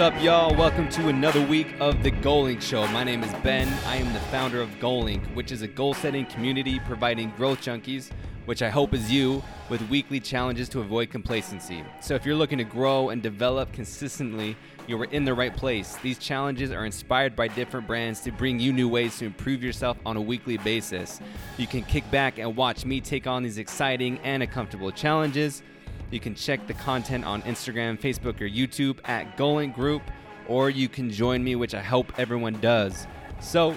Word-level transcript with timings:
up, 0.00 0.22
y'all? 0.22 0.56
Welcome 0.56 0.88
to 0.90 1.08
another 1.08 1.46
week 1.46 1.74
of 1.78 2.02
the 2.02 2.10
Goalink 2.10 2.62
Show. 2.62 2.86
My 2.88 3.04
name 3.04 3.22
is 3.22 3.34
Ben. 3.42 3.68
I 3.84 3.96
am 3.96 4.10
the 4.14 4.20
founder 4.20 4.62
of 4.62 4.70
Goalink, 4.78 5.22
which 5.34 5.52
is 5.52 5.60
a 5.60 5.66
goal 5.68 5.92
setting 5.92 6.24
community 6.24 6.80
providing 6.86 7.28
growth 7.32 7.60
junkies, 7.60 8.10
which 8.46 8.62
I 8.62 8.70
hope 8.70 8.94
is 8.94 9.12
you, 9.12 9.42
with 9.68 9.82
weekly 9.90 10.18
challenges 10.18 10.70
to 10.70 10.80
avoid 10.80 11.10
complacency. 11.10 11.84
So 12.00 12.14
if 12.14 12.24
you're 12.24 12.34
looking 12.34 12.56
to 12.56 12.64
grow 12.64 13.10
and 13.10 13.22
develop 13.22 13.72
consistently, 13.74 14.56
you 14.86 14.98
are 15.02 15.04
in 15.04 15.26
the 15.26 15.34
right 15.34 15.54
place. 15.54 15.96
These 15.96 16.18
challenges 16.18 16.70
are 16.70 16.86
inspired 16.86 17.36
by 17.36 17.48
different 17.48 17.86
brands 17.86 18.20
to 18.22 18.32
bring 18.32 18.58
you 18.58 18.72
new 18.72 18.88
ways 18.88 19.18
to 19.18 19.26
improve 19.26 19.62
yourself 19.62 19.98
on 20.06 20.16
a 20.16 20.22
weekly 20.22 20.56
basis. 20.56 21.20
You 21.58 21.66
can 21.66 21.82
kick 21.82 22.10
back 22.10 22.38
and 22.38 22.56
watch 22.56 22.86
me 22.86 23.02
take 23.02 23.26
on 23.26 23.42
these 23.42 23.58
exciting 23.58 24.18
and 24.24 24.42
uncomfortable 24.42 24.92
challenges. 24.92 25.62
You 26.10 26.18
can 26.18 26.34
check 26.34 26.66
the 26.66 26.74
content 26.74 27.24
on 27.24 27.42
Instagram, 27.42 27.98
Facebook, 27.98 28.40
or 28.40 28.48
YouTube 28.48 28.98
at 29.04 29.36
Goalink 29.36 29.74
Group, 29.74 30.02
or 30.48 30.68
you 30.68 30.88
can 30.88 31.10
join 31.10 31.44
me, 31.44 31.54
which 31.54 31.72
I 31.74 31.82
hope 31.82 32.12
everyone 32.18 32.54
does. 32.60 33.06
So, 33.40 33.76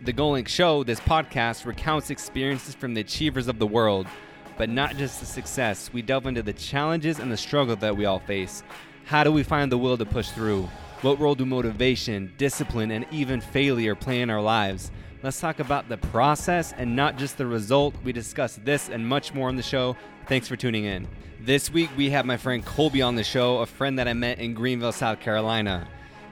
the 0.00 0.12
Goalink 0.12 0.46
Show, 0.46 0.84
this 0.84 1.00
podcast, 1.00 1.66
recounts 1.66 2.10
experiences 2.10 2.76
from 2.76 2.94
the 2.94 3.00
achievers 3.00 3.48
of 3.48 3.58
the 3.58 3.66
world, 3.66 4.06
but 4.56 4.68
not 4.68 4.96
just 4.96 5.18
the 5.18 5.26
success. 5.26 5.92
We 5.92 6.02
delve 6.02 6.26
into 6.26 6.42
the 6.42 6.52
challenges 6.52 7.18
and 7.18 7.32
the 7.32 7.36
struggle 7.36 7.74
that 7.76 7.96
we 7.96 8.04
all 8.04 8.20
face. 8.20 8.62
How 9.04 9.24
do 9.24 9.32
we 9.32 9.42
find 9.42 9.72
the 9.72 9.78
will 9.78 9.98
to 9.98 10.06
push 10.06 10.30
through? 10.30 10.68
What 11.00 11.18
role 11.18 11.34
do 11.34 11.44
motivation, 11.44 12.32
discipline, 12.38 12.92
and 12.92 13.06
even 13.10 13.40
failure 13.40 13.96
play 13.96 14.20
in 14.20 14.30
our 14.30 14.40
lives? 14.40 14.92
Let's 15.24 15.40
talk 15.40 15.58
about 15.58 15.88
the 15.88 15.98
process 15.98 16.72
and 16.76 16.94
not 16.94 17.16
just 17.16 17.38
the 17.38 17.46
result. 17.46 17.94
We 18.04 18.12
discuss 18.12 18.58
this 18.64 18.88
and 18.88 19.06
much 19.06 19.34
more 19.34 19.48
on 19.48 19.56
the 19.56 19.62
show. 19.62 19.96
Thanks 20.28 20.46
for 20.46 20.54
tuning 20.54 20.84
in. 20.84 21.08
This 21.40 21.68
week 21.68 21.90
we 21.96 22.10
have 22.10 22.24
my 22.24 22.36
friend 22.36 22.64
Kolby 22.64 23.04
on 23.04 23.16
the 23.16 23.24
show, 23.24 23.58
a 23.58 23.66
friend 23.66 23.98
that 23.98 24.06
I 24.06 24.12
met 24.12 24.38
in 24.38 24.54
Greenville, 24.54 24.92
South 24.92 25.18
Carolina. 25.18 25.88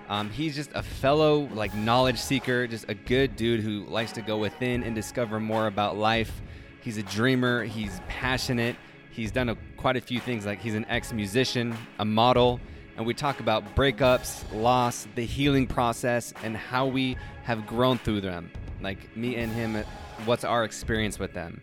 Um, 0.08 0.30
he's 0.30 0.54
just 0.54 0.70
a 0.74 0.82
fellow 0.82 1.48
like 1.54 1.74
knowledge 1.74 2.18
seeker, 2.18 2.68
just 2.68 2.88
a 2.88 2.94
good 2.94 3.34
dude 3.34 3.60
who 3.60 3.84
likes 3.86 4.12
to 4.12 4.22
go 4.22 4.38
within 4.38 4.84
and 4.84 4.94
discover 4.94 5.40
more 5.40 5.66
about 5.66 5.96
life. 5.96 6.40
He's 6.82 6.98
a 6.98 7.02
dreamer. 7.02 7.64
He's 7.64 8.00
passionate. 8.08 8.76
He's 9.10 9.32
done 9.32 9.48
a, 9.48 9.56
quite 9.76 9.96
a 9.96 10.00
few 10.00 10.20
things. 10.20 10.46
Like 10.46 10.60
he's 10.60 10.76
an 10.76 10.86
ex-musician, 10.88 11.76
a 11.98 12.04
model, 12.04 12.60
and 12.96 13.04
we 13.04 13.12
talk 13.12 13.40
about 13.40 13.74
breakups, 13.74 14.44
loss, 14.54 15.08
the 15.16 15.26
healing 15.26 15.66
process, 15.66 16.32
and 16.44 16.56
how 16.56 16.86
we 16.86 17.16
have 17.42 17.66
grown 17.66 17.98
through 17.98 18.20
them. 18.20 18.52
Like 18.80 19.16
me 19.16 19.34
and 19.34 19.52
him, 19.52 19.84
what's 20.26 20.44
our 20.44 20.62
experience 20.62 21.18
with 21.18 21.34
them? 21.34 21.60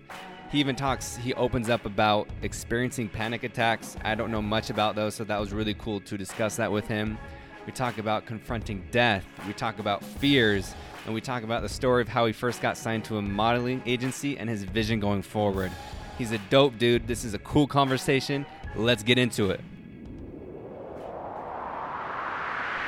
He 0.50 0.59
even 0.59 0.78
talks, 0.78 1.17
he 1.17 1.34
opens 1.34 1.70
up 1.70 1.86
about 1.86 2.30
experiencing 2.42 3.09
panic 3.09 3.44
attacks. 3.44 3.98
I 4.03 4.16
don't 4.16 4.31
know 4.31 4.42
much 4.42 4.70
about 4.70 4.95
those, 4.95 5.14
so 5.14 5.26
that 5.26 5.39
was 5.39 5.52
really 5.52 5.73
cool 5.73 6.00
to 6.02 6.17
discuss 6.17 6.56
that 6.56 6.72
with 6.72 6.88
him. 6.88 7.17
We 7.66 7.73
talk 7.73 7.98
about 7.98 8.26
confronting 8.26 8.88
death. 8.92 9.26
We 9.45 9.52
talk 9.52 9.80
about 9.80 10.02
fears. 10.02 10.73
And 11.06 11.14
we 11.14 11.20
talk 11.20 11.44
about 11.44 11.64
the 11.64 11.70
story 11.70 12.02
of 12.02 12.08
how 12.08 12.26
he 12.26 12.34
first 12.34 12.62
got 12.62 12.78
signed 12.78 13.04
to 13.06 13.17
a 13.17 13.22
modeling 13.22 13.81
agency 13.86 14.38
and 14.38 14.50
his 14.50 14.64
vision 14.64 15.02
going 15.02 15.22
forward. 15.22 15.72
He's 16.17 16.31
a 16.31 16.38
dope 16.50 16.78
dude. 16.78 17.08
This 17.08 17.26
is 17.26 17.34
a 17.34 17.39
cool 17.39 17.67
conversation. 17.67 18.45
Let's 18.73 19.04
get 19.04 19.17
into 19.17 19.52
it. 19.52 19.59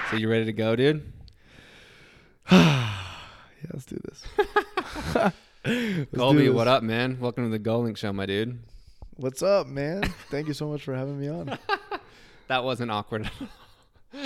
So, 0.09 0.15
you 0.15 0.29
ready 0.29 0.45
to 0.45 0.53
go, 0.53 0.77
dude? 0.77 1.11
yeah, 2.51 2.89
let's 3.73 3.85
do 3.85 3.99
this. 4.05 5.33
Kolby, 5.69 6.51
what 6.51 6.67
up, 6.67 6.81
man? 6.81 7.19
Welcome 7.19 7.43
to 7.43 7.55
the 7.55 7.63
Goalink 7.63 7.95
Show, 7.95 8.11
my 8.11 8.25
dude. 8.25 8.57
What's 9.17 9.43
up, 9.43 9.67
man? 9.67 10.01
Thank 10.31 10.47
you 10.47 10.55
so 10.55 10.67
much 10.67 10.81
for 10.81 10.95
having 10.95 11.19
me 11.19 11.29
on. 11.29 11.57
That 12.47 12.63
wasn't 12.63 12.89
awkward. 12.89 13.29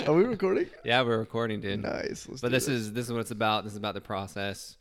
Are 0.06 0.14
we 0.14 0.24
recording? 0.24 0.70
yeah, 0.82 1.02
we're 1.02 1.18
recording, 1.18 1.60
dude. 1.60 1.82
Nice. 1.82 2.26
Let's 2.26 2.40
But 2.40 2.52
this 2.52 2.68
is 2.68 2.94
this 2.94 3.04
is 3.04 3.12
what 3.12 3.20
it's 3.20 3.30
about. 3.32 3.64
This 3.64 3.74
is 3.74 3.76
about 3.76 3.92
the 3.92 4.00
process. 4.00 4.78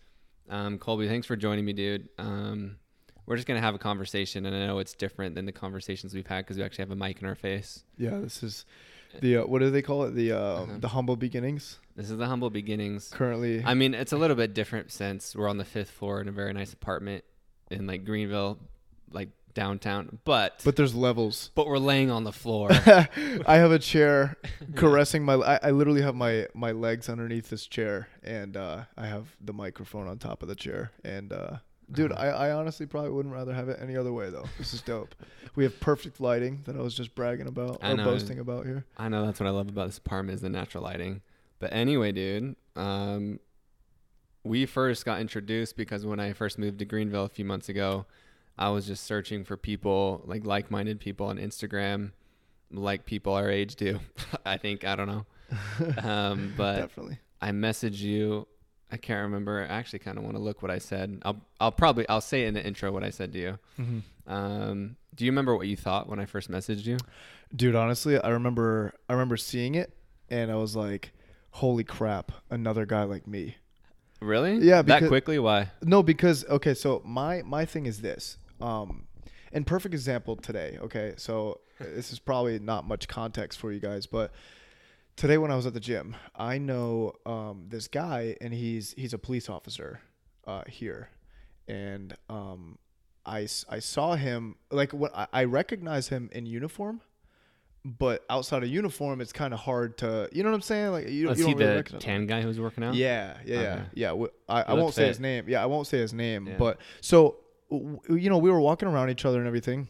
Um, 0.50 0.80
Kolby, 0.80 1.10
thanks 1.10 1.28
for 1.28 1.36
joining 1.36 1.66
me, 1.66 1.74
dude. 1.74 2.08
Um, 2.18 2.78
we're 3.26 3.36
just 3.36 3.46
gonna 3.46 3.60
have 3.60 3.76
a 3.76 3.80
conversation, 3.80 4.46
and 4.46 4.56
I 4.56 4.66
know 4.66 4.80
it's 4.80 4.94
different 4.94 5.36
than 5.36 5.46
the 5.46 5.52
conversations 5.52 6.14
we've 6.14 6.26
had 6.26 6.46
because 6.46 6.56
we 6.56 6.64
actually 6.64 6.84
have 6.84 6.92
a 6.92 6.96
mic 6.96 7.22
in 7.22 7.28
our 7.28 7.36
face. 7.36 7.84
yeah. 7.98 8.18
This 8.20 8.42
is 8.44 8.64
the 9.22 9.38
uh, 9.38 9.46
what 9.46 9.60
do 9.60 9.70
they 9.70 9.82
call 9.82 10.04
it? 10.04 10.12
The 10.16 10.32
uh, 10.32 10.38
Uh-huh. 10.38 10.74
the 10.80 10.90
humble 10.90 11.16
beginnings. 11.16 11.80
This 11.96 12.10
is 12.10 12.18
the 12.18 12.26
humble 12.28 12.50
beginnings. 12.50 13.10
Currently, 13.14 13.64
I 13.66 13.74
mean, 13.74 13.94
it's 13.94 14.12
a 14.14 14.18
little 14.18 14.36
bit 14.36 14.54
different 14.54 14.92
since 14.92 15.36
we're 15.36 15.48
on 15.50 15.58
the 15.58 15.66
fifth 15.66 15.92
floor 15.92 16.22
in 16.22 16.28
a 16.28 16.32
very 16.32 16.54
nice 16.54 16.74
apartment 16.74 17.24
in 17.70 17.86
like 17.88 18.04
Greenville, 18.06 18.58
like 19.12 19.30
downtown. 19.54 20.20
But 20.26 20.62
but, 20.66 20.76
there's 20.76 20.96
levels. 20.96 21.52
But 21.54 21.68
we're 21.68 21.78
laying 21.78 22.10
on 22.10 22.24
the 22.24 22.32
floor. 22.32 22.70
I 23.46 23.58
have 23.58 23.72
a 23.72 23.80
chair 23.80 24.38
caressing 24.76 25.24
my. 25.24 25.36
I, 25.36 25.60
I 25.64 25.72
literally 25.72 26.02
have 26.02 26.16
my 26.16 26.48
my 26.56 26.72
legs 26.72 27.10
underneath 27.10 27.50
this 27.50 27.68
chair, 27.68 28.08
and 28.24 28.58
uh, 28.58 28.86
I 28.98 29.06
have 29.06 29.36
the 29.40 29.54
microphone 29.54 30.08
on 30.08 30.18
top 30.18 30.42
of 30.42 30.48
the 30.50 30.56
chair. 30.56 30.92
And 31.04 31.32
uh, 31.32 31.58
dude, 31.92 32.12
Uh-huh. 32.12 32.22
I, 32.22 32.48
I 32.48 32.52
honestly 32.52 32.86
probably 32.86 33.12
wouldn't 33.12 33.34
rather 33.34 33.54
have 33.54 33.70
it 33.70 33.80
any 33.82 33.96
other 33.98 34.12
way 34.14 34.30
though. 34.30 34.46
This 34.58 34.74
is 34.74 34.82
dope. 34.82 35.16
we 35.56 35.64
have 35.64 35.80
perfect 35.80 36.20
lighting 36.20 36.62
that 36.66 36.76
I 36.76 36.80
was 36.82 36.94
just 36.94 37.14
bragging 37.16 37.48
about 37.48 37.80
I 37.82 37.92
or 37.92 37.98
know. 37.98 38.04
boasting 38.06 38.40
about 38.40 38.66
here. 38.66 38.86
I 38.98 39.10
know 39.10 39.26
that's 39.26 39.40
what 39.40 39.48
I 39.48 39.52
love 39.52 39.70
about 39.70 39.88
this 39.88 39.98
apartment 39.98 40.36
is 40.36 40.42
the 40.42 40.50
natural 40.50 40.84
lighting. 40.84 41.22
But 41.60 41.72
anyway, 41.74 42.12
dude, 42.12 42.56
um, 42.76 43.40
we 44.44 44.66
first 44.66 45.06
got 45.06 45.22
introduced 45.22 45.78
because 45.78 46.06
when 46.06 46.20
I 46.20 46.34
first 46.34 46.58
moved 46.60 46.80
to 46.80 46.86
Greenville 46.86 47.24
a 47.26 47.30
few 47.30 47.46
months 47.46 47.70
ago, 47.70 48.06
I 48.58 48.70
was 48.70 48.86
just 48.86 49.06
searching 49.06 49.44
for 49.46 49.56
people 49.58 50.22
like 50.26 50.46
like-minded 50.46 51.00
people 51.00 51.28
on 51.28 51.38
Instagram, 51.38 52.12
like 52.72 53.06
people 53.06 53.34
our 53.34 53.50
age 53.50 53.76
do. 53.76 54.00
I 54.46 54.58
think 54.58 54.84
I 54.86 54.96
don't 54.96 55.08
know, 55.08 55.26
um, 56.04 56.54
but 56.58 56.78
Definitely. 56.78 57.20
I 57.42 57.52
messaged 57.52 58.00
you. 58.00 58.48
I 58.94 58.98
can't 58.98 59.24
remember. 59.24 59.64
I 59.68 59.74
actually 59.74 60.00
kind 60.00 60.20
of 60.20 60.24
want 60.24 60.36
to 60.36 60.42
look 60.42 60.62
what 60.62 60.70
I 60.72 60.78
said. 60.78 61.20
I'll 61.26 61.42
I'll 61.60 61.72
probably 61.72 62.08
I'll 62.08 62.22
say 62.22 62.46
in 62.46 62.54
the 62.54 62.64
intro 62.64 62.92
what 62.92 63.04
I 63.04 63.10
said 63.10 63.34
to 63.34 63.40
you. 63.40 63.60
Um, 64.28 64.96
do 65.16 65.26
you 65.26 65.32
remember 65.32 65.56
what 65.58 65.68
you 65.68 65.76
thought 65.76 66.08
when 66.08 66.20
I 66.20 66.26
first 66.26 66.50
messaged 66.50 66.86
you? 66.86 66.98
Dude, 67.56 67.76
honestly, 67.76 68.20
I 68.20 68.30
remember 68.30 68.94
I 69.10 69.14
remember 69.14 69.36
seeing 69.36 69.74
it 69.74 69.92
and 70.30 70.52
I 70.52 70.56
was 70.56 70.76
like, 70.76 71.12
"Holy 71.52 71.84
crap, 71.84 72.32
another 72.52 72.86
guy 72.86 73.04
like 73.04 73.26
me." 73.28 73.58
Really? 74.22 74.60
Yeah, 74.60 74.84
That 74.84 75.08
quickly? 75.08 75.40
Why? 75.40 75.72
No, 75.82 76.04
because 76.04 76.46
okay, 76.46 76.76
so 76.76 77.02
my 77.04 77.42
my 77.42 77.66
thing 77.66 77.88
is 77.88 78.02
this. 78.02 78.38
Um 78.62 79.08
and 79.52 79.66
perfect 79.66 79.94
example 79.94 80.36
today, 80.36 80.78
okay? 80.82 81.14
So 81.18 81.60
this 81.80 82.14
is 82.14 82.20
probably 82.20 82.60
not 82.60 82.88
much 82.88 83.08
context 83.08 83.60
for 83.60 83.72
you 83.72 83.80
guys, 83.80 84.06
but 84.06 84.32
today 85.16 85.38
when 85.38 85.52
I 85.52 85.56
was 85.56 85.66
at 85.66 85.74
the 85.74 85.80
gym, 85.80 86.16
I 86.36 86.58
know 86.58 87.14
um 87.26 87.66
this 87.70 87.88
guy 87.88 88.36
and 88.42 88.54
he's 88.54 88.94
he's 88.98 89.14
a 89.14 89.18
police 89.18 89.50
officer 89.50 90.02
uh 90.48 90.64
here. 90.68 91.10
And 91.68 92.16
um 92.30 92.78
I, 93.26 93.48
I 93.70 93.80
saw 93.80 94.16
him 94.16 94.56
like 94.70 94.92
what 94.92 95.16
I, 95.16 95.28
I 95.32 95.44
recognize 95.46 96.10
him 96.10 96.30
in 96.34 96.46
uniform, 96.46 97.00
but 97.86 98.26
outside 98.30 98.64
of 98.64 98.70
uniform, 98.70 99.22
it's 99.22 99.32
kind 99.32 99.54
of 99.54 99.62
hard 99.62 99.98
to 100.00 100.28
you 100.34 100.44
know 100.44 100.50
what 100.50 100.56
I'm 100.56 100.62
saying? 100.62 100.92
Like 100.92 101.08
you, 101.10 101.30
Was 101.30 101.40
you 101.40 101.46
he 101.48 101.54
don't 101.54 101.62
really 101.62 101.82
the 101.84 101.94
him. 101.94 102.00
tan 102.00 102.28
guy 102.28 102.42
who's 102.42 102.60
working 102.60 102.84
out? 102.84 102.96
Yeah, 102.96 103.38
yeah, 103.46 103.62
yeah, 103.62 103.74
Okay. 103.74 103.84
yeah. 103.94 104.08
w- 104.10 104.32
I, 104.50 104.62
I 104.64 104.74
won't 104.74 104.94
say 104.94 105.08
his 105.08 105.20
name. 105.22 105.46
Yeah, 105.48 105.64
I 105.64 105.68
won't 105.68 105.88
say 105.88 106.00
his 106.00 106.14
name. 106.14 106.48
Yeah. 106.48 106.58
But 106.58 106.80
so 107.00 107.38
you 107.72 108.30
know, 108.30 108.38
we 108.40 108.52
were 108.52 108.60
walking 108.60 108.88
around 108.90 109.10
each 109.10 109.24
other 109.26 109.38
and 109.40 109.48
everything, 109.48 109.88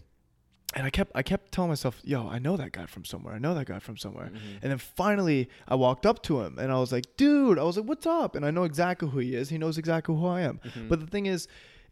and 0.75 0.85
I 0.85 0.89
kept 0.89 1.11
I 1.15 1.23
kept 1.23 1.51
telling 1.51 1.69
myself, 1.69 1.99
"Yo, 2.03 2.27
I 2.27 2.39
know 2.39 2.57
that 2.57 2.71
guy 2.71 2.85
from 2.85 3.05
somewhere. 3.05 3.33
I 3.33 3.39
know 3.39 3.53
that 3.53 3.65
guy 3.65 3.79
from 3.79 3.97
somewhere." 3.97 4.27
Mm-hmm. 4.27 4.57
And 4.61 4.71
then 4.71 4.77
finally, 4.77 5.49
I 5.67 5.75
walked 5.75 6.05
up 6.05 6.23
to 6.23 6.41
him 6.41 6.57
and 6.59 6.71
I 6.71 6.79
was 6.79 6.91
like, 6.91 7.05
"Dude," 7.17 7.59
I 7.59 7.63
was 7.63 7.77
like, 7.77 7.85
"What's 7.85 8.05
up?" 8.05 8.35
And 8.35 8.45
I 8.45 8.51
know 8.51 8.63
exactly 8.63 9.09
who 9.09 9.19
he 9.19 9.35
is. 9.35 9.49
He 9.49 9.57
knows 9.57 9.77
exactly 9.77 10.15
who 10.15 10.25
I 10.25 10.41
am. 10.41 10.59
Mm-hmm. 10.59 10.87
But 10.87 10.99
the 10.99 11.07
thing 11.07 11.25
is, 11.25 11.47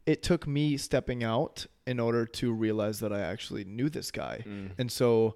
it 0.06 0.24
took 0.24 0.48
me 0.48 0.78
stepping 0.78 1.24
out 1.24 1.66
in 1.86 2.00
order 2.00 2.26
to 2.26 2.52
realize 2.52 3.00
that 3.00 3.14
I 3.14 3.22
actually 3.22 3.64
knew 3.64 3.90
this 3.90 4.12
guy. 4.12 4.44
Mm. 4.48 4.72
And 4.78 4.92
so 4.92 5.36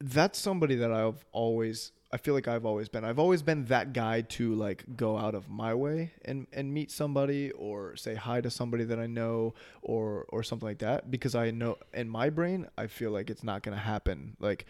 that's 0.00 0.38
somebody 0.38 0.76
that 0.76 0.90
I've 0.92 1.24
always 1.32 1.92
I 2.12 2.16
feel 2.16 2.34
like 2.34 2.48
I've 2.48 2.66
always 2.66 2.88
been. 2.88 3.04
I've 3.04 3.20
always 3.20 3.40
been 3.40 3.66
that 3.66 3.92
guy 3.92 4.22
to 4.22 4.52
like 4.56 4.82
go 4.96 5.16
out 5.16 5.36
of 5.36 5.48
my 5.48 5.74
way 5.74 6.10
and 6.24 6.48
and 6.52 6.74
meet 6.74 6.90
somebody 6.90 7.52
or 7.52 7.94
say 7.94 8.16
hi 8.16 8.40
to 8.40 8.50
somebody 8.50 8.82
that 8.84 8.98
I 8.98 9.06
know 9.06 9.54
or 9.82 10.26
or 10.30 10.42
something 10.42 10.66
like 10.66 10.78
that 10.78 11.08
because 11.10 11.36
I 11.36 11.52
know 11.52 11.78
in 11.94 12.08
my 12.08 12.28
brain 12.28 12.66
I 12.76 12.88
feel 12.88 13.12
like 13.12 13.30
it's 13.30 13.44
not 13.44 13.62
going 13.62 13.76
to 13.76 13.82
happen. 13.82 14.36
Like 14.40 14.66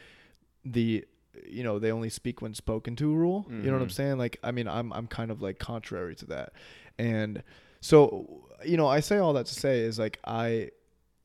the 0.67 1.07
you 1.47 1.63
know, 1.63 1.79
they 1.79 1.93
only 1.93 2.11
speak 2.11 2.43
when 2.43 2.53
spoken 2.53 2.95
to 2.97 3.15
rule. 3.15 3.47
You 3.49 3.71
know 3.71 3.73
what 3.75 3.83
I'm 3.83 3.89
Mhm. 3.89 3.93
saying? 3.93 4.19
Like 4.19 4.39
I 4.45 4.51
mean, 4.51 4.69
I'm 4.69 4.93
I'm 4.93 5.07
kind 5.07 5.31
of 5.31 5.41
like 5.41 5.59
contrary 5.59 6.15
to 6.17 6.27
that. 6.27 6.53
And 6.99 7.43
so, 7.81 8.43
you 8.67 8.77
know, 8.77 8.87
I 8.87 9.01
say 9.01 9.17
all 9.17 9.33
that 9.33 9.47
to 9.47 9.55
say 9.55 9.81
is 9.81 9.99
like 9.99 10.19
I 10.27 10.73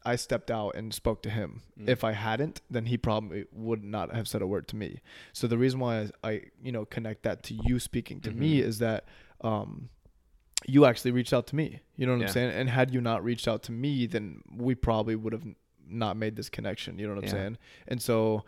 I 0.05 0.15
stepped 0.17 0.51
out 0.51 0.75
and 0.75 0.93
spoke 0.93 1.21
to 1.23 1.29
him. 1.29 1.61
Mm. 1.79 1.89
If 1.89 2.03
I 2.03 2.11
hadn't, 2.11 2.61
then 2.69 2.85
he 2.85 2.97
probably 2.97 3.45
would 3.51 3.83
not 3.83 4.13
have 4.13 4.27
said 4.27 4.41
a 4.41 4.47
word 4.47 4.67
to 4.69 4.75
me. 4.75 5.01
So 5.33 5.47
the 5.47 5.57
reason 5.57 5.79
why 5.79 6.09
I, 6.23 6.29
I 6.29 6.41
you 6.61 6.71
know, 6.71 6.85
connect 6.85 7.23
that 7.23 7.41
to 7.43 7.53
you 7.65 7.79
speaking 7.79 8.21
to 8.21 8.31
me 8.31 8.59
Mhm. 8.59 8.63
is 8.63 8.77
that 8.79 9.05
um 9.41 9.89
you 10.67 10.85
actually 10.85 11.11
reached 11.11 11.33
out 11.33 11.45
to 11.47 11.55
me. 11.55 11.79
You 11.95 12.05
know 12.05 12.13
what 12.13 12.21
Yeah. 12.21 12.27
I'm 12.27 12.33
saying? 12.33 12.51
And 12.51 12.69
had 12.69 12.93
you 12.93 12.99
not 13.01 13.23
reached 13.23 13.47
out 13.47 13.61
to 13.63 13.71
me, 13.71 14.05
then 14.07 14.41
we 14.55 14.73
probably 14.73 15.15
would 15.15 15.33
have 15.33 15.45
not 15.87 16.17
made 16.17 16.35
this 16.35 16.49
connection. 16.49 16.97
You 16.97 17.07
know 17.07 17.13
what 17.15 17.19
I'm 17.23 17.25
Yeah. 17.25 17.31
saying? 17.43 17.57
And 17.87 18.01
so 18.01 18.43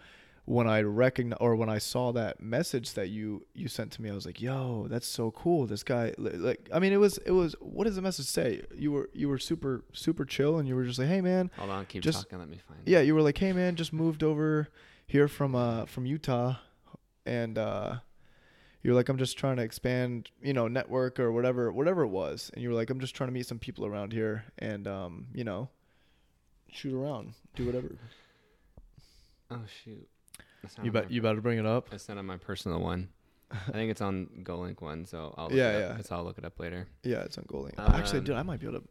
when 0.47 0.65
I 0.65 0.81
recognize 0.81 1.38
or 1.41 1.57
when 1.57 1.67
I 1.67 1.77
saw 1.77 2.13
that 2.13 2.41
message 2.41 2.94
that 2.94 3.09
you 3.09 3.45
you 3.53 3.67
sent 3.67 3.91
to 3.91 4.01
me, 4.01 4.09
I 4.09 4.13
was 4.13 4.25
like, 4.25 4.41
"Yo, 4.41 4.88
that's 4.89 5.05
so 5.05 5.29
cool." 5.31 5.67
This 5.67 5.83
guy, 5.83 6.13
like, 6.17 6.69
I 6.73 6.79
mean, 6.79 6.94
it 6.94 7.01
was 7.01 7.17
it 7.19 7.31
was. 7.31 7.53
What 7.59 7.83
does 7.83 7.97
the 7.97 8.01
message 8.01 8.27
say? 8.27 8.61
You 8.73 8.94
were 8.94 9.09
you 9.13 9.27
were 9.27 9.39
super 9.39 9.83
super 9.91 10.23
chill, 10.23 10.57
and 10.57 10.65
you 10.65 10.73
were 10.73 10.85
just 10.85 10.99
like, 10.99 11.09
"Hey, 11.09 11.19
man, 11.19 11.51
Hold 11.57 11.69
on, 11.69 11.85
keep 11.85 12.01
Just- 12.01 12.23
talking. 12.23 12.39
Let 12.39 12.47
me 12.47 12.61
find. 12.65 12.79
yeah." 12.85 13.01
You 13.01 13.13
were 13.13 13.21
like, 13.21 13.38
"Hey, 13.38 13.51
man, 13.51 13.75
just 13.75 13.91
moved 13.91 14.23
over 14.23 14.69
here 15.05 15.27
from 15.27 15.53
uh 15.53 15.85
from 15.85 16.05
Utah, 16.05 16.55
and 17.25 17.57
uh." 17.57 17.97
You're 18.83 18.95
like, 18.95 19.09
I'm 19.09 19.17
just 19.17 19.38
trying 19.38 19.57
to 19.57 19.63
expand, 19.63 20.29
you 20.41 20.53
know, 20.53 20.69
network 20.69 21.19
or 21.19 21.29
whatever, 21.33 21.73
whatever 21.73 22.03
it 22.03 22.07
was. 22.07 22.49
And 22.53 22.63
you 22.63 22.69
were 22.69 22.75
like, 22.75 22.89
I'm 22.89 23.01
just 23.01 23.15
trying 23.15 23.27
to 23.27 23.33
meet 23.33 23.45
some 23.45 23.59
people 23.59 23.85
around 23.85 24.13
here 24.13 24.45
and, 24.59 24.88
um, 24.88 25.27
you 25.33 25.44
know, 25.44 25.67
shoot 26.71 26.94
around, 26.94 27.33
do 27.55 27.65
whatever. 27.65 27.97
Oh 29.51 29.61
shoot. 29.83 30.07
You 30.84 30.92
bet. 30.92 31.12
You 31.12 31.22
better 31.22 31.42
bring 31.42 31.58
it 31.60 31.66
up. 31.66 31.90
It's 31.94 32.08
not 32.10 32.18
on 32.18 32.25
my 32.25 32.38
personal 32.38 32.80
one. 32.80 33.10
I 33.52 33.72
think 33.72 33.92
it's 33.92 34.02
on 34.02 34.28
Goalink 34.44 34.81
one, 34.81 35.06
so 35.06 35.34
I'll 35.38 35.46
look 35.46 35.54
Yeah, 35.58 35.69
it 35.72 35.84
up. 35.84 35.98
yeah. 36.10 36.16
I'll 36.18 36.24
look 36.24 36.38
it 36.38 36.46
up 36.46 36.60
later. 36.60 36.88
Yeah, 37.04 37.19
it's 37.24 37.38
on. 37.38 37.46
Actually, 37.78 38.19
Um, 38.19 38.25
dude, 38.25 38.36
I 38.36 38.44
might 38.44 38.60
be 38.60 38.68
able 38.68 38.80
to. 38.81 38.88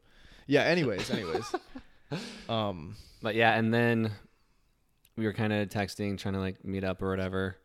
Yeah. 0.47 0.63
Anyways, 0.63 1.11
anyways. 1.11 1.45
um. 2.49 2.97
But 3.23 3.35
yeah, 3.35 3.55
and 3.55 3.73
then 3.75 4.13
we 5.17 5.25
were 5.25 5.33
kind 5.33 5.53
of 5.53 5.69
texting, 5.69 6.19
trying 6.19 6.35
to 6.35 6.41
like 6.41 6.65
meet 6.65 6.85
up 6.85 7.03
or 7.03 7.11
whatever. 7.11 7.57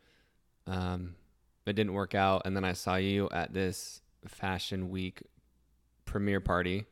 Um, 0.66 1.14
it 1.66 1.74
didn't 1.74 1.92
work 1.92 2.14
out, 2.14 2.42
and 2.44 2.56
then 2.56 2.64
I 2.64 2.72
saw 2.72 2.96
you 2.96 3.28
at 3.30 3.52
this 3.52 4.00
Fashion 4.26 4.90
Week 4.90 5.22
premiere 6.04 6.40
party, 6.40 6.86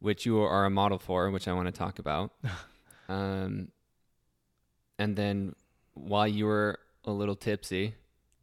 which 0.00 0.26
you 0.26 0.40
are 0.40 0.64
a 0.64 0.70
model 0.70 0.98
for, 0.98 1.30
which 1.30 1.46
I 1.48 1.52
want 1.52 1.66
to 1.66 1.72
talk 1.72 1.98
about. 1.98 2.32
um, 3.08 3.68
and 4.98 5.14
then 5.16 5.54
while 5.96 6.28
you 6.28 6.46
were 6.46 6.78
a 7.04 7.10
little 7.12 7.34
tipsy, 7.36 7.94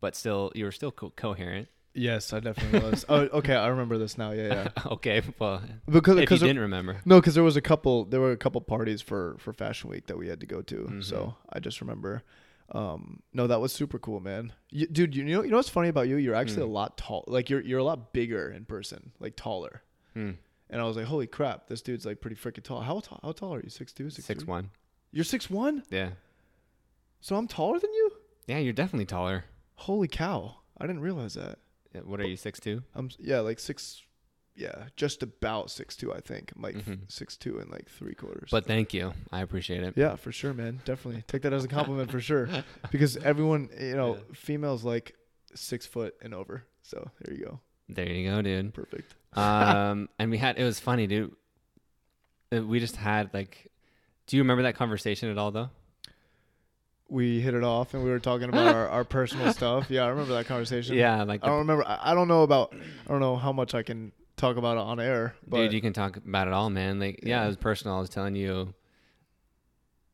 but 0.02 0.16
still 0.16 0.52
you 0.56 0.66
were 0.66 0.72
still 0.72 0.92
co- 0.92 1.12
coherent. 1.16 1.68
Yes, 1.96 2.34
I 2.34 2.40
definitely 2.40 2.80
was. 2.90 3.06
oh, 3.08 3.20
okay. 3.40 3.54
I 3.56 3.68
remember 3.68 3.98
this 4.00 4.18
now. 4.18 4.32
Yeah, 4.32 4.48
yeah. 4.76 4.84
okay, 4.94 5.22
well, 5.38 5.62
Because 5.88 6.18
if 6.18 6.32
you 6.32 6.38
didn't 6.40 6.60
remember, 6.62 6.98
no, 7.06 7.20
because 7.22 7.36
there 7.36 7.44
was 7.44 7.56
a 7.56 7.62
couple. 7.62 8.06
There 8.06 8.20
were 8.20 8.32
a 8.32 8.38
couple 8.38 8.60
parties 8.62 9.02
for 9.02 9.36
for 9.40 9.54
Fashion 9.54 9.90
Week 9.92 10.08
that 10.08 10.18
we 10.18 10.28
had 10.28 10.40
to 10.40 10.48
go 10.48 10.62
to. 10.64 10.76
Mhm. 10.76 11.04
So 11.04 11.36
I 11.52 11.60
just 11.60 11.82
remember. 11.82 12.24
Um. 12.72 13.22
No, 13.34 13.46
that 13.48 13.60
was 13.62 13.72
super 13.74 14.00
cool, 14.00 14.20
man. 14.22 14.54
You, 14.72 14.88
dude, 14.88 15.16
you 15.16 15.24
know 15.24 15.44
you 15.44 15.52
know 15.52 15.58
what's 15.58 15.70
funny 15.70 15.90
about 15.90 16.08
you? 16.08 16.16
You're 16.18 16.34
actually 16.34 16.64
Hmm. 16.64 16.72
a 16.72 16.74
lot 16.74 16.98
tall. 16.98 17.24
Like 17.28 17.50
you're 17.52 17.62
you're 17.62 17.80
a 17.80 17.84
lot 17.84 18.12
bigger 18.14 18.50
in 18.50 18.66
person. 18.66 19.12
Like 19.20 19.36
taller. 19.36 19.84
hmm, 20.14 20.32
And 20.72 20.82
I 20.82 20.86
was 20.86 20.98
like, 20.98 21.06
holy 21.06 21.28
crap, 21.28 21.68
this 21.68 21.82
dude's 21.84 22.06
like 22.06 22.22
pretty 22.22 22.38
freaking 22.38 22.64
tall. 22.64 22.82
How 22.82 23.00
tall? 23.02 23.20
How 23.22 23.34
tall 23.34 23.54
are 23.54 23.62
you? 23.62 23.70
Six 23.70 23.94
two, 23.94 24.10
six, 24.10 24.26
six 24.26 24.44
three? 24.44 24.50
one. 24.50 24.72
You're 25.12 25.26
six 25.26 25.48
one. 25.50 25.84
Yeah, 25.92 26.10
So 27.24 27.38
I'm 27.38 27.48
taller 27.48 27.80
than 27.80 27.94
you. 27.94 28.12
yeah, 28.48 28.58
you're 28.58 28.74
definitely 28.74 29.06
taller. 29.06 29.46
Holy 29.76 30.10
cow! 30.10 30.58
I 30.78 30.86
didn't 30.86 31.02
realize 31.02 31.36
that. 31.36 31.60
Yeah, 31.96 32.02
What 32.02 32.20
are 32.20 32.28
you, 32.28 32.36
six 32.36 32.60
two? 32.60 32.84
I'm 32.94 33.10
yeah, 33.18 33.40
like 33.40 33.60
six, 33.60 34.02
yeah, 34.58 34.88
just 34.98 35.24
about 35.24 35.72
six 35.72 35.96
two. 35.96 36.12
I 36.14 36.20
think 36.20 36.52
I'm 36.54 36.62
like 36.62 36.76
Mhm. 36.76 37.10
six 37.10 37.38
two 37.38 37.60
and 37.60 37.72
like 37.72 37.88
three 37.90 38.14
quarters. 38.14 38.50
But 38.52 38.66
thank 38.66 38.94
you, 38.94 39.14
I 39.32 39.40
appreciate 39.40 39.84
it. 39.84 39.94
yeah, 39.96 40.18
for 40.18 40.34
sure, 40.34 40.54
man. 40.54 40.82
Definitely 40.84 41.24
take 41.26 41.44
that 41.44 41.54
as 41.54 41.64
a 41.64 41.70
compliment 41.70 42.12
for 42.12 42.20
sure, 42.20 42.50
because 42.92 43.16
everyone, 43.16 43.70
you 43.80 43.96
know, 43.96 44.20
females 44.34 44.84
like 44.84 45.16
six 45.56 45.86
foot 45.86 46.16
and 46.22 46.34
over. 46.34 46.66
So 46.82 47.10
there 47.22 47.34
you 47.38 47.46
go, 47.46 47.60
There 47.88 48.10
you 48.10 48.30
go, 48.30 48.42
dude. 48.42 48.74
perfect. 48.74 49.16
um, 49.34 50.10
and 50.20 50.30
we 50.30 50.38
had 50.40 50.58
it 50.60 50.66
was 50.66 50.82
funny, 50.82 51.08
dude. 51.08 51.34
Uh, 52.54 52.64
We 52.66 52.82
just 52.82 52.98
had 52.98 53.34
like, 53.34 53.72
do 54.28 54.36
you 54.36 54.44
remember 54.44 54.64
that 54.64 54.76
conversation 54.76 55.30
at 55.30 55.38
all, 55.38 55.52
though? 55.52 55.70
We 57.14 57.42
hit 57.42 57.54
it 57.54 57.64
off 57.64 57.94
and 57.94 58.04
we 58.04 58.10
were 58.10 58.18
talking 58.20 58.50
about 58.50 58.74
our, 58.74 58.90
our 58.90 59.04
personal 59.04 59.54
stuff. 59.60 59.92
Yeah, 59.92 60.04
I 60.06 60.08
remember 60.08 60.34
that 60.34 60.48
conversation. 60.48 60.96
Yeah, 60.96 61.22
like, 61.24 61.44
I 61.44 61.48
don't 61.48 61.60
remember. 61.60 61.86
I, 61.86 62.12
I 62.12 62.14
don't 62.16 62.28
know 62.28 62.42
about. 62.42 62.74
I 62.74 63.12
don't 63.12 63.20
know 63.20 63.36
how 63.36 63.52
much 63.52 63.76
I 63.76 63.84
can 63.84 64.12
talk 64.36 64.58
about 64.58 64.78
it 64.78 64.82
on 64.82 65.00
air. 65.00 65.36
But 65.48 65.58
dude, 65.58 65.74
you 65.74 65.82
can 65.82 65.94
talk 65.94 66.18
about 66.18 66.48
it 66.48 66.54
all, 66.54 66.72
man. 66.72 67.00
Like, 67.00 67.20
yeah. 67.22 67.30
Yeah. 67.42 67.44
it 67.44 67.48
was 67.50 67.58
personal. 67.58 67.98
I 67.98 68.00
was 68.00 68.10
telling 68.10 68.36
you. 68.36 68.74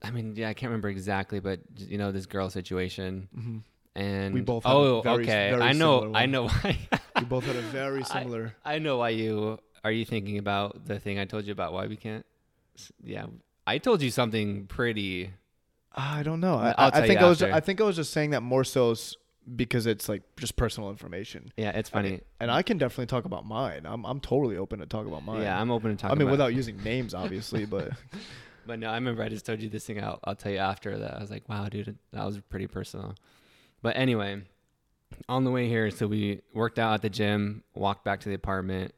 I 0.04 0.12
mean, 0.12 0.34
yeah, 0.36 0.50
I 0.50 0.54
can't 0.54 0.70
remember 0.70 0.90
exactly, 0.90 1.40
but 1.40 1.60
you 1.78 1.98
know 1.98 2.12
this 2.12 2.26
girl 2.26 2.50
situation, 2.50 3.28
Mhm. 3.38 3.64
and 3.96 4.34
We 4.34 4.42
both 4.42 4.64
had 4.66 4.72
a 4.72 4.76
Oh, 4.76 5.02
very- 5.02 5.24
okay. 5.24 5.50
very 5.52 5.62
I 5.62 5.72
know. 5.74 6.12
I 6.14 6.26
know 6.26 6.48
why. 6.50 6.78
we 7.18 7.24
both 7.26 7.46
had 7.46 7.56
a 7.56 7.62
very 7.62 8.04
similar. 8.04 8.56
I 8.66 8.80
know 8.80 8.98
why 8.98 9.10
you 9.10 9.58
are 9.84 9.92
you 9.92 10.04
thinking 10.06 10.38
about 10.38 10.86
the 10.86 11.00
thing 11.00 11.18
I 11.20 11.26
told 11.26 11.46
you 11.46 11.52
about 11.54 11.72
why 11.74 11.88
we 11.88 11.96
can't. 11.96 12.26
Yeah, 13.04 13.26
I 13.68 13.78
told 13.78 14.02
you 14.02 14.10
something 14.12 14.68
pretty. 14.68 15.32
I 15.94 16.24
don't 16.24 16.40
know. 16.40 16.56
I, 16.56 16.74
I 16.78 17.08
think 17.08 17.20
I 17.20 17.28
was. 17.28 17.42
after. 17.42 17.54
I 17.56 17.60
think 17.60 17.82
I 17.82 17.84
was 17.84 17.96
just 17.96 18.14
saying 18.14 18.32
that 18.32 18.42
more 18.42 18.64
so 18.64 18.96
because 19.56 19.88
it's 19.88 20.08
like 20.08 20.22
just 20.38 20.56
personal 20.56 20.90
information. 20.90 21.52
Yeah, 21.58 21.72
it's 21.72 21.90
I 21.90 21.94
funny. 21.94 22.10
mean, 22.12 22.22
and 22.40 22.52
I 22.52 22.62
can 22.62 22.78
definitely 22.78 23.08
talk 23.08 23.26
about 23.26 23.46
mine. 23.46 23.82
I'm 23.86 24.06
I'm 24.06 24.20
totally 24.20 24.58
open 24.58 24.80
to 24.80 24.86
talk 24.86 25.08
about 25.08 25.24
mine. 25.24 25.42
yeah, 25.42 25.60
I'm 25.60 25.72
open 25.72 25.92
to 25.92 25.98
talk. 25.98 26.12
I 26.12 26.16
mean, 26.16 26.30
without 26.30 26.54
using 26.54 26.82
names, 26.84 27.14
obviously, 27.14 27.66
but 27.66 27.92
But 28.70 28.78
no, 28.78 28.92
I 28.92 28.94
remember 28.94 29.24
I 29.24 29.30
just 29.30 29.48
told 29.48 29.64
you 29.64 29.68
this 29.68 29.88
thing. 29.88 30.04
I'll, 30.04 30.20
I'll 30.24 30.36
tell 30.36 30.52
you 30.52 30.60
after 30.60 30.96
that. 31.00 31.16
I 31.16 31.20
was 31.20 31.32
like, 31.32 31.50
wow, 31.50 31.68
dude, 31.70 31.98
that 32.14 32.24
was 32.24 32.40
pretty 32.50 32.68
personal. 32.68 33.16
But 33.82 33.98
anyway, 33.98 34.44
on 35.28 35.44
the 35.44 35.50
way 35.50 35.68
here, 35.68 35.90
so 35.90 36.06
we 36.06 36.42
worked 36.54 36.78
out 36.78 36.94
at 36.94 37.02
the 37.02 37.10
gym, 37.10 37.64
walked 37.74 38.06
back 38.06 38.20
to 38.20 38.30
the 38.30 38.36
apartment, 38.36 38.94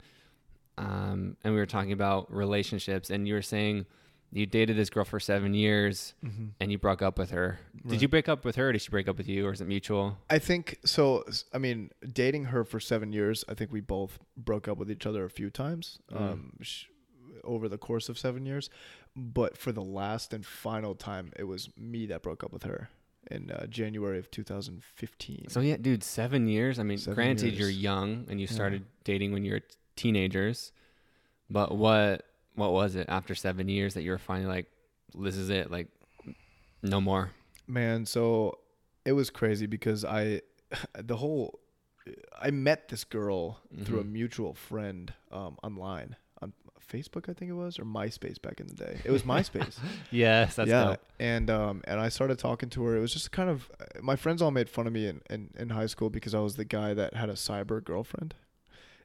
um, 0.77 1.37
and 1.45 1.53
we 1.53 1.59
were 1.59 1.65
talking 1.65 1.93
about 1.93 2.33
relationships. 2.35 3.09
And 3.11 3.25
you 3.25 3.33
were 3.33 3.41
saying 3.41 3.85
you 4.33 4.45
dated 4.45 4.77
this 4.77 4.89
girl 4.89 5.03
for 5.03 5.19
seven 5.19 5.53
years 5.53 6.13
and 6.61 6.71
you 6.71 6.77
broke 6.77 7.01
up 7.01 7.17
with 7.19 7.31
her. 7.31 7.59
Did 7.85 8.01
you 8.01 8.07
break 8.07 8.29
up 8.29 8.45
with 8.45 8.55
her 8.55 8.69
or 8.69 8.71
did 8.71 8.81
she 8.81 8.89
break 8.89 9.07
up 9.09 9.17
with 9.17 9.27
you 9.27 9.45
or 9.45 9.51
is 9.51 9.59
it 9.61 9.67
mutual? 9.67 10.17
I 10.29 10.39
think 10.39 10.79
so. 10.85 11.25
I 11.53 11.57
mean, 11.57 11.91
dating 12.13 12.45
her 12.45 12.63
for 12.63 12.79
seven 12.79 13.11
years, 13.11 13.43
I 13.49 13.53
think 13.55 13.71
we 13.73 13.81
both 13.81 14.19
broke 14.37 14.67
up 14.69 14.77
with 14.77 14.89
each 14.89 15.05
other 15.05 15.25
a 15.25 15.29
few 15.29 15.49
times 15.49 15.99
Mm. 16.11 16.21
um, 16.21 16.53
sh- 16.61 16.85
over 17.43 17.67
the 17.67 17.77
course 17.77 18.07
of 18.07 18.17
seven 18.17 18.45
years. 18.45 18.69
But 19.15 19.57
for 19.57 19.71
the 19.73 19.83
last 19.83 20.33
and 20.33 20.45
final 20.45 20.95
time, 20.95 21.33
it 21.35 21.43
was 21.43 21.69
me 21.77 22.05
that 22.05 22.21
broke 22.21 22.43
up 22.43 22.53
with 22.53 22.63
her 22.63 22.89
in 23.29 23.51
uh, 23.51 23.65
January 23.67 24.17
of 24.17 24.31
2015. 24.31 25.49
So 25.49 25.59
yeah, 25.59 25.75
dude, 25.77 26.03
seven 26.03 26.47
years. 26.47 26.79
I 26.79 26.83
mean, 26.83 26.97
Seven 26.97 27.15
granted, 27.15 27.53
you're 27.55 27.69
young 27.69 28.25
and 28.29 28.39
you 28.39 28.47
Yeah. 28.49 28.53
started 28.55 28.85
dating 29.03 29.33
when 29.33 29.43
you 29.43 29.51
were 29.53 29.61
teenagers, 29.97 30.71
but 31.49 31.75
what 31.75 32.25
what 32.55 32.71
was 32.73 32.95
it 32.95 33.05
after 33.09 33.35
seven 33.35 33.69
years 33.69 33.93
that 33.93 34.03
you 34.03 34.11
were 34.11 34.17
finally 34.17 34.47
like, 34.47 34.67
this 35.17 35.35
is 35.35 35.49
it, 35.49 35.71
like, 35.71 35.87
no 36.81 36.99
more? 37.01 37.31
Man, 37.67 38.05
so 38.05 38.59
it 39.05 39.13
was 39.13 39.29
crazy 39.29 39.65
because 39.65 40.03
I, 40.05 40.41
the 40.99 41.17
whole, 41.17 41.59
I 42.41 42.51
met 42.51 42.89
this 42.89 43.03
girl 43.03 43.59
through 43.83 43.99
a 43.99 44.03
Mhm. 44.03 44.11
mutual 44.11 44.53
friend 44.53 45.13
um, 45.31 45.57
online 45.63 46.15
on 46.41 46.53
Facebook, 46.91 47.29
I 47.29 47.33
think 47.33 47.51
it 47.51 47.53
was, 47.55 47.77
or 47.79 47.83
MySpace 47.85 48.41
back 48.41 48.59
in 48.59 48.67
the 48.67 48.73
day. 48.73 48.99
It 49.05 49.11
was 49.11 49.21
MySpace. 49.23 49.77
Yes, 50.11 50.55
that's 50.55 50.67
yeah, 50.69 50.83
dope. 50.85 51.01
and 51.19 51.49
um, 51.49 51.81
and 51.85 51.99
I 51.99 52.09
started 52.09 52.39
talking 52.39 52.69
to 52.71 52.83
her. 52.83 52.97
It 52.97 52.99
was 52.99 53.13
just 53.13 53.31
kind 53.31 53.49
of 53.49 53.69
my 54.01 54.15
friends 54.15 54.41
all 54.41 54.51
made 54.51 54.67
fun 54.69 54.87
of 54.87 54.93
me 54.93 55.07
in, 55.07 55.21
in, 55.29 55.51
in 55.57 55.69
high 55.69 55.85
school 55.85 56.09
because 56.09 56.33
I 56.35 56.39
was 56.39 56.55
the 56.55 56.65
guy 56.65 56.93
that 56.95 57.13
had 57.13 57.29
a 57.29 57.33
cyber 57.33 57.81
girlfriend, 57.83 58.33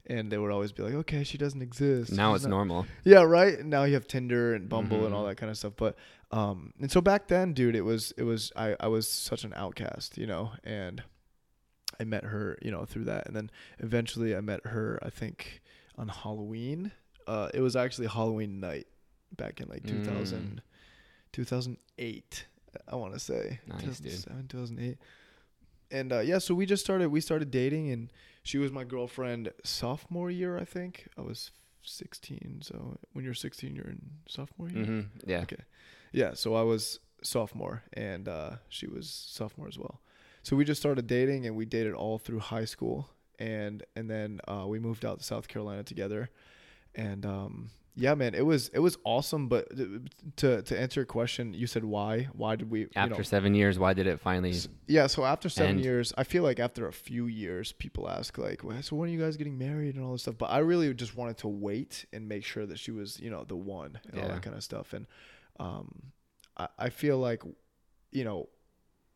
and 0.08 0.30
they 0.30 0.38
would 0.38 0.50
always 0.50 0.72
be 0.72 0.82
like, 0.82 0.94
"Okay, 0.94 1.24
she 1.24 1.36
doesn't 1.38 1.62
exist." 1.62 2.12
Now 2.12 2.32
She's 2.32 2.42
it's 2.42 2.44
not- 2.50 2.56
normal. 2.56 2.86
yeah, 3.04 3.22
right. 3.22 3.64
Now 3.64 3.84
you 3.84 3.94
have 3.94 4.06
Tinder 4.06 4.54
and 4.54 4.68
Bumble 4.68 5.04
and 5.06 5.14
all 5.14 5.24
that 5.26 5.36
kind 5.36 5.50
of 5.50 5.58
stuff. 5.58 5.72
But 5.76 5.96
um, 6.32 6.72
and 6.80 6.90
so 6.90 7.00
back 7.00 7.28
then, 7.28 7.52
dude, 7.52 7.76
it 7.76 7.82
was 7.82 8.12
it 8.16 8.22
was 8.24 8.52
I 8.56 8.76
I 8.80 8.88
was 8.88 9.08
such 9.08 9.44
an 9.44 9.52
outcast, 9.56 10.16
you 10.18 10.26
know, 10.26 10.52
and 10.64 11.02
I 12.00 12.04
met 12.04 12.24
her, 12.24 12.58
you 12.62 12.70
know, 12.70 12.84
through 12.84 13.04
that, 13.04 13.26
and 13.26 13.34
then 13.36 13.50
eventually 13.78 14.34
I 14.36 14.40
met 14.40 14.66
her. 14.66 14.98
I 15.02 15.10
think 15.10 15.62
on 15.98 16.08
Halloween. 16.08 16.92
Uh, 17.26 17.48
it 17.52 17.60
was 17.60 17.74
actually 17.74 18.06
Halloween 18.06 18.60
night 18.60 18.86
back 19.36 19.60
in 19.60 19.68
like 19.68 19.82
Mm. 19.82 20.04
2000, 20.04 20.62
2008. 21.32 22.46
I 22.88 22.96
want 22.96 23.14
to 23.14 23.18
say 23.18 23.60
Nice, 23.66 23.80
dude. 24.00 24.12
2007, 24.12 24.48
2008. 24.48 24.98
And 25.90 26.12
uh, 26.12 26.20
yeah, 26.20 26.38
so 26.38 26.54
we 26.54 26.66
just 26.66 26.84
started. 26.84 27.08
We 27.10 27.20
started 27.20 27.50
dating, 27.50 27.90
and 27.90 28.10
she 28.42 28.58
was 28.58 28.72
my 28.72 28.84
girlfriend 28.84 29.52
sophomore 29.64 30.30
year, 30.30 30.58
I 30.58 30.64
think. 30.64 31.06
I 31.16 31.20
was 31.22 31.50
16. 31.82 32.60
So 32.62 32.98
when 33.12 33.24
you're 33.24 33.34
16, 33.34 33.74
you're 33.76 33.86
in 33.86 34.00
sophomore 34.28 34.68
year. 34.70 34.84
hmm 34.84 35.00
Yeah. 35.24 35.40
Okay. 35.42 35.62
Yeah. 36.12 36.34
So 36.34 36.54
I 36.54 36.62
was 36.62 36.98
sophomore, 37.22 37.82
and 37.92 38.28
uh, 38.28 38.50
she 38.68 38.86
was 38.86 39.08
sophomore 39.10 39.68
as 39.68 39.78
well. 39.78 40.00
So 40.42 40.56
we 40.56 40.64
just 40.64 40.80
started 40.80 41.06
dating, 41.06 41.46
and 41.46 41.56
we 41.56 41.64
dated 41.66 41.94
all 41.94 42.18
through 42.18 42.40
high 42.40 42.64
school, 42.66 43.08
and 43.38 43.82
and 43.94 44.08
then 44.10 44.40
uh, 44.48 44.64
we 44.66 44.78
moved 44.78 45.04
out 45.04 45.18
to 45.18 45.24
South 45.24 45.46
Carolina 45.48 45.82
together, 45.84 46.30
and 46.94 47.24
um, 47.26 47.70
yeah, 47.98 48.14
man, 48.14 48.34
it 48.34 48.44
was 48.44 48.68
it 48.68 48.78
was 48.78 48.98
awesome. 49.04 49.48
But 49.48 49.68
to 50.36 50.60
to 50.62 50.78
answer 50.78 51.00
your 51.00 51.06
question, 51.06 51.54
you 51.54 51.66
said 51.66 51.82
why? 51.84 52.28
Why 52.34 52.54
did 52.54 52.70
we? 52.70 52.80
you 52.80 52.88
After 52.94 53.16
know, 53.16 53.22
seven 53.22 53.54
years, 53.54 53.78
why 53.78 53.94
did 53.94 54.06
it 54.06 54.20
finally? 54.20 54.54
Yeah, 54.86 55.06
so 55.06 55.24
after 55.24 55.48
seven 55.48 55.76
And- 55.76 55.84
years, 55.84 56.12
I 56.18 56.24
feel 56.24 56.42
like 56.42 56.60
after 56.60 56.86
a 56.86 56.92
few 56.92 57.26
years, 57.26 57.72
people 57.72 58.08
ask 58.08 58.36
like, 58.36 58.62
well, 58.62 58.82
"So 58.82 58.96
when 58.96 59.08
are 59.08 59.12
you 59.12 59.18
guys 59.20 59.36
getting 59.38 59.56
married 59.56 59.94
and 59.94 60.04
all 60.04 60.12
this 60.12 60.22
stuff?" 60.22 60.36
But 60.36 60.50
I 60.50 60.58
really 60.58 60.92
just 60.94 61.16
wanted 61.16 61.38
to 61.38 61.48
wait 61.48 62.04
and 62.12 62.28
make 62.28 62.44
sure 62.44 62.66
that 62.66 62.78
she 62.78 62.90
was, 62.90 63.18
you 63.18 63.30
know, 63.30 63.44
the 63.44 63.56
one 63.56 63.98
and 64.10 64.20
all 64.20 64.28
that 64.28 64.42
kind 64.42 64.54
of 64.54 64.62
stuff. 64.62 64.92
And 64.92 65.06
um, 65.58 66.12
I, 66.58 66.68
I 66.78 66.88
feel 66.90 67.16
like, 67.18 67.42
you 68.12 68.24
know, 68.24 68.48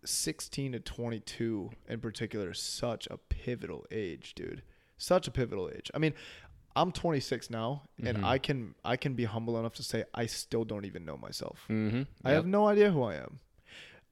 16 0.05 0.73
to 0.73 0.81
22 0.81 1.71
in 1.89 2.01
particular 2.01 2.53
is 2.53 2.59
such 2.61 3.07
a 3.11 3.19
pivotal 3.19 3.85
age, 3.91 4.35
dude. 4.35 4.63
Such 4.97 5.29
a 5.29 5.31
pivotal 5.31 5.71
age. 5.75 5.91
I 5.95 5.99
mean, 5.99 6.15
I'm 6.77 6.93
26 6.93 7.51
now, 7.51 7.83
and 8.03 8.19
Mhm. 8.19 8.25
I 8.25 8.39
can 8.39 8.75
I 8.85 8.97
can 8.97 9.15
be 9.15 9.25
humble 9.25 9.59
enough 9.59 9.75
to 9.75 9.83
say 9.83 10.05
I 10.15 10.27
still 10.27 10.65
don't 10.65 10.85
even 10.85 11.05
know 11.05 11.17
myself. 11.17 11.65
Mm-hmm. 11.69 12.03
I 12.25 12.31
have 12.33 12.47
no 12.47 12.69
idea 12.69 12.91
who 12.91 13.03
I 13.03 13.17
am. 13.17 13.41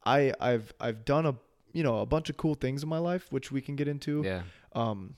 I 0.04 0.32
I've 0.40 0.72
I've 0.80 1.04
done 1.04 1.26
a 1.26 1.36
you 1.72 1.82
know 1.82 1.98
a 2.00 2.06
bunch 2.06 2.30
of 2.30 2.36
cool 2.36 2.54
things 2.54 2.82
in 2.82 2.88
my 2.88 2.98
life, 2.98 3.26
which 3.30 3.52
we 3.52 3.60
can 3.60 3.76
get 3.76 3.88
into. 3.88 4.22
Yeah. 4.24 4.42
Um, 4.74 5.14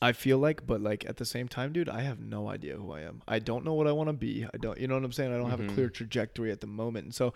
I 0.00 0.12
feel 0.12 0.38
like, 0.38 0.64
but 0.66 0.80
like 0.80 1.04
at 1.08 1.16
the 1.16 1.24
same 1.24 1.48
time, 1.48 1.72
dude, 1.72 1.88
I 1.88 2.02
have 2.02 2.20
no 2.20 2.48
idea 2.48 2.76
who 2.76 2.92
I 2.92 3.00
am. 3.00 3.22
I 3.26 3.38
don't 3.40 3.64
know 3.64 3.74
what 3.74 3.86
I 3.88 3.92
want 3.92 4.08
to 4.08 4.12
be. 4.12 4.46
I 4.52 4.56
don't, 4.56 4.78
you 4.78 4.86
know 4.86 4.94
what 4.94 5.02
I'm 5.04 5.10
saying? 5.12 5.32
I 5.34 5.36
don't 5.38 5.50
have 5.50 5.58
a 5.58 5.64
Mhm. 5.64 5.74
clear 5.74 5.88
trajectory 5.90 6.52
at 6.52 6.60
the 6.60 6.68
moment. 6.68 7.06
And 7.06 7.14
so, 7.14 7.34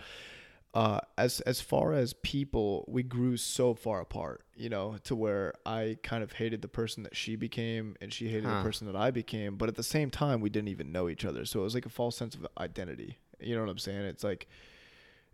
uh, 0.75 1.01
as 1.19 1.41
as 1.41 1.61
far 1.61 1.93
as 1.93 2.15
people, 2.15 2.85
we 2.89 3.03
grew 3.03 3.37
so 3.37 3.75
far 3.75 4.01
apart, 4.01 4.43
you 4.57 4.71
know, 4.71 4.97
to 5.05 5.15
where 5.15 5.53
I 5.67 5.99
kind 6.03 6.23
of 6.23 6.33
hated 6.33 6.63
the 6.63 6.69
person 6.69 7.03
that 7.03 7.15
she 7.15 7.37
became, 7.37 7.95
and 8.01 8.13
she 8.13 8.29
hated 8.29 8.45
Huh. 8.45 8.59
the 8.59 8.63
person 8.63 8.87
that 8.87 8.97
I 8.97 9.11
became. 9.11 9.57
But 9.57 9.69
at 9.69 9.75
the 9.75 9.83
same 9.83 10.11
time, 10.11 10.41
we 10.41 10.49
didn't 10.49 10.69
even 10.69 10.91
know 10.91 11.11
each 11.11 11.25
other, 11.27 11.45
so 11.45 11.61
it 11.61 11.65
was 11.65 11.75
like 11.75 11.85
a 11.85 11.91
false 11.91 12.17
sense 12.17 12.35
of 12.35 12.47
identity. 12.57 13.19
You 13.39 13.55
know 13.55 13.61
what 13.61 13.71
I'm 13.71 13.79
saying? 13.79 14.03
It's 14.03 14.25
like, 14.25 14.49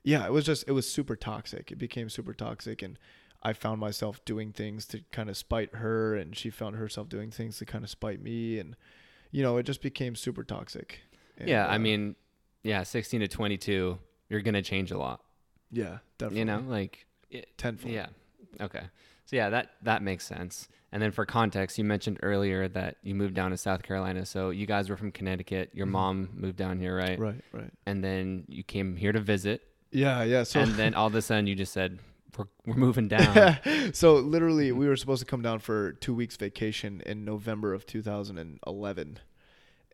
yeah, 0.03 0.27
it 0.27 0.33
was 0.33 0.45
just 0.45 0.65
it 0.67 0.73
was 0.73 0.91
super 0.91 1.15
toxic. 1.15 1.71
It 1.71 1.77
became 1.79 2.09
super 2.09 2.35
toxic, 2.35 2.83
and 2.83 2.99
I 3.41 3.53
found 3.53 3.81
myself 3.81 4.25
doing 4.25 4.53
things 4.53 4.87
to 4.87 5.03
kind 5.13 5.31
of 5.31 5.37
spite 5.37 5.73
her, 5.77 6.17
and 6.17 6.37
she 6.37 6.51
found 6.51 6.75
herself 6.75 7.09
doing 7.09 7.31
things 7.31 7.59
to 7.59 7.65
kind 7.65 7.85
of 7.85 7.91
spite 7.91 8.21
me, 8.21 8.59
and 8.59 8.75
you 9.31 9.43
know, 9.43 9.57
it 9.57 9.65
just 9.65 9.83
became 9.83 10.17
super 10.17 10.43
toxic. 10.43 11.01
And, 11.37 11.49
yeah. 11.49 11.67
I 11.67 11.77
uh, 11.77 11.79
mean, 11.79 12.17
yeah, 12.65 12.83
16 12.83 13.21
to 13.21 13.29
22, 13.29 13.99
you're 14.29 14.41
gonna 14.41 14.63
change 14.63 14.91
a 14.91 14.99
lot. 14.99 15.21
Yeah, 15.71 15.99
definitely. 16.19 16.39
You 16.41 16.45
know, 16.45 16.65
like 16.69 17.07
it, 17.31 17.57
tenfold. 17.59 17.93
Yeah. 17.95 18.07
Okay. 18.61 18.83
So 19.27 19.37
yeah, 19.37 19.51
that 19.51 19.71
that 19.83 20.03
makes 20.03 20.25
sense. 20.27 20.69
And 20.91 21.03
then 21.03 21.11
for 21.11 21.27
context, 21.27 21.77
you 21.77 21.85
mentioned 21.85 22.19
earlier 22.23 22.67
that 22.69 22.97
you 23.03 23.15
moved 23.15 23.35
down 23.35 23.51
to 23.51 23.59
South 23.59 23.83
Carolina. 23.83 24.25
So 24.25 24.49
you 24.51 24.65
guys 24.67 24.89
were 24.89 24.97
from 24.97 25.13
Connecticut. 25.13 25.71
Your 25.75 25.87
Mhm. 25.87 25.91
mom 25.91 26.29
moved 26.33 26.57
down 26.57 26.79
here, 26.81 26.97
right? 26.97 27.19
Right, 27.19 27.43
right. 27.53 27.71
And 27.85 28.03
then 28.03 28.45
you 28.49 28.63
came 28.65 28.97
here 28.97 29.13
to 29.13 29.21
visit. 29.21 29.61
Yeah, 29.91 30.23
yeah. 30.23 30.45
So 30.45 30.61
and 30.61 30.73
then 30.77 30.95
all 30.95 31.07
of 31.07 31.15
a 31.15 31.21
sudden 31.21 31.47
you 31.47 31.55
just 31.55 31.75
said, 31.75 31.99
"We're 32.39 32.47
we're 32.65 32.75
moving 32.77 33.09
down." 33.19 33.59
so 33.93 34.15
literally, 34.15 34.73
we 34.73 34.89
were 34.89 34.97
supposed 34.97 35.21
to 35.21 35.27
come 35.27 35.43
down 35.43 35.59
for 35.59 35.93
two 35.93 36.15
weeks 36.15 36.37
vacation 36.37 37.03
in 37.05 37.25
November 37.27 37.75
of 37.75 37.85
2011, 37.85 39.19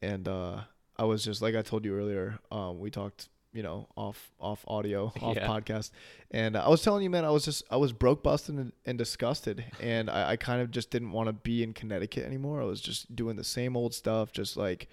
and 0.02 0.28
uh, 0.28 0.61
I 0.97 1.04
was 1.04 1.25
just 1.25 1.43
like 1.43 1.54
I 1.57 1.62
told 1.62 1.85
you 1.85 1.97
earlier. 1.97 2.38
Um, 2.52 2.78
we 2.78 2.90
talked, 2.90 3.28
you 3.54 3.62
know, 3.62 3.88
off 3.96 4.30
off 4.38 4.64
audio, 4.68 5.06
off 5.23 5.37
Yeah. 5.37 5.46
podcast, 5.46 5.90
and 6.32 6.56
I 6.56 6.68
was 6.68 6.82
telling 6.82 7.02
you, 7.04 7.08
man, 7.11 7.25
I 7.25 7.30
was 7.30 7.44
just 7.44 7.62
I 7.70 7.76
was 7.76 7.92
broke, 7.92 8.23
busted, 8.23 8.56
and, 8.56 8.73
and 8.84 8.99
disgusted, 8.99 9.64
and 9.80 10.11
I, 10.11 10.32
I 10.32 10.37
kind 10.37 10.61
of 10.61 10.70
just 10.70 10.90
didn't 10.90 11.12
want 11.12 11.28
to 11.28 11.32
be 11.32 11.62
in 11.62 11.73
Connecticut 11.73 12.25
anymore. 12.26 12.61
I 12.61 12.64
was 12.64 12.80
just 12.80 13.14
doing 13.14 13.37
the 13.37 13.44
same 13.44 13.76
old 13.76 13.94
stuff, 13.94 14.32
just 14.32 14.56
like, 14.56 14.88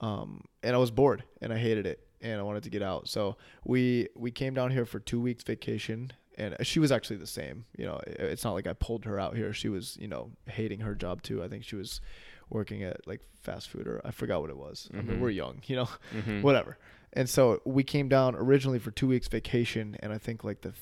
um, 0.00 0.44
and 0.62 0.74
I 0.74 0.78
was 0.78 0.90
bored, 0.90 1.24
and 1.40 1.52
I 1.52 1.58
hated 1.58 1.86
it, 1.86 2.06
and 2.20 2.38
I 2.38 2.42
wanted 2.42 2.62
to 2.64 2.70
get 2.70 2.82
out. 2.82 3.08
So 3.08 3.36
we 3.64 4.08
we 4.14 4.30
came 4.30 4.54
down 4.54 4.70
here 4.70 4.84
for 4.84 4.98
two 5.00 5.20
weeks 5.20 5.42
vacation 5.44 6.12
and 6.38 6.54
she 6.60 6.78
was 6.78 6.92
actually 6.92 7.16
the 7.16 7.26
same 7.26 7.64
you 7.78 7.86
know 7.86 7.96
it- 8.06 8.20
it's 8.20 8.44
not 8.44 8.52
like 8.52 8.66
i 8.66 8.74
pulled 8.74 9.06
her 9.06 9.18
out 9.18 9.34
here 9.34 9.54
she 9.54 9.70
was 9.70 9.96
you 9.98 10.06
know 10.06 10.30
hating 10.48 10.80
her 10.80 10.94
job 10.94 11.22
too 11.22 11.42
i 11.42 11.48
think 11.48 11.64
she 11.64 11.76
was 11.76 12.02
working 12.50 12.82
at 12.82 13.06
like 13.08 13.22
fast 13.40 13.70
food 13.70 13.86
or 13.86 14.02
i 14.04 14.10
forgot 14.10 14.42
what 14.42 14.50
it 14.50 14.56
was 14.58 14.90
i 14.92 14.96
mean 15.00 15.16
Mhm. 15.16 15.20
we're 15.20 15.30
young 15.30 15.62
you 15.64 15.76
know 15.76 15.88
Mhm. 16.14 16.42
whatever 16.48 16.76
and 17.16 17.28
so 17.28 17.60
we 17.64 17.82
came 17.82 18.08
down 18.08 18.36
originally 18.36 18.78
for 18.78 18.92
two 18.92 19.08
weeks 19.08 19.26
vacation 19.26 19.96
and 20.00 20.12
i 20.12 20.18
think 20.18 20.44
like 20.44 20.60
the 20.60 20.72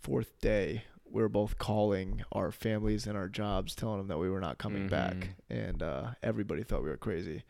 fourth 0.00 0.40
day 0.40 0.82
we 1.10 1.20
were 1.22 1.28
both 1.28 1.58
calling 1.58 2.22
our 2.32 2.50
families 2.50 3.06
and 3.06 3.16
our 3.18 3.28
jobs 3.28 3.74
telling 3.74 3.98
them 3.98 4.08
that 4.08 4.18
we 4.18 4.30
were 4.30 4.40
not 4.40 4.56
coming 4.56 4.88
back. 4.88 5.14
And 5.50 5.82
uh, 5.82 6.12
everybody 6.22 6.62
thought 6.62 6.82
we 6.82 6.88
were 6.88 6.96
crazy. 6.96 7.42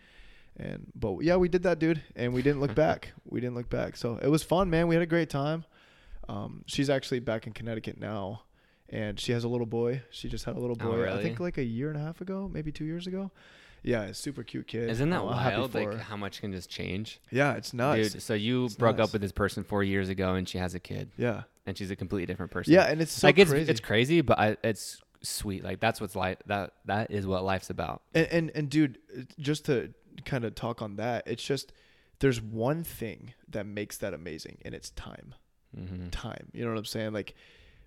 And 0.57 0.89
but 0.97 1.21
yeah 1.21 1.37
we 1.37 1.49
did 1.49 1.63
that 1.63 1.79
dude 1.79 2.03
and 2.17 2.35
we 2.35 2.43
didn't 2.43 2.61
look 2.61 2.75
back. 2.87 3.13
We 3.25 3.41
didn't 3.41 3.55
look 3.55 3.71
back. 3.71 3.97
So 3.97 4.19
it 4.21 4.27
was 4.27 4.43
fun 4.43 4.69
man. 4.69 4.89
We 4.89 4.97
had 4.97 5.03
a 5.03 5.07
great 5.07 5.31
time. 5.31 5.65
Um, 6.29 6.65
she's 6.67 6.91
actually 6.91 7.21
back 7.21 7.47
in 7.47 7.53
connecticut 7.53 8.01
now 8.01 8.43
and 8.89 9.19
she 9.21 9.31
has 9.31 9.45
a 9.45 9.49
little 9.49 9.67
boy. 9.67 10.03
She 10.11 10.29
just 10.29 10.45
had 10.45 10.57
a 10.57 10.61
little 10.61 10.77
Oh, 10.81 10.91
boy 10.91 11.03
i 11.15 11.23
think 11.23 11.39
like 11.39 11.57
a 11.59 11.65
year 11.65 11.89
and 11.89 11.97
a 11.97 12.03
half 12.03 12.21
ago 12.21 12.51
maybe 12.53 12.73
two 12.73 12.85
years 12.85 13.07
ago 13.07 13.31
yeah 13.83 14.03
a 14.05 14.15
super 14.15 14.43
cute 14.43 14.67
kid 14.67 14.89
Isn't 14.91 15.11
that 15.11 15.21
I'm 15.21 15.27
wild? 15.27 15.75
Like 15.75 15.89
her. 15.93 15.99
how 15.99 16.17
much 16.17 16.41
can 16.41 16.53
just 16.53 16.71
change? 16.71 17.21
yeah 17.31 17.55
it's 17.55 17.73
nuts 17.75 18.13
Dude, 18.13 18.23
so 18.23 18.35
you 18.35 18.67
It's 18.67 18.75
broke 18.75 18.99
nuts. 18.99 19.09
up 19.09 19.13
with 19.13 19.23
this 19.23 19.33
person 19.33 19.65
four 19.65 19.83
years 19.83 20.09
ago, 20.09 20.35
and 20.35 20.49
she 20.49 20.59
has 20.59 20.75
a 20.75 20.81
kid, 20.81 21.11
yeah 21.17 21.43
and 21.67 21.77
she's 21.79 21.91
a 21.91 21.97
completely 21.97 22.27
different 22.27 22.51
person. 22.53 22.73
yeah 22.73 22.85
and 22.85 23.01
it's 23.01 23.13
so 23.13 23.27
like 23.29 23.39
it's 23.39 23.51
crazy 23.51 23.71
it's 23.71 23.81
crazy, 23.81 24.21
but 24.21 24.39
I, 24.39 24.57
it's 24.65 25.01
sweet. 25.23 25.63
Like 25.63 25.79
that's 25.79 26.01
what's 26.01 26.17
life. 26.17 26.39
That 26.47 26.73
that 26.87 27.11
is 27.13 27.27
what 27.27 27.45
life's 27.45 27.71
about. 27.71 28.03
And, 28.15 28.27
and 28.33 28.51
and 28.57 28.69
dude, 28.71 28.99
just 29.39 29.67
to 29.67 29.93
kind 30.25 30.45
of 30.45 30.55
talk 30.57 30.83
on 30.83 30.97
that, 30.97 31.23
it's 31.29 31.45
just 31.45 31.73
there's 32.19 32.41
one 32.41 32.83
thing 32.83 33.33
that 33.49 33.65
makes 33.67 33.97
that 33.99 34.15
amazing, 34.15 34.59
and 34.65 34.75
it's 34.75 34.91
time. 34.91 35.35
Mm-hmm. 35.79 36.09
Time. 36.11 36.49
You 36.53 36.65
know 36.65 36.71
what 36.73 36.79
I'm 36.79 36.85
saying? 36.85 37.13
Like, 37.13 37.35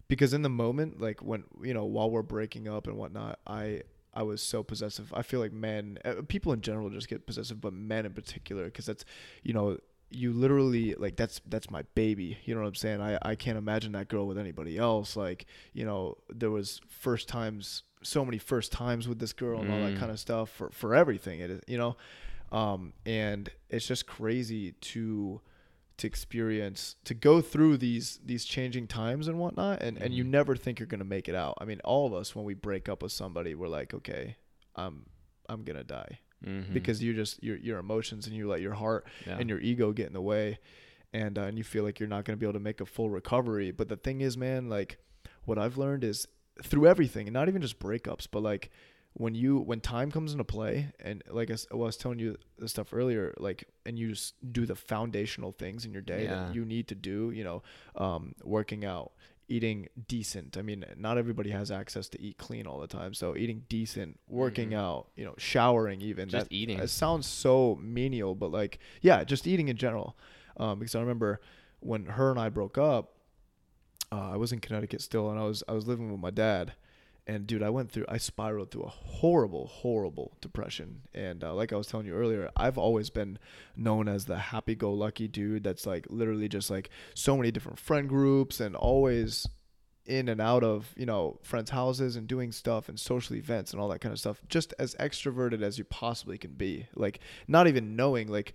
because 0.08 0.34
in 0.34 0.42
the 0.44 0.50
moment, 0.50 1.02
like 1.02 1.22
when 1.22 1.44
you 1.62 1.74
know, 1.74 1.84
while 1.84 2.10
we're 2.10 2.22
breaking 2.22 2.68
up 2.70 2.88
and 2.88 2.96
whatnot, 2.98 3.40
I 3.46 3.82
I 4.16 4.24
was 4.24 4.42
so 4.42 4.64
possessive. 4.64 5.14
I 5.14 5.22
feel 5.22 5.40
like 5.40 5.52
men, 5.54 5.98
uh, 6.06 6.16
people 6.28 6.54
in 6.54 6.62
general, 6.62 6.90
just 6.90 7.08
get 7.10 7.26
possessive, 7.28 7.60
but 7.60 7.74
men 7.74 8.06
in 8.06 8.14
particular, 8.14 8.66
because 8.66 8.86
that's, 8.86 9.06
you 9.44 9.54
know. 9.54 9.78
You 10.12 10.32
literally 10.32 10.94
like 10.94 11.16
that's 11.16 11.42
that's 11.48 11.70
my 11.72 11.82
baby. 11.96 12.38
You 12.46 12.54
know 12.54 12.62
what 12.62 12.68
I'm 12.68 12.76
saying? 12.76 13.02
I, 13.02 13.18
I 13.24 13.36
can't 13.36 13.58
imagine 13.58 13.92
that 13.94 14.08
girl 14.08 14.28
with 14.28 14.38
anybody 14.38 14.78
else. 14.78 15.18
Like, 15.18 15.48
you 15.74 15.84
know, 15.84 16.18
there 16.30 16.52
was 16.52 16.80
first 16.88 17.28
times 17.28 17.82
so 18.04 18.24
many 18.24 18.38
first 18.38 18.72
times 18.72 19.08
with 19.10 19.18
this 19.18 19.34
girl 19.34 19.60
and 19.62 19.72
all 19.72 19.82
that 19.82 19.96
Mm. 19.96 20.00
kind 20.00 20.12
of 20.12 20.20
stuff 20.20 20.52
for 20.52 20.70
for 20.70 20.94
everything 20.94 21.40
it 21.40 21.50
is 21.50 21.60
you 21.68 21.78
know 21.78 21.98
um 22.52 22.94
and 23.08 23.50
it's 23.72 23.88
just 23.88 24.06
crazy 24.06 24.74
to 24.74 25.42
to 25.98 26.08
experience 26.08 26.96
to 27.06 27.14
go 27.14 27.40
through 27.42 27.78
these 27.78 28.20
these 28.26 28.44
changing 28.46 28.88
times 28.88 29.28
and 29.28 29.38
whatnot 29.40 29.82
and 29.82 29.98
and 29.98 30.14
you 30.14 30.24
Mhm. 30.26 30.28
never 30.30 30.56
think 30.56 30.80
you're 30.80 30.88
gonna 30.88 31.04
make 31.06 31.30
it 31.30 31.36
out 31.36 31.56
i 31.62 31.66
mean 31.66 31.80
all 31.86 32.06
of 32.08 32.14
us 32.14 32.36
when 32.36 32.44
we 32.46 32.54
break 32.54 32.90
up 32.90 33.02
with 33.02 33.12
somebody 33.14 33.56
we're 33.56 33.68
like 33.70 33.94
okay 33.94 34.36
i'm 34.76 35.06
i'm 35.50 35.64
gonna 35.64 35.84
die 35.84 36.20
Mm-hmm. 36.46 36.74
because 36.74 37.02
you 37.02 37.14
just 37.14 37.42
your 37.42 37.56
your 37.58 37.80
emotions 37.80 38.28
and 38.28 38.36
you 38.36 38.48
let 38.48 38.62
your 38.62 38.74
heart 38.74 39.08
yeah. 39.26 39.38
and 39.40 39.50
your 39.50 39.60
ego 39.60 39.94
get 39.94 40.06
in 40.08 40.14
the 40.14 40.22
way 40.22 40.60
and 41.14 41.40
uh, 41.40 41.44
and 41.44 41.58
you 41.58 41.64
feel 41.64 41.84
like 41.84 42.00
you're 42.00 42.10
not 42.10 42.26
to 42.26 42.36
be 42.36 42.46
able 42.46 42.54
to 42.54 42.60
make 42.60 42.82
a 42.82 42.86
full 42.86 43.10
recovery 43.10 43.72
but 43.72 43.88
the 43.88 43.96
thing 43.96 44.20
is 44.22 44.38
man 44.38 44.70
like 44.70 44.98
what 45.46 45.58
i've 45.58 45.78
learned 45.78 46.04
is 46.04 46.28
through 46.62 46.86
everything 46.88 47.26
and 47.28 47.34
not 47.34 47.48
even 47.48 47.62
just 47.62 47.80
breakups 47.80 48.28
but 48.30 48.44
like 48.44 48.70
when 49.18 49.34
you 49.34 49.58
when 49.60 49.80
time 49.80 50.12
comes 50.12 50.34
into 50.34 50.44
play 50.44 50.90
and 51.00 51.24
like 51.30 51.50
I, 51.50 51.56
well, 51.72 51.84
I 51.84 51.86
was 51.86 51.98
telling 51.98 52.20
you 52.20 52.36
the 52.60 52.68
stuff 52.68 52.94
earlier 52.94 53.34
like 53.38 53.64
and 53.86 53.98
you 53.98 54.10
just 54.10 54.34
do 54.52 54.66
the 54.66 54.76
foundational 54.76 55.54
things 55.54 55.86
in 55.86 55.94
your 55.94 56.02
day 56.02 56.24
Yeah. 56.26 56.36
that 56.48 56.54
you 56.56 56.66
need 56.66 56.88
to 56.90 56.96
do 56.96 57.32
you 57.32 57.44
know 57.46 57.64
um, 57.96 58.36
working 58.44 58.84
out 58.84 59.12
eating 59.48 59.88
decent 60.08 60.58
i 60.58 60.62
mean 60.64 60.84
not 60.98 61.20
everybody 61.20 61.52
has 61.52 61.70
access 61.70 62.10
to 62.10 62.20
eat 62.20 62.36
clean 62.40 62.66
all 62.66 62.80
the 62.80 62.88
time 62.88 63.14
so 63.14 63.36
eating 63.38 63.64
decent 63.70 64.20
working 64.28 64.72
Mhm. 64.72 64.78
out 64.80 65.08
you 65.16 65.24
know 65.24 65.36
showering 65.38 66.02
even 66.02 66.28
Just 66.28 66.50
that 66.50 66.54
eating. 66.56 66.80
it 66.80 66.90
sounds 66.90 67.28
so 67.28 67.78
menial 67.80 68.34
but 68.36 68.52
like 68.52 68.80
yeah 69.02 69.24
just 69.24 69.46
eating 69.46 69.68
in 69.68 69.78
general 69.78 70.18
um, 70.58 70.80
because 70.80 70.96
i 70.96 71.00
remember 71.00 71.40
when 71.80 72.06
her 72.08 72.32
and 72.32 72.40
i 72.40 72.50
broke 72.50 72.78
up 72.78 73.14
uh, 74.12 74.32
i 74.32 74.36
was 74.36 74.52
in 74.52 74.60
connecticut 74.60 75.00
still 75.02 75.30
and 75.30 75.40
i 75.40 75.44
was 75.44 75.64
i 75.68 75.74
was 75.74 75.88
living 75.88 76.12
with 76.12 76.20
my 76.20 76.32
dad 76.32 76.74
and 77.28 77.48
dude 77.48 77.64
i 77.64 77.70
went 77.70 77.92
through 77.92 78.06
i 78.08 78.18
spiraled 78.18 78.70
through 78.72 78.84
a 78.84 78.88
horrible 78.90 79.66
horrible 79.68 80.38
depression. 80.42 81.02
And 81.14 81.44
uh, 81.44 81.54
like 81.56 81.74
i 81.74 81.76
was 81.76 81.88
telling 81.88 82.06
you 82.06 82.14
earlier 82.14 82.50
i've 82.56 82.78
always 82.78 83.10
been 83.10 83.40
known 83.76 84.08
as 84.08 84.26
the 84.26 84.38
happy-go-lucky 84.38 85.28
dude 85.28 85.64
that's 85.64 85.86
like 85.86 86.06
literally 86.10 86.48
just 86.48 86.70
like 86.70 86.90
so 87.14 87.36
many 87.36 87.52
different 87.52 87.80
friend 87.80 88.08
groups 88.08 88.60
and 88.60 88.76
always 88.76 89.48
in 90.06 90.30
and 90.30 90.40
out 90.40 90.64
of 90.64 90.94
you 90.96 91.06
know 91.06 91.40
friends 91.42 91.72
houses 91.72 92.16
and 92.16 92.28
doing 92.28 92.52
stuff 92.52 92.90
and 92.90 93.00
social 93.00 93.36
events 93.36 93.72
and 93.72 93.82
all 93.82 93.88
that 93.90 94.02
kind 94.02 94.14
of 94.14 94.20
stuff 94.20 94.40
just 94.48 94.72
as 94.78 94.94
extroverted 95.00 95.64
as 95.64 95.80
you 95.80 95.84
possibly 95.84 96.38
can 96.38 96.52
be. 96.52 96.86
Like 96.96 97.20
not 97.48 97.68
even 97.68 97.96
knowing 97.96 98.28
like 98.28 98.54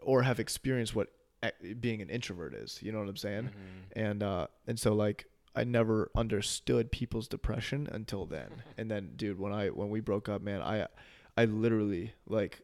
or 0.00 0.22
have 0.22 0.40
experienced 0.40 0.94
what 0.96 1.08
e- 1.44 1.74
being 1.74 2.00
an 2.00 2.08
introvert 2.08 2.54
is 2.54 2.78
you 2.82 2.92
know 2.92 2.98
what 2.98 3.08
i'm 3.08 3.16
saying? 3.16 3.44
Mhm. 3.50 4.02
and 4.04 4.22
uh 4.22 4.46
and 4.66 4.80
so 4.80 4.94
like 4.94 5.26
I 5.54 5.64
never 5.64 6.10
understood 6.16 6.90
people's 6.90 7.28
depression 7.28 7.88
until 7.90 8.26
then. 8.26 8.46
Mm-hmm. 8.46 8.80
And 8.80 8.90
then 8.90 9.10
dude, 9.16 9.38
when 9.38 9.52
I 9.52 9.68
when 9.68 9.90
we 9.90 10.00
broke 10.00 10.28
up, 10.28 10.42
man, 10.42 10.60
I 10.60 10.86
I 11.36 11.44
literally 11.44 12.14
like 12.26 12.60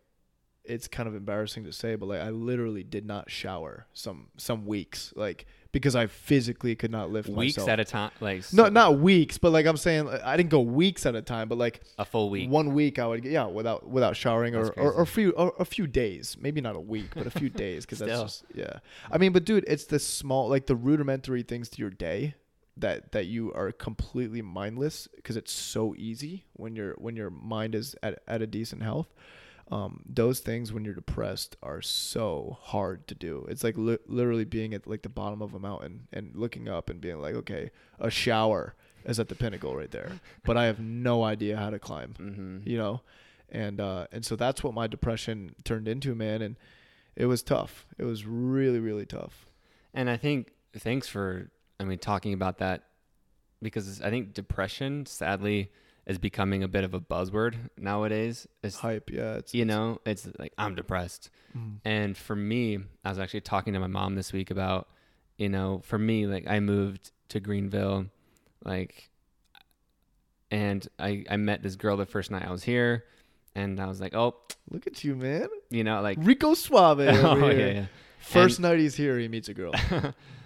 it's 0.65 0.87
kind 0.87 1.09
of 1.09 1.15
embarrassing 1.15 1.65
to 1.65 1.73
say, 1.73 1.95
but 1.97 2.07
like 2.07 2.21
I 2.21 2.31
literally 2.31 2.83
did 2.83 3.07
not 3.07 3.31
shower 3.31 3.87
some 3.93 4.29
some 4.37 4.67
weeks 4.67 5.13
like 5.17 5.47
because 5.73 5.97
I 5.97 6.07
physically 6.07 6.75
could 6.75 6.91
not 6.91 7.11
lift 7.11 7.29
weeks 7.29 7.57
myself. 7.57 7.69
at 7.69 7.81
a 7.81 7.85
time, 7.85 8.11
like 8.21 8.53
no, 8.53 8.69
not 8.69 8.99
weeks, 8.99 9.39
but 9.39 9.53
like 9.53 9.67
I'm 9.67 9.77
saying 9.77 10.09
I 10.09 10.37
didn't 10.37 10.51
go 10.51 10.61
weeks 10.61 11.07
at 11.07 11.15
a 11.15 11.23
time, 11.23 11.49
but 11.49 11.59
like 11.59 11.81
a 11.99 12.05
full 12.05 12.29
week. 12.29 12.51
one 12.51 12.75
week 12.75 12.99
I 12.99 13.07
would 13.07 13.23
get 13.23 13.33
yeah 13.33 13.47
without 13.47 13.89
without 13.89 14.17
showering 14.17 14.55
or, 14.55 14.69
or, 14.71 14.93
or 14.93 15.03
a 15.03 15.07
few 15.07 15.31
or 15.31 15.55
a 15.59 15.65
few 15.65 15.87
days 15.87 16.37
maybe 16.41 16.61
not 16.61 16.77
a 16.77 16.81
week 16.81 17.11
but 17.15 17.27
a 17.27 17.31
few 17.31 17.49
days 17.51 17.87
because 17.87 18.01
that's 18.01 18.21
just 18.21 18.45
yeah 18.55 18.79
I 19.11 19.19
mean 19.19 19.33
but 19.33 19.45
dude 19.45 19.65
it's 19.67 19.87
the 19.87 19.99
small 19.99 20.49
like 20.49 20.67
the 20.67 20.77
rudimentary 20.77 21.43
things 21.43 21.69
to 21.71 21.79
your 21.79 21.91
day 21.91 22.35
that 22.81 23.13
that 23.13 23.27
you 23.27 23.53
are 23.55 23.73
completely 23.73 24.43
mindless 24.43 25.09
because 25.17 25.37
it's 25.37 25.53
so 25.53 25.95
easy 25.97 26.45
when 26.55 26.75
your 26.77 26.95
when 26.99 27.17
your 27.17 27.31
mind 27.31 27.75
is 27.75 27.95
at, 28.03 28.23
at 28.27 28.43
a 28.43 28.47
decent 28.47 28.83
health. 28.83 29.09
Um, 29.71 30.03
those 30.05 30.41
things 30.41 30.73
when 30.73 30.85
you're 30.85 30.95
depressed 30.95 31.57
are 31.63 31.81
so 31.81 32.59
hard 32.61 33.07
to 33.07 33.15
do. 33.15 33.47
It's 33.49 33.63
like 33.63 33.79
li- 33.79 33.99
literally 34.09 34.45
being 34.45 34.75
at 34.75 34.89
like 34.89 35.03
the 35.03 35.09
bottom 35.09 35.41
of 35.41 35.55
a 35.55 35.61
mountain 35.61 36.09
and 36.13 36.33
looking 36.35 36.69
up 36.69 36.91
and 36.91 37.01
being 37.01 37.21
like 37.21 37.37
okay 37.37 37.71
a 38.01 38.11
shower 38.11 38.75
is 39.05 39.21
at 39.21 39.29
the 39.29 39.35
pinnacle 39.37 39.77
right 39.77 39.91
there 39.93 40.11
but 40.45 40.57
i 40.59 40.65
have 40.67 40.79
no 40.81 41.23
idea 41.23 41.57
how 41.57 41.71
to 41.71 41.79
climb 41.79 42.15
Mm-hmm. 42.19 42.69
you 42.69 42.77
know? 42.79 43.01
And 43.49 43.81
uh 43.81 44.07
and 44.13 44.25
so 44.25 44.35
that's 44.37 44.63
what 44.65 44.75
my 44.75 44.87
depression 44.89 45.55
turned 45.65 45.87
into 45.87 46.15
man 46.17 46.43
and 46.43 46.57
it 47.17 47.27
was 47.27 47.43
tough. 47.43 47.87
It 47.97 48.05
was 48.05 48.27
really 48.27 48.81
really 48.81 49.07
tough. 49.07 49.47
And 49.95 50.11
I 50.11 50.17
think 50.17 50.53
thanks 50.77 51.07
for 51.07 51.51
I 51.81 51.85
mean 51.85 51.99
talking 51.99 52.35
about 52.35 52.59
that 52.59 52.85
because 53.63 54.01
I 54.03 54.11
think 54.11 54.35
depression 54.35 55.07
sadly 55.07 55.71
is 56.07 56.19
becoming 56.19 56.63
a 56.63 56.69
bit 56.69 56.85
of 56.85 56.95
a 56.95 57.01
buzzword 57.01 57.57
nowadays. 57.79 58.47
It's 58.63 58.77
hype 58.77 59.11
yeah 59.11 59.35
it's 59.35 59.55
you 59.55 59.65
know, 59.65 60.01
it's 60.05 60.29
like 60.39 60.53
I'm 60.59 60.75
depressed. 60.75 61.31
Mm. 61.57 61.79
And 61.85 62.17
for 62.17 62.37
me, 62.37 62.79
I 63.05 63.09
was 63.09 63.19
actually 63.19 63.41
talking 63.41 63.73
to 63.73 63.81
my 63.81 63.87
mom 63.87 64.15
this 64.15 64.33
week 64.33 64.51
about, 64.51 64.89
you 65.39 65.49
know, 65.49 65.81
for 65.85 65.99
me, 65.99 66.27
like 66.27 66.47
I 66.47 66.61
moved 66.61 67.11
to 67.31 67.41
Greenville, 67.41 68.07
like, 68.65 69.11
and 70.51 70.87
I, 70.99 71.25
I 71.31 71.37
met 71.37 71.63
this 71.63 71.77
girl 71.77 71.97
the 71.97 72.07
first 72.07 72.31
night 72.31 72.45
I 72.47 72.51
was 72.51 72.63
here. 72.63 73.05
And 73.57 73.81
I 73.81 73.87
was 73.87 74.01
like, 74.01 74.15
oh, 74.15 74.37
look 74.71 74.87
at 74.87 75.03
you 75.03 75.17
man 75.17 75.49
you 75.71 75.83
know, 75.83 76.01
like, 76.03 76.19
rico 76.21 76.55
suave 76.55 77.01
over 77.25 77.47
oh, 77.47 77.49
here. 77.49 77.59
yeah, 77.59 77.73
yeah. 77.73 77.87
first 78.21 78.61
night 78.61 78.79
he's 78.79 78.95
here 78.95 79.19
he 79.19 79.29
meets 79.29 79.49
a 79.49 79.55
girl 79.55 79.73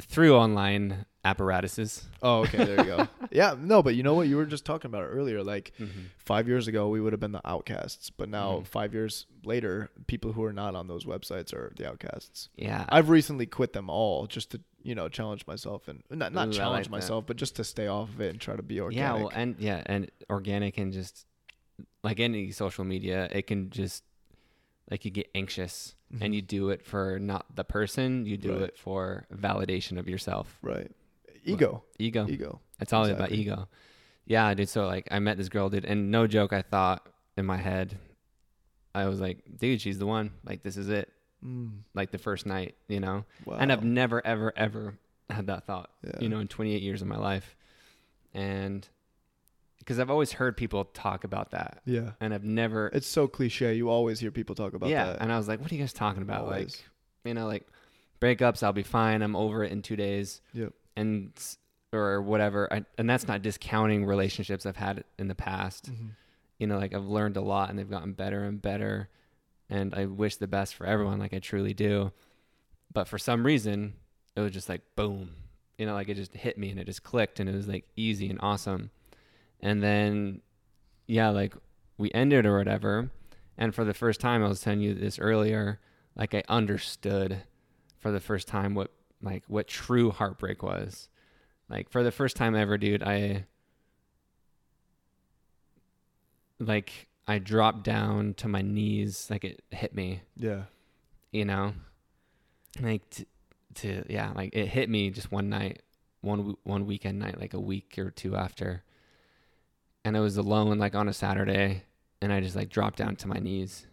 through 0.00 0.36
online 0.36 1.04
apparatuses. 1.22 2.06
oh 2.22 2.40
okay 2.40 2.64
there 2.64 2.78
you 2.78 2.84
go. 2.84 3.08
Yeah 3.30 3.54
no 3.58 3.82
but 3.82 3.94
you 3.94 4.02
know 4.02 4.14
what? 4.14 4.26
You 4.26 4.36
were 4.36 4.46
just 4.46 4.64
talking 4.64 4.88
about 4.88 5.02
it 5.04 5.08
earlier 5.08 5.42
like 5.42 5.72
five 6.18 6.48
years 6.48 6.66
ago 6.66 6.88
we 6.88 7.00
would 7.00 7.12
have 7.12 7.20
been 7.20 7.32
the 7.32 7.46
outcasts 7.46 8.08
but 8.10 8.28
now 8.28 8.60
Mhm. 8.60 8.66
five 8.66 8.94
years 8.94 9.26
later 9.44 9.90
people 10.06 10.32
who 10.32 10.42
are 10.44 10.52
not 10.52 10.74
on 10.74 10.88
those 10.88 11.04
websites 11.04 11.52
are 11.52 11.72
the 11.76 11.86
outcasts. 11.88 12.48
Yeah. 12.56 12.86
i've 12.88 13.08
recently 13.10 13.46
quit 13.46 13.72
them 13.74 13.90
all 13.90 14.26
just 14.26 14.50
to 14.52 14.60
you 14.82 14.94
know 14.94 15.08
challenge 15.10 15.46
myself 15.46 15.88
and 15.88 16.02
not 16.10 16.32
not 16.32 16.48
Ooh, 16.48 16.52
challenge 16.52 16.86
like 16.86 16.90
myself 16.90 17.26
but 17.26 17.36
just 17.36 17.54
to 17.56 17.64
stay 17.64 17.86
off 17.86 18.08
of 18.08 18.20
it 18.22 18.30
and 18.30 18.40
try 18.40 18.56
to 18.56 18.62
be 18.62 18.80
organic 18.80 19.02
Yeah, 19.02 19.14
well, 19.24 19.30
and 19.34 19.56
yeah, 19.58 19.82
and 19.86 20.10
organic 20.30 20.78
and 20.78 20.92
just 20.92 21.26
like 22.02 22.18
any 22.18 22.50
social 22.50 22.84
media, 22.84 23.28
it 23.30 23.46
can 23.46 23.68
just 23.68 24.04
like 24.90 25.04
you 25.04 25.10
get 25.10 25.28
anxious 25.34 25.94
Mhm. 26.14 26.18
and 26.22 26.34
you 26.34 26.42
do 26.42 26.70
it 26.70 26.82
for 26.84 27.18
not 27.18 27.46
the 27.54 27.64
person, 27.64 28.26
you 28.26 28.36
do 28.36 28.52
Right. 28.54 28.62
it 28.62 28.78
for 28.78 29.26
validation 29.32 29.98
of 29.98 30.08
yourself. 30.08 30.58
right 30.62 30.90
ego 31.44 31.82
Ego. 31.98 32.26
ego 32.28 32.60
It's 32.80 32.92
all 32.92 33.06
about 33.06 33.32
ego. 33.32 33.68
Yeah, 34.26 34.52
dude. 34.54 34.68
So 34.68 34.86
like, 34.86 35.08
I 35.10 35.18
met 35.18 35.36
this 35.38 35.48
girl, 35.48 35.70
dude, 35.70 35.84
and 35.84 36.10
no 36.10 36.26
joke, 36.26 36.52
I 36.52 36.62
thought 36.62 37.08
in 37.36 37.46
my 37.46 37.56
head, 37.56 37.96
I 38.94 39.06
was 39.06 39.20
like, 39.20 39.38
dude, 39.58 39.80
she's 39.80 39.98
the 39.98 40.06
one. 40.06 40.32
Like, 40.44 40.62
this 40.62 40.76
is 40.76 40.88
it. 40.88 41.12
mm, 41.44 41.70
Like 41.94 42.10
the 42.10 42.18
first 42.18 42.44
night, 42.46 42.74
you 42.88 43.00
know. 43.00 43.24
wow. 43.46 43.56
And 43.58 43.72
I've 43.72 43.84
never, 43.84 44.24
ever, 44.26 44.52
ever 44.56 44.98
had 45.30 45.46
that 45.46 45.64
thought. 45.66 45.90
yeah. 46.04 46.18
you 46.20 46.28
know, 46.28 46.38
in 46.40 46.48
28 46.48 46.82
years 46.82 47.00
of 47.02 47.08
my 47.08 47.16
life. 47.16 47.56
And 48.34 48.86
because 49.80 49.98
I've 49.98 50.10
always 50.10 50.32
heard 50.32 50.56
people 50.56 50.84
talk 50.84 51.24
about 51.24 51.50
that, 51.50 51.80
yeah 51.84 52.12
and 52.20 52.32
I've 52.32 52.44
never, 52.44 52.88
it's 52.88 53.08
so 53.08 53.26
cliche 53.26 53.74
you 53.74 53.90
always 53.90 54.20
hear 54.20 54.30
people 54.30 54.54
talk 54.54 54.74
about 54.74 54.88
yeah. 54.88 55.06
that 55.06 55.20
And 55.20 55.32
I 55.32 55.36
was 55.36 55.48
like, 55.48 55.60
what 55.60 55.72
are 55.72 55.74
you 55.74 55.80
guys 55.80 55.92
talking 55.92 56.22
about? 56.22 56.44
Always. 56.44 56.76
Like, 56.76 56.84
you 57.24 57.34
know, 57.34 57.46
like 57.46 57.66
breakups, 58.20 58.62
I'll 58.62 58.72
be 58.72 58.82
fine. 58.82 59.22
I'm 59.22 59.34
over 59.34 59.64
it 59.64 59.72
in 59.72 59.82
two 59.82 59.96
days. 59.96 60.40
Yep. 60.54 60.72
And, 60.96 61.32
or 61.92 62.22
whatever. 62.22 62.72
I, 62.72 62.84
and 62.98 63.10
that's 63.10 63.26
not 63.26 63.42
discounting 63.42 64.04
relationships 64.04 64.64
I've 64.64 64.76
had 64.76 65.04
in 65.18 65.28
the 65.28 65.34
past. 65.34 65.90
Mhm. 65.90 66.10
You 66.58 66.66
know, 66.66 66.78
like 66.78 66.94
I've 66.94 67.06
learned 67.06 67.36
a 67.36 67.40
lot 67.40 67.70
and 67.70 67.78
they've 67.78 67.90
gotten 67.90 68.12
better 68.12 68.44
and 68.44 68.60
better. 68.60 69.08
And 69.68 69.94
I 69.94 70.04
wish 70.06 70.36
the 70.36 70.46
best 70.46 70.74
for 70.74 70.86
everyone, 70.86 71.18
like 71.18 71.34
I 71.34 71.38
truly 71.38 71.74
do. 71.74 72.12
But 72.92 73.08
for 73.08 73.18
some 73.18 73.44
reason, 73.44 73.94
it 74.36 74.40
was 74.40 74.52
just 74.52 74.68
like 74.68 74.82
boom. 74.94 75.30
You 75.78 75.86
know, 75.86 75.94
like 75.94 76.08
it 76.08 76.14
just 76.14 76.34
hit 76.34 76.58
me 76.58 76.70
and 76.70 76.78
it 76.78 76.84
just 76.84 77.02
clicked 77.02 77.40
and 77.40 77.48
it 77.48 77.54
was 77.54 77.66
like 77.66 77.86
easy 77.96 78.28
and 78.28 78.38
awesome. 78.42 78.90
And 79.62 79.82
then, 79.82 80.40
yeah, 81.06 81.30
like 81.30 81.54
we 81.98 82.10
ended 82.12 82.46
or 82.46 82.56
whatever. 82.58 83.10
And 83.58 83.74
for 83.74 83.84
the 83.84 83.94
first 83.94 84.20
time, 84.20 84.42
I 84.42 84.48
was 84.48 84.60
telling 84.60 84.80
you 84.80 84.94
this 84.94 85.18
earlier, 85.18 85.80
like 86.16 86.34
I 86.34 86.42
understood 86.48 87.42
for 87.98 88.10
the 88.10 88.20
first 88.20 88.48
time 88.48 88.74
what 88.74 88.90
like 89.22 89.44
what 89.48 89.68
true 89.68 90.10
heartbreak 90.10 90.62
was. 90.62 91.08
Like 91.68 91.90
for 91.90 92.02
the 92.02 92.10
first 92.10 92.36
time 92.36 92.56
ever, 92.56 92.78
dude, 92.78 93.02
I 93.02 93.44
like 96.58 97.08
I 97.28 97.38
dropped 97.38 97.84
down 97.84 98.34
to 98.34 98.48
my 98.48 98.62
knees, 98.62 99.28
like 99.30 99.44
it 99.44 99.62
hit 99.70 99.94
me, 99.94 100.22
yeah 100.36 100.62
you 101.32 101.44
know, 101.44 101.74
like 102.80 103.08
to, 103.10 103.26
to 103.74 104.04
yeah, 104.08 104.32
like 104.34 104.54
it 104.54 104.66
hit 104.66 104.88
me 104.88 105.10
just 105.10 105.30
one 105.30 105.48
night, 105.48 105.82
one 106.20 106.56
one 106.64 106.86
weekend 106.86 107.18
night, 107.18 107.40
like 107.40 107.54
a 107.54 107.60
week 107.60 107.96
or 107.98 108.10
two 108.10 108.36
after, 108.36 108.82
and 110.04 110.16
I 110.16 110.20
was 110.20 110.36
alone, 110.36 110.78
like 110.78 110.94
on 110.94 111.08
a 111.08 111.12
Saturday, 111.12 111.84
and 112.22 112.32
I 112.32 112.40
just 112.40 112.56
like 112.56 112.68
dropped 112.70 112.98
down 112.98 113.16
to 113.16 113.28
my 113.28 113.38
knees, 113.38 113.86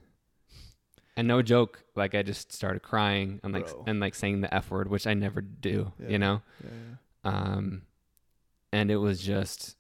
and 1.16 1.28
no 1.28 1.42
joke, 1.42 1.84
like 1.96 2.14
I 2.16 2.22
just 2.24 2.52
started 2.52 2.82
crying 2.82 3.40
and 3.44 3.54
like 3.54 3.68
Bro. 3.68 3.84
and 3.88 4.00
like 4.00 4.16
saying 4.16 4.42
the 4.42 4.54
f 4.54 4.70
word, 4.72 4.90
which 4.90 5.08
I 5.08 5.14
never 5.14 5.42
do, 5.42 5.92
Yeah. 6.00 6.10
you 6.10 6.20
know, 6.20 6.42
yeah, 6.64 6.70
yeah. 7.26 7.32
um, 7.32 7.82
and 8.72 8.92
it 8.92 8.98
was 8.98 9.20
just, 9.22 9.76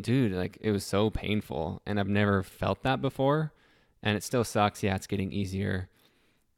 dude, 0.00 0.32
like 0.32 0.58
it 0.60 0.70
was 0.70 0.84
so 0.84 1.10
painful, 1.10 1.82
and 1.86 1.98
I've 1.98 2.08
never 2.08 2.42
felt 2.42 2.82
that 2.84 3.00
before, 3.02 3.52
and 4.02 4.16
it 4.16 4.22
still 4.22 4.44
sucks. 4.44 4.82
Yeah, 4.82 4.94
it's 4.96 5.06
getting 5.06 5.32
easier. 5.32 5.88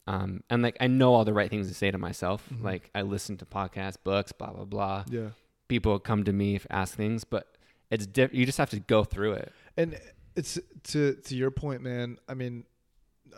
Um, 0.07 0.43
and 0.51 0.63
like 0.63 0.77
I 0.81 0.87
know 0.87 1.15
all 1.15 1.25
the 1.25 1.33
right 1.33 1.49
things 1.49 1.67
to 1.69 1.75
say 1.75 1.91
to 1.91 1.97
myself. 1.97 2.47
Mhm. 2.53 2.63
Like 2.63 2.91
I 2.95 3.01
listen 3.03 3.39
to 3.39 3.47
podcasts, 3.47 3.97
books, 4.05 4.33
blah 4.33 4.53
blah 4.53 4.67
blah. 4.67 5.05
yeah 5.11 5.31
People 5.67 5.99
come 5.99 6.25
to 6.25 6.33
me 6.33 6.55
if 6.57 6.67
ask 6.69 6.95
things, 6.95 7.25
but 7.25 7.54
it's 7.95 8.07
diff- 8.07 8.35
you 8.35 8.45
just 8.47 8.59
have 8.59 8.71
to 8.71 8.81
go 8.81 9.05
through 9.05 9.33
it. 9.35 9.53
And 9.77 9.99
it's 10.37 10.59
to 10.93 11.15
to 11.15 11.37
your 11.37 11.51
point, 11.51 11.83
man. 11.83 12.19
I 12.29 12.35
mean, 12.35 12.65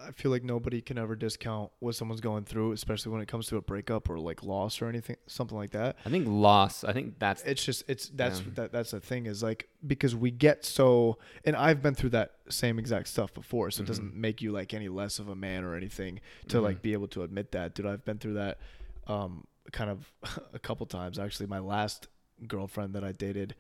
I 0.06 0.10
feel 0.10 0.30
like 0.30 0.44
nobody 0.44 0.82
can 0.82 0.98
ever 0.98 1.16
discount 1.16 1.70
what 1.78 1.94
someone's 1.94 2.20
going 2.20 2.44
through, 2.44 2.72
especially 2.72 3.12
when 3.12 3.22
it 3.22 3.28
comes 3.28 3.46
to 3.46 3.56
a 3.56 3.62
breakup 3.62 4.10
or 4.10 4.18
like 4.18 4.42
loss 4.42 4.82
or 4.82 4.88
anything, 4.88 5.16
something 5.26 5.56
like 5.56 5.70
that. 5.70 5.96
I 6.04 6.10
think 6.10 6.26
loss. 6.28 6.84
I 6.84 6.92
think 6.92 7.18
that's 7.18 7.42
It's 7.44 7.64
just 7.64 7.84
it's 7.88 8.08
that's 8.10 8.40
Yeah. 8.40 8.46
that 8.56 8.72
that's 8.72 8.90
the 8.90 9.00
thing 9.00 9.24
is 9.26 9.42
like 9.42 9.68
because 9.86 10.14
we 10.14 10.30
get 10.30 10.64
so 10.66 11.18
and 11.44 11.56
I've 11.56 11.82
been 11.82 11.94
through 11.94 12.10
that 12.10 12.32
same 12.50 12.78
exact 12.78 13.08
stuff 13.08 13.32
before, 13.32 13.70
so 13.70 13.82
it 13.82 13.86
doesn't 13.86 14.12
Mhm. 14.12 14.16
make 14.16 14.42
you 14.42 14.52
like 14.52 14.74
any 14.74 14.88
less 14.88 15.18
of 15.18 15.28
a 15.28 15.34
man 15.36 15.64
or 15.64 15.74
anything 15.74 16.20
to 16.48 16.58
Mhm. 16.58 16.62
like 16.62 16.82
be 16.82 16.92
able 16.92 17.08
to 17.08 17.22
admit 17.22 17.52
that. 17.52 17.74
Dude, 17.74 17.86
I've 17.86 18.04
been 18.04 18.18
through 18.18 18.34
that 18.34 18.58
um 19.06 19.46
kind 19.72 19.90
of 19.90 20.12
a 20.52 20.58
couple 20.58 20.84
times 20.86 21.18
actually. 21.18 21.46
My 21.46 21.58
last 21.60 22.08
girlfriend 22.46 22.94
that 22.94 23.02
I 23.04 23.12
dated, 23.12 23.54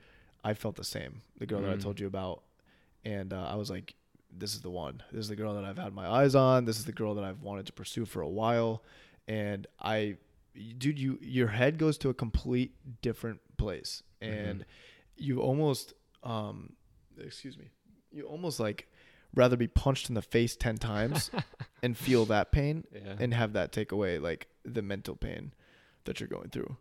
I 0.50 0.54
felt 0.54 0.76
the 0.76 0.84
same. 0.84 1.22
The 1.38 1.46
girl 1.46 1.60
that 1.62 1.70
I 1.70 1.76
Mm. 1.76 1.82
told 1.82 1.98
you 2.00 2.06
about 2.06 2.42
and 3.04 3.32
uh, 3.32 3.44
I 3.52 3.56
was 3.56 3.70
like 3.70 3.94
this 4.38 4.54
is 4.54 4.60
the 4.60 4.70
one. 4.70 5.02
This 5.12 5.20
is 5.20 5.28
the 5.28 5.36
girl 5.36 5.54
that 5.54 5.64
I've 5.64 5.78
had 5.78 5.94
my 5.94 6.06
eyes 6.06 6.34
on. 6.34 6.64
This 6.66 6.78
is 6.78 6.84
the 6.84 6.92
girl 6.92 7.14
that 7.14 7.24
I've 7.24 7.42
wanted 7.42 7.66
to 7.66 7.72
pursue 7.72 8.04
for 8.04 8.20
a 8.20 8.28
while. 8.28 8.82
And 9.28 9.66
I, 9.80 10.16
dude, 10.78 10.98
you 10.98 11.18
your 11.22 11.48
head 11.48 11.78
goes 11.78 11.96
to 11.98 12.10
a 12.10 12.14
complete 12.14 12.72
different 13.02 13.40
place, 13.56 14.02
and 14.20 14.64
you 15.16 15.40
almost, 15.40 15.94
um, 16.22 16.74
excuse 17.18 17.56
me, 17.56 17.70
you 18.12 18.24
almost 18.24 18.60
like 18.60 18.88
rather 19.34 19.56
be 19.56 19.68
punched 19.68 20.08
in 20.10 20.14
the 20.14 20.22
face 20.22 20.54
ten 20.56 20.76
times 20.76 21.30
and 21.82 21.96
feel 21.96 22.26
that 22.26 22.52
pain 22.52 22.84
yeah. 22.92 23.14
and 23.18 23.32
have 23.32 23.52
that 23.54 23.72
take 23.72 23.90
away 23.92 24.18
like 24.18 24.48
the 24.64 24.82
mental 24.82 25.16
pain 25.16 25.52
that 26.04 26.20
you're 26.20 26.28
going 26.28 26.50
through. 26.50 26.76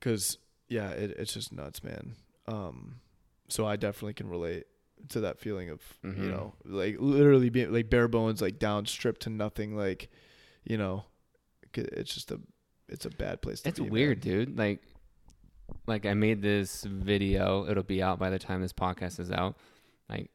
Cause 0.00 0.38
yeah, 0.68 0.90
it, 0.90 1.10
it's 1.18 1.34
just 1.34 1.52
nuts, 1.52 1.84
man. 1.84 2.14
Um, 2.48 3.00
so 3.48 3.66
I 3.66 3.76
definitely 3.76 4.14
can 4.14 4.28
relate 4.28 4.64
to 5.10 5.20
that 5.20 5.38
feeling 5.38 5.68
of 5.70 5.80
you 6.02 6.10
Mhm. 6.10 6.30
know 6.30 6.54
like 6.64 6.96
literally 6.98 7.50
being 7.50 7.72
like 7.72 7.90
bare 7.90 8.08
bones 8.08 8.40
like 8.40 8.58
down 8.58 8.86
stripped 8.86 9.20
to 9.22 9.30
nothing 9.30 9.76
like 9.76 10.08
you 10.64 10.76
know 10.78 11.04
it's 11.74 12.14
just 12.14 12.30
a 12.30 12.40
it's 12.88 13.04
a 13.04 13.10
bad 13.10 13.42
place 13.42 13.60
to 13.60 13.68
it's 13.68 13.78
be 13.78 13.84
man. 13.84 13.92
weird, 13.92 14.20
dude. 14.20 14.56
Like, 14.58 14.80
like 15.86 16.06
I 16.06 16.14
made 16.14 16.40
this 16.40 16.84
video. 16.84 17.66
It'll 17.68 17.82
be 17.82 18.00
out 18.02 18.18
by 18.18 18.30
the 18.30 18.38
time 18.38 18.62
this 18.62 18.72
podcast 18.72 19.18
is 19.20 19.30
out. 19.30 19.56
Like, 20.08 20.30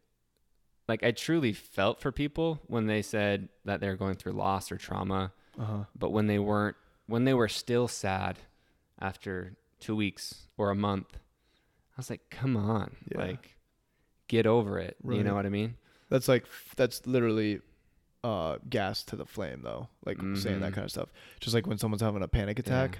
like 0.88 1.02
I 1.04 1.12
truly 1.12 1.54
felt 1.54 2.00
for 2.02 2.12
people 2.12 2.60
when 2.68 2.86
they 2.88 3.02
said 3.02 3.48
that 3.66 3.80
they're 3.80 3.96
going 3.96 4.16
through 4.16 4.34
loss 4.34 4.72
or 4.72 4.78
trauma, 4.78 5.32
uh-huh 5.58 5.86
but 5.98 6.12
when 6.12 6.28
they 6.28 6.40
weren't, 6.40 6.76
when 7.08 7.24
they 7.24 7.34
were 7.34 7.48
still 7.48 7.88
sad 7.88 8.38
after 9.00 9.56
two 9.80 9.96
weeks 9.96 10.48
or 10.58 10.70
a 10.70 10.76
month, 10.76 11.18
was 12.02 12.10
like, 12.10 12.30
come 12.30 12.58
on, 12.58 12.96
Yeah. 13.12 13.20
like, 13.20 13.56
get 14.28 14.46
over 14.46 14.80
it. 14.80 14.98
You 15.08 15.24
know 15.24 15.36
what 15.36 15.46
I 15.46 15.50
mean? 15.50 15.76
that's 16.10 16.28
like 16.28 16.46
that's 16.76 17.06
literally 17.08 17.62
uh 18.24 18.58
gas 18.70 19.02
to 19.04 19.16
the 19.16 19.26
flame 19.26 19.62
though 19.64 19.88
like 20.06 20.18
saying 20.36 20.60
that 20.60 20.72
Mhm. 20.72 20.76
kind 20.76 20.84
of 20.86 20.92
stuff 20.92 21.10
just 21.40 21.54
like 21.56 21.66
when 21.66 21.78
someone's 21.78 22.02
having 22.02 22.22
a 22.22 22.28
panic 22.28 22.60
attack 22.60 23.00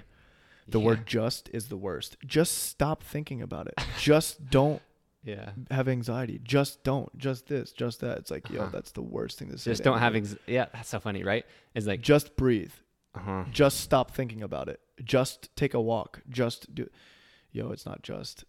The 0.66 0.78
Yeah. 0.80 0.86
word 0.86 1.06
just 1.06 1.50
is 1.52 1.68
the 1.68 1.76
worst. 1.76 2.16
Just 2.24 2.52
stop 2.70 3.02
thinking 3.02 3.42
about 3.42 3.66
it. 3.66 3.74
Just 3.98 4.48
don't 4.48 4.80
Yeah. 5.24 5.50
have 5.72 5.88
anxiety. 5.88 6.38
Just 6.42 6.84
don't. 6.84 7.10
Just 7.18 7.48
this, 7.48 7.72
just 7.72 8.00
that. 8.00 8.16
It's 8.18 8.30
like, 8.30 8.48
yo, 8.48 8.62
Uh-huh. 8.62 8.70
that's 8.70 8.92
the 8.92 9.02
worst 9.02 9.38
thing 9.40 9.50
to 9.50 9.58
say. 9.58 9.72
Just 9.72 9.82
don't 9.82 9.98
have 9.98 10.14
ex- 10.16 10.36
yeah, 10.46 10.66
that's 10.72 10.88
so 10.90 11.00
funny, 11.00 11.22
right? 11.24 11.44
It's 11.74 11.86
like 11.86 12.00
Just 12.00 12.36
breathe. 12.36 12.72
uh-huh. 13.14 13.44
Just 13.50 13.80
stop 13.80 14.12
thinking 14.12 14.40
about 14.42 14.68
it. 14.68 14.80
Just 15.02 15.54
take 15.56 15.74
a 15.74 15.80
walk. 15.80 16.22
Just 16.30 16.72
do. 16.74 16.88
Yo, 17.50 17.72
it's 17.72 17.84
not 17.84 18.02
just. 18.02 18.44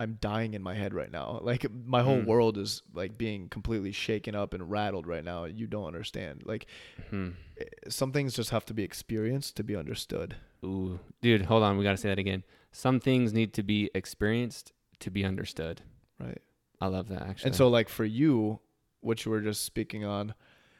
I'm 0.00 0.14
dying 0.20 0.54
in 0.54 0.62
my 0.62 0.74
head 0.74 0.94
right 0.94 1.10
now. 1.10 1.40
Like 1.42 1.66
my 1.72 2.02
whole 2.02 2.20
Mm. 2.22 2.26
world 2.26 2.56
is 2.58 2.82
like 2.94 3.18
being 3.18 3.48
completely 3.48 3.92
shaken 3.92 4.34
up 4.34 4.54
and 4.54 4.70
rattled 4.70 5.06
right 5.06 5.24
now. 5.24 5.44
You 5.44 5.66
don't 5.66 5.86
understand. 5.86 6.42
Like 6.44 6.66
eh, 7.12 7.64
some 7.88 8.12
things 8.12 8.34
just 8.34 8.50
have 8.50 8.64
to 8.66 8.74
be 8.74 8.82
experienced 8.84 9.56
to 9.56 9.64
be 9.64 9.74
understood. 9.76 10.36
Ooh, 10.64 11.00
dude, 11.20 11.42
hold 11.46 11.62
on. 11.62 11.76
We 11.78 11.84
got 11.84 11.92
to 11.92 11.96
say 11.96 12.08
that 12.10 12.18
again. 12.18 12.44
Some 12.72 13.00
things 13.00 13.32
need 13.32 13.52
to 13.54 13.62
be 13.62 13.90
experienced 13.94 14.72
to 15.00 15.10
be 15.10 15.24
understood. 15.24 15.82
Right. 16.20 16.40
I 16.80 16.86
love 16.86 17.08
that 17.08 17.22
actually. 17.22 17.48
And 17.48 17.56
so, 17.56 17.68
like 17.68 17.88
for 17.88 18.04
you, 18.04 18.60
what 19.00 19.24
you 19.24 19.30
were 19.32 19.40
just 19.40 19.64
speaking 19.64 20.04
on, 20.04 20.34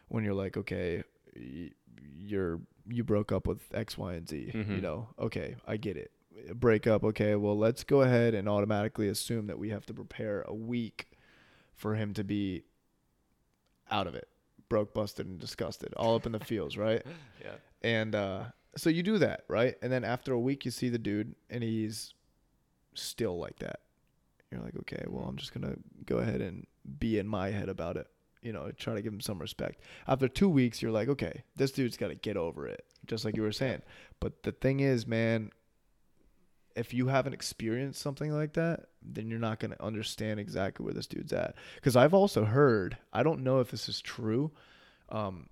when 0.09 0.23
you're 0.25 0.35
like, 0.35 0.57
okay, 0.57 1.03
you're 2.17 2.61
you 2.91 3.05
broke 3.05 3.33
up 3.33 3.47
with 3.47 3.61
X, 3.75 3.99
Y, 3.99 4.15
and 4.15 4.29
Z. 4.29 4.51
You 4.55 4.65
Mhm. 4.65 4.83
know, 4.83 5.09
okay, 5.19 5.57
I 5.67 5.77
get 5.77 5.97
it. 5.97 6.11
Break 6.55 6.87
up. 6.87 7.05
Okay, 7.05 7.35
well, 7.35 7.57
let's 7.57 7.85
go 7.85 8.03
ahead 8.03 8.35
and 8.35 8.49
automatically 8.49 9.09
assume 9.09 9.47
that 9.47 9.59
we 9.59 9.71
have 9.71 9.87
to 9.87 9.95
prepare 9.95 10.43
a 10.47 10.55
week 10.55 11.11
for 11.75 11.95
him 11.95 12.13
to 12.15 12.25
be 12.25 12.65
out 13.91 14.07
of 14.07 14.15
it, 14.15 14.29
broke, 14.69 14.93
busted, 14.95 15.27
and 15.27 15.39
disgusted, 15.39 15.95
all 15.95 16.17
up 16.17 16.27
in 16.27 16.33
the 16.33 16.41
fields, 16.41 16.77
right? 16.77 17.03
yeah. 17.43 17.53
And 17.83 18.15
uh, 18.15 18.45
so 18.77 18.91
you 18.91 19.03
do 19.03 19.19
that, 19.19 19.45
right? 19.49 19.77
And 19.83 19.93
then 19.93 20.05
after 20.05 20.33
a 20.33 20.41
week, 20.41 20.65
you 20.65 20.71
see 20.71 20.89
the 20.89 20.99
dude, 20.99 21.35
and 21.51 21.63
he's 21.63 22.15
still 22.95 23.39
like 23.39 23.59
that. 23.61 23.81
You're 24.51 24.61
like, 24.61 24.77
okay, 24.81 25.05
well, 25.07 25.25
I'm 25.25 25.37
just 25.37 25.53
gonna 25.53 25.77
go 26.07 26.19
ahead 26.19 26.41
and 26.41 26.67
be 26.99 27.19
in 27.19 27.29
my 27.29 27.51
head 27.51 27.69
about 27.69 27.97
it. 27.97 28.07
You 28.43 28.53
know, 28.53 28.71
try 28.77 28.95
to 28.95 29.03
give 29.03 29.13
him 29.13 29.21
some 29.21 29.39
respect. 29.39 29.83
After 30.07 30.29
two 30.29 30.49
weeks, 30.49 30.81
you're 30.81 30.93
like, 30.93 31.09
okay, 31.09 31.43
this 31.57 31.73
dude's 31.73 31.97
got 31.97 32.09
to 32.09 32.15
get 32.15 32.37
over 32.37 32.69
it, 32.69 32.85
just 33.05 33.25
like 33.25 33.37
you 33.37 33.43
were 33.43 33.53
saying. 33.53 33.83
But 34.21 34.45
the 34.45 34.53
thing 34.53 34.79
is, 34.79 35.09
man, 35.09 35.51
if 36.77 36.95
you 36.95 37.09
haven't 37.09 37.33
experienced 37.35 38.01
something 38.01 38.33
like 38.33 38.53
that, 38.55 38.87
then 39.03 39.29
you're 39.29 39.39
not 39.39 39.59
gonna 39.59 39.77
understand 39.81 40.39
exactly 40.41 40.85
where 40.85 40.95
this 40.95 41.07
dude's 41.07 41.33
at. 41.33 41.55
Because 41.77 41.97
I've 41.97 42.15
also 42.15 42.45
heard, 42.45 42.99
I 43.13 43.23
don't 43.23 43.43
know 43.43 43.61
if 43.61 43.71
this 43.71 43.89
is 43.89 44.01
true, 44.01 44.53
um, 45.09 45.49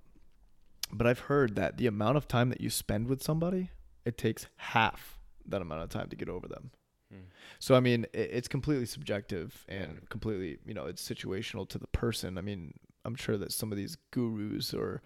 but 0.92 1.06
I've 1.06 1.20
heard 1.20 1.56
that 1.56 1.76
the 1.78 1.86
amount 1.86 2.16
of 2.16 2.28
time 2.28 2.48
that 2.50 2.60
you 2.60 2.70
spend 2.70 3.08
with 3.08 3.22
somebody, 3.22 3.70
it 4.04 4.16
takes 4.16 4.46
half 4.56 5.18
that 5.46 5.62
amount 5.62 5.82
of 5.82 5.88
time 5.90 6.08
to 6.08 6.16
get 6.16 6.28
over 6.28 6.46
them. 6.46 6.70
Hmm. 7.10 7.20
So 7.58 7.74
I 7.74 7.80
mean, 7.80 8.04
it, 8.12 8.30
it's 8.32 8.48
completely 8.48 8.86
subjective 8.86 9.64
and 9.68 9.92
Yeah. 9.94 10.06
completely, 10.08 10.58
you 10.64 10.74
know, 10.74 10.86
it's 10.86 11.06
situational 11.06 11.68
to 11.70 11.78
the 11.78 11.86
person. 11.88 12.38
I 12.38 12.40
mean, 12.40 12.74
I'm 13.04 13.14
sure 13.16 13.36
that 13.38 13.52
some 13.52 13.72
of 13.72 13.78
these 13.78 13.96
gurus 14.12 14.74
or 14.74 15.02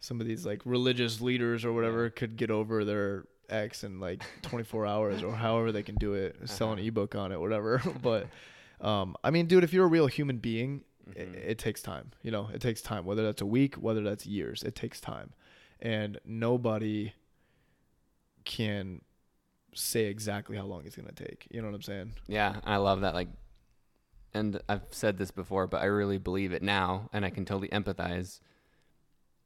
some 0.00 0.20
of 0.20 0.26
these 0.26 0.46
like 0.46 0.62
religious 0.64 1.20
leaders 1.20 1.64
or 1.64 1.72
whatever 1.72 2.08
could 2.10 2.36
get 2.36 2.50
over 2.50 2.84
their 2.84 3.26
ex 3.50 3.84
in 3.84 4.00
like 4.00 4.22
24 4.42 4.86
hours 4.86 5.22
or 5.22 5.34
however 5.34 5.72
they 5.72 5.82
can 5.82 5.96
do 5.96 6.14
it, 6.14 6.36
sell 6.46 6.72
an 6.72 6.78
Uh-huh. 6.78 6.86
ebook 6.88 7.14
on 7.14 7.32
it, 7.32 7.40
whatever. 7.40 7.82
but 8.02 8.26
um, 8.80 9.16
I 9.22 9.30
mean, 9.30 9.46
dude, 9.46 9.64
if 9.64 9.72
you're 9.72 9.84
a 9.84 9.88
real 9.88 10.06
human 10.06 10.38
being, 10.38 10.82
it, 11.14 11.32
Mhm. 11.32 11.34
it 11.34 11.58
takes 11.58 11.82
time. 11.82 12.12
You 12.22 12.30
know, 12.30 12.48
it 12.54 12.60
takes 12.60 12.80
time. 12.82 13.04
Whether 13.04 13.24
that's 13.24 13.42
a 13.42 13.46
week, 13.46 13.74
whether 13.76 14.02
that's 14.02 14.26
years, 14.26 14.62
it 14.62 14.74
takes 14.74 15.00
time, 15.00 15.32
and 15.80 16.18
nobody 16.24 17.12
can 18.44 19.02
say 19.74 20.06
exactly 20.06 20.56
how 20.56 20.64
long 20.64 20.84
it's 20.86 20.96
gonna 20.96 21.12
take. 21.12 21.46
You 21.50 21.60
know 21.60 21.68
what 21.68 21.74
I'm 21.74 21.82
saying? 21.82 22.12
Yeah, 22.26 22.60
I 22.64 22.76
love 22.76 23.02
that. 23.02 23.14
Like, 23.14 23.28
and 24.34 24.60
I've 24.68 24.82
said 24.90 25.18
this 25.18 25.30
before, 25.30 25.66
but 25.66 25.82
I 25.82 25.86
really 25.86 26.18
believe 26.18 26.52
it 26.52 26.62
now, 26.62 27.08
and 27.12 27.24
I 27.24 27.30
can 27.30 27.44
totally 27.44 27.68
empathize 27.68 28.40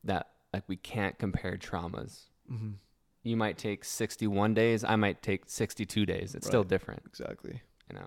that 0.04 0.28
like 0.52 0.64
we 0.68 0.76
can't 0.76 1.18
compare 1.18 1.56
traumas. 1.56 2.20
Mm-hmm. 2.50 2.72
You 3.24 3.36
might 3.36 3.58
take 3.58 3.84
61 3.84 4.54
days. 4.54 4.84
I 4.84 4.94
might 4.96 5.20
take 5.22 5.42
62 5.46 6.06
days. 6.06 6.34
It's 6.36 6.46
still 6.46 6.62
different, 6.62 7.02
Exactly, 7.06 7.60
you 7.90 7.98
know. 7.98 8.06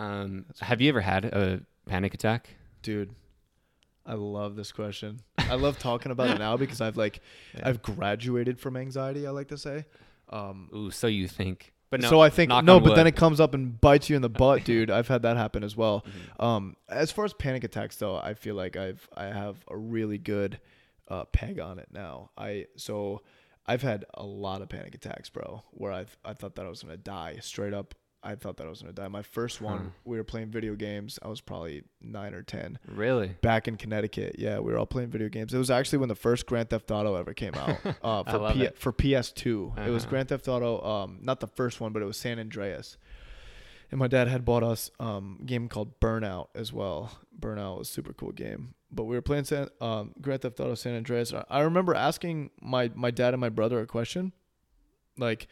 Um, 0.00 0.46
have 0.60 0.80
you 0.80 0.88
ever 0.88 1.00
had 1.00 1.24
a 1.26 1.60
panic 1.86 2.14
attack? 2.14 2.50
dude. 2.82 3.14
I 4.06 4.14
love 4.14 4.56
this 4.56 4.72
question. 4.72 5.20
I 5.36 5.56
love 5.56 5.78
talking 5.78 6.10
about 6.12 6.30
it 6.30 6.38
now 6.38 6.56
because 6.64 6.80
I've 6.80 6.96
like 6.96 7.20
Yeah. 7.54 7.68
I've 7.68 7.82
graduated 7.82 8.58
from 8.58 8.74
anxiety. 8.78 9.26
I 9.26 9.30
like 9.30 9.48
to 9.48 9.58
say. 9.58 9.84
Um, 10.30 10.70
Ooh, 10.74 10.90
so 10.90 11.06
you 11.08 11.28
think? 11.28 11.74
But 11.90 12.00
no. 12.00 12.08
so 12.08 12.20
I 12.20 12.30
think 12.30 12.50
no, 12.64 12.80
but 12.80 12.94
then 12.94 13.06
it 13.06 13.16
comes 13.16 13.38
up 13.38 13.52
and 13.52 13.78
bites 13.80 14.08
you 14.08 14.16
in 14.16 14.22
the 14.22 14.30
butt, 14.30 14.64
dude. 14.70 14.90
I've 14.90 15.08
had 15.08 15.22
that 15.22 15.36
happen 15.36 15.62
as 15.62 15.76
well. 15.76 16.06
Mhm. 16.38 16.42
Um, 16.42 16.76
as 16.88 17.10
far 17.12 17.26
as 17.26 17.34
panic 17.34 17.64
attacks, 17.64 17.96
though, 17.96 18.16
I 18.16 18.32
feel 18.32 18.54
like 18.54 18.76
I've 18.76 19.06
I 19.14 19.24
have 19.26 19.56
a 19.68 19.76
really 19.76 20.16
good 20.18 20.58
uh, 21.08 21.24
peg 21.24 21.58
on 21.60 21.78
it 21.78 21.88
now. 21.92 22.30
I 22.38 22.66
so 22.76 23.20
I've 23.68 23.82
had 23.82 24.04
a 24.14 24.24
lot 24.24 24.62
of 24.62 24.68
panic 24.68 24.94
attacks, 24.94 25.28
bro, 25.30 25.62
where 25.70 25.92
I 25.92 26.06
I 26.24 26.32
thought 26.34 26.56
that 26.56 26.66
I 26.66 26.68
was 26.68 26.82
gonna 26.82 26.96
die 26.96 27.36
straight 27.40 27.74
up. 27.74 27.94
I 28.20 28.34
thought 28.34 28.56
that 28.56 28.66
I 28.66 28.68
was 28.70 28.80
gonna 28.82 28.92
die. 28.92 29.06
My 29.06 29.22
first 29.22 29.60
one, 29.60 29.78
Huh. 29.78 29.84
we 30.04 30.16
were 30.16 30.24
playing 30.24 30.50
video 30.50 30.74
games. 30.74 31.20
I 31.22 31.28
was 31.28 31.40
probably 31.40 31.84
nine 32.00 32.34
or 32.34 32.42
ten. 32.42 32.78
Really? 32.88 33.28
Back 33.42 33.68
in 33.68 33.76
Connecticut, 33.76 34.36
yeah, 34.38 34.58
we 34.58 34.72
were 34.72 34.78
all 34.78 34.86
playing 34.86 35.10
video 35.10 35.28
games. 35.28 35.54
It 35.54 35.58
was 35.58 35.70
actually 35.70 35.98
when 35.98 36.08
the 36.08 36.16
first 36.16 36.44
Grand 36.46 36.68
Theft 36.70 36.90
Auto 36.90 37.14
ever 37.14 37.32
came 37.32 37.54
out 37.54 37.78
uh, 38.02 38.24
I 38.26 38.32
for 38.32 38.38
love 38.38 38.54
P- 38.54 38.64
it. 38.64 38.76
for 38.78 38.92
PS2. 38.92 39.86
It 39.86 39.90
was 39.90 40.02
Uh-huh. 40.02 40.10
Grand 40.10 40.28
Theft 40.30 40.48
Auto, 40.48 40.82
um, 40.82 41.18
not 41.22 41.38
the 41.38 41.46
first 41.46 41.80
one, 41.80 41.92
but 41.92 42.02
it 42.02 42.06
was 42.06 42.16
San 42.16 42.40
Andreas. 42.40 42.96
And 43.90 43.98
my 43.98 44.06
dad 44.08 44.28
had 44.28 44.44
bought 44.44 44.62
us 44.62 44.90
um, 45.00 45.38
a 45.40 45.44
game 45.44 45.68
called 45.68 45.98
Burnout 46.00 46.48
as 46.54 46.72
well. 46.72 47.18
Burnout 47.38 47.78
was 47.78 47.88
a 47.88 47.92
super 47.92 48.12
cool 48.12 48.32
game. 48.32 48.74
But 48.90 49.04
we 49.04 49.16
were 49.16 49.22
playing 49.22 49.44
San, 49.44 49.68
um, 49.80 50.12
Grand 50.20 50.42
Theft 50.42 50.60
Auto 50.60 50.74
San 50.74 50.94
Andreas. 50.96 51.32
I- 51.48 51.60
remember 51.60 51.94
asking 51.94 52.50
my, 52.60 52.90
my 52.94 53.10
dad 53.10 53.32
and 53.34 53.40
my 53.40 53.48
brother 53.48 53.80
a 53.80 53.86
question. 53.86 54.32
Like, 55.16 55.46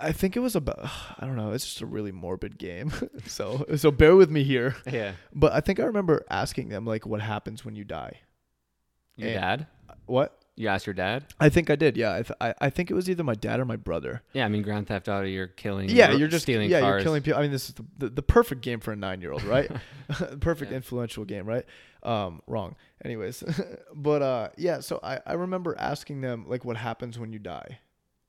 I 0.00 0.12
think 0.12 0.36
it 0.36 0.40
was 0.40 0.54
about, 0.56 0.78
I 1.18 1.26
don't 1.26 1.36
know, 1.36 1.52
it's 1.52 1.64
just 1.64 1.80
a 1.80 1.86
really 1.86 2.12
morbid 2.12 2.58
game. 2.58 2.92
so, 3.26 3.64
so 3.76 3.90
bear 3.90 4.14
with 4.16 4.30
me 4.30 4.44
here. 4.44 4.76
Yeah. 4.90 5.12
But 5.34 5.52
I 5.52 5.60
think 5.60 5.80
I 5.80 5.84
remember 5.84 6.24
asking 6.30 6.68
them, 6.68 6.84
like, 6.84 7.06
what 7.06 7.20
happens 7.20 7.64
when 7.64 7.74
you 7.74 7.84
die? 7.84 8.20
Your 9.16 9.30
And- 9.30 9.40
dad? 9.40 9.66
What? 10.06 10.39
You 10.56 10.68
asked 10.68 10.86
your 10.86 10.94
dad? 10.94 11.24
I 11.38 11.48
think 11.48 11.70
I 11.70 11.76
did. 11.76 11.96
Yeah, 11.96 12.12
I, 12.16 12.22
th- 12.22 12.36
I 12.40 12.54
I 12.60 12.70
think 12.70 12.90
it 12.90 12.94
was 12.94 13.08
either 13.08 13.24
my 13.24 13.34
dad 13.34 13.60
or 13.60 13.64
my 13.64 13.76
brother. 13.76 14.22
Yeah, 14.34 14.44
I 14.44 14.48
mean 14.48 14.62
Grand 14.62 14.88
Theft 14.88 15.08
Auto. 15.08 15.24
You're 15.26 15.46
killing. 15.46 15.88
Yeah, 15.88 16.12
you're 16.12 16.28
just 16.28 16.42
stealing 16.42 16.68
yeah, 16.68 16.80
cars. 16.80 16.90
you're 16.98 17.04
killing 17.04 17.22
people. 17.22 17.38
I 17.38 17.42
mean, 17.42 17.50
this 17.52 17.68
is 17.70 17.74
the, 17.76 17.84
the, 17.98 18.08
the 18.10 18.22
perfect 18.22 18.60
game 18.60 18.80
for 18.80 18.92
a 18.92 18.96
nine 18.96 19.22
year 19.22 19.32
old, 19.32 19.42
right? 19.44 19.70
perfect 20.40 20.70
Yeah. 20.70 20.76
influential 20.76 21.24
game, 21.24 21.46
right? 21.46 21.64
Um, 22.02 22.42
wrong. 22.46 22.76
Anyways, 23.04 23.42
but 23.94 24.20
uh, 24.22 24.48
yeah. 24.58 24.80
So 24.80 25.00
I 25.02 25.20
I 25.24 25.32
remember 25.34 25.74
asking 25.78 26.20
them 26.20 26.44
like, 26.46 26.64
what 26.64 26.76
happens 26.76 27.18
when 27.18 27.32
you 27.32 27.38
die, 27.38 27.78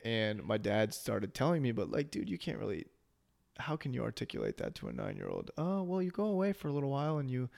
and 0.06 0.42
my 0.44 0.58
dad 0.58 0.94
started 0.94 1.34
telling 1.34 1.62
me, 1.62 1.72
but 1.74 1.92
like, 1.92 2.12
dude, 2.12 2.30
you 2.30 2.38
can't 2.38 2.60
really. 2.60 2.86
How 3.58 3.76
can 3.76 3.94
you 3.94 4.04
articulate 4.04 4.58
that 4.58 4.74
to 4.76 4.88
a 4.88 4.94
nine 4.94 5.18
year 5.18 5.28
old? 5.28 5.52
Oh 5.58 5.84
well, 5.84 6.02
you 6.02 6.12
go 6.12 6.26
away 6.26 6.54
for 6.54 6.70
a 6.70 6.72
little 6.72 6.90
while 6.92 7.18
and 7.18 7.30
you. 7.30 7.50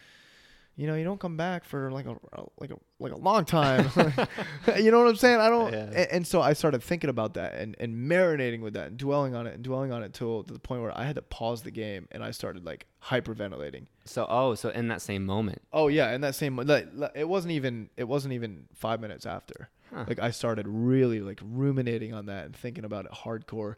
You 0.75 0.87
know, 0.87 0.95
you 0.95 1.03
don't 1.03 1.19
come 1.19 1.37
back 1.37 1.65
for 1.65 1.91
like 1.91 2.07
a 2.07 2.15
like 2.59 2.71
a 2.71 2.77
like 2.99 3.11
a 3.11 3.17
long 3.17 3.45
time. 3.45 3.91
you 4.77 4.89
know 4.89 4.99
what 4.99 5.07
I'm 5.07 5.15
saying? 5.15 5.39
I 5.39 5.47
don't. 5.47 5.71
Yeah. 5.71 5.83
And, 5.83 5.95
and 5.95 6.27
so 6.27 6.41
I 6.41 6.53
started 6.53 6.81
thinking 6.81 7.11
about 7.11 7.35
that 7.35 7.53
and, 7.53 7.75
and 7.79 7.95
marinating 8.09 8.61
with 8.61 8.73
that 8.73 8.87
and 8.87 8.97
dwelling 8.97 9.35
on 9.35 9.45
it 9.45 9.53
and 9.53 9.63
dwelling 9.63 9.91
on 9.91 10.01
it 10.01 10.13
till 10.13 10.43
to 10.43 10.51
the 10.51 10.59
point 10.59 10.81
where 10.81 10.97
I 10.97 11.03
had 11.03 11.15
to 11.15 11.21
pause 11.21 11.61
the 11.61 11.69
game 11.69 12.07
and 12.11 12.23
I 12.23 12.31
started 12.31 12.65
like 12.65 12.87
hyperventilating. 13.03 13.85
So 14.05 14.25
oh, 14.27 14.55
so 14.55 14.69
in 14.69 14.87
that 14.87 15.03
same 15.03 15.27
moment. 15.27 15.61
Oh 15.71 15.89
yeah, 15.89 16.11
in 16.11 16.21
that 16.21 16.33
same 16.33 16.55
like, 16.55 16.87
it 17.13 17.27
wasn't 17.27 17.51
even 17.51 17.91
it 17.95 18.05
wasn't 18.05 18.33
even 18.33 18.65
five 18.73 18.99
minutes 18.99 19.27
after. 19.27 19.69
Huh. 19.93 20.05
Like 20.07 20.19
I 20.19 20.31
started 20.31 20.67
really 20.67 21.19
like 21.19 21.39
ruminating 21.43 22.15
on 22.15 22.25
that 22.25 22.45
and 22.45 22.55
thinking 22.55 22.83
about 22.83 23.05
it 23.05 23.11
hardcore, 23.11 23.75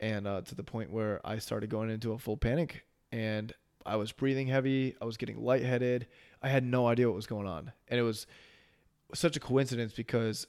and 0.00 0.26
uh, 0.26 0.40
to 0.40 0.54
the 0.54 0.64
point 0.64 0.90
where 0.90 1.20
I 1.26 1.38
started 1.40 1.68
going 1.68 1.90
into 1.90 2.12
a 2.12 2.18
full 2.18 2.38
panic 2.38 2.84
and 3.12 3.52
I 3.84 3.96
was 3.96 4.12
breathing 4.12 4.46
heavy. 4.46 4.94
I 5.00 5.04
was 5.04 5.16
getting 5.16 5.42
lightheaded. 5.42 6.06
I 6.42 6.48
had 6.48 6.64
no 6.64 6.86
idea 6.86 7.08
what 7.08 7.16
was 7.16 7.26
going 7.26 7.46
on, 7.46 7.72
and 7.88 7.98
it 7.98 8.02
was 8.02 8.26
such 9.14 9.36
a 9.36 9.40
coincidence 9.40 9.92
because 9.92 10.46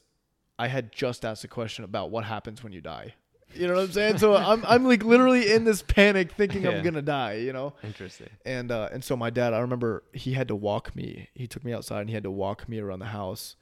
I 0.58 0.68
had 0.68 0.92
just 0.92 1.24
asked 1.26 1.44
a 1.44 1.48
question 1.48 1.84
about 1.86 2.12
what 2.12 2.26
happens 2.26 2.64
when 2.64 2.74
you 2.74 2.82
die. 2.82 3.16
You 3.56 3.68
know 3.68 3.76
what 3.76 3.84
I'm 3.86 3.92
saying? 3.92 4.18
So 4.20 4.36
I'm 4.52 4.64
I'm 4.66 4.86
like 4.86 5.04
literally 5.04 5.52
in 5.52 5.64
this 5.64 5.82
panic, 5.82 6.34
thinking 6.34 6.64
Yeah. 6.64 6.72
I'm 6.72 6.84
gonna 6.84 7.02
die. 7.02 7.36
You 7.38 7.54
know. 7.54 7.74
Interesting. 7.84 8.30
And 8.46 8.72
uh, 8.72 8.90
and 8.92 9.04
so 9.04 9.16
my 9.16 9.30
dad, 9.30 9.54
I 9.54 9.60
remember 9.60 10.04
he 10.14 10.34
had 10.34 10.48
to 10.50 10.56
walk 10.56 10.96
me. 10.96 11.30
He 11.34 11.48
took 11.48 11.64
me 11.64 11.74
outside 11.74 12.02
and 12.02 12.10
he 12.10 12.14
had 12.14 12.24
to 12.24 12.32
walk 12.32 12.70
me 12.70 12.80
around 12.80 13.00
the 13.00 13.06
house 13.06 13.56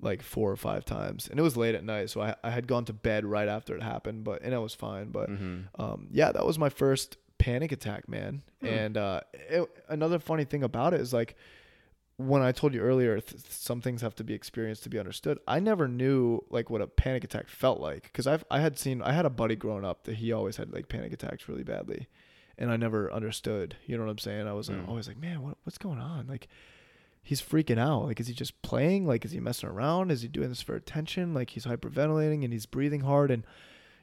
like 0.00 0.22
four 0.22 0.50
or 0.50 0.56
five 0.56 0.84
times. 0.84 1.28
And 1.28 1.38
it 1.38 1.42
was 1.42 1.56
late 1.56 1.74
at 1.74 1.82
night, 1.84 2.10
so 2.10 2.20
I, 2.20 2.34
I 2.44 2.50
had 2.50 2.66
gone 2.66 2.84
to 2.86 2.92
bed 2.92 3.24
right 3.24 3.48
after 3.48 3.74
it 3.74 3.82
happened, 3.82 4.24
but 4.24 4.42
and 4.42 4.54
I 4.54 4.58
was 4.58 4.74
fine. 4.74 5.10
But 5.10 5.28
hmm 5.28 5.62
um, 5.78 6.08
yeah, 6.12 6.32
that 6.32 6.46
was 6.46 6.58
my 6.58 6.68
first 6.68 7.16
panic 7.38 7.72
attack, 7.72 8.08
man. 8.08 8.42
Hmm. 8.60 8.66
And 8.66 8.96
uh, 8.96 9.20
it, 9.34 9.68
another 9.88 10.18
funny 10.18 10.44
thing 10.44 10.62
about 10.62 10.94
it 10.94 11.00
is 11.00 11.12
like 11.12 11.36
when 12.18 12.40
I 12.42 12.50
told 12.52 12.72
you 12.72 12.80
earlier, 12.80 13.20
th- 13.20 13.42
some 13.48 13.80
things 13.82 14.00
have 14.00 14.14
to 14.16 14.24
be 14.24 14.32
experienced 14.34 14.82
to 14.84 14.88
be 14.88 14.98
understood. 14.98 15.38
I 15.46 15.60
never 15.60 15.86
knew 15.86 16.40
like 16.50 16.70
what 16.70 16.80
a 16.80 16.86
panic 16.86 17.24
attack 17.24 17.48
felt 17.48 17.78
like 17.80 18.04
because 18.04 18.26
I've 18.26 18.44
I 18.50 18.60
had 18.60 18.78
seen 18.78 19.02
I 19.02 19.12
had 19.12 19.26
a 19.26 19.30
buddy 19.30 19.54
growing 19.56 19.84
up 19.84 20.04
that 20.04 20.16
he 20.16 20.32
always 20.32 20.56
had 20.56 20.72
like 20.72 20.88
panic 20.88 21.12
attacks 21.12 21.48
really 21.48 21.64
badly, 21.64 22.08
and 22.56 22.70
I 22.70 22.76
never 22.78 23.12
understood. 23.12 23.76
You 23.86 23.96
know 23.98 24.04
what 24.04 24.10
I'm 24.10 24.18
saying? 24.18 24.46
I 24.48 24.54
was 24.54 24.68
like, 24.70 24.78
Mm. 24.78 24.88
always 24.88 25.08
like, 25.08 25.18
man, 25.18 25.42
what 25.42 25.58
what's 25.64 25.76
going 25.78 25.98
on? 25.98 26.26
Like, 26.26 26.48
he's 27.22 27.42
freaking 27.42 27.78
out. 27.78 28.04
Like, 28.06 28.18
is 28.20 28.28
he 28.28 28.34
just 28.34 28.62
playing? 28.62 29.06
Like, 29.06 29.24
is 29.26 29.32
he 29.32 29.40
messing 29.40 29.68
around? 29.68 30.10
Is 30.10 30.22
he 30.22 30.28
doing 30.28 30.48
this 30.48 30.62
for 30.62 30.74
attention? 30.74 31.34
Like, 31.34 31.50
he's 31.50 31.66
hyperventilating 31.66 32.44
and 32.44 32.52
he's 32.52 32.66
breathing 32.66 33.00
hard 33.02 33.30
and 33.30 33.44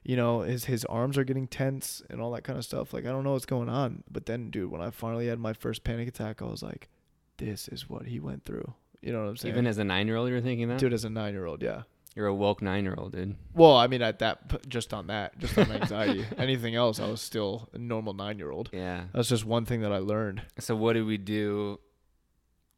you 0.04 0.16
know 0.18 0.42
his 0.42 0.66
his 0.66 0.86
arms 0.86 1.18
are 1.18 1.24
getting 1.24 1.48
tense 1.48 2.04
and 2.12 2.22
all 2.22 2.30
that 2.34 2.44
kind 2.44 2.60
of 2.60 2.66
stuff. 2.66 2.94
Like, 2.94 3.06
I 3.08 3.10
don't 3.10 3.24
know 3.24 3.32
what's 3.32 3.48
going 3.48 3.70
on. 3.70 4.04
But 4.12 4.28
then, 4.28 4.52
dude, 4.52 4.70
when 4.70 4.82
I 4.82 4.92
finally 4.92 5.28
had 5.28 5.40
my 5.40 5.54
first 5.54 5.84
panic 5.84 6.08
attack, 6.08 6.42
I 6.42 6.46
was 6.46 6.62
like, 6.62 6.90
this 7.38 7.68
is 7.68 7.90
what 7.90 8.06
he 8.06 8.20
went 8.20 8.46
through. 8.46 8.74
You 9.02 9.12
know 9.12 9.24
what 9.24 9.30
I'm 9.30 9.38
saying? 9.38 9.54
Even 9.54 9.68
as 9.68 9.78
a 9.78 9.84
nine 9.84 10.08
year 10.08 10.16
old, 10.16 10.30
you're 10.30 10.42
thinking 10.42 10.70
that? 10.70 10.80
dude, 10.80 10.94
as 10.94 11.04
a 11.04 11.10
nine 11.10 11.34
year 11.34 11.46
old, 11.46 11.62
yeah. 11.62 11.84
You're 12.16 12.28
a 12.28 12.34
woke 12.34 12.62
nine 12.62 12.84
year 12.84 12.94
old, 12.98 13.14
dude. 13.14 13.36
Well, 13.56 13.76
I 13.76 13.88
mean, 13.88 14.02
at 14.04 14.20
that, 14.20 14.68
just 14.70 14.94
on 14.94 15.08
that, 15.08 15.38
just 15.40 15.58
on 15.58 15.72
anxiety. 15.72 16.26
Anything 16.38 16.76
else, 16.76 17.00
I 17.00 17.08
was 17.08 17.22
still 17.22 17.70
a 17.74 17.78
normal 17.80 18.14
nine 18.14 18.38
year 18.38 18.52
old. 18.52 18.70
Yeah. 18.72 19.06
That's 19.14 19.30
just 19.30 19.46
one 19.46 19.66
thing 19.66 19.82
that 19.82 19.92
I 19.92 19.98
learned. 19.98 20.44
So 20.60 20.76
what 20.76 20.94
do 20.94 21.06
we 21.06 21.18
do? 21.18 21.80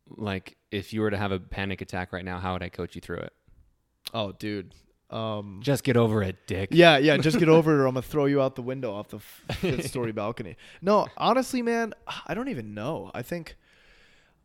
Like, 0.08 0.56
if 0.72 0.94
you 0.94 1.02
were 1.02 1.12
to 1.12 1.18
have 1.18 1.32
a 1.32 1.40
panic 1.40 1.82
attack 1.82 2.14
right 2.14 2.24
now, 2.24 2.40
how 2.40 2.54
would 2.54 2.64
I 2.64 2.70
coach 2.70 2.96
you 2.96 3.02
through 3.02 3.18
it? 3.18 3.34
Oh, 4.14 4.32
dude. 4.32 4.74
Um, 5.10 5.60
Just 5.62 5.84
get 5.84 5.98
over 5.98 6.24
it, 6.24 6.48
dick. 6.48 6.70
yeah, 6.72 6.98
yeah. 6.98 7.18
Just 7.18 7.38
get 7.38 7.50
over 7.50 7.74
it, 7.74 7.78
or 7.78 7.86
I'm 7.88 7.94
gonna 7.94 8.02
throw 8.02 8.26
you 8.26 8.42
out 8.42 8.56
the 8.56 8.62
window 8.62 8.94
off 8.94 9.10
the 9.10 9.20
fifth 9.20 9.88
story 9.88 10.12
balcony. 10.12 10.58
No, 10.82 11.08
honestly, 11.18 11.62
man, 11.62 11.94
I 12.26 12.34
don't 12.34 12.48
even 12.48 12.74
know. 12.74 13.12
I 13.14 13.22
think 13.22 13.56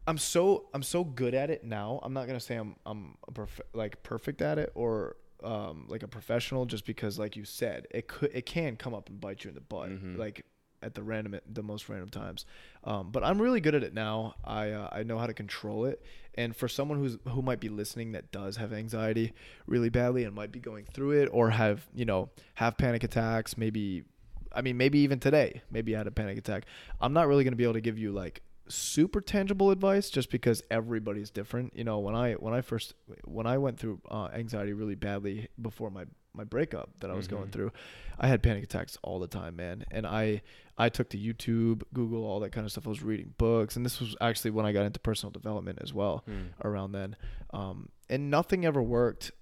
I'm 0.07 0.19
so 0.19 0.67
I'm 0.75 0.83
so 0.83 1.05
good 1.05 1.35
at 1.35 1.51
it 1.51 1.65
now. 1.65 2.01
I'm 2.03 2.13
not 2.13 2.27
gonna 2.27 2.41
say 2.41 2.57
I'm 2.57 2.77
I'm 2.87 3.17
a 3.29 3.33
perf- 3.33 3.61
like 3.75 4.03
perfect 4.03 4.43
at 4.43 4.59
it 4.59 4.73
or 4.75 5.17
um, 5.43 5.87
like 5.89 6.03
a 6.03 6.09
professional, 6.09 6.67
just 6.67 6.85
because, 6.85 7.19
like 7.19 7.35
you 7.37 7.45
said, 7.45 7.87
it 7.91 8.09
could 8.09 8.31
it 8.35 8.45
can 8.47 8.77
come 8.77 8.95
up 8.95 9.09
and 9.09 9.21
bite 9.21 9.45
you 9.45 9.49
in 9.49 9.55
the 9.55 9.61
butt, 9.61 9.89
Mhm. 9.91 10.19
like 10.19 10.45
at 10.83 10.95
the 10.95 11.03
random 11.03 11.39
the 11.51 11.63
most 11.63 11.89
random 11.89 12.09
times. 12.09 12.45
Um, 12.85 13.11
but 13.11 13.23
I'm 13.23 13.41
really 13.41 13.61
good 13.61 13.75
at 13.75 13.83
it 13.83 13.95
now. 13.95 14.35
I 14.45 14.71
uh, 14.71 14.89
I 14.93 15.03
know 15.03 15.19
how 15.19 15.27
to 15.27 15.35
control 15.35 15.85
it. 15.85 16.03
And 16.35 16.55
for 16.57 16.69
someone 16.69 16.99
who's 16.99 17.19
who 17.29 17.43
might 17.43 17.61
be 17.61 17.69
listening 17.69 18.13
that 18.13 18.33
does 18.33 18.57
have 18.57 18.73
anxiety 18.73 19.33
really 19.67 19.89
badly 19.91 20.25
and 20.25 20.35
might 20.35 20.53
be 20.53 20.61
going 20.61 20.87
through 20.93 21.13
it 21.23 21.29
or 21.33 21.51
have 21.51 21.89
you 21.95 22.05
know 22.05 22.31
have 22.55 22.77
panic 22.79 23.03
attacks, 23.05 23.57
maybe 23.59 24.05
I 24.53 24.63
mean 24.63 24.77
maybe 24.77 24.99
even 25.01 25.21
today, 25.21 25.63
maybe 25.71 25.93
you 25.93 25.97
had 25.99 26.07
a 26.07 26.11
panic 26.11 26.39
attack. 26.39 26.65
I'm 27.01 27.13
not 27.13 27.29
really 27.29 27.45
going 27.45 27.53
to 27.53 27.57
be 27.59 27.65
able 27.65 27.75
to 27.75 27.81
give 27.83 27.99
you 27.99 28.13
like 28.13 28.43
super 28.71 29.21
tangible 29.21 29.71
advice 29.71 30.09
just 30.11 30.31
because 30.31 30.63
everybody's 30.71 31.31
different. 31.31 31.77
You 31.77 31.85
know, 31.85 31.99
when 31.99 32.15
I 32.15 32.35
when 32.35 32.55
I 32.55 32.61
first 32.61 32.95
when 33.25 33.47
I 33.47 33.59
went 33.59 33.79
through 33.79 34.01
uh, 34.11 34.29
anxiety 34.33 34.73
really 34.73 34.95
badly 34.95 35.49
before 35.61 35.91
my 35.91 36.05
my 36.33 36.45
breakup 36.45 36.91
that 37.01 37.11
I 37.11 37.15
was 37.15 37.27
going 37.27 37.49
Mhm. 37.49 37.53
through, 37.53 37.73
I 38.19 38.29
had 38.29 38.41
panic 38.43 38.63
attacks 38.63 38.97
all 39.03 39.19
the 39.19 39.27
time, 39.27 39.57
man. 39.57 39.85
And 39.91 40.07
I 40.07 40.43
I 40.79 40.89
took 40.89 41.11
to 41.11 41.19
YouTube, 41.19 41.83
Google, 41.93 42.25
all 42.25 42.41
that 42.41 42.53
kind 42.53 42.65
of 42.65 42.71
stuff. 42.73 42.87
I 42.87 42.91
was 42.91 43.03
reading 43.03 43.35
books, 43.37 43.77
and 43.77 43.85
this 43.85 44.01
was 44.01 44.17
actually 44.21 44.53
when 44.53 44.65
I 44.65 44.73
got 44.73 44.87
into 44.87 45.01
personal 45.01 45.31
development 45.33 45.81
as 45.83 45.93
well 45.93 46.23
Hmm. 46.27 46.47
around 46.65 46.93
then. 46.93 47.17
Um, 47.53 47.89
and 48.09 48.31
nothing 48.31 48.65
ever 48.65 48.81
worked 48.83 49.33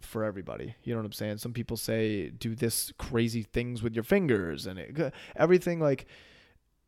for 0.00 0.24
everybody. 0.24 0.74
You 0.82 0.92
know 0.94 0.98
what 1.00 1.06
I'm 1.06 1.12
saying? 1.12 1.38
Some 1.38 1.52
people 1.52 1.76
say 1.76 2.30
do 2.30 2.56
this 2.56 2.92
crazy 2.98 3.42
things 3.44 3.82
with 3.84 3.94
your 3.94 4.02
fingers, 4.02 4.66
and 4.66 4.78
it, 4.80 5.14
everything 5.36 5.78
like 5.78 6.06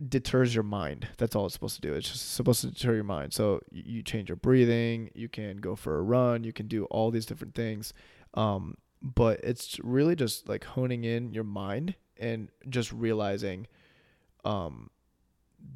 deters 0.09 0.55
your 0.55 0.65
mind. 0.65 1.09
That's 1.19 1.37
all 1.37 1.47
it's 1.47 1.55
supposed 1.55 1.77
to 1.77 1.81
do. 1.81 1.95
It's 1.95 2.11
just 2.11 2.33
supposed 2.35 2.61
to 2.63 2.69
deter 2.71 2.95
your 2.95 3.05
mind. 3.05 3.33
So 3.33 3.61
you 3.71 4.03
change 4.03 4.29
your 4.29 4.37
breathing. 4.37 5.11
You 5.15 5.29
can 5.29 5.59
go 5.59 5.77
for 5.77 5.99
a 5.99 6.03
run. 6.03 6.45
You 6.45 6.53
can 6.53 6.67
do 6.67 6.85
all 6.87 7.11
these 7.11 7.27
different 7.27 7.55
things. 7.55 7.93
Um, 8.35 8.77
but 9.01 9.41
it's 9.45 9.79
really 9.83 10.17
just 10.17 10.49
like 10.49 10.65
honing 10.65 11.05
in 11.05 11.33
your 11.33 11.45
mind 11.45 11.95
and 12.19 12.49
just 12.69 12.93
realizing 12.93 13.67
um, 14.45 14.91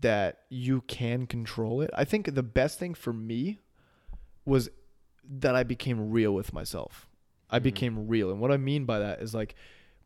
that 0.00 0.40
you 0.48 0.83
can 0.83 1.26
control 1.26 1.81
it. 1.81 1.90
I 1.94 2.04
think 2.04 2.35
the 2.35 2.42
best 2.42 2.78
thing 2.78 2.94
for 2.94 3.12
me 3.12 3.61
was 4.44 4.68
that 5.31 5.54
I 5.54 5.62
became 5.62 6.11
real 6.11 6.33
with 6.35 6.52
myself. 6.52 7.07
I 7.50 7.59
Mhm. 7.59 7.62
became 7.62 8.09
real. 8.09 8.31
And 8.31 8.40
what 8.40 8.50
I 8.52 8.57
mean 8.57 8.85
by 8.85 8.98
that 8.98 9.20
is 9.20 9.35
like 9.35 9.54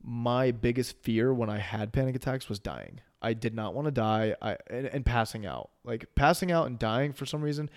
my 0.03 0.51
biggest 0.51 0.97
fear 1.03 1.33
when 1.33 1.49
I 1.51 1.59
had 1.59 1.93
panic 1.93 2.17
attacks 2.17 2.49
was 2.49 2.59
dying. 2.59 3.01
I 3.21 3.35
did 3.35 3.55
not 3.55 3.73
want 3.75 3.87
to 3.87 3.93
die. 3.93 4.35
I 4.43 4.57
and, 4.69 4.87
and 4.87 5.07
passing 5.07 5.47
out. 5.47 5.71
Like 5.85 6.07
passing 6.17 6.51
out 6.51 6.67
and 6.67 6.79
dying 6.79 7.13
for 7.13 7.25
some 7.27 7.41
reason 7.43 7.71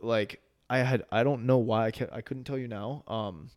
like 0.00 0.40
I 0.70 0.78
had 0.78 1.04
I 1.10 1.24
don't 1.24 1.46
know 1.46 1.58
why 1.58 1.86
I 1.86 1.90
can 1.90 2.08
I 2.12 2.20
couldn't 2.20 2.44
tell 2.44 2.58
you 2.58 2.68
now. 2.68 3.02
Um 3.08 3.50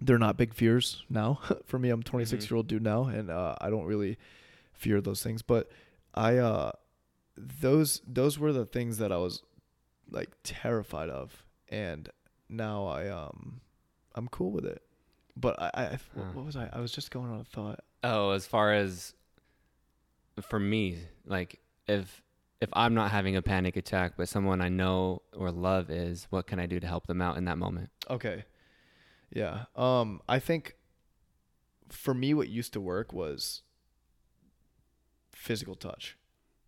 they're 0.00 0.18
not 0.18 0.36
big 0.36 0.54
fears 0.54 1.02
now. 1.10 1.40
for 1.66 1.78
me 1.78 1.90
I'm 1.90 2.02
26 2.02 2.44
Mhm. 2.46 2.50
year 2.50 2.56
old 2.56 2.66
dude 2.68 2.82
now 2.82 3.04
and 3.04 3.30
uh 3.30 3.56
I 3.60 3.68
don't 3.70 3.84
really 3.86 4.16
fear 4.72 5.00
those 5.00 5.22
things, 5.22 5.42
but 5.42 5.70
I 6.14 6.36
uh 6.38 6.72
those 7.36 8.00
those 8.06 8.38
were 8.38 8.52
the 8.52 8.64
things 8.66 8.98
that 8.98 9.10
I 9.10 9.16
was 9.16 9.42
like 10.10 10.30
terrified 10.44 11.08
of 11.10 11.44
and 11.68 12.08
now 12.48 12.86
I 12.86 13.08
um 13.08 13.60
I'm 14.14 14.28
cool 14.28 14.52
with 14.52 14.64
it. 14.64 14.82
But 15.36 15.60
I, 15.60 15.70
I 15.74 15.98
what, 16.14 16.34
what 16.36 16.44
was 16.44 16.56
I? 16.56 16.68
I 16.72 16.80
was 16.80 16.92
just 16.92 17.10
going 17.10 17.30
on 17.30 17.40
a 17.40 17.44
thought. 17.44 17.80
Oh, 18.02 18.30
as 18.30 18.46
far 18.46 18.72
as 18.72 19.14
for 20.42 20.58
me, 20.60 20.98
like 21.26 21.60
if 21.88 22.22
if 22.60 22.68
I'm 22.72 22.94
not 22.94 23.10
having 23.10 23.36
a 23.36 23.42
panic 23.42 23.76
attack, 23.76 24.14
but 24.16 24.28
someone 24.28 24.60
I 24.60 24.68
know 24.68 25.22
or 25.36 25.50
love 25.50 25.90
is, 25.90 26.26
what 26.30 26.46
can 26.46 26.58
I 26.58 26.66
do 26.66 26.78
to 26.80 26.86
help 26.86 27.06
them 27.06 27.20
out 27.20 27.36
in 27.36 27.44
that 27.46 27.58
moment? 27.58 27.90
Okay. 28.08 28.44
Yeah. 29.32 29.64
Um 29.76 30.20
I 30.28 30.38
think 30.38 30.76
for 31.88 32.14
me 32.14 32.32
what 32.34 32.48
used 32.48 32.72
to 32.72 32.80
work 32.80 33.12
was 33.12 33.62
physical 35.32 35.74
touch. 35.74 36.16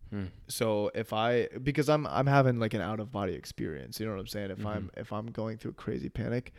Hmm. 0.09 0.25
So 0.47 0.89
if 0.95 1.11
I 1.13 1.47
because 1.63 1.89
I'm 1.89 2.07
I'm 2.07 2.27
having 2.27 2.59
like 2.59 2.73
an 2.73 2.81
out 2.81 2.99
of 2.99 3.11
body 3.11 3.33
experience, 3.33 3.99
you 3.99 4.05
know 4.05 4.13
what 4.13 4.19
I'm 4.19 4.27
saying? 4.27 4.51
If 4.51 4.65
I'm 4.65 4.85
Mhm. 4.95 4.99
if 5.01 5.11
I'm 5.11 5.27
going 5.27 5.57
through 5.57 5.71
a 5.71 5.75
crazy 5.75 6.09
panic, 6.09 6.53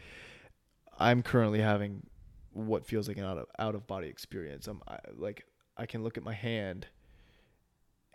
I'm 0.98 1.22
currently 1.22 1.60
having 1.60 2.06
what 2.52 2.84
feels 2.84 3.06
like 3.08 3.16
an 3.18 3.24
out 3.24 3.38
of 3.38 3.46
out 3.58 3.74
of 3.74 3.86
body 3.86 4.08
experience. 4.08 4.66
I'm 4.66 4.82
I, 4.88 4.98
like 5.16 5.44
I 5.76 5.86
can 5.86 6.02
look 6.02 6.16
at 6.16 6.24
my 6.24 6.34
hand 6.34 6.88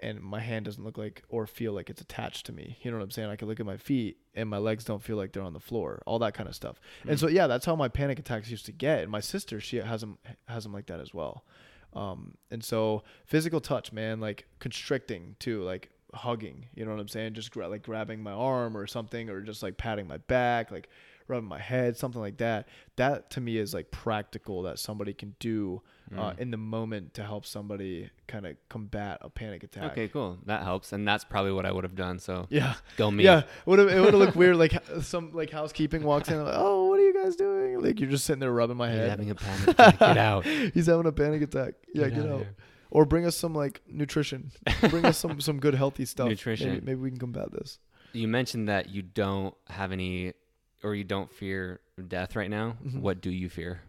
and 0.02 0.20
my 0.22 0.42
hand 0.42 0.66
doesn't 0.66 0.84
look 0.84 0.98
like 0.98 1.24
or 1.30 1.48
feel 1.48 1.72
like 1.72 1.90
it's 1.90 2.02
attached 2.02 2.46
to 2.48 2.52
me. 2.52 2.78
You 2.82 2.92
know 2.92 2.98
what 2.98 3.04
I'm 3.04 3.12
saying? 3.12 3.30
I 3.30 3.38
can 3.38 3.48
look 3.48 3.60
at 3.62 3.66
my 3.66 3.78
feet 3.78 4.18
and 4.36 4.50
my 4.50 4.58
legs 4.58 4.84
don't 4.84 5.02
feel 5.02 5.16
like 5.16 5.32
they're 5.32 5.44
on 5.44 5.54
the 5.54 5.62
floor. 5.62 6.02
All 6.06 6.20
that 6.20 6.34
kind 6.34 6.50
of 6.50 6.56
stuff. 6.56 6.80
And 7.04 7.12
Mm. 7.18 7.20
so 7.20 7.28
yeah, 7.30 7.48
that's 7.48 7.66
how 7.66 7.76
my 7.76 7.88
panic 7.88 8.20
attacks 8.20 8.50
used 8.52 8.66
to 8.66 8.74
get. 8.74 9.00
And 9.04 9.12
my 9.12 9.22
sister, 9.22 9.62
she 9.62 9.78
has 9.78 10.02
them 10.02 10.18
has 10.48 10.64
them 10.64 10.74
like 10.74 10.88
that 10.88 11.00
as 11.00 11.14
well. 11.14 11.46
Um, 11.94 12.36
and 12.52 12.64
so 12.64 13.04
physical 13.26 13.62
touch, 13.62 13.94
man, 13.94 14.20
like 14.20 14.46
constricting 14.60 15.36
too, 15.40 15.62
like 15.64 15.90
hugging. 16.14 16.66
You 16.76 16.84
know 16.86 16.92
what 16.92 17.00
I'm 17.00 17.08
saying? 17.08 17.36
Just 17.36 17.52
gra- 17.52 17.70
like 17.70 17.84
grabbing 17.84 18.22
my 18.22 18.32
arm 18.32 18.76
or 18.76 18.88
something, 18.88 19.30
or 19.30 19.42
just 19.42 19.64
like 19.64 19.78
patting 19.78 20.08
my 20.08 20.18
back, 20.18 20.70
like 20.72 20.90
rubbing 21.34 21.50
my 21.50 21.60
head, 21.60 21.98
something 21.98 22.22
like 22.22 22.38
that. 22.38 22.68
That 22.96 23.30
to 23.32 23.42
me 23.42 23.58
is 23.58 23.74
like 23.74 23.92
practical 23.92 24.64
that 24.64 24.80
somebody 24.80 25.14
can 25.14 25.36
do 25.40 25.82
uh, 26.16 26.32
Mm. 26.32 26.40
in 26.40 26.52
the 26.52 26.58
moment 26.58 27.14
to 27.16 27.24
help 27.24 27.46
somebody 27.46 28.10
kind 28.28 28.46
of 28.46 28.56
combat 28.70 29.18
a 29.22 29.30
panic 29.30 29.64
attack. 29.64 29.92
Okay, 29.94 30.08
cool. 30.10 30.38
That 30.46 30.62
helps, 30.64 30.92
and 30.94 31.08
that's 31.08 31.24
probably 31.24 31.54
what 31.54 31.66
I 31.66 31.72
would 31.72 31.84
have 31.86 31.96
done. 31.96 32.20
So 32.20 32.46
Yeah. 32.50 32.76
go 32.98 33.10
me. 33.10 33.24
Yeah, 33.24 33.44
would 33.66 33.80
it 33.80 33.86
would 34.00 34.14
have 34.14 34.14
looked 34.14 34.36
weird 34.36 34.56
like 34.64 34.74
some 35.02 35.32
like 35.34 35.50
housekeeping 35.50 36.04
walks 36.04 36.30
in 36.30 36.44
like, 36.44 36.54
"Oh, 36.56 36.88
what 36.90 37.00
are 37.00 37.04
you 37.04 37.14
guys 37.24 37.36
doing?" 37.36 37.82
Like 37.82 38.00
you're 38.00 38.10
just 38.12 38.26
sitting 38.26 38.40
there 38.42 38.52
rubbing 38.52 38.78
my 38.78 38.90
He's 38.90 38.98
head. 39.00 39.10
having 39.10 39.30
a 39.32 39.36
panic 39.36 39.68
attack. 39.70 40.00
Get 40.00 40.18
out. 40.18 40.46
He's 40.46 40.86
having 40.86 41.06
a 41.08 41.12
panic 41.12 41.42
attack. 41.42 41.74
Yeah, 41.94 42.10
get, 42.10 42.20
outta 42.20 42.34
out. 42.34 42.40
here. 42.40 42.56
Or 42.92 43.06
bring 43.06 43.26
us 43.26 43.36
some 43.36 43.56
like 43.56 43.82
nutrition. 43.88 44.52
Bring 44.90 45.06
us 45.06 45.18
some 45.18 45.42
some 45.42 45.60
good 45.60 45.74
healthy 45.74 46.06
stuff. 46.06 46.30
Nutrition. 46.36 46.70
Maybe, 46.74 46.86
maybe 46.86 47.00
we 47.02 47.10
can 47.10 47.18
combat 47.20 47.52
this. 47.52 47.80
You 48.12 48.28
mentioned 48.28 48.70
that 48.70 48.90
you 48.92 49.02
don't 49.02 49.56
have 49.68 49.92
any, 49.92 50.34
or 50.84 50.94
you 50.96 51.04
don't 51.04 51.32
fear 51.32 51.80
death 52.08 52.36
right 52.36 52.50
now. 52.50 52.78
Mhm. 52.86 53.02
What 53.02 53.22
do 53.22 53.30
you 53.30 53.50
fear? 53.50 53.82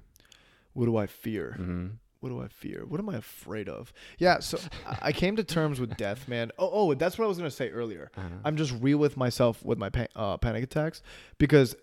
What 0.72 0.86
do 0.86 0.96
I 0.96 1.06
fear? 1.06 1.52
hmm 1.56 1.86
What 2.20 2.30
do 2.30 2.40
I 2.40 2.48
fear? 2.48 2.84
What 2.86 2.98
am 3.00 3.08
I 3.10 3.16
afraid 3.16 3.68
of? 3.68 3.92
Yeah, 4.18 4.38
so 4.40 4.58
I- 5.02 5.12
came 5.12 5.36
to 5.36 5.44
terms 5.44 5.78
with 5.80 5.96
death, 5.96 6.26
man. 6.26 6.50
Oh, 6.58 6.70
oh, 6.72 6.94
that's 6.94 7.18
what 7.18 7.24
I 7.26 7.28
was 7.28 7.36
gonna 7.38 7.50
say 7.50 7.68
earlier. 7.70 8.10
Uh-huh. 8.16 8.28
I'm 8.44 8.56
just 8.56 8.72
real 8.80 8.98
with 8.98 9.16
myself 9.16 9.62
with 9.64 9.78
my 9.78 9.90
pa- 9.90 10.06
uh, 10.16 10.36
panic 10.38 10.64
attacks 10.64 11.02
because 11.38 11.76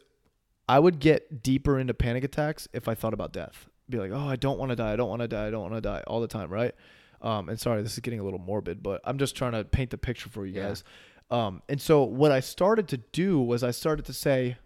I 0.67 0.79
would 0.79 0.99
get 0.99 1.43
deeper 1.43 1.77
into 1.79 1.93
panic 1.93 2.23
attacks 2.23 2.67
if 2.73 2.87
I 2.87 2.95
thought 2.95 3.13
about 3.13 3.33
death. 3.33 3.67
Be 3.89 3.97
like, 3.97 4.11
oh, 4.11 4.27
I 4.27 4.35
don't 4.37 4.57
want 4.57 4.69
to 4.69 4.75
die. 4.75 4.93
I 4.93 4.95
don't 4.95 5.09
want 5.09 5.21
to 5.21 5.27
die. 5.27 5.47
I 5.47 5.49
don't 5.51 5.61
want 5.63 5.73
to 5.75 5.81
die 5.81 6.01
all 6.07 6.21
the 6.21 6.27
time, 6.27 6.49
right? 6.49 6.73
Um, 7.21 7.49
and 7.49 7.59
sorry, 7.59 7.81
this 7.83 7.93
is 7.93 7.99
getting 7.99 8.19
a 8.19 8.23
little 8.23 8.39
morbid, 8.39 8.81
but 8.81 9.01
I'm 9.03 9.17
just 9.17 9.35
trying 9.35 9.51
to 9.51 9.63
paint 9.65 9.89
the 9.91 9.97
picture 9.97 10.29
for 10.29 10.45
you 10.45 10.55
Yeah. 10.55 10.69
guys. 10.69 10.83
Um, 11.29 11.61
and 11.69 11.79
so 11.81 12.03
what 12.03 12.31
I 12.31 12.39
started 12.39 12.87
to 12.89 12.97
do 12.97 13.39
was 13.39 13.63
I 13.63 13.71
started 13.71 14.05
to 14.05 14.13
say, 14.13 14.57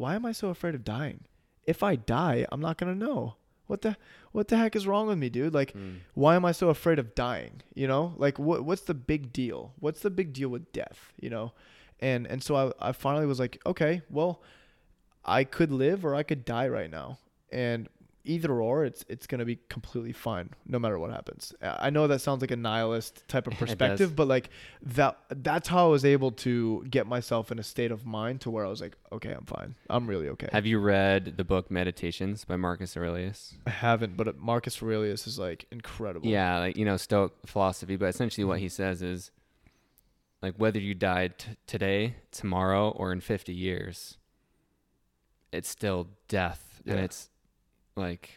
why 0.00 0.14
am 0.16 0.24
I 0.26 0.32
so 0.32 0.48
afraid 0.48 0.74
of 0.74 0.82
dying? 0.84 1.20
If 1.66 1.82
I 1.82 1.94
die, 1.96 2.46
I'm 2.50 2.60
not 2.60 2.76
gonna 2.78 2.94
know. 3.06 3.34
What 3.66 3.82
the 3.82 3.96
what 4.32 4.48
the 4.48 4.56
heck 4.56 4.74
is 4.74 4.86
wrong 4.86 5.06
with 5.08 5.18
me, 5.18 5.28
dude? 5.28 5.54
Like, 5.54 5.72
Mm. 5.74 5.98
why 6.14 6.34
am 6.34 6.44
I 6.44 6.52
so 6.52 6.70
afraid 6.70 6.98
of 6.98 7.14
dying? 7.14 7.62
You 7.74 7.86
know, 7.86 8.14
like 8.16 8.36
what 8.38 8.64
what's 8.64 8.82
the 8.90 8.94
big 9.12 9.32
deal? 9.32 9.60
What's 9.78 10.00
the 10.00 10.10
big 10.10 10.32
deal 10.32 10.48
with 10.48 10.72
death? 10.72 11.12
You 11.20 11.30
know, 11.30 11.52
And 12.00 12.26
and 12.32 12.42
so 12.42 12.52
I 12.62 12.88
I 12.88 12.92
finally 12.92 13.26
was 13.26 13.38
like, 13.38 13.60
okay, 13.72 14.02
well, 14.10 14.32
I 15.24 15.44
could 15.44 15.70
live 15.70 16.04
or 16.04 16.14
I 16.20 16.24
could 16.24 16.44
die 16.44 16.68
right 16.78 16.90
now. 16.90 17.18
And 17.52 17.88
either 18.24 18.60
or 18.60 18.84
it's 18.84 19.04
it's 19.08 19.26
going 19.26 19.38
to 19.38 19.44
be 19.44 19.58
completely 19.68 20.12
fine 20.12 20.50
no 20.66 20.78
matter 20.78 20.98
what 20.98 21.10
happens. 21.10 21.54
I 21.62 21.90
know 21.90 22.06
that 22.06 22.20
sounds 22.20 22.42
like 22.42 22.50
a 22.50 22.56
nihilist 22.56 23.26
type 23.28 23.46
of 23.46 23.54
perspective, 23.58 24.14
but 24.14 24.28
like 24.28 24.50
that 24.82 25.18
that's 25.30 25.68
how 25.68 25.86
I 25.86 25.88
was 25.88 26.04
able 26.04 26.32
to 26.32 26.84
get 26.90 27.06
myself 27.06 27.50
in 27.50 27.58
a 27.58 27.62
state 27.62 27.90
of 27.90 28.06
mind 28.06 28.42
to 28.42 28.50
where 28.50 28.64
I 28.64 28.68
was 28.68 28.80
like, 28.80 28.96
okay, 29.12 29.32
I'm 29.32 29.46
fine. 29.46 29.74
I'm 29.88 30.06
really 30.06 30.28
okay. 30.30 30.48
Have 30.52 30.66
you 30.66 30.78
read 30.78 31.36
the 31.36 31.44
book 31.44 31.70
Meditations 31.70 32.44
by 32.44 32.56
Marcus 32.56 32.96
Aurelius? 32.96 33.54
I 33.66 33.70
haven't, 33.70 34.16
but 34.16 34.28
uh, 34.28 34.32
Marcus 34.38 34.82
Aurelius 34.82 35.26
is 35.26 35.38
like 35.38 35.66
incredible. 35.70 36.28
Yeah, 36.28 36.58
like 36.58 36.76
you 36.76 36.84
know 36.84 36.96
Stoic 36.96 37.32
philosophy, 37.46 37.96
but 37.96 38.06
essentially 38.06 38.44
what 38.44 38.58
he 38.58 38.66
mm-hmm. 38.66 38.70
says 38.70 39.02
is 39.02 39.30
like 40.42 40.54
whether 40.56 40.78
you 40.78 40.94
died 40.94 41.38
t- 41.38 41.56
today, 41.66 42.16
tomorrow, 42.30 42.90
or 42.90 43.12
in 43.12 43.20
50 43.20 43.52
years, 43.54 44.18
it's 45.52 45.68
still 45.68 46.08
death 46.28 46.70
and 46.86 46.98
it's 47.00 47.28
like 47.96 48.30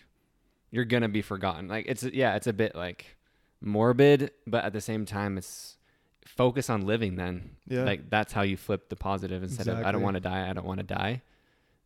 you're 0.71 0.85
to 1.03 1.09
be 1.09 1.21
forgotten. 1.21 1.67
Like 1.67 1.85
it's 1.87 2.03
yeah, 2.03 2.35
it's 2.35 2.47
a 2.47 2.53
bit 2.53 2.75
like 2.75 3.17
morbid, 3.61 4.31
but 4.47 4.63
at 4.63 4.73
the 4.73 4.81
same 4.81 5.05
time 5.05 5.37
it's 5.37 5.77
focus 6.25 6.69
on 6.69 6.85
living 6.85 7.15
then. 7.15 7.51
Yeah. 7.67 7.83
Like 7.83 8.09
that's 8.09 8.33
how 8.33 8.41
you 8.41 8.57
flip 8.57 8.89
the 8.89 8.95
positive 8.95 9.43
instead 9.43 9.67
of 9.67 9.85
I 9.85 9.91
don't 9.91 10.01
want 10.01 10.15
to 10.15 10.19
die, 10.19 10.49
I 10.49 10.53
don't 10.53 10.65
want 10.65 10.79
to 10.79 10.85
die. 10.85 11.21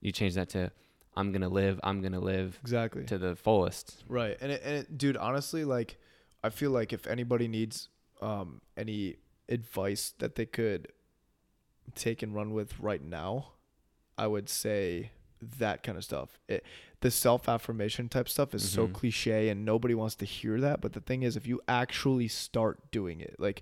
You 0.01 0.11
change 0.11 0.35
that 0.35 0.49
to 0.49 0.71
I'm 1.15 1.31
to 1.41 1.49
live, 1.49 1.79
I'm 1.83 2.01
to 2.13 2.19
live 2.19 2.59
exactly. 2.61 3.03
to 3.05 3.17
the 3.17 3.35
fullest. 3.35 4.03
Right. 4.07 4.37
And 4.39 4.51
it, 4.51 4.61
and 4.63 4.75
it, 4.75 4.97
dude, 4.97 5.17
honestly, 5.17 5.65
like 5.65 5.97
I 6.43 6.49
feel 6.49 6.71
like 6.71 6.93
if 6.93 7.07
anybody 7.07 7.47
needs 7.47 7.89
um 8.21 8.61
any 8.75 9.17
advice 9.49 10.13
that 10.19 10.35
they 10.35 10.45
could 10.45 10.87
take 11.95 12.21
and 12.21 12.33
run 12.33 12.53
with 12.53 12.79
right 12.79 13.03
now, 13.03 13.53
I 14.17 14.27
would 14.27 14.49
say 14.49 15.11
that 15.59 15.83
kind 15.83 15.97
of 15.97 16.03
stuff. 16.03 16.39
It, 16.47 16.63
the 17.01 17.11
self 17.11 17.47
affirmation 17.47 18.09
type 18.09 18.27
stuff 18.27 18.53
is 18.55 18.67
so 18.67 18.87
Mhm. 18.87 18.93
cliche 18.93 19.49
and 19.49 19.63
nobody 19.65 19.93
wants 19.93 20.15
to 20.15 20.25
hear 20.25 20.59
that. 20.61 20.81
But 20.81 20.93
the 20.93 20.99
thing 21.01 21.23
is, 21.23 21.35
if 21.37 21.45
you 21.47 21.61
actually 21.67 22.27
start 22.27 22.91
doing 22.91 23.19
it, 23.21 23.35
like 23.39 23.61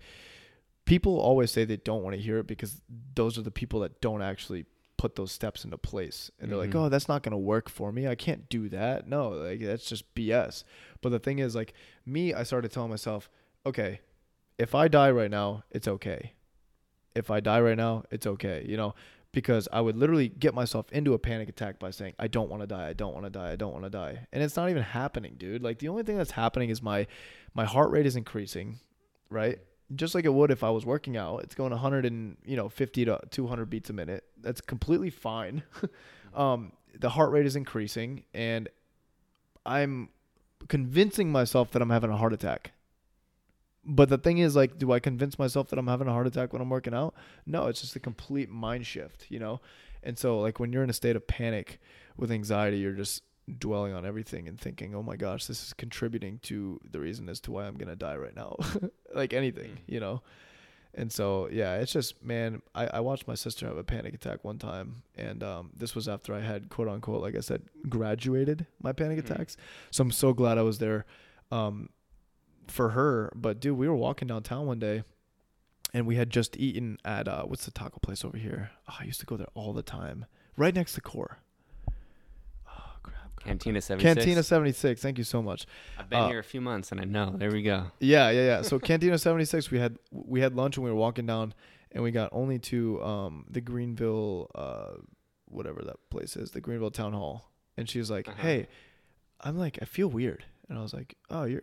people 0.85 1.19
always 1.19 1.51
say 1.51 1.65
they 1.65 1.77
don't 1.77 2.03
want 2.03 2.15
to 2.15 2.21
hear 2.21 2.37
it 2.37 2.47
because 2.47 2.81
those 3.15 3.37
are 3.37 3.41
the 3.41 3.51
people 3.51 3.79
that 3.81 3.99
don't 4.01 4.21
actually 4.21 4.65
put 4.97 5.15
those 5.15 5.31
steps 5.31 5.65
into 5.65 5.77
place. 5.77 6.31
And 6.39 6.49
they're 6.49 6.57
like, 6.57 6.69
Mhm. 6.69 6.85
oh, 6.85 6.89
that's 6.89 7.09
not 7.09 7.21
going 7.23 7.31
to 7.31 7.37
work 7.37 7.67
for 7.69 7.91
me. 7.91 8.07
I 8.07 8.15
can't 8.15 8.47
do 8.49 8.69
that. 8.69 9.07
No, 9.07 9.29
like 9.29 9.59
that's 9.59 9.89
just 9.89 10.13
BS. 10.15 10.63
But 11.01 11.09
the 11.09 11.19
thing 11.19 11.39
is, 11.39 11.55
like 11.55 11.73
me, 12.05 12.33
I 12.33 12.43
started 12.43 12.71
telling 12.71 12.91
myself, 12.91 13.29
okay, 13.65 13.99
if 14.57 14.73
I 14.73 14.87
die 14.87 15.11
right 15.11 15.29
now, 15.31 15.63
it's 15.71 15.87
okay. 15.87 16.33
If 17.13 17.29
I 17.29 17.39
die 17.41 17.59
right 17.61 17.77
now, 17.77 18.03
it's 18.11 18.25
okay. 18.27 18.65
You 18.67 18.77
know, 18.77 18.95
because 19.35 19.67
I 19.73 19.81
would 19.81 19.97
literally 19.97 20.29
get 20.29 20.53
myself 20.53 20.89
into 20.93 21.13
a 21.13 21.19
panic 21.19 21.49
attack 21.49 21.77
by 21.77 21.91
saying, 21.91 22.13
I 22.17 22.27
don't 22.27 22.49
want 22.49 22.63
to 22.63 22.67
die. 22.67 22.87
I 22.87 22.93
don't 22.93 23.13
want 23.13 23.25
to 23.25 23.29
die. 23.29 23.51
I 23.51 23.57
don't 23.57 23.73
want 23.73 23.83
to 23.83 23.89
die. 23.89 24.27
And 24.31 24.41
it's 24.41 24.55
not 24.55 24.69
even 24.69 24.81
happening, 24.81 25.35
dude. 25.37 25.61
Like 25.61 25.79
the 25.79 25.89
only 25.89 26.03
thing 26.03 26.17
that's 26.17 26.31
happening 26.31 26.69
is 26.69 26.81
my 26.81 27.05
my 27.53 27.65
heart 27.65 27.91
rate 27.91 28.05
is 28.05 28.15
increasing, 28.15 28.79
right? 29.29 29.59
Just 29.93 30.15
like 30.15 30.23
it 30.23 30.33
would 30.33 30.51
if 30.51 30.63
I 30.63 30.69
was 30.69 30.85
working 30.85 31.17
out. 31.17 31.43
It's 31.43 31.53
going 31.53 31.71
100 31.71 32.05
and, 32.05 32.37
you 32.45 32.55
know, 32.55 32.69
50 32.69 33.03
to 33.05 33.19
200 33.29 33.69
beats 33.69 33.89
a 33.89 33.93
minute. 33.93 34.23
That's 34.41 34.61
completely 34.61 35.09
fine. 35.09 35.63
um 36.33 36.71
the 36.97 37.09
heart 37.09 37.31
rate 37.31 37.45
is 37.45 37.57
increasing 37.57 38.23
and 38.33 38.69
I'm 39.65 40.07
convincing 40.69 41.29
myself 41.29 41.71
that 41.71 41.81
I'm 41.81 41.89
having 41.89 42.09
a 42.09 42.15
heart 42.15 42.31
attack. 42.31 42.71
But 43.85 44.09
the 44.09 44.17
thing 44.17 44.39
is, 44.39 44.55
like, 44.55 44.77
do 44.79 44.91
I 44.91 44.99
convince 44.99 45.37
myself 45.37 45.69
that 45.69 45.77
I'm 45.79 45.87
having 45.87 46.07
a 46.07 46.11
heart 46.11 46.25
attack 46.27 46.53
when 46.53 46.61
I'm 46.61 46.69
working 46.69 46.93
out? 46.93 47.13
No, 47.45 47.67
it's 47.67 47.81
just 47.81 47.95
a 47.95 47.99
complete 47.99 48.49
mind 48.49 48.85
shift, 48.87 49.25
you 49.29 49.37
know? 49.39 49.61
And 50.01 50.17
so, 50.17 50.39
like, 50.39 50.59
when 50.59 50.73
you're 50.73 50.83
in 50.83 50.89
a 50.89 50.93
state 50.93 51.15
of 51.15 51.27
panic 51.27 51.79
with 52.17 52.31
anxiety, 52.31 52.77
you're 52.77 52.93
just 52.93 53.23
dwelling 53.59 53.93
on 53.93 54.03
everything 54.05 54.47
and 54.47 54.59
thinking, 54.59 54.95
oh 54.95 55.03
my 55.03 55.15
gosh, 55.15 55.45
this 55.45 55.61
is 55.63 55.73
contributing 55.73 56.39
to 56.43 56.79
the 56.91 56.99
reason 56.99 57.29
as 57.29 57.39
to 57.41 57.51
why 57.51 57.65
I'm 57.67 57.75
going 57.77 57.89
to 57.89 57.95
die 57.95 58.15
right 58.17 58.35
now. 58.35 58.55
like 59.13 59.33
anything, 59.33 59.77
you 59.85 59.99
know? 59.99 60.23
And 60.97 61.11
so, 61.11 61.49
yeah, 61.51 61.75
it's 61.75 61.91
just, 61.91 62.23
man, 62.23 62.61
I, 62.73 62.87
I 62.87 62.99
watched 63.01 63.27
my 63.27 63.35
sister 63.35 63.67
have 63.67 63.77
a 63.77 63.83
panic 63.83 64.13
attack 64.15 64.43
one 64.43 64.57
time. 64.57 65.03
And 65.15 65.43
um, 65.43 65.71
this 65.77 65.93
was 65.93 66.07
after 66.07 66.33
I 66.33 66.39
had, 66.39 66.69
quote 66.69 66.87
unquote, 66.87 67.21
like 67.21 67.35
I 67.35 67.41
said, 67.41 67.63
graduated 67.89 68.65
my 68.81 68.93
panic 68.93 69.19
Mhm. 69.19 69.29
attacks. 69.29 69.57
So 69.91 70.01
I'm 70.03 70.11
so 70.11 70.33
glad 70.33 70.57
I 70.57 70.61
was 70.63 70.79
there 70.79 71.05
um, 71.51 71.89
for 72.67 72.89
her. 72.89 73.31
But, 73.35 73.59
dude, 73.59 73.77
we 73.77 73.87
were 73.87 73.95
walking 73.95 74.27
downtown 74.27 74.65
one 74.65 74.79
day 74.79 75.03
and 75.93 76.05
we 76.05 76.15
had 76.15 76.29
just 76.29 76.57
eaten 76.57 76.97
at, 77.05 77.27
uh, 77.27 77.43
what's 77.43 77.65
the 77.65 77.71
taco 77.71 77.99
place 78.01 78.25
over 78.25 78.37
here? 78.37 78.71
Oh, 78.89 78.95
I 78.99 79.03
used 79.05 79.19
to 79.21 79.25
go 79.25 79.37
there 79.37 79.47
all 79.53 79.73
the 79.73 79.83
time, 79.83 80.25
right 80.57 80.73
next 80.75 80.93
to 80.93 81.01
Core. 81.01 81.37
Oh, 82.67 82.71
crap. 83.03 83.35
crap. 83.35 83.45
Cantina 83.47 83.81
76. 83.81 84.15
Cantina 84.15 84.43
76. 84.43 85.01
Thank 85.01 85.17
you 85.17 85.23
so 85.23 85.41
much. 85.41 85.65
I've 85.97 86.09
been 86.09 86.19
uh, 86.19 86.27
here 86.27 86.39
a 86.39 86.43
few 86.43 86.61
months 86.61 86.91
and 86.91 86.99
I 86.99 87.05
know. 87.05 87.33
There 87.37 87.51
we 87.51 87.61
go. 87.61 87.91
Yeah, 87.99 88.29
yeah, 88.29 88.45
yeah. 88.45 88.61
So 88.61 88.79
Cantina 88.89 89.17
76, 89.17 89.71
we 89.71 89.79
had 89.79 89.97
we 90.11 90.41
had 90.41 90.55
lunch 90.55 90.77
and 90.77 90.83
we 90.83 90.89
were 90.89 90.97
walking 90.97 91.25
down, 91.25 91.53
and 91.91 92.03
we 92.03 92.11
got 92.11 92.29
only 92.33 92.59
to 92.59 93.01
um 93.03 93.45
the 93.49 93.61
Greenville 93.61 94.49
uh 94.55 94.99
whatever 95.47 95.81
that 95.83 95.97
place 96.09 96.35
is, 96.35 96.51
the 96.51 96.59
Greenville 96.61 96.91
Town 96.91 97.13
Hall, 97.13 97.49
and 97.77 97.87
she 97.89 97.99
was 97.99 98.09
like, 98.11 98.27
Uh-huh. 98.27 98.41
"Hey, 98.41 98.67
I'm 99.41 99.57
like 99.57 99.77
I 99.81 99.85
feel 99.85 100.07
weird," 100.09 100.43
and 100.67 100.77
I 100.77 100.81
was 100.81 100.93
like, 100.93 101.15
"Oh, 101.29 101.43
you're 101.45 101.61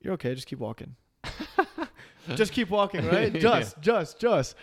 you're 0.00 0.14
okay. 0.14 0.34
Just 0.34 0.46
keep 0.46 0.58
walking. 0.58 0.96
just 2.34 2.52
keep 2.52 2.70
walking, 2.70 3.06
right? 3.06 3.32
Yeah. 3.34 3.40
Just, 3.40 3.80
just, 3.80 4.18
just." 4.18 4.56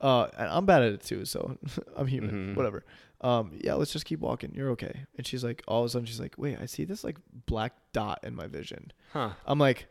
Uh, 0.00 0.28
and 0.36 0.48
I'm 0.48 0.66
bad 0.66 0.82
at 0.82 0.92
it 0.92 1.02
too, 1.02 1.24
so 1.24 1.56
I'm 1.96 2.06
human. 2.06 2.52
Mhm. 2.52 2.56
Whatever. 2.56 2.84
Um, 3.20 3.52
yeah, 3.62 3.74
let's 3.74 3.92
just 3.92 4.04
keep 4.04 4.20
walking. 4.20 4.52
You're 4.54 4.70
okay. 4.70 5.04
And 5.16 5.26
she's 5.26 5.42
like, 5.42 5.62
all 5.66 5.80
of 5.80 5.86
a 5.86 5.88
sudden, 5.88 6.04
she's 6.04 6.20
like, 6.20 6.34
wait, 6.36 6.58
I 6.60 6.66
see 6.66 6.84
this 6.84 7.04
like 7.04 7.16
black 7.46 7.72
dot 7.94 8.20
in 8.22 8.34
my 8.34 8.46
vision. 8.46 8.92
Huh. 9.14 9.30
I'm 9.46 9.58
like, 9.58 9.86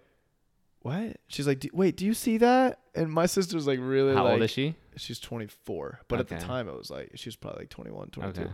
what? 0.82 1.18
She's 1.30 1.48
like, 1.48 1.62
"Do- 1.62 1.70
wait, 1.74 1.98
do 1.98 2.06
you 2.06 2.14
see 2.14 2.38
that? 2.40 2.80
And 2.94 3.10
my 3.12 3.26
sister's 3.26 3.66
like, 3.66 3.80
really? 3.82 4.14
How 4.14 4.26
like, 4.26 4.34
old 4.34 4.42
is 4.44 4.52
she? 4.52 4.76
She's 4.98 5.18
24, 5.20 6.02
but 6.08 6.20
at 6.20 6.28
the 6.28 6.38
time 6.38 6.68
it 6.68 6.78
was 6.78 6.92
like 6.92 7.12
she 7.16 7.30
was 7.30 7.36
probably 7.36 7.62
like 7.62 7.70
21, 7.70 8.10
22. 8.10 8.42
Okay. 8.42 8.52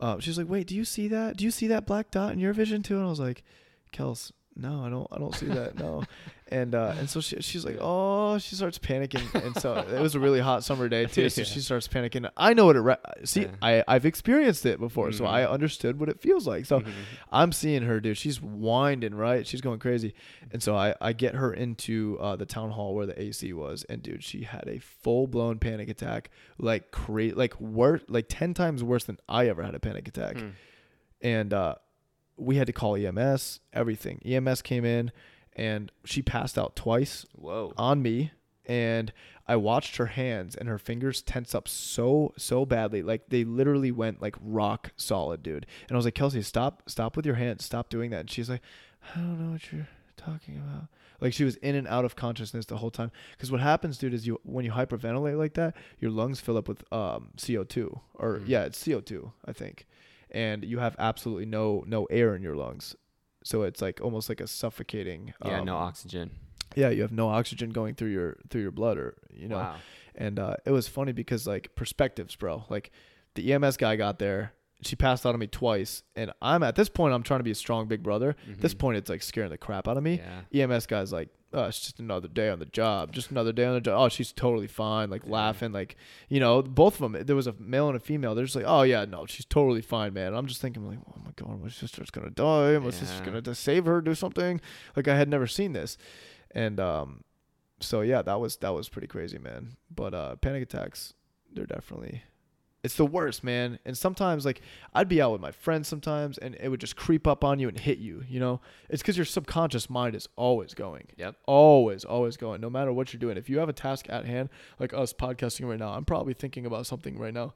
Um, 0.00 0.18
she's 0.20 0.38
like, 0.38 0.48
wait, 0.48 0.66
do 0.66 0.74
you 0.74 0.84
see 0.84 1.06
that? 1.08 1.36
Do 1.36 1.44
you 1.44 1.50
see 1.52 1.68
that 1.68 1.86
black 1.86 2.10
dot 2.10 2.32
in 2.32 2.38
your 2.40 2.52
vision 2.52 2.82
too? 2.82 2.96
And 2.96 3.04
I 3.04 3.08
was 3.08 3.20
like, 3.20 3.44
Kels, 3.92 4.32
no, 4.58 4.84
I 4.84 4.90
don't, 4.90 5.06
I 5.12 5.18
don't 5.18 5.34
see 5.34 5.46
that. 5.46 5.78
No. 5.78 6.02
and 6.50 6.74
uh, 6.74 6.94
and 6.98 7.08
so 7.08 7.20
she, 7.20 7.40
she's 7.42 7.64
like, 7.64 7.76
oh, 7.80 8.38
she 8.38 8.56
starts 8.56 8.78
panicking, 8.78 9.32
and 9.34 9.54
so 9.56 9.74
it 9.76 10.00
was 10.00 10.14
a 10.14 10.20
really 10.20 10.40
hot 10.40 10.64
summer 10.64 10.88
day 10.88 11.06
too. 11.06 11.28
So 11.30 11.42
Yeah. 11.42 11.44
she 11.52 11.60
starts 11.60 11.86
panicking. 11.86 12.28
I 12.36 12.54
know 12.54 12.66
what 12.66 12.76
it. 12.76 12.80
Re- 12.80 12.96
see, 13.24 13.42
Yeah. 13.42 13.48
I 13.62 13.84
I've 13.86 14.04
experienced 14.04 14.66
it 14.66 14.80
before, 14.80 15.12
so 15.12 15.24
Mhm. 15.24 15.28
I 15.28 15.44
understood 15.46 16.00
what 16.00 16.08
it 16.08 16.20
feels 16.20 16.46
like. 16.46 16.66
So. 16.66 16.80
Mhm. 16.80 16.90
I'm 17.30 17.52
seeing 17.52 17.82
her, 17.82 18.00
dude. 18.00 18.16
She's 18.18 18.40
winding, 18.42 19.14
right? 19.14 19.46
She's 19.46 19.60
going 19.60 19.78
crazy. 19.78 20.14
And 20.50 20.62
so 20.62 20.74
I, 20.74 20.94
I 21.00 21.12
get 21.12 21.34
her 21.34 21.52
into 21.52 22.16
uh, 22.20 22.36
the 22.36 22.46
town 22.46 22.70
hall 22.70 22.94
where 22.94 23.04
the 23.06 23.20
AC 23.22 23.52
was, 23.52 23.84
and 23.88 24.02
dude, 24.02 24.24
she 24.24 24.42
had 24.44 24.64
a 24.66 24.78
full 24.78 25.26
blown 25.26 25.58
panic 25.58 25.88
attack, 25.90 26.30
like 26.58 26.90
crazy, 26.90 27.34
like 27.34 27.60
worse, 27.60 28.00
like 28.08 28.26
ten 28.28 28.54
times 28.54 28.82
worse 28.82 29.04
than 29.04 29.18
I 29.28 29.46
ever 29.48 29.62
had 29.62 29.74
a 29.74 29.78
panic 29.80 30.08
attack. 30.08 30.38
Hmm. 30.38 30.48
And 31.20 31.52
uh, 31.52 31.74
we 32.38 32.56
had 32.56 32.66
to 32.68 32.72
call 32.72 32.96
EMS, 32.96 33.60
everything. 33.72 34.20
EMS 34.24 34.62
came 34.62 34.84
in, 34.84 35.10
and 35.56 35.90
she 36.04 36.22
passed 36.22 36.56
out 36.58 36.76
twice 36.76 37.26
Whoa. 37.34 37.72
on 37.76 38.00
me. 38.02 38.32
And 38.66 39.12
I 39.46 39.56
watched 39.56 39.96
her 39.96 40.06
hands 40.06 40.54
and 40.54 40.68
her 40.68 40.76
fingers 40.78 41.22
tense 41.22 41.54
up 41.54 41.66
so 41.66 42.34
so 42.36 42.66
badly. 42.66 43.02
Like 43.02 43.30
they 43.30 43.42
literally 43.44 43.90
went 43.90 44.20
like 44.20 44.36
rock 44.42 44.92
solid 44.96 45.42
dude. 45.42 45.64
And 45.88 45.92
I 45.92 45.96
was 45.96 46.04
like 46.04 46.14
Kelsey 46.14 46.42
stop 46.42 46.82
stop 46.86 47.16
with 47.16 47.24
your 47.24 47.36
hands. 47.36 47.64
Stop 47.64 47.88
doing 47.88 48.10
that. 48.10 48.20
And 48.20 48.30
she's 48.30 48.50
like 48.50 48.60
I 49.14 49.20
don't 49.20 49.40
know 49.42 49.52
what 49.52 49.72
you're 49.72 49.88
talking 50.18 50.58
about. 50.58 50.88
Like 51.18 51.32
she 51.32 51.44
was 51.44 51.56
in 51.56 51.76
and 51.76 51.88
out 51.88 52.04
of 52.04 52.14
consciousness 52.14 52.66
the 52.66 52.76
whole 52.76 52.90
time. 52.90 53.10
Because 53.32 53.50
what 53.50 53.62
happens 53.62 53.96
dude 53.96 54.12
is 54.12 54.26
you 54.26 54.38
when 54.44 54.66
you 54.66 54.72
hyperventilate 54.72 55.38
like 55.38 55.54
that 55.54 55.74
your 55.98 56.10
lungs 56.10 56.38
fill 56.38 56.58
up 56.58 56.68
with 56.68 56.84
um 56.92 57.30
CO2 57.38 57.98
or 58.16 58.40
Mm. 58.40 58.48
yeah 58.48 58.64
it's 58.64 58.86
CO2 58.86 59.32
I 59.46 59.54
think 59.54 59.86
and 60.30 60.64
you 60.64 60.78
have 60.78 60.94
absolutely 60.98 61.46
no 61.46 61.84
no 61.86 62.04
air 62.06 62.34
in 62.34 62.42
your 62.42 62.56
lungs. 62.56 62.94
So 63.44 63.62
it's 63.62 63.80
like 63.80 64.00
almost 64.00 64.28
like 64.28 64.40
a 64.40 64.46
suffocating 64.46 65.32
Yeah, 65.44 65.60
um, 65.60 65.66
no 65.66 65.76
oxygen. 65.76 66.30
yeah 66.76 66.90
you 66.90 67.02
have 67.02 67.12
no 67.12 67.28
oxygen 67.28 67.70
going 67.70 67.94
through 67.94 68.10
your 68.10 68.36
through 68.50 68.62
your 68.62 68.72
blood 68.72 68.98
or 68.98 69.16
you 69.32 69.48
know? 69.48 69.56
Wow. 69.56 69.76
and 70.14 70.38
uh, 70.38 70.54
it 70.66 70.70
was 70.70 70.88
funny 70.88 71.12
because 71.12 71.46
like 71.46 71.74
perspectives 71.74 72.36
bro. 72.36 72.64
Like 72.68 72.90
the 73.34 73.52
ems 73.52 73.76
guy 73.76 73.96
got 73.96 74.18
there. 74.18 74.52
She 74.82 74.94
passed 74.96 75.24
out 75.26 75.34
on 75.34 75.40
me 75.40 75.46
twice. 75.46 76.02
And 76.14 76.32
i'm 76.42 76.62
at 76.62 76.74
this 76.76 76.88
point 76.88 77.14
i'm 77.14 77.22
trying 77.22 77.40
to 77.40 77.44
be 77.44 77.50
a 77.52 77.54
strong 77.54 77.86
big 77.88 78.02
brother. 78.02 78.36
At 78.50 78.60
this 78.60 78.74
point 78.74 78.98
it's 78.98 79.08
like 79.08 79.22
scaring 79.22 79.50
the 79.50 79.58
crap 79.58 79.88
out 79.88 79.96
of 79.96 80.02
me. 80.02 80.20
Yeah. 80.50 80.64
ems 80.64 80.86
guy's 80.86 81.12
like 81.12 81.30
oh 81.54 81.64
it's 81.64 81.80
just 81.80 81.98
another 81.98 82.28
day 82.28 82.48
on 82.50 82.58
the 82.58 82.66
job 82.66 83.10
just 83.12 83.30
another 83.30 83.52
day 83.52 83.64
on 83.64 83.72
the 83.74 83.80
job 83.80 83.98
oh 83.98 84.08
she's 84.08 84.32
totally 84.32 84.66
fine 84.66 85.08
like 85.08 85.26
laughing 85.26 85.72
like 85.72 85.96
you 86.28 86.38
know 86.38 86.60
both 86.62 87.00
of 87.00 87.10
them 87.12 87.24
there 87.26 87.34
was 87.36 87.46
a 87.46 87.54
male 87.58 87.88
and 87.88 87.96
a 87.96 88.00
female 88.00 88.34
they're 88.34 88.44
just 88.44 88.54
like 88.56 88.66
oh 88.68 88.82
yeah 88.82 89.04
no 89.06 89.24
she's 89.26 89.46
totally 89.46 89.80
fine 89.80 90.12
man. 90.12 90.34
I'm 90.34 90.46
just 90.46 90.60
thinking 90.60 90.86
like 90.86 90.98
oh 91.08 91.20
my 91.24 91.30
god 91.36 91.62
my 91.62 91.68
sister's 91.70 92.10
gonna 92.10 92.28
die 92.30 92.78
my 92.78 92.90
sister's 92.90 93.18
Yeah. 93.20 93.24
gonna 93.24 93.42
to 93.42 93.54
save 93.54 93.86
her 93.86 94.00
do 94.02 94.14
something. 94.14 94.60
Like 94.94 95.08
i 95.08 95.16
had 95.16 95.28
never 95.28 95.46
seen 95.46 95.72
this. 95.72 95.96
And 96.50 96.78
um 96.80 97.24
so 97.80 98.02
yeah 98.02 98.20
that 98.22 98.40
was 98.40 98.56
that 98.58 98.74
was 98.74 98.88
pretty 98.90 99.08
crazy 99.08 99.38
man. 99.38 99.76
But 99.94 100.12
uh 100.12 100.36
panic 100.36 100.62
attacks 100.62 101.14
they're 101.50 101.64
definitely 101.66 102.22
it's 102.88 102.96
the 102.96 103.04
worst, 103.04 103.44
man. 103.44 103.78
And 103.84 103.96
sometimes 103.98 104.46
like 104.46 104.62
I'd 104.94 105.08
be 105.10 105.20
out 105.20 105.32
with 105.32 105.42
my 105.42 105.52
friends 105.52 105.88
sometimes 105.88 106.38
and 106.38 106.56
it 106.58 106.70
would 106.70 106.80
just 106.80 106.96
creep 106.96 107.26
up 107.26 107.44
on 107.44 107.58
you 107.58 107.68
and 107.68 107.78
hit 107.78 107.98
you, 107.98 108.24
you 108.26 108.40
know? 108.40 108.62
It's 108.88 109.02
cuz 109.02 109.14
your 109.18 109.26
subconscious 109.26 109.90
mind 109.90 110.14
is 110.14 110.26
always 110.36 110.72
going. 110.72 111.08
Yep. 111.18 111.36
Always, 111.46 112.06
always 112.06 112.38
going 112.38 112.62
no 112.62 112.70
matter 112.70 112.90
what 112.90 113.12
you're 113.12 113.20
doing. 113.20 113.36
If 113.36 113.50
you 113.50 113.58
have 113.58 113.68
a 113.68 113.74
task 113.74 114.06
at 114.08 114.24
hand, 114.24 114.48
like 114.78 114.94
us 114.94 115.12
podcasting 115.12 115.68
right 115.68 115.78
now, 115.78 115.90
I'm 115.90 116.06
probably 116.06 116.32
thinking 116.32 116.64
about 116.64 116.86
something 116.86 117.18
right 117.18 117.34
now 117.34 117.52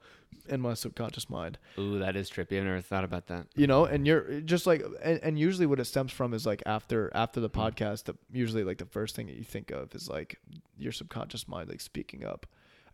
in 0.50 0.60
my 0.60 0.74
subconscious 0.74 1.30
mind. 1.30 1.56
Ooh, 1.78 1.98
that 1.98 2.14
is 2.14 2.28
trippy. 2.28 2.58
I've 2.58 2.64
never 2.64 2.82
thought 2.82 3.04
about 3.04 3.28
that. 3.28 3.46
You 3.56 3.66
know, 3.66 3.86
and 3.86 4.06
you're 4.06 4.42
just 4.42 4.66
like 4.66 4.82
and, 5.02 5.18
and 5.22 5.38
usually 5.38 5.64
what 5.66 5.80
it 5.80 5.86
stems 5.86 6.12
from 6.12 6.34
is 6.34 6.44
like 6.44 6.62
after 6.66 7.10
after 7.14 7.40
the 7.40 7.48
Mm. 7.48 7.62
podcast, 7.64 8.04
the, 8.04 8.14
usually 8.30 8.64
like 8.64 8.76
the 8.78 8.84
first 8.98 9.16
thing 9.16 9.26
that 9.28 9.36
you 9.36 9.44
think 9.44 9.70
of 9.70 9.94
is 9.94 10.10
like 10.10 10.38
your 10.78 10.92
subconscious 10.92 11.48
mind 11.48 11.70
like 11.70 11.80
speaking 11.80 12.22
up. 12.24 12.44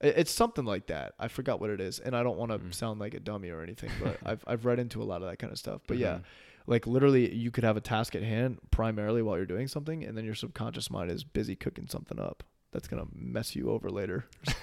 It- 0.00 0.14
It's 0.18 0.30
something 0.30 0.64
like 0.64 0.86
that. 0.86 1.14
I 1.18 1.28
forgot 1.28 1.60
what 1.60 1.70
it 1.70 1.80
is, 1.80 1.98
and 1.98 2.14
I 2.16 2.22
don't 2.22 2.36
want 2.38 2.52
to 2.52 2.58
Mm. 2.58 2.74
sound 2.74 3.00
like 3.00 3.14
a 3.14 3.20
dummy 3.20 3.50
or 3.50 3.62
anything, 3.62 3.90
but 4.02 4.18
I've 4.24 4.44
I've 4.46 4.64
read 4.64 4.78
into 4.78 5.02
a 5.02 5.04
lot 5.04 5.22
of 5.22 5.28
that 5.28 5.38
kind 5.38 5.52
of 5.52 5.58
stuff. 5.58 5.80
But 5.86 5.98
yeah, 5.98 6.14
Mhm. 6.16 6.22
like 6.66 6.86
literally, 6.86 7.34
you 7.34 7.50
could 7.50 7.64
have 7.64 7.76
a 7.76 7.80
task 7.80 8.14
at 8.14 8.22
hand 8.22 8.58
primarily 8.70 9.22
while 9.22 9.36
you're 9.36 9.46
doing 9.46 9.68
something, 9.68 10.04
and 10.04 10.16
then 10.16 10.24
your 10.24 10.34
subconscious 10.34 10.90
mind 10.90 11.10
is 11.10 11.24
busy 11.24 11.56
cooking 11.56 11.86
something 11.88 12.18
up 12.20 12.42
that's 12.72 12.86
gonna 12.88 13.06
mess 13.14 13.56
you 13.56 13.70
over 13.70 13.88
later. 13.90 14.26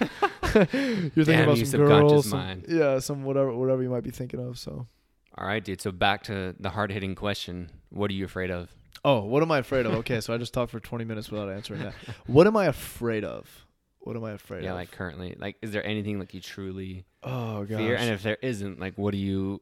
you're 0.54 0.64
thinking 0.66 1.24
Damn 1.24 1.42
about 1.44 1.56
some 1.58 1.66
subconscious 1.66 2.10
girls, 2.12 2.30
some- 2.30 2.62
yeah, 2.68 2.98
some 2.98 3.24
whatever 3.24 3.52
whatever 3.52 3.82
you 3.82 3.90
might 3.90 4.04
be 4.04 4.10
thinking 4.10 4.40
of. 4.40 4.58
So, 4.58 4.86
All 5.36 5.46
right, 5.46 5.62
dude. 5.62 5.80
So 5.82 5.92
back 5.92 6.22
to 6.24 6.54
the 6.58 6.70
hard 6.70 6.90
hitting 6.92 7.14
question. 7.14 7.70
What 7.90 8.10
are 8.10 8.14
you 8.14 8.24
afraid 8.24 8.50
of? 8.50 8.70
oh, 9.04 9.20
what 9.24 9.40
am 9.42 9.52
I 9.52 9.58
afraid 9.58 9.86
of? 9.86 9.92
Okay, 9.96 10.20
so 10.20 10.34
I 10.34 10.38
just 10.38 10.52
talked 10.52 10.72
for 10.72 10.80
20 10.80 11.04
minutes 11.04 11.30
without 11.30 11.48
answering 11.48 11.80
that. 11.82 11.94
What 12.26 12.48
am 12.48 12.56
I 12.56 12.64
afraid 12.66 13.22
of? 13.24 13.65
What 14.06 14.14
am 14.14 14.22
I 14.22 14.30
afraid 14.30 14.58
of? 14.58 14.64
yeah, 14.64 14.70
of? 14.70 14.76
like 14.76 14.92
currently. 14.92 15.34
Like, 15.36 15.56
is 15.62 15.72
there 15.72 15.84
anything 15.84 16.20
like 16.20 16.32
you 16.32 16.40
truly 16.40 17.04
oh 17.24 17.64
gosh, 17.64 17.76
fear? 17.78 17.96
And 17.96 18.08
if 18.10 18.22
there 18.22 18.38
isn't, 18.40 18.78
like, 18.78 18.96
what 18.96 19.12
are 19.14 19.16
you 19.18 19.60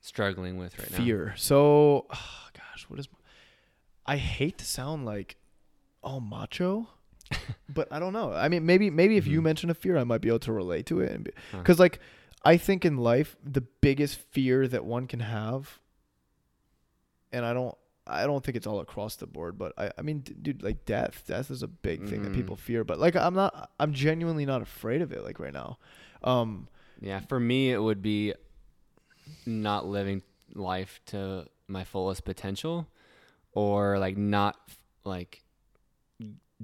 struggling 0.00 0.58
with 0.58 0.76
right 0.80 0.90
now? 0.90 0.96
fear. 0.96 1.34
So, 1.36 2.06
oh, 2.12 2.48
gosh, 2.52 2.86
what 2.88 2.98
is? 2.98 3.06
I 4.04 4.16
hate 4.16 4.58
to 4.58 4.64
sound 4.64 5.06
like 5.06 5.36
all 6.02 6.18
macho, 6.20 6.88
but 7.72 7.86
I 7.92 8.00
don't 8.00 8.12
know. 8.12 8.32
I 8.32 8.48
mean, 8.48 8.66
maybe 8.66 8.90
maybe 8.90 9.16
if 9.16 9.28
you 9.28 9.40
Mhm. 9.40 9.44
mention 9.44 9.70
a 9.70 9.74
fear, 9.74 9.96
I 9.96 10.02
might 10.02 10.20
be 10.20 10.28
able 10.28 10.40
to 10.40 10.52
relate 10.52 10.86
to 10.86 10.98
it, 11.00 11.12
and 11.12 11.30
Huh. 11.52 11.58
because 11.58 11.78
like 11.78 12.00
I 12.44 12.56
think 12.56 12.84
in 12.84 12.96
life 12.96 13.36
the 13.44 13.60
biggest 13.60 14.18
fear 14.18 14.66
that 14.66 14.84
one 14.84 15.06
can 15.06 15.20
have, 15.20 15.78
and 17.32 17.44
I 17.46 17.52
don't. 17.52 17.76
I 18.06 18.26
don't 18.26 18.44
think 18.44 18.56
it's 18.56 18.66
all 18.66 18.80
across 18.80 19.16
the 19.16 19.26
board, 19.26 19.56
but 19.56 19.72
I, 19.78 19.90
I 19.98 20.02
mean, 20.02 20.20
d- 20.20 20.34
dude, 20.40 20.62
like 20.62 20.84
death. 20.84 21.24
Death 21.26 21.50
is 21.50 21.62
a 21.62 21.68
big 21.68 22.06
thing 22.08 22.22
that 22.22 22.32
Mhm. 22.32 22.34
people 22.34 22.56
fear, 22.56 22.84
but 22.84 22.98
like 22.98 23.16
I'm 23.16 23.34
not. 23.34 23.70
I'm 23.80 23.92
genuinely 23.94 24.44
not 24.46 24.60
afraid 24.62 25.00
of 25.02 25.10
it. 25.12 25.24
Like 25.24 25.38
right 25.38 25.52
now, 25.54 25.78
um, 26.22 26.68
Yeah, 27.00 27.20
for 27.20 27.40
me, 27.40 27.72
it 27.72 27.78
would 27.82 28.02
be 28.02 28.34
not 29.46 29.86
living 29.86 30.22
life 30.54 31.00
to 31.06 31.46
my 31.66 31.84
fullest 31.84 32.24
potential, 32.24 32.86
or 33.52 33.98
like 33.98 34.16
not 34.16 34.56
like 35.04 35.42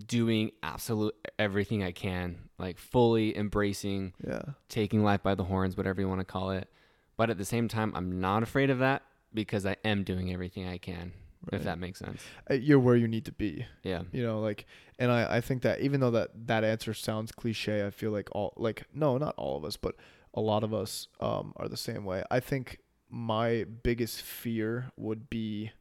doing 0.07 0.51
absolute 0.63 1.15
everything 1.39 1.83
I 1.83 1.93
can, 1.93 2.49
like 2.59 2.79
fully 2.79 3.37
embracing 3.37 4.13
yeah, 4.27 4.43
taking 4.69 5.03
life 5.03 5.23
by 5.23 5.35
the 5.35 5.45
horns, 5.45 5.77
whatever 5.77 6.01
you 6.01 6.09
want 6.09 6.21
to 6.21 6.25
call 6.25 6.51
it. 6.51 6.69
But 7.17 7.29
at 7.31 7.39
the 7.39 7.45
same 7.45 7.69
time, 7.69 7.93
I'm 7.95 8.21
not 8.21 8.43
afraid 8.43 8.71
of 8.71 8.79
that 8.79 9.03
because 9.35 9.67
I 9.67 9.77
am 9.85 10.05
doing 10.05 10.33
everything 10.33 10.67
I 10.69 10.79
can. 10.79 11.13
If 11.53 11.65
that 11.65 11.79
makes 11.79 11.99
sense. 12.01 12.21
Uh, 12.51 12.55
you're 12.55 12.79
where 12.79 12.97
you 12.97 13.09
need 13.09 13.25
to 13.25 13.33
be. 13.33 13.65
Yeah. 13.83 14.03
you 14.13 14.23
know 14.23 14.41
like 14.41 14.67
and 14.99 15.11
i 15.11 15.37
i 15.37 15.41
think 15.41 15.63
that 15.63 15.81
even 15.81 16.01
though 16.01 16.11
that 16.11 16.31
that 16.47 16.65
answer 16.65 16.93
sounds 16.95 17.33
cliche 17.33 17.87
i 17.87 17.91
feel 17.91 18.11
like 18.11 18.29
all 18.33 18.53
like 18.57 18.85
no 18.93 19.17
not 19.19 19.35
all 19.39 19.57
of 19.57 19.65
us 19.65 19.77
but 19.79 19.95
a 20.35 20.41
lot 20.41 20.63
of 20.63 20.75
us 20.75 21.09
um 21.21 21.53
are 21.57 21.67
the 21.69 21.77
same 21.79 22.05
way 22.05 22.23
i 22.31 22.39
think 22.41 22.79
my 23.09 23.65
biggest 23.83 24.21
fear 24.23 24.91
would 24.97 25.31
be 25.31 25.73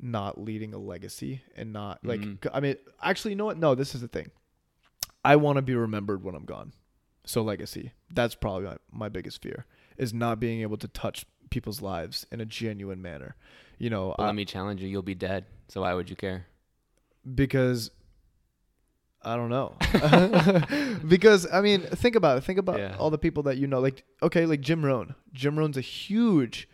not 0.00 0.40
leading 0.40 0.74
a 0.74 0.78
legacy 0.78 1.42
and 1.56 1.72
not 1.72 2.00
like 2.04 2.20
Mhm. 2.20 2.42
c- 2.42 2.50
i 2.52 2.58
mean 2.60 2.76
actually 3.02 3.30
you 3.32 3.36
know 3.36 3.44
what 3.44 3.58
no 3.58 3.74
this 3.76 3.94
is 3.94 4.00
the 4.00 4.08
thing 4.08 4.30
i 5.24 5.36
want 5.36 5.56
to 5.56 5.62
be 5.62 5.74
remembered 5.74 6.22
when 6.24 6.34
i'm 6.34 6.44
gone 6.44 6.72
so 7.24 7.40
legacy 7.42 7.92
that's 8.12 8.34
probably 8.34 8.64
my, 8.66 8.76
my 8.90 9.08
biggest 9.08 9.40
fear 9.40 9.64
is 9.96 10.12
not 10.12 10.40
being 10.40 10.60
able 10.62 10.76
to 10.76 10.88
touch 10.88 11.24
people's 11.52 11.80
lives 11.82 12.26
in 12.32 12.40
a 12.40 12.44
genuine 12.60 13.00
manner 13.00 13.36
you 13.78 13.90
know 13.90 14.04
I- 14.18 14.26
let 14.26 14.34
me 14.34 14.44
challenge 14.44 14.80
you. 14.82 14.88
You'll 14.88 15.02
be 15.02 15.14
dead. 15.28 15.44
So 15.68 15.80
why 15.82 15.92
would 15.94 16.08
you 16.10 16.16
care? 16.16 16.46
because 17.42 17.90
I 19.24 19.36
don't 19.36 19.50
know. 19.50 19.76
because 21.08 21.46
I 21.52 21.60
mean, 21.60 21.80
think 21.82 22.16
about 22.16 22.38
it. 22.38 22.44
Think 22.44 22.58
about 22.58 22.78
Yeah. 22.78 22.96
all 22.98 23.10
the 23.10 23.18
people 23.18 23.44
that 23.44 23.56
you 23.56 23.66
know. 23.68 23.80
Like, 23.80 24.04
okay, 24.22 24.46
like 24.46 24.60
Jim 24.60 24.84
Rohn. 24.84 25.14
Jim 25.32 25.56
Rohn's 25.58 25.76
a 25.76 25.80
huge, 25.80 26.68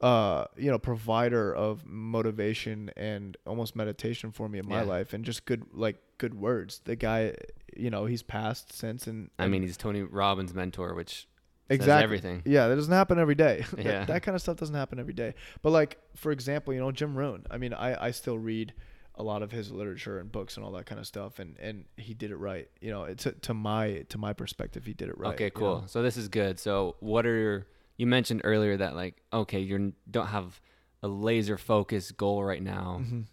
uh, 0.00 0.46
you 0.56 0.70
know, 0.70 0.78
provider 0.78 1.54
of 1.54 1.84
motivation 1.86 2.90
and 2.96 3.36
almost 3.46 3.76
meditation 3.76 4.30
for 4.32 4.48
me 4.48 4.58
in 4.58 4.66
my 4.68 4.80
Yeah. 4.80 4.88
life, 4.88 5.12
and 5.12 5.24
just 5.24 5.44
good, 5.44 5.64
like, 5.72 5.96
good 6.18 6.34
words. 6.34 6.80
The 6.84 6.96
guy, 6.96 7.34
you 7.76 7.90
know, 7.90 8.06
he's 8.06 8.22
passed 8.22 8.72
since, 8.72 9.06
and 9.06 9.30
I 9.38 9.46
mean, 9.48 9.60
he's 9.62 9.76
Tony 9.76 10.02
Robbins' 10.02 10.54
mentor, 10.54 10.94
which 10.94 11.28
exactly 11.68 12.04
everything. 12.04 12.42
Yeah, 12.44 12.68
that 12.68 12.74
doesn't 12.76 12.92
happen 12.92 13.18
every 13.18 13.34
day. 13.34 13.64
Yeah. 13.78 14.04
that, 14.04 14.22
kind 14.22 14.34
of 14.34 14.42
stuff 14.42 14.56
doesn't 14.56 14.74
happen 14.74 14.98
every 14.98 15.14
day. 15.14 15.34
But 15.62 15.70
like, 15.70 15.98
for 16.14 16.30
example, 16.32 16.72
you 16.74 16.80
know, 16.80 16.92
Jim 16.92 17.16
Rohn. 17.16 17.44
I 17.50 17.58
mean, 17.58 17.72
I, 17.74 18.06
I 18.06 18.10
still 18.10 18.38
read 18.38 18.72
a 19.16 19.22
lot 19.22 19.42
of 19.42 19.52
his 19.52 19.70
literature 19.70 20.18
and 20.18 20.30
books 20.32 20.56
and 20.56 20.66
all 20.66 20.72
that 20.72 20.86
kind 20.86 20.98
of 21.00 21.06
stuff, 21.06 21.38
and, 21.38 21.56
and 21.60 21.84
he 21.96 22.14
did 22.14 22.30
it 22.32 22.36
right. 22.36 22.68
You 22.80 22.90
know, 22.90 23.04
it's 23.04 23.26
to 23.42 23.54
my 23.54 24.04
to 24.08 24.18
my 24.18 24.32
perspective, 24.32 24.84
he 24.84 24.92
did 24.92 25.08
it 25.08 25.16
right. 25.18 25.34
okay, 25.34 25.44
you 25.46 25.50
cool. 25.52 25.80
know? 25.82 25.86
So 25.86 26.02
this 26.02 26.16
is 26.16 26.28
good. 26.28 26.58
So 26.58 26.96
what 27.00 27.24
are 27.24 27.36
your, 27.36 27.66
you 27.96 28.06
mentioned 28.08 28.40
earlier 28.44 28.76
that 28.76 28.96
like 28.96 29.22
okay, 29.32 29.60
you 29.60 29.92
don't 30.10 30.26
have 30.26 30.60
a 31.02 31.08
laser 31.08 31.56
focused 31.58 32.16
goal 32.16 32.42
right 32.42 32.62
now, 32.62 33.02
Mhm. 33.04 33.26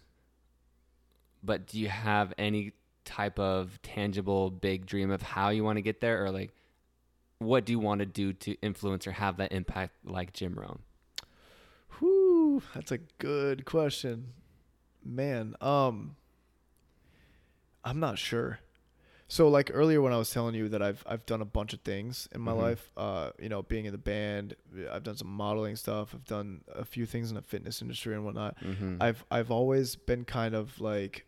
but 1.42 1.66
do 1.66 1.80
you 1.80 1.88
have 1.88 2.32
any 2.38 2.72
type 3.04 3.38
of 3.38 3.80
tangible 3.82 4.50
big 4.50 4.86
dream 4.86 5.10
of 5.10 5.22
how 5.22 5.48
you 5.48 5.64
want 5.64 5.76
to 5.78 5.82
get 5.82 6.00
there 6.00 6.24
or 6.24 6.30
like 6.30 6.52
what 7.44 7.64
do 7.64 7.72
you 7.72 7.78
want 7.78 7.98
to 8.00 8.06
do 8.06 8.32
to 8.32 8.54
influence 8.62 9.06
or 9.06 9.12
have 9.12 9.36
that 9.38 9.52
impact 9.52 9.94
like 10.04 10.32
Jim 10.32 10.54
Rohn? 10.54 10.80
Whew, 11.98 12.62
that's 12.74 12.90
a 12.92 12.98
good 13.18 13.64
question, 13.64 14.32
man. 15.04 15.54
Um, 15.60 16.16
I'm 17.84 18.00
not 18.00 18.18
sure. 18.18 18.60
So 19.28 19.48
like 19.48 19.70
earlier 19.72 20.02
when 20.02 20.12
I 20.12 20.18
was 20.18 20.30
telling 20.30 20.54
you 20.54 20.68
that 20.68 20.82
I've 20.82 21.02
I've 21.06 21.24
done 21.24 21.40
a 21.40 21.46
bunch 21.46 21.72
of 21.72 21.80
things 21.80 22.28
in 22.32 22.40
my 22.42 22.52
Mhm. 22.52 22.58
life, 22.58 22.90
uh, 22.98 23.30
you 23.38 23.48
know, 23.48 23.62
being 23.62 23.86
in 23.86 23.92
the 23.92 23.98
band, 23.98 24.54
I've 24.90 25.04
done 25.04 25.16
some 25.16 25.28
modeling 25.28 25.76
stuff, 25.76 26.14
I've 26.14 26.24
done 26.26 26.62
a 26.68 26.84
few 26.84 27.06
things 27.06 27.30
in 27.30 27.36
the 27.36 27.42
fitness 27.42 27.80
industry 27.80 28.14
and 28.14 28.24
whatnot. 28.26 28.58
Mm-hmm. 28.60 28.98
I've 29.00 29.24
I've 29.30 29.50
always 29.50 29.96
been 29.96 30.24
kind 30.26 30.54
of 30.54 30.78
like 30.80 31.24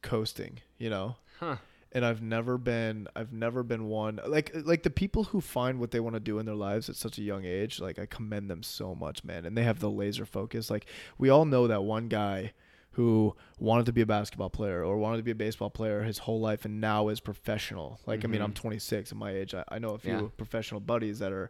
coasting, 0.00 0.60
you 0.78 0.88
know. 0.90 1.16
huh. 1.38 1.56
And 1.94 2.04
I've 2.04 2.20
never 2.22 2.58
been 2.58 3.06
I've 3.14 3.32
never 3.32 3.62
been 3.62 3.84
one 3.86 4.18
like 4.26 4.50
like 4.64 4.82
the 4.82 4.90
people 4.90 5.24
who 5.24 5.40
find 5.40 5.78
what 5.78 5.92
they 5.92 6.00
want 6.00 6.14
to 6.14 6.20
do 6.20 6.38
in 6.40 6.46
their 6.46 6.56
lives 6.56 6.88
at 6.90 6.96
such 6.96 7.18
a 7.18 7.22
young 7.22 7.44
age, 7.44 7.78
like 7.80 7.98
I 8.00 8.06
commend 8.06 8.50
them 8.50 8.62
so 8.64 8.94
much, 8.96 9.22
man. 9.22 9.44
And 9.46 9.56
they 9.56 9.62
have 9.62 9.78
the 9.78 9.90
laser 9.90 10.26
focus. 10.26 10.70
Like 10.70 10.86
we 11.18 11.28
all 11.30 11.44
know 11.44 11.68
that 11.68 11.84
one 11.84 12.08
guy 12.08 12.52
who 12.92 13.34
wanted 13.58 13.86
to 13.86 13.92
be 13.92 14.00
a 14.00 14.06
basketball 14.06 14.50
player 14.50 14.84
or 14.84 14.96
wanted 14.98 15.16
to 15.18 15.22
be 15.24 15.30
a 15.32 15.34
baseball 15.36 15.70
player 15.70 16.02
his 16.02 16.18
whole 16.18 16.40
life 16.40 16.64
and 16.64 16.80
now 16.80 17.08
is 17.08 17.20
professional. 17.20 18.00
Like 18.06 18.24
I 18.24 18.28
mean, 18.28 18.40
I'm 18.42 18.52
Mhm. 18.52 18.56
26 18.56 19.12
at 19.12 19.18
my 19.18 19.30
age. 19.32 19.54
I, 19.54 19.64
I 19.68 19.78
know 19.78 19.90
a 19.94 19.98
few 19.98 20.12
Yeah. 20.12 20.28
professional 20.36 20.80
buddies 20.80 21.18
that 21.20 21.32
are, 21.32 21.48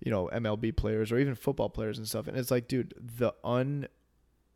you 0.00 0.10
know, 0.10 0.28
MLB 0.32 0.72
players 0.74 1.12
or 1.12 1.18
even 1.18 1.34
football 1.34 1.68
players 1.70 1.98
and 1.98 2.08
stuff. 2.08 2.28
And 2.28 2.36
it's 2.38 2.50
like, 2.50 2.66
dude, 2.66 2.94
the 2.98 3.32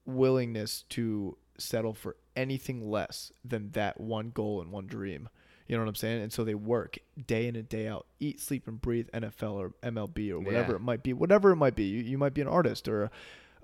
unwillingness 0.06 0.82
to 0.90 1.36
settle 1.58 1.94
for 1.94 2.16
anything 2.36 2.88
less 2.90 3.32
than 3.44 3.70
that 3.72 4.00
one 4.00 4.30
goal 4.30 4.60
and 4.60 4.70
one 4.70 4.86
dream. 4.86 5.28
You 5.66 5.76
know 5.76 5.82
what 5.82 5.88
I'm 5.88 5.94
saying? 5.96 6.22
And 6.22 6.32
so 6.32 6.44
they 6.44 6.54
work 6.54 6.98
day 7.26 7.48
in 7.48 7.56
and 7.56 7.68
day 7.68 7.88
out, 7.88 8.06
eat, 8.20 8.40
sleep, 8.40 8.68
and 8.68 8.80
breathe 8.80 9.08
NFL 9.12 9.54
or 9.54 9.72
MLB 9.82 10.30
or 10.30 10.38
whatever 10.38 10.72
Yeah. 10.72 10.76
it 10.76 10.82
might 10.82 11.02
be, 11.02 11.12
whatever 11.12 11.50
it 11.50 11.56
might 11.56 11.74
be. 11.74 11.84
You, 11.84 12.02
you 12.02 12.18
might 12.18 12.34
be 12.34 12.40
an 12.40 12.46
artist 12.46 12.86
or 12.86 13.04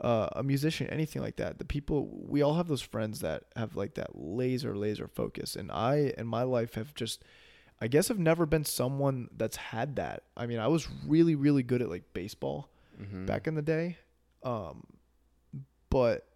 a, 0.00 0.04
uh, 0.04 0.28
a 0.32 0.42
musician, 0.42 0.88
anything 0.88 1.22
like 1.22 1.36
that. 1.36 1.58
The 1.58 1.64
people, 1.64 2.08
we 2.10 2.42
all 2.42 2.54
have 2.54 2.66
those 2.66 2.82
friends 2.82 3.20
that 3.20 3.44
have 3.54 3.76
like 3.76 3.94
that 3.94 4.10
laser, 4.18 4.76
laser 4.76 5.06
focus. 5.06 5.54
And 5.54 5.70
I, 5.70 6.12
in 6.18 6.26
my 6.26 6.42
life, 6.42 6.74
have 6.74 6.92
just, 6.94 7.22
I 7.80 7.86
guess, 7.86 8.10
I've 8.10 8.18
never 8.18 8.46
been 8.46 8.64
someone 8.64 9.28
that's 9.36 9.56
had 9.56 9.94
that. 9.96 10.24
I 10.36 10.46
mean, 10.46 10.58
I 10.58 10.66
was 10.66 10.88
really, 11.06 11.36
really 11.36 11.62
good 11.62 11.82
at 11.82 11.88
like 11.88 12.12
baseball 12.14 12.68
Mm-hmm. 13.00 13.24
back 13.26 13.46
in 13.46 13.54
the 13.54 13.62
day. 13.62 13.96
Um, 14.42 14.84
but 15.88 16.26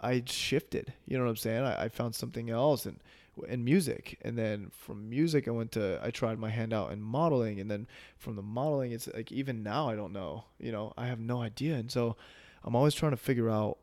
I 0.00 0.22
shifted, 0.26 0.92
you 1.06 1.18
know 1.18 1.24
what 1.24 1.30
I'm 1.30 1.36
saying? 1.36 1.64
I, 1.64 1.84
I 1.84 1.88
found 1.88 2.14
something 2.14 2.50
else 2.50 2.86
and 2.86 3.00
in 3.48 3.64
music. 3.64 4.18
And 4.22 4.36
then 4.36 4.70
from 4.72 5.08
music, 5.08 5.46
I 5.48 5.52
went 5.52 5.72
to, 5.72 6.00
I 6.02 6.10
tried 6.10 6.38
my 6.38 6.50
hand 6.50 6.72
out 6.72 6.92
in 6.92 7.00
modeling. 7.00 7.60
And 7.60 7.70
then 7.70 7.86
from 8.16 8.36
the 8.36 8.42
modeling, 8.42 8.92
it's 8.92 9.08
like, 9.14 9.30
even 9.32 9.62
now, 9.62 9.88
I 9.88 9.94
don't 9.96 10.12
know, 10.12 10.44
you 10.58 10.72
know, 10.72 10.92
I 10.96 11.06
have 11.06 11.20
no 11.20 11.40
idea. 11.42 11.74
And 11.76 11.90
so 11.90 12.16
I'm 12.64 12.74
always 12.74 12.94
trying 12.94 13.12
to 13.12 13.16
figure 13.16 13.48
out, 13.50 13.78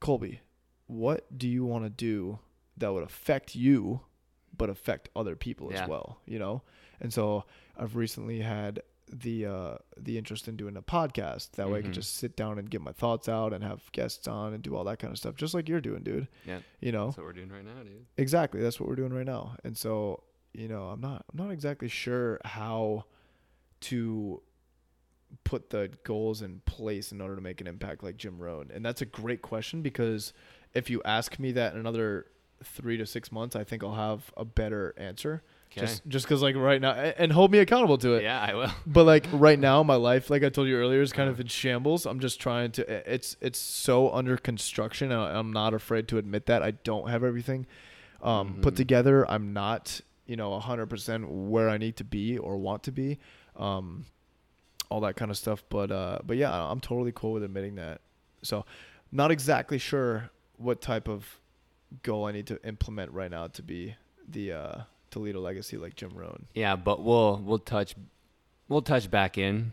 Kolby, 0.00 0.38
what 0.86 1.36
do 1.36 1.48
you 1.48 1.64
want 1.64 1.84
to 1.84 1.90
do 1.90 2.38
that 2.76 2.92
would 2.92 3.02
affect 3.04 3.54
you, 3.54 4.00
but 4.56 4.68
affect 4.70 5.08
other 5.14 5.36
people 5.36 5.70
Yeah. 5.72 5.82
as 5.82 5.88
well, 5.88 6.18
you 6.26 6.38
know? 6.38 6.62
And 7.00 7.12
so 7.12 7.44
I've 7.76 7.96
recently 7.96 8.40
had 8.40 8.82
the 9.12 9.46
uh 9.46 9.74
the 9.98 10.16
interest 10.18 10.48
in 10.48 10.56
doing 10.56 10.76
a 10.76 10.82
podcast. 10.82 11.52
That 11.52 11.68
way 11.70 11.78
I 11.80 11.82
can 11.82 11.90
Mhm. 11.90 11.94
just 11.94 12.16
sit 12.16 12.36
down 12.36 12.58
and 12.58 12.70
get 12.70 12.80
my 12.80 12.92
thoughts 12.92 13.28
out 13.28 13.52
and 13.52 13.62
have 13.62 13.82
guests 13.92 14.26
on 14.26 14.54
and 14.54 14.62
do 14.62 14.74
all 14.76 14.84
that 14.84 14.98
kind 14.98 15.12
of 15.12 15.18
stuff 15.18 15.34
just 15.36 15.52
like 15.54 15.68
you're 15.68 15.80
doing 15.80 16.02
dude. 16.02 16.26
Yeah. 16.46 16.60
you 16.80 16.90
know? 16.92 17.06
That's 17.06 17.18
what 17.18 17.26
we're 17.26 17.32
doing 17.34 17.50
right 17.52 17.64
now, 17.64 17.82
dude. 17.82 18.06
exactly. 18.16 18.60
That's 18.62 18.80
what 18.80 18.88
we're 18.88 18.96
doing 18.96 19.12
right 19.12 19.26
now. 19.26 19.56
And 19.64 19.76
so 19.76 20.22
you 20.56 20.68
know 20.68 20.84
i'm 20.84 21.00
not 21.00 21.24
i'm 21.32 21.36
not 21.44 21.50
exactly 21.52 21.88
sure 21.88 22.40
how 22.44 23.04
to 23.80 24.40
put 25.42 25.70
the 25.70 25.90
goals 26.04 26.42
in 26.42 26.60
place 26.64 27.10
in 27.12 27.20
order 27.20 27.34
to 27.34 27.40
make 27.42 27.60
an 27.60 27.66
impact 27.66 28.02
like 28.04 28.16
jim 28.16 28.38
rohn. 28.38 28.70
And 28.72 28.84
that's 28.84 29.02
a 29.02 29.06
great 29.06 29.42
question 29.42 29.82
because 29.82 30.32
if 30.72 30.88
you 30.88 31.02
ask 31.04 31.38
me 31.40 31.50
that 31.52 31.74
in 31.74 31.80
another 31.80 32.26
three 32.62 32.96
to 32.96 33.04
six 33.04 33.30
months 33.32 33.56
i 33.56 33.64
think 33.64 33.82
i'll 33.82 33.94
have 33.96 34.32
a 34.36 34.44
better 34.44 34.94
answer 34.96 35.42
Okay. 35.76 35.86
just 35.86 36.06
just 36.06 36.24
because 36.26 36.40
like 36.42 36.54
right 36.56 36.80
now 36.80 36.92
and 36.92 37.32
hold 37.32 37.50
me 37.50 37.58
accountable 37.58 37.98
to 37.98 38.14
it. 38.14 38.22
Yeah, 38.22 38.40
I 38.40 38.54
will. 38.54 38.70
but 38.86 39.04
like 39.04 39.26
right 39.32 39.58
now 39.58 39.82
my 39.82 39.94
life 40.10 40.30
like 40.30 40.44
i 40.44 40.48
told 40.48 40.68
you 40.68 40.76
earlier 40.76 41.02
is 41.02 41.12
kind 41.12 41.28
of 41.28 41.40
in 41.40 41.48
shambles. 41.48 42.06
I'm 42.06 42.20
just 42.20 42.40
trying 42.40 42.70
to 42.72 43.12
it's 43.12 43.36
it's 43.40 43.58
so 43.58 44.12
under 44.12 44.36
construction 44.36 45.10
i'm 45.12 45.52
not 45.52 45.74
afraid 45.74 46.06
to 46.08 46.18
admit 46.18 46.46
that. 46.46 46.62
I 46.62 46.70
don't 46.72 47.08
have 47.10 47.24
everything 47.24 47.66
um, 48.22 48.58
put 48.62 48.74
Mhm. 48.74 48.76
together. 48.78 49.30
I'm 49.30 49.52
not 49.52 50.00
you 50.26 50.36
know 50.36 50.52
100% 50.58 51.28
where 51.50 51.68
i 51.68 51.76
need 51.76 51.96
to 51.96 52.04
be 52.04 52.38
or 52.38 52.56
want 52.56 52.82
to 52.84 52.92
be 52.92 53.18
um, 53.56 54.06
all 54.90 55.00
that 55.00 55.16
kind 55.16 55.30
of 55.30 55.36
stuff. 55.36 55.64
But 55.68 55.90
uh, 55.90 56.18
but 56.24 56.36
yeah 56.36 56.52
i'm 56.70 56.80
totally 56.80 57.12
cool 57.12 57.32
with 57.32 57.42
admitting 57.42 57.74
that. 57.76 58.00
So 58.42 58.64
not 59.10 59.30
exactly 59.30 59.78
sure 59.78 60.30
what 60.56 60.80
type 60.80 61.08
of 61.08 61.40
goal 62.02 62.24
i 62.26 62.32
need 62.32 62.46
to 62.46 62.58
implement 62.66 63.10
right 63.12 63.30
now 63.30 63.46
to 63.48 63.62
be 63.62 63.96
the 64.28 64.52
uh, 64.52 64.76
toledo 65.14 65.40
legacy 65.40 65.76
like 65.76 65.94
jim 65.94 66.10
rohn 66.14 66.46
Yeah, 66.54 66.76
but 66.76 67.02
we'll 67.02 67.36
we'll 67.44 67.58
touch 67.58 67.94
we'll 68.68 68.82
touch 68.82 69.10
back 69.10 69.38
in. 69.38 69.72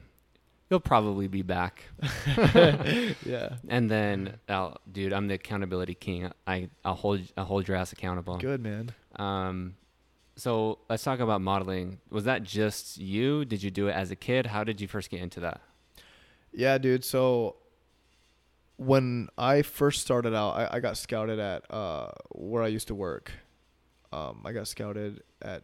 You'll 0.69 0.79
probably 0.79 1.27
be 1.27 1.41
back, 1.41 1.83
yeah 2.55 3.55
and 3.67 3.91
then, 3.91 4.37
I'll, 4.47 4.77
dude, 4.89 5.11
I'm 5.11 5.27
the 5.27 5.33
accountability 5.33 5.95
king. 5.95 6.31
I 6.47 6.69
I'll 6.85 6.95
hold 6.95 7.19
I'll 7.35 7.43
hold 7.43 7.67
your 7.67 7.75
ass 7.75 7.91
accountable. 7.91 8.37
Good 8.37 8.61
man. 8.61 8.91
Um, 9.17 9.75
so 10.37 10.79
let's 10.89 11.03
talk 11.03 11.19
about 11.19 11.41
modeling. 11.41 11.99
Was 12.09 12.23
that 12.23 12.43
just 12.43 12.97
you? 12.97 13.43
Did 13.43 13.61
you 13.63 13.69
do 13.69 13.89
it 13.89 13.91
as 13.91 14.11
a 14.11 14.15
kid? 14.15 14.45
How 14.45 14.63
did 14.63 14.79
you 14.79 14.87
first 14.87 15.09
get 15.09 15.19
into 15.19 15.41
that? 15.41 15.59
Yeah, 16.53 16.77
dude. 16.77 17.03
So 17.03 17.57
when 18.77 19.27
I 19.37 19.61
first 19.63 20.01
started 20.01 20.33
out, 20.33 20.51
I, 20.51 20.77
I 20.77 20.79
got 20.79 20.97
scouted 20.97 21.37
at 21.39 21.69
uh, 21.69 22.11
where 22.31 22.63
I 22.63 22.67
used 22.67 22.87
to 22.87 22.95
work. 22.95 23.31
Um, 24.11 24.41
I 24.45 24.51
got 24.51 24.67
scouted 24.67 25.23
at 25.41 25.63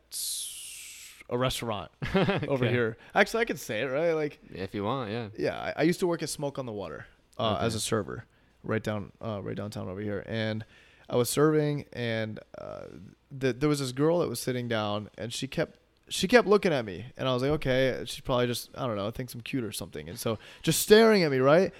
a 1.29 1.37
restaurant 1.37 1.91
over 2.15 2.65
Okay. 2.65 2.69
here. 2.69 2.97
Actually, 3.13 3.41
I 3.41 3.45
could 3.45 3.59
say 3.59 3.81
it, 3.81 3.85
right? 3.87 4.13
Like, 4.13 4.39
If 4.53 4.73
you 4.73 4.83
want, 4.83 5.11
yeah. 5.11 5.27
yeah, 5.37 5.57
I, 5.59 5.73
I 5.77 5.83
used 5.83 5.99
to 5.99 6.07
work 6.07 6.23
at 6.23 6.29
Smoke 6.29 6.57
on 6.57 6.65
the 6.65 6.71
Water 6.71 7.05
uh, 7.37 7.53
Okay. 7.55 7.65
as 7.65 7.75
a 7.75 7.79
server, 7.79 8.25
right 8.63 8.81
down, 8.83 9.11
uh, 9.21 9.41
right 9.43 9.55
downtown 9.55 9.89
over 9.89 9.99
here, 10.01 10.23
and 10.27 10.63
I 11.09 11.15
was 11.17 11.29
serving, 11.29 11.85
and 11.93 12.39
uh, 12.57 12.83
the, 13.31 13.51
there 13.53 13.69
was 13.69 13.79
this 13.79 13.91
girl 13.91 14.19
that 14.19 14.29
was 14.29 14.39
sitting 14.39 14.67
down, 14.67 15.09
and 15.17 15.31
she 15.33 15.47
kept 15.47 15.79
she 16.09 16.25
kept 16.29 16.47
looking 16.47 16.71
at 16.71 16.85
me, 16.85 17.07
and 17.17 17.27
I 17.27 17.33
was 17.33 17.41
like, 17.41 17.51
okay, 17.51 18.01
she's 18.05 18.21
probably 18.21 18.47
just 18.47 18.69
I 18.77 18.87
don't 18.87 18.95
know, 18.95 19.11
thinks 19.11 19.33
I'm 19.33 19.41
cute 19.41 19.65
or 19.65 19.73
something, 19.73 20.07
and 20.07 20.17
so 20.17 20.39
just 20.63 20.79
staring 20.81 21.23
at 21.23 21.31
me, 21.31 21.39
right? 21.39 21.73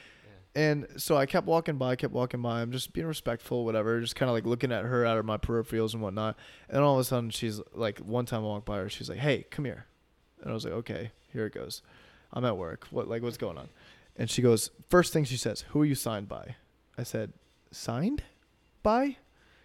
And 0.58 0.88
so 0.98 1.16
I 1.16 1.28
kept 1.28 1.46
walking 1.46 1.78
by, 1.78 1.96
kept 1.96 2.16
walking 2.16 2.42
by. 2.42 2.62
I'm 2.62 2.72
just 2.72 2.92
being 2.92 3.06
respectful, 3.06 3.64
whatever. 3.64 4.02
Just 4.02 4.16
kind 4.16 4.28
of 4.28 4.34
like 4.34 4.48
looking 4.48 4.72
at 4.72 4.86
her 4.86 5.06
out 5.06 5.20
of 5.20 5.24
my 5.24 5.38
peripherals 5.38 5.94
and 5.94 6.02
whatnot. 6.02 6.36
And 6.68 6.82
all 6.82 6.96
of 6.96 7.00
a 7.00 7.04
sudden, 7.04 7.30
she's 7.30 7.62
like, 7.76 8.00
one 8.00 8.26
time 8.26 8.40
I 8.40 8.48
walked 8.48 8.66
by 8.66 8.78
her, 8.78 8.90
she's 8.90 9.08
like, 9.08 9.20
"Hey, 9.20 9.46
come 9.52 9.66
here," 9.66 9.86
and 10.42 10.50
I 10.50 10.56
was 10.56 10.66
like, 10.66 10.74
"Okay, 10.74 11.12
here 11.32 11.46
it 11.46 11.54
goes. 11.54 11.84
I'm 12.34 12.44
at 12.44 12.58
work. 12.58 12.88
What 12.90 13.08
like 13.08 13.22
what's 13.22 13.38
going 13.38 13.60
on?" 13.60 13.70
And 14.16 14.32
she 14.32 14.42
goes, 14.42 14.72
first 14.90 15.14
thing 15.14 15.26
she 15.26 15.38
says, 15.38 15.62
"Who 15.70 15.82
are 15.82 15.86
you 15.86 15.94
signed 15.94 16.28
by?" 16.28 16.56
I 16.98 17.04
said, 17.04 17.34
"Signed 17.70 18.24
by?" 18.82 19.18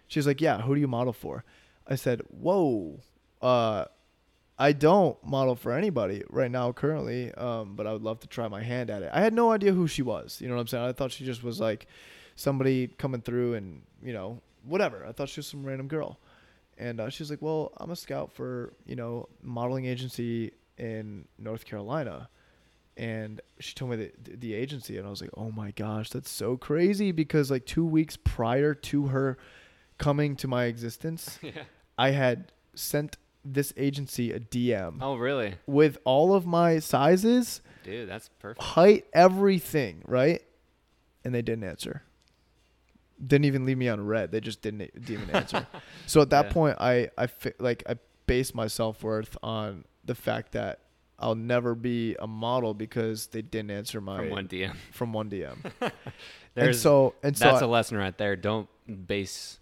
She's 0.05 0.27
like, 0.27 0.41
"Yeah. 0.41 0.61
Who 0.61 0.75
do 0.75 0.79
you 0.79 0.87
model 0.87 1.11
for?" 1.11 1.43
I 1.87 1.95
said, 1.95 2.21
"Whoa, 2.29 2.99
uh, 3.41 3.85
I 4.57 4.71
don't 4.71 5.21
model 5.25 5.55
for 5.55 5.71
anybody 5.73 6.23
right 6.29 6.51
now 6.51 6.71
currently, 6.71 7.33
um, 7.33 7.75
but 7.75 7.87
I 7.87 7.93
would 7.93 8.03
love 8.03 8.19
to 8.21 8.27
try 8.27 8.47
my 8.47 8.61
hand 8.61 8.89
at 8.89 9.01
it. 9.01 9.09
I 9.11 9.21
had 9.21 9.33
no 9.33 9.51
idea 9.51 9.73
who 9.73 9.87
she 9.87 10.01
was. 10.01 10.39
You 10.41 10.47
know 10.47 10.55
what 10.55 10.61
I'm 10.61 10.67
saying? 10.67 10.85
I 10.85 10.93
thought 10.93 11.11
she 11.11 11.25
just 11.25 11.43
was 11.43 11.59
like 11.59 11.87
somebody 12.35 12.87
coming 12.87 13.21
through 13.21 13.55
and 13.55 13.81
you 14.03 14.13
know 14.13 14.41
whatever. 14.63 15.05
I 15.05 15.11
thought 15.11 15.29
she 15.29 15.39
was 15.39 15.47
some 15.47 15.65
random 15.65 15.87
girl, 15.87 16.19
and 16.77 16.99
uh, 16.99 17.09
she's 17.09 17.29
like, 17.29 17.41
"Well, 17.41 17.71
I'm 17.77 17.91
a 17.91 17.95
scout 17.95 18.31
for 18.31 18.73
you 18.85 18.95
know 18.95 19.27
modeling 19.41 19.85
agency 19.85 20.51
in 20.77 21.25
North 21.37 21.65
Carolina." 21.65 22.29
And 22.95 23.41
she 23.59 23.73
told 23.73 23.89
me 23.89 23.97
the, 23.97 24.11
the 24.37 24.53
agency, 24.53 24.97
and 24.99 25.07
I 25.07 25.09
was 25.09 25.19
like, 25.19 25.31
"Oh 25.35 25.51
my 25.51 25.71
gosh, 25.71 26.11
that's 26.11 26.29
so 26.29 26.57
crazy!" 26.57 27.11
Because 27.11 27.49
like 27.49 27.65
two 27.65 27.85
weeks 27.85 28.17
prior 28.17 28.75
to 28.75 29.07
her 29.07 29.37
coming 29.97 30.35
to 30.37 30.47
my 30.47 30.65
existence, 30.65 31.39
yeah. 31.41 31.63
I 31.97 32.11
had 32.11 32.51
sent 32.75 33.17
this 33.45 33.73
agency 33.77 34.31
a 34.31 34.39
DM 34.39 34.99
Oh, 35.01 35.15
really? 35.15 35.55
with 35.67 35.97
all 36.05 36.33
of 36.33 36.45
my 36.45 36.79
sizes, 36.79 37.61
Dude, 37.83 38.07
that's 38.09 38.29
perfect. 38.39 38.63
height, 38.63 39.05
everything, 39.13 40.01
right? 40.07 40.41
And 41.25 41.33
they 41.35 41.41
didn't 41.41 41.63
answer. 41.65 42.03
Didn't 43.25 43.45
even 43.45 43.65
leave 43.65 43.77
me 43.77 43.87
on 43.89 44.05
read. 44.05 44.31
They 44.31 44.39
just 44.41 44.61
didn't, 44.61 44.79
didn't 45.05 45.09
even 45.23 45.29
answer. 45.35 45.67
so 46.07 46.21
at 46.21 46.29
that 46.31 46.47
Yeah. 46.47 46.51
point, 46.51 46.77
I 46.79 47.09
I 47.17 47.27
fi- 47.27 47.53
like 47.59 47.83
I 47.87 47.95
based 48.25 48.53
my 48.55 48.67
self 48.67 49.03
worth 49.03 49.37
on 49.43 49.85
the 50.03 50.15
fact 50.15 50.51
that 50.53 50.79
I'll 51.19 51.35
never 51.35 51.75
be 51.75 52.15
a 52.19 52.27
model 52.27 52.73
because 52.73 53.27
they 53.27 53.41
didn't 53.41 53.71
answer 53.71 54.01
my 54.01 54.17
From 54.17 54.29
one 54.29 54.47
DM. 54.47 54.75
from 54.91 55.13
one 55.13 55.29
DM. 55.29 55.55
and 56.55 56.75
so 56.75 57.13
and 57.23 57.37
so 57.37 57.45
that's 57.45 57.61
I- 57.61 57.65
a 57.65 57.67
lesson 57.69 57.97
right 57.97 58.17
there. 58.17 58.35
Don't 58.35 58.67
base 59.07 59.59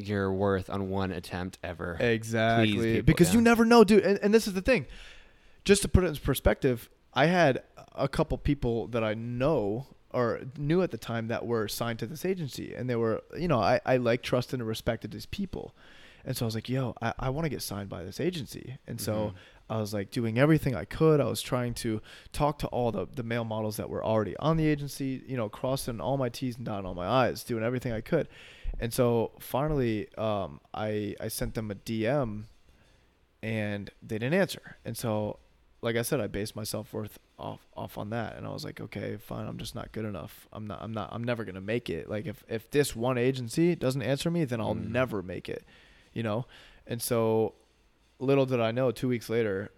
your 0.00 0.32
worth 0.32 0.68
on 0.70 0.88
one 0.90 1.10
attempt 1.12 1.58
ever. 1.62 1.96
Exactly. 2.00 2.94
people, 2.94 3.02
because 3.02 3.34
you 3.34 3.40
never 3.40 3.64
know, 3.64 3.84
dude. 3.84 4.04
And, 4.04 4.18
and 4.22 4.34
this 4.34 4.46
is 4.46 4.54
the 4.54 4.62
thing. 4.62 4.86
Just 5.64 5.82
to 5.82 5.88
put 5.88 6.04
it 6.04 6.08
in 6.08 6.16
perspective, 6.16 6.88
I 7.14 7.26
had 7.26 7.62
a 7.94 8.08
couple 8.08 8.38
people 8.38 8.86
that 8.88 9.04
I 9.04 9.14
know 9.14 9.86
or 10.12 10.40
knew 10.56 10.82
at 10.82 10.90
the 10.90 10.98
time 10.98 11.28
that 11.28 11.46
were 11.46 11.68
signed 11.68 11.98
to 12.00 12.06
this 12.06 12.24
agency. 12.24 12.74
And 12.74 12.88
they 12.90 12.96
were, 12.96 13.22
you 13.38 13.46
know, 13.46 13.60
I, 13.60 13.80
I 13.86 13.96
like, 13.98 14.22
trusted, 14.22 14.58
and 14.58 14.68
respected 14.68 15.12
these 15.12 15.26
people. 15.26 15.74
And 16.24 16.36
so 16.36 16.44
I 16.44 16.46
was 16.46 16.54
like, 16.54 16.68
yo, 16.68 16.94
I, 17.00 17.12
I 17.18 17.30
want 17.30 17.44
to 17.44 17.48
get 17.48 17.62
signed 17.62 17.88
by 17.88 18.02
this 18.04 18.20
agency. 18.20 18.78
And 18.86 19.00
so 19.00 19.12
Mhm. 19.12 19.34
I 19.70 19.78
was 19.78 19.94
like 19.94 20.10
doing 20.10 20.36
everything 20.38 20.74
I 20.74 20.84
could. 20.84 21.20
I 21.20 21.24
was 21.26 21.40
trying 21.40 21.74
to 21.74 22.02
talk 22.32 22.58
to 22.58 22.66
all 22.66 22.90
the, 22.92 23.06
the 23.14 23.22
male 23.22 23.44
models 23.44 23.76
that 23.78 23.88
were 23.88 24.04
already 24.04 24.36
on 24.38 24.56
the 24.56 24.66
agency, 24.66 25.22
you 25.26 25.36
know, 25.36 25.48
crossing 25.48 26.00
all 26.00 26.16
my 26.18 26.28
T's 26.28 26.56
and 26.56 26.66
dotting 26.66 26.86
all 26.86 26.94
my 26.94 27.06
I's, 27.08 27.44
doing 27.44 27.62
everything 27.62 27.92
I 27.92 28.00
could. 28.00 28.26
And 28.80 28.92
so 28.92 29.30
finally, 29.38 30.08
um, 30.18 30.60
I, 30.74 31.14
I 31.20 31.28
sent 31.28 31.54
them 31.54 31.70
a 31.70 31.76
DM 31.76 32.44
and 33.42 33.90
they 34.02 34.18
didn't 34.18 34.34
answer. 34.34 34.76
And 34.84 34.96
so, 34.96 35.38
like 35.82 35.96
I 35.96 36.02
said, 36.02 36.20
I 36.20 36.26
based 36.26 36.54
my 36.56 36.64
self 36.64 36.92
worth 36.92 37.18
off 37.38 37.60
off 37.74 37.96
on 37.96 38.10
that, 38.10 38.36
and 38.36 38.46
I 38.46 38.50
was 38.50 38.64
like, 38.64 38.80
okay, 38.80 39.16
fine, 39.16 39.46
I'm 39.46 39.56
just 39.56 39.74
not 39.74 39.92
good 39.92 40.04
enough. 40.04 40.46
I'm 40.52 40.66
not, 40.66 40.82
I'm 40.82 40.92
not, 40.92 41.08
I'm 41.12 41.24
never 41.24 41.44
gonna 41.44 41.60
make 41.62 41.88
it. 41.88 42.08
Like 42.10 42.26
if 42.26 42.44
if 42.48 42.70
this 42.70 42.94
one 42.94 43.16
agency 43.16 43.74
doesn't 43.74 44.02
answer 44.02 44.30
me, 44.30 44.44
then 44.44 44.60
I'll 44.60 44.74
Mm. 44.74 44.90
never 44.90 45.22
make 45.22 45.48
it, 45.48 45.64
you 46.12 46.22
know. 46.22 46.44
And 46.86 47.00
so, 47.00 47.54
little 48.20 48.46
did 48.46 48.60
I 48.60 48.70
know, 48.70 48.90
two 48.92 49.08
weeks 49.08 49.28
later, 49.28 49.70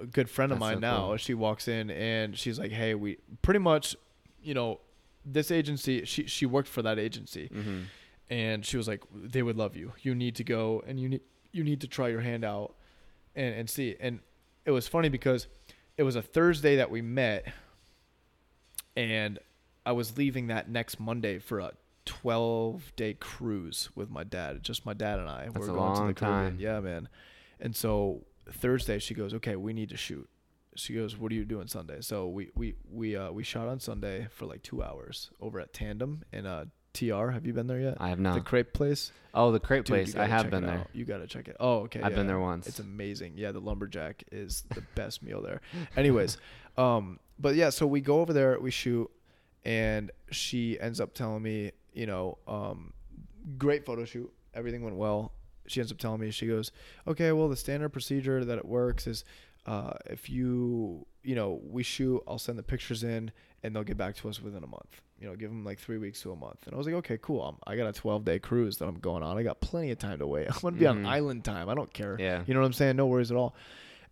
a 0.00 0.06
good 0.06 0.28
friend 0.30 0.50
of 0.52 0.58
That's 0.58 0.68
so 0.68 0.74
mine 0.74 0.80
now, 0.80 1.06
cool. 1.08 1.16
she 1.18 1.34
walks 1.34 1.68
in 1.68 1.90
and 1.90 2.36
she's 2.36 2.58
like, 2.58 2.70
hey, 2.72 2.94
we 2.94 3.18
pretty 3.42 3.60
much, 3.60 3.94
you 4.42 4.54
know, 4.54 4.80
this 5.24 5.50
agency, 5.50 6.04
she 6.04 6.26
she 6.26 6.46
worked 6.46 6.68
for 6.68 6.82
that 6.82 6.98
agency 6.98 7.50
Mm-hmm. 7.54 7.80
and 8.30 8.64
she 8.64 8.76
was 8.76 8.88
like 8.88 9.02
they 9.12 9.42
would 9.42 9.56
love 9.56 9.76
you 9.76 9.92
you 10.02 10.14
need 10.14 10.36
to 10.36 10.44
go 10.44 10.82
and 10.86 10.98
you 11.00 11.08
need 11.08 11.20
you 11.52 11.64
need 11.64 11.80
to 11.82 11.88
try 11.88 12.08
your 12.08 12.20
hand 12.22 12.44
out 12.44 12.74
and 13.34 13.54
and 13.54 13.68
see 13.70 13.96
and 14.00 14.20
it 14.64 14.70
was 14.70 14.86
funny 14.88 15.08
because 15.10 15.46
it 15.98 16.02
was 16.02 16.14
a 16.16 16.22
thursday 16.22 16.76
that 16.76 16.90
we 16.90 17.02
met 17.02 17.46
and 18.96 19.38
i 19.86 19.92
was 19.92 20.16
leaving 20.16 20.46
that 20.48 20.68
next 20.70 20.98
monday 21.00 21.38
for 21.38 21.58
a 21.60 21.72
12 22.08 22.92
day 22.96 23.12
cruise 23.12 23.90
with 23.94 24.08
my 24.10 24.24
dad 24.24 24.62
just 24.62 24.86
my 24.86 24.94
dad 24.94 25.18
and 25.20 25.28
i 25.28 25.44
That's 25.44 25.58
we're 25.58 25.64
a 25.64 25.74
going 25.74 25.76
to 25.94 25.98
long 26.00 26.06
the 26.08 26.14
caribbean 26.14 26.50
time. 26.52 26.56
yeah 26.58 26.80
man 26.80 27.08
and 27.60 27.76
so 27.76 28.24
thursday 28.50 28.98
she 28.98 29.12
goes 29.12 29.34
okay 29.34 29.56
we 29.56 29.74
need 29.74 29.90
to 29.90 29.96
shoot 29.98 30.26
she 30.74 30.94
goes 30.94 31.18
what 31.18 31.30
are 31.30 31.34
you 31.34 31.44
doing 31.44 31.66
sunday 31.68 31.98
so 32.00 32.26
we 32.26 32.48
we 32.56 32.74
we 32.90 33.14
uh 33.14 33.30
we 33.30 33.44
shot 33.44 33.68
on 33.68 33.78
sunday 33.78 34.26
for 34.30 34.46
like 34.46 34.62
two 34.62 34.82
hours 34.82 35.30
over 35.38 35.60
at 35.60 35.74
tandem 35.74 36.24
in 36.32 36.46
uh 36.46 36.64
tr 36.94 37.28
have 37.28 37.44
you 37.46 37.52
been 37.52 37.66
there 37.66 37.78
yet 37.78 37.98
I 38.00 38.08
have 38.08 38.18
not. 38.18 38.34
the 38.36 38.40
crepe 38.40 38.72
place. 38.72 39.12
oh, 39.34 39.52
the 39.52 39.60
crepe 39.60 39.84
Dude, 39.84 39.94
place. 39.94 40.16
I 40.16 40.24
have 40.26 40.48
been 40.50 40.64
there. 40.64 40.78
out. 40.78 40.86
You 40.94 41.04
gotta 41.04 41.26
check 41.26 41.46
it. 41.46 41.56
Oh, 41.60 41.80
okay. 41.80 42.00
I've 42.02 42.14
been 42.14 42.26
there 42.26 42.40
once. 42.40 42.66
It's 42.66 42.78
amazing. 42.80 43.34
Yeah, 43.36 43.52
the 43.52 43.60
lumberjack 43.60 44.24
is 44.32 44.64
the 44.74 44.80
best 44.96 45.22
meal 45.22 45.42
there. 45.42 45.60
Anyways, 45.96 46.38
um, 46.78 47.20
but 47.38 47.54
yeah, 47.54 47.68
so 47.70 47.86
we 47.86 48.00
go 48.00 48.20
over 48.20 48.32
there, 48.32 48.58
we 48.58 48.70
shoot, 48.72 49.08
and 49.64 50.10
she 50.32 50.80
ends 50.80 50.98
up 51.00 51.12
telling 51.14 51.42
me, 51.42 51.72
you 51.98 52.06
know, 52.06 52.38
um, 52.46 52.92
great 53.58 53.84
photo 53.84 54.04
shoot, 54.04 54.32
everything 54.54 54.82
went 54.82 54.96
well. 54.96 55.32
she 55.66 55.80
ends 55.80 55.92
up 55.92 55.98
telling 55.98 56.20
me 56.20 56.30
she 56.30 56.46
goes, 56.46 56.70
okay, 57.06 57.32
well 57.32 57.48
the 57.48 57.56
standard 57.56 57.90
procedure 57.90 58.44
that 58.44 58.56
it 58.58 58.64
works 58.64 59.06
is 59.06 59.24
uh, 59.66 59.92
if 60.06 60.30
you 60.30 61.04
you 61.22 61.34
know 61.34 61.60
we 61.62 61.82
shoot, 61.82 62.22
I'll 62.26 62.38
send 62.38 62.58
the 62.58 62.62
pictures 62.62 63.02
in 63.04 63.30
and 63.62 63.74
they'll 63.74 63.84
get 63.84 63.96
back 63.98 64.14
to 64.16 64.28
us 64.28 64.40
within 64.40 64.62
a 64.64 64.66
month. 64.66 65.02
You 65.20 65.26
know, 65.28 65.34
give 65.34 65.50
them 65.50 65.64
like 65.64 65.80
three 65.80 65.98
weeks 65.98 66.22
to 66.22 66.30
a 66.30 66.36
month. 66.36 66.60
And 66.66 66.74
I 66.74 66.78
was 66.78 66.86
like, 66.86 66.94
okay, 67.02 67.18
cool. 67.20 67.42
I'm, 67.42 67.56
I 67.66 67.74
got 67.76 67.88
a 67.88 67.92
12 67.92 68.24
day 68.24 68.38
cruise 68.38 68.76
that 68.78 68.86
I'm 68.86 69.00
going 69.00 69.22
on. 69.24 69.36
I 69.36 69.42
got 69.42 69.60
plenty 69.60 69.90
of 69.90 69.98
time 69.98 70.20
to 70.20 70.26
wait. 70.28 70.46
I'm 70.54 70.60
gonna 70.62 70.76
be 70.76 70.86
on 70.86 71.02
Mhm. 71.02 71.06
island 71.08 71.44
time. 71.44 71.68
I 71.68 71.74
don't 71.74 71.92
care. 71.92 72.16
Yeah. 72.20 72.44
You 72.46 72.54
know 72.54 72.60
what 72.60 72.66
I'm 72.66 72.72
saying? 72.72 72.94
No 72.96 73.06
worries 73.08 73.30
at 73.32 73.36
all. 73.36 73.54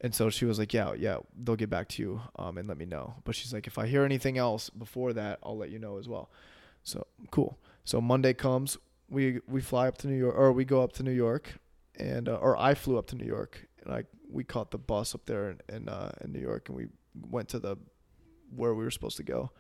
And 0.00 0.12
so 0.14 0.28
she 0.30 0.44
was 0.44 0.58
like, 0.58 0.74
yeah, 0.74 0.92
yeah, 0.94 1.18
they'll 1.42 1.56
get 1.56 1.70
back 1.70 1.88
to 1.90 2.02
you 2.02 2.20
um, 2.38 2.58
and 2.58 2.68
let 2.68 2.76
me 2.76 2.84
know. 2.84 3.14
But 3.24 3.34
she's 3.36 3.52
like, 3.54 3.66
if 3.68 3.78
I 3.78 3.86
hear 3.86 4.04
anything 4.04 4.36
else 4.36 4.68
before 4.68 5.12
that, 5.14 5.38
I'll 5.44 5.56
let 5.56 5.70
you 5.70 5.78
know 5.78 5.96
as 5.98 6.06
well. 6.08 6.28
So 6.82 7.06
cool. 7.30 7.56
So 7.86 8.00
Monday 8.02 8.34
comes, 8.34 8.76
we 9.08 9.40
we 9.48 9.60
fly 9.62 9.88
up 9.88 9.96
to 9.98 10.08
New 10.08 10.18
York, 10.18 10.34
or 10.36 10.52
we 10.52 10.64
go 10.66 10.82
up 10.82 10.92
to 10.94 11.02
New 11.02 11.12
York, 11.12 11.54
and 11.98 12.28
uh, 12.28 12.34
or 12.34 12.56
I 12.58 12.74
flew 12.74 12.98
up 12.98 13.06
to 13.08 13.16
New 13.16 13.24
York, 13.26 13.66
and 13.84 13.94
I 13.94 14.04
we 14.28 14.44
caught 14.44 14.70
the 14.72 14.78
bus 14.78 15.14
up 15.14 15.24
there 15.26 15.50
in 15.50 15.60
in, 15.74 15.88
uh, 15.88 16.12
in 16.22 16.32
New 16.32 16.40
York, 16.40 16.68
and 16.68 16.76
we 16.76 16.88
went 17.30 17.48
to 17.50 17.58
the 17.60 17.76
where 18.54 18.74
we 18.74 18.84
were 18.84 18.90
supposed 18.90 19.16
to 19.18 19.22
go, 19.22 19.50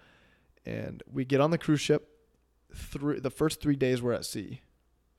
and 0.66 1.02
we 1.10 1.24
get 1.24 1.40
on 1.40 1.50
the 1.50 1.58
cruise 1.58 1.80
ship. 1.80 2.08
Three 2.74 3.20
the 3.20 3.30
first 3.30 3.60
three 3.60 3.76
days 3.76 4.02
we're 4.02 4.12
at 4.12 4.24
sea, 4.24 4.60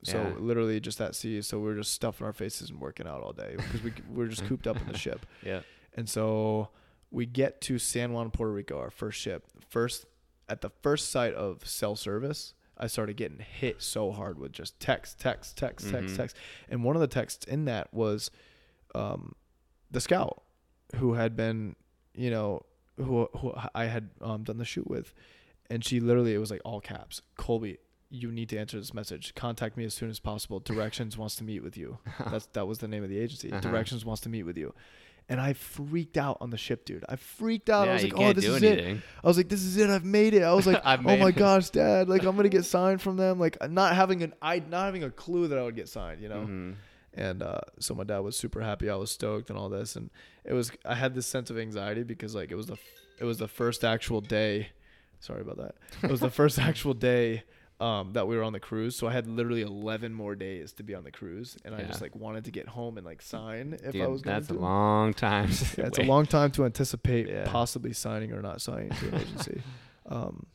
so 0.03 0.21
Yeah. 0.21 0.33
literally 0.37 0.79
just 0.81 0.99
at 0.99 1.15
sea. 1.15 1.41
So 1.41 1.59
we're 1.59 1.75
just 1.75 1.93
stuffing 1.93 2.27
our 2.27 2.33
faces 2.33 2.69
and 2.69 2.79
working 2.81 3.07
out 3.07 3.21
all 3.23 3.31
day 3.33 3.53
because 3.55 3.81
we 3.81 3.93
we're 4.13 4.27
just 4.27 4.45
cooped 4.45 4.67
up 4.67 4.79
in 4.81 4.87
the 4.91 4.97
ship. 4.97 5.25
Yeah. 5.43 5.61
And 5.95 6.09
so 6.09 6.69
we 7.09 7.25
get 7.25 7.61
to 7.61 7.79
San 7.79 8.11
Juan, 8.11 8.29
Puerto 8.31 8.51
Rico, 8.51 8.77
our 8.77 8.91
first 8.91 9.17
ship. 9.17 9.45
First, 9.69 10.05
at 10.49 10.59
the 10.59 10.69
first 10.69 11.09
sight 11.09 11.33
of 11.33 11.65
cell 11.65 11.95
service, 11.95 12.53
I 12.79 12.87
started 12.87 13.17
getting 13.17 13.39
hit 13.39 13.81
so 13.81 14.11
hard 14.11 14.37
with 14.39 14.51
just 14.51 14.79
text, 14.79 15.19
text, 15.19 15.57
text, 15.57 15.89
text, 15.89 16.13
Mhm. 16.13 16.17
text. 16.17 16.37
And 16.69 16.83
one 16.83 16.95
of 16.95 16.99
the 17.01 17.07
texts 17.07 17.45
in 17.45 17.65
that 17.65 17.93
was 17.93 18.29
um, 18.95 19.33
the 19.91 19.99
scout 20.01 20.43
who 20.95 21.13
had 21.13 21.35
been, 21.35 21.75
you 22.15 22.29
know, 22.31 22.61
who, 22.97 23.27
who 23.37 23.53
I 23.75 23.85
had 23.85 24.09
um, 24.21 24.43
done 24.43 24.57
the 24.57 24.65
shoot 24.65 24.87
with. 24.87 25.13
And 25.69 25.83
she 25.83 25.99
literally, 25.99 26.33
it 26.33 26.37
was 26.37 26.49
like 26.51 26.61
all 26.63 26.79
caps 26.81 27.21
Kolby, 27.37 27.77
you 28.09 28.31
need 28.31 28.47
to 28.49 28.57
answer 28.57 28.79
this 28.79 28.93
message. 28.93 29.35
Contact 29.35 29.75
me 29.75 29.83
as 29.83 29.93
soon 29.93 30.09
as 30.09 30.19
possible. 30.19 30.59
Directions 30.61 31.17
wants 31.17 31.35
to 31.35 31.43
meet 31.43 31.61
with 31.61 31.75
you. 31.77 31.97
That's 32.31 32.45
that 32.53 32.65
was 32.67 32.77
the 32.79 32.87
name 32.87 33.03
of 33.03 33.09
the 33.09 33.19
agency. 33.19 33.51
Uh-huh. 33.51 33.59
Directions 33.59 34.05
wants 34.05 34.21
to 34.21 34.29
meet 34.29 34.43
with 34.43 34.57
you. 34.57 34.73
And 35.29 35.41
I 35.41 35.51
freaked 35.53 36.17
out 36.17 36.37
on 36.39 36.51
the 36.51 36.57
ship, 36.57 36.85
dude. 36.85 37.03
I 37.09 37.17
freaked 37.17 37.69
out. 37.69 37.85
yeah, 37.85 37.91
I 37.91 37.93
was 37.95 38.03
like, 38.03 38.13
"Oh, 38.15 38.31
this 38.31 38.45
is 38.45 38.63
it." 38.63 38.97
I 39.23 39.27
was 39.27 39.35
like, 39.35 39.49
"This 39.49 39.61
is 39.61 39.75
it. 39.75 39.89
I've 39.89 40.05
made 40.05 40.33
it." 40.33 40.41
I 40.41 40.53
was 40.53 40.65
like, 40.65 40.81
"Oh 40.85 40.97
my 41.17 41.29
it." 41.29 41.35
gosh, 41.35 41.69
Dad! 41.69 42.07
Like, 42.07 42.23
I'm 42.23 42.37
gonna 42.37 42.47
get 42.47 42.63
signed 42.63 43.01
from 43.01 43.17
them." 43.17 43.37
Like, 43.37 43.57
not 43.69 43.93
having 43.93 44.23
an 44.23 44.33
I 44.41 44.59
not 44.59 44.85
having 44.85 45.03
a 45.03 45.09
clue 45.11 45.49
that 45.49 45.57
I 45.57 45.63
would 45.63 45.75
get 45.75 45.89
signed, 45.89 46.21
you 46.21 46.29
know. 46.29 46.45
Mhm. 46.47 46.75
And 47.13 47.41
uh, 47.43 47.59
so 47.79 47.93
my 47.93 48.03
dad 48.05 48.19
was 48.19 48.37
super 48.37 48.61
happy. 48.61 48.89
I 48.89 48.95
was 48.95 49.11
stoked 49.11 49.49
and 49.49 49.59
all 49.59 49.67
this, 49.69 49.95
and 49.97 50.11
it 50.45 50.53
was. 50.53 50.71
I 50.85 50.95
had 50.95 51.13
this 51.13 51.27
sense 51.27 51.49
of 51.49 51.57
anxiety 51.57 52.03
because 52.03 52.33
like 52.33 52.51
it 52.51 52.55
was 52.55 52.67
the 52.67 52.73
f- 52.73 52.79
it 53.19 53.25
was 53.25 53.37
the 53.37 53.47
first 53.49 53.83
actual 53.83 54.21
day. 54.21 54.69
Sorry 55.19 55.41
about 55.41 55.57
that. 55.57 55.75
It 56.03 56.11
was 56.11 56.21
the 56.21 56.29
first 56.29 56.57
actual 56.69 56.93
day 56.93 57.43
um, 57.79 58.13
that 58.13 58.27
we 58.27 58.35
were 58.35 58.43
on 58.43 58.53
the 58.53 58.59
cruise. 58.59 58.95
So 58.95 59.07
I 59.07 59.11
had 59.13 59.27
literally 59.27 59.61
11 59.61 60.13
more 60.13 60.35
days 60.35 60.71
to 60.73 60.83
be 60.83 60.95
on 60.95 61.03
the 61.03 61.11
cruise, 61.11 61.57
and 61.63 61.75
I 61.75 61.83
just 61.83 62.01
like 62.01 62.15
wanted 62.15 62.45
to 62.45 62.51
get 62.51 62.67
home 62.67 62.97
and 62.97 63.05
like 63.05 63.21
sign 63.21 63.77
if 63.83 63.91
Dude, 63.91 64.01
I 64.01 64.07
was 64.07 64.21
going 64.21 64.35
to 64.35 64.39
that's 64.41 64.47
to. 64.47 64.57
a 64.57 64.59
long 64.59 65.13
time. 65.13 65.49
Yeah, 65.77 65.85
it's 65.87 65.99
a 65.99 66.03
long 66.03 66.25
time 66.25 66.51
to 66.51 66.65
anticipate 66.65 67.27
Yeah. 67.27 67.45
possibly 67.47 67.93
signing 67.93 68.31
or 68.33 68.41
not 68.41 68.61
signing 68.61 68.89
to 68.89 69.07
an 69.09 69.15
agency. 69.21 69.61
Um, 70.07 70.47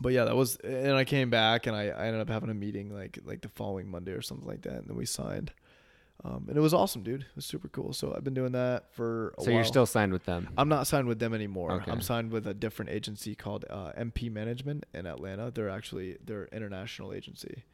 but 0.00 0.12
yeah, 0.12 0.24
that 0.24 0.34
was, 0.36 0.56
and 0.56 0.92
I 0.94 1.04
came 1.04 1.28
back 1.30 1.66
and 1.66 1.76
I, 1.76 1.88
I 1.88 2.06
ended 2.06 2.20
up 2.22 2.30
having 2.30 2.48
a 2.50 2.54
meeting 2.54 2.92
like 2.94 3.18
like 3.24 3.42
the 3.42 3.48
following 3.48 3.88
Monday 3.90 4.12
or 4.12 4.22
something 4.22 4.48
like 4.48 4.62
that, 4.62 4.74
and 4.74 4.88
then 4.88 4.96
we 4.96 5.04
signed. 5.06 5.52
Um, 6.22 6.44
and 6.48 6.56
it 6.56 6.60
was 6.60 6.74
awesome, 6.74 7.02
dude. 7.02 7.22
It 7.22 7.26
was 7.34 7.46
super 7.46 7.68
cool. 7.68 7.92
So 7.94 8.12
I've 8.14 8.24
been 8.24 8.34
doing 8.34 8.52
that 8.52 8.92
for 8.94 9.28
a 9.38 9.42
So 9.42 9.46
while. 9.46 9.54
you're 9.54 9.64
still 9.64 9.86
signed 9.86 10.12
with 10.12 10.24
them. 10.26 10.50
I'm 10.58 10.68
not 10.68 10.86
signed 10.86 11.06
with 11.08 11.18
them 11.18 11.32
anymore. 11.32 11.72
Okay. 11.72 11.90
I'm 11.90 12.02
signed 12.02 12.30
with 12.30 12.46
a 12.46 12.52
different 12.52 12.90
agency 12.90 13.34
called 13.34 13.64
uh, 13.70 13.92
MP 13.98 14.30
Management 14.30 14.84
in 14.92 15.06
Atlanta. 15.06 15.50
They're 15.50 15.70
actually 15.70 16.18
they're 16.22 16.44
international 16.52 17.14
agency, 17.14 17.64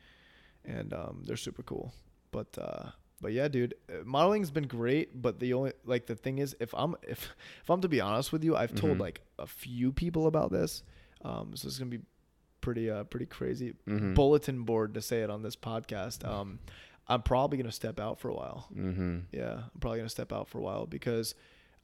and 0.65 0.93
um, 0.93 1.23
they're 1.27 1.37
super 1.37 1.63
cool. 1.65 1.93
But 2.31 2.57
uh, 2.61 2.91
but 3.21 3.33
yeah, 3.33 3.49
dude, 3.49 3.75
uh, 3.91 4.05
modeling's 4.05 4.51
been 4.53 4.69
great. 4.69 5.21
But 5.21 5.41
the 5.41 5.53
only 5.55 5.73
like 5.85 6.07
the 6.07 6.15
thing 6.15 6.39
is, 6.39 6.55
if 6.61 6.73
I'm 6.75 6.95
if 7.03 7.35
if 7.63 7.69
I'm 7.71 7.81
to 7.81 7.89
be 7.89 8.01
honest 8.01 8.33
with 8.33 8.45
you, 8.45 8.55
I've 8.55 8.75
told 8.77 8.99
Mhm. 8.99 9.01
like 9.01 9.23
a 9.41 9.47
few 9.49 9.91
people 9.91 10.29
about 10.29 10.53
this. 10.53 10.85
Um, 11.25 11.57
so 11.57 11.67
it's 11.67 11.79
gonna 11.79 11.91
be 11.91 12.01
pretty 12.61 12.91
uh 12.91 13.05
pretty 13.05 13.27
crazy 13.27 13.75
Mhm. 13.89 14.15
bulletin 14.15 14.63
board 14.65 14.95
to 14.95 15.03
say 15.03 15.23
it 15.23 15.31
on 15.31 15.43
this 15.43 15.57
podcast. 15.57 16.25
Um, 16.29 16.59
I'm 17.09 17.23
probably 17.23 17.59
gonna 17.59 17.73
step 17.73 18.01
out 18.01 18.19
for 18.21 18.29
a 18.29 18.35
while. 18.35 18.69
Mm-hmm. 18.77 19.19
Yeah, 19.33 19.53
I'm 19.73 19.81
probably 19.81 19.99
gonna 19.99 20.09
step 20.09 20.33
out 20.33 20.49
for 20.49 20.59
a 20.59 20.63
while 20.63 20.87
because 20.87 21.35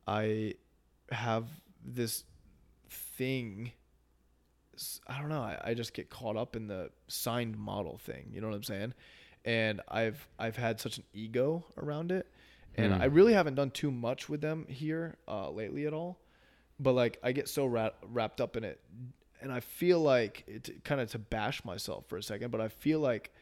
I 0.06 0.54
have 1.10 1.46
this 1.84 2.24
thing. 3.16 3.72
I 5.06 5.20
don't 5.20 5.28
know. 5.28 5.42
I, 5.42 5.58
I 5.64 5.74
just 5.74 5.92
get 5.94 6.10
caught 6.10 6.36
up 6.36 6.56
in 6.56 6.66
the 6.66 6.90
signed 7.08 7.56
model 7.58 7.98
thing. 7.98 8.30
You 8.32 8.40
know 8.40 8.48
what 8.48 8.56
I'm 8.56 8.62
saying? 8.62 8.94
And 9.44 9.80
I've 9.88 10.26
I've 10.38 10.56
had 10.56 10.80
such 10.80 10.98
an 10.98 11.04
ego 11.12 11.64
around 11.76 12.10
it, 12.12 12.26
and 12.76 12.94
Hmm. 12.94 13.02
I 13.02 13.04
really 13.06 13.32
haven't 13.34 13.54
done 13.56 13.70
too 13.70 13.90
much 13.90 14.28
with 14.28 14.40
them 14.40 14.66
here 14.68 15.16
uh, 15.28 15.50
lately 15.50 15.86
at 15.86 15.92
all. 15.92 16.18
But 16.80 16.92
like 16.94 17.18
I 17.22 17.32
get 17.32 17.48
so 17.48 17.66
wra- 17.66 17.92
wrapped 18.02 18.40
up 18.40 18.56
in 18.56 18.64
it, 18.64 18.80
and 19.40 19.52
I 19.52 19.60
feel 19.60 20.00
like 20.00 20.42
it 20.46 20.82
kind 20.84 21.00
of 21.00 21.10
to 21.12 21.18
bash 21.18 21.64
myself 21.64 22.06
for 22.08 22.16
a 22.16 22.22
second. 22.22 22.50
But 22.50 22.60
I 22.60 22.68
feel 22.68 22.98
like 23.00 23.32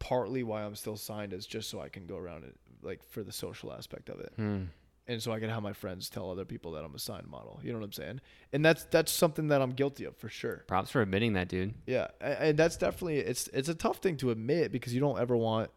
partly 0.00 0.42
why 0.42 0.64
I'm 0.64 0.74
still 0.74 0.96
signed 0.96 1.32
is 1.32 1.46
just 1.46 1.70
so 1.70 1.80
I 1.80 1.88
can 1.88 2.06
go 2.06 2.16
around 2.16 2.42
it, 2.44 2.56
like 2.82 3.02
for 3.04 3.22
the 3.22 3.30
social 3.32 3.72
aspect 3.72 4.08
of 4.08 4.18
it, 4.18 4.32
Hmm. 4.36 4.64
and 5.06 5.22
so 5.22 5.30
I 5.32 5.38
can 5.40 5.48
have 5.50 5.62
my 5.62 5.72
friends 5.72 6.08
tell 6.10 6.30
other 6.30 6.44
people 6.44 6.72
that 6.72 6.84
I'm 6.84 6.94
a 6.94 6.98
signed 6.98 7.28
model. 7.28 7.60
You 7.62 7.72
know 7.72 7.78
what 7.78 7.84
I'm 7.84 7.92
saying? 7.92 8.20
And 8.52 8.64
that's 8.64 8.84
that's 8.84 9.12
something 9.12 9.48
that 9.48 9.60
I'm 9.62 9.70
guilty 9.70 10.04
of 10.06 10.16
for 10.16 10.28
sure. 10.28 10.64
Props 10.66 10.90
for 10.90 11.00
admitting 11.02 11.34
that, 11.34 11.48
dude. 11.48 11.74
Yeah, 11.86 12.08
and 12.20 12.58
that's 12.58 12.76
definitely 12.76 13.18
it's 13.18 13.46
it's 13.48 13.68
a 13.68 13.74
tough 13.74 13.98
thing 13.98 14.16
to 14.18 14.30
admit 14.30 14.72
because 14.72 14.92
you 14.94 15.00
don't 15.00 15.20
ever 15.20 15.36
want 15.36 15.70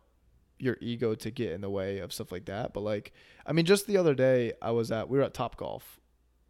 your 0.60 0.78
ego 0.82 1.14
to 1.16 1.30
get 1.32 1.52
in 1.52 1.62
the 1.62 1.70
way 1.70 1.98
of 2.00 2.14
stuff 2.14 2.32
like 2.32 2.46
that. 2.46 2.74
But 2.74 2.82
like, 2.82 3.12
I 3.46 3.52
mean, 3.54 3.66
just 3.66 3.86
the 3.88 3.98
other 3.98 4.14
day 4.16 4.54
I 4.62 4.72
was 4.72 4.92
at 4.92 5.10
we 5.10 5.18
were 5.18 5.24
at 5.26 5.34
Top 5.34 5.58
Golf, 5.58 6.00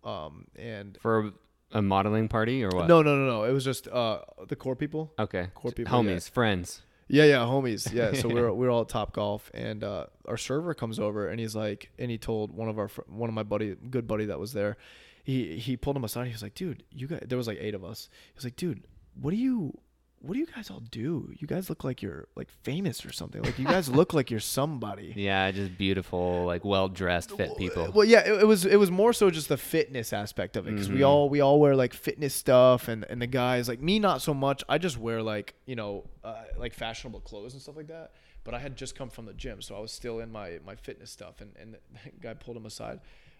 um, 0.04 0.46
and 0.56 0.98
For 1.02 1.32
a 1.72 1.82
modeling 1.82 2.28
party 2.28 2.64
or 2.64 2.70
what? 2.70 2.88
no, 2.88 3.02
no, 3.02 3.16
no, 3.18 3.26
no, 3.26 3.44
it 3.46 3.52
was 3.52 3.64
just 3.64 3.88
uh 3.88 4.20
the 4.48 4.56
core 4.56 4.76
people. 4.76 5.12
Okay. 5.18 5.48
Core 5.56 5.72
people, 5.72 5.92
Homies, 6.04 6.30
friends. 6.30 6.84
Yeah, 7.08 7.26
yeah, 7.26 7.38
homies. 7.40 7.92
Yeah, 7.94 8.14
so 8.14 8.28
we 8.28 8.36
we're 8.36 8.52
we 8.52 8.60
we're 8.68 8.72
all 8.72 8.82
at 8.82 8.90
Top 8.90 9.14
Golf, 9.14 9.52
and 9.54 9.84
uh, 9.84 10.06
our 10.28 10.38
server 10.38 10.74
comes 10.74 11.00
over, 11.00 11.28
and 11.28 11.40
he's 11.40 11.56
like, 11.56 11.92
and 12.00 12.10
he 12.10 12.18
told 12.18 12.52
one 12.56 12.70
of 12.70 12.80
our 12.80 12.88
fr- 12.88 13.02
one 13.08 13.30
of 13.30 13.36
my 13.36 13.44
buddy, 13.44 13.76
good 13.90 14.08
buddy 14.08 14.26
that 14.26 14.40
was 14.40 14.54
there, 14.54 14.78
he 15.24 15.58
he 15.58 15.78
pulled 15.78 15.96
him 15.96 16.04
aside. 16.04 16.28
He 16.28 16.34
was 16.34 16.44
like, 16.44 16.56
dude, 16.56 16.84
you 16.92 17.08
guys, 17.08 17.24
there 17.28 17.38
was 17.38 17.48
like 17.48 17.58
eight 17.60 17.76
of 17.76 17.84
us. 17.84 18.10
He 18.34 18.38
was 18.38 18.44
like, 18.46 18.56
dude, 18.56 18.84
what 19.20 19.32
do 19.32 19.38
you, 19.38 19.78
what 20.24 20.34
do 20.36 20.40
you 20.40 20.46
guys 20.46 20.72
all 20.72 20.80
do? 20.90 21.30
You 21.38 21.46
guys 21.48 21.70
look 21.70 21.84
like 21.84 22.02
you're 22.02 22.28
like 22.36 22.50
famous 22.64 23.06
or 23.06 23.12
something. 23.12 23.42
Like 23.44 23.60
you 23.60 23.66
guys 23.66 23.90
look 23.90 24.14
like 24.14 24.32
you're 24.32 24.40
somebody. 24.40 25.14
Yeah, 25.18 25.52
just 25.52 25.78
beautiful, 25.78 26.46
like 26.46 26.64
well 26.66 26.88
dressed, 26.90 27.32
fit 27.32 27.56
people. 27.58 27.92
Well, 27.94 28.06
yeah, 28.06 28.22
it, 28.22 28.42
it 28.44 28.48
was 28.48 28.66
it 28.66 28.78
was 28.78 28.90
more 28.90 29.14
so 29.14 29.30
just 29.30 29.50
the 29.50 29.58
fitness 29.58 30.14
aspect 30.14 30.56
of 30.58 30.68
it 30.68 30.72
because 30.72 30.90
we 30.90 31.00
Mhm. 31.00 31.08
all 31.08 31.30
we 31.30 31.42
all 31.42 31.60
wear 31.60 31.76
like 31.76 31.94
fitness 31.94 32.34
stuff, 32.34 32.88
and 32.88 33.04
and 33.10 33.22
the 33.22 33.28
guys 33.28 33.68
like 33.68 33.82
me 33.82 34.00
not 34.00 34.22
so 34.22 34.34
much. 34.34 34.64
I 34.70 34.78
just 34.78 34.98
wear 34.98 35.22
like 35.22 35.54
you 35.66 35.76
know 35.76 36.06
uh, 36.24 36.44
like 36.58 36.74
fashionable 36.74 37.20
clothes 37.22 37.54
and 37.54 37.62
stuff 37.62 37.76
like 37.76 37.88
that. 37.90 38.14
But 38.46 38.54
I 38.54 38.60
had 38.60 38.76
just 38.76 38.96
come 38.96 39.10
from 39.10 39.26
the 39.26 39.34
gym, 39.34 39.62
so 39.62 39.76
I 39.76 39.80
was 39.80 39.92
still 39.92 40.20
in 40.20 40.32
my 40.32 40.60
my 40.66 40.76
fitness 40.76 41.12
stuff, 41.12 41.42
and 41.42 41.52
and 41.60 41.74
the 41.74 41.80
guy 42.22 42.34
pulled 42.34 42.58
him 42.58 42.66
aside. 42.66 43.00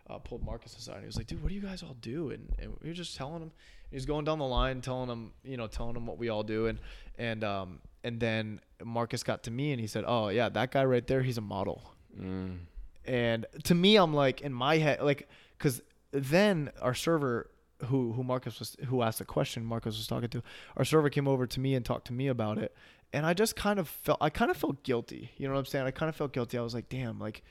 Uh, 0.10 0.18
pulled 0.20 0.44
Marcus 0.44 0.76
aside. 0.76 0.96
And 0.96 1.04
he 1.04 1.08
was 1.08 1.16
like, 1.16 1.28
"Dude, 1.28 1.42
what 1.42 1.48
do 1.48 1.56
you 1.56 1.62
guys 1.62 1.82
all 1.82 1.96
do?" 2.02 2.32
And, 2.32 2.50
and 2.60 2.74
we 2.82 2.90
were 2.90 2.94
just 2.94 3.16
telling 3.16 3.42
him. 3.42 3.52
He 3.94 3.96
was 3.96 4.08
going 4.08 4.26
down 4.26 4.40
the 4.40 4.46
line, 4.46 4.82
telling 4.82 5.08
him, 5.08 5.34
you 5.44 5.56
know, 5.56 5.68
telling 5.68 5.96
him 5.96 6.08
what 6.08 6.18
we 6.18 6.30
all 6.30 6.42
do, 6.42 6.66
and 6.66 6.80
and 7.20 7.44
um 7.44 7.80
and 8.04 8.20
then 8.20 8.60
Marcus 8.84 9.22
got 9.22 9.44
to 9.44 9.52
me 9.52 9.72
and 9.72 9.80
he 9.80 9.86
said, 9.86 10.04
"Oh 10.08 10.30
yeah, 10.30 10.50
that 10.50 10.72
guy 10.72 10.84
right 10.84 11.06
there, 11.06 11.22
he's 11.22 11.38
a 11.38 11.42
model." 11.42 11.94
Mm. 12.20 12.62
And 13.06 13.46
to 13.66 13.76
me, 13.76 13.98
I'm 13.98 14.12
like 14.12 14.42
in 14.42 14.52
my 14.52 14.80
head, 14.80 15.04
like, 15.04 15.30
because 15.60 15.84
then 16.10 16.72
our 16.82 16.96
server, 16.96 17.52
who 17.86 18.14
who 18.14 18.24
Marcus 18.24 18.58
was, 18.58 18.76
who 18.88 19.04
asked 19.04 19.20
the 19.20 19.26
question, 19.26 19.64
Marcus 19.64 19.96
was 19.96 20.08
talking 20.08 20.30
to, 20.30 20.42
our 20.76 20.86
server 20.86 21.12
came 21.12 21.28
over 21.28 21.46
to 21.46 21.60
me 21.60 21.76
and 21.76 21.86
talked 21.86 22.08
to 22.08 22.14
me 22.14 22.30
about 22.30 22.58
it, 22.58 22.76
and 23.14 23.28
I 23.28 23.36
just 23.36 23.56
kind 23.56 23.78
of 23.78 23.88
felt, 23.88 24.18
I 24.22 24.32
kind 24.32 24.50
of 24.50 24.58
felt 24.58 24.82
guilty. 24.82 25.30
You 25.38 25.48
know 25.48 25.54
what 25.54 25.60
I'm 25.60 25.66
saying? 25.68 25.86
I 25.86 25.92
kind 25.92 26.10
of 26.10 26.16
felt 26.16 26.34
guilty. 26.34 26.58
I 26.58 26.62
was 26.62 26.74
like, 26.74 26.90
damn, 26.90 27.20
like, 27.20 27.44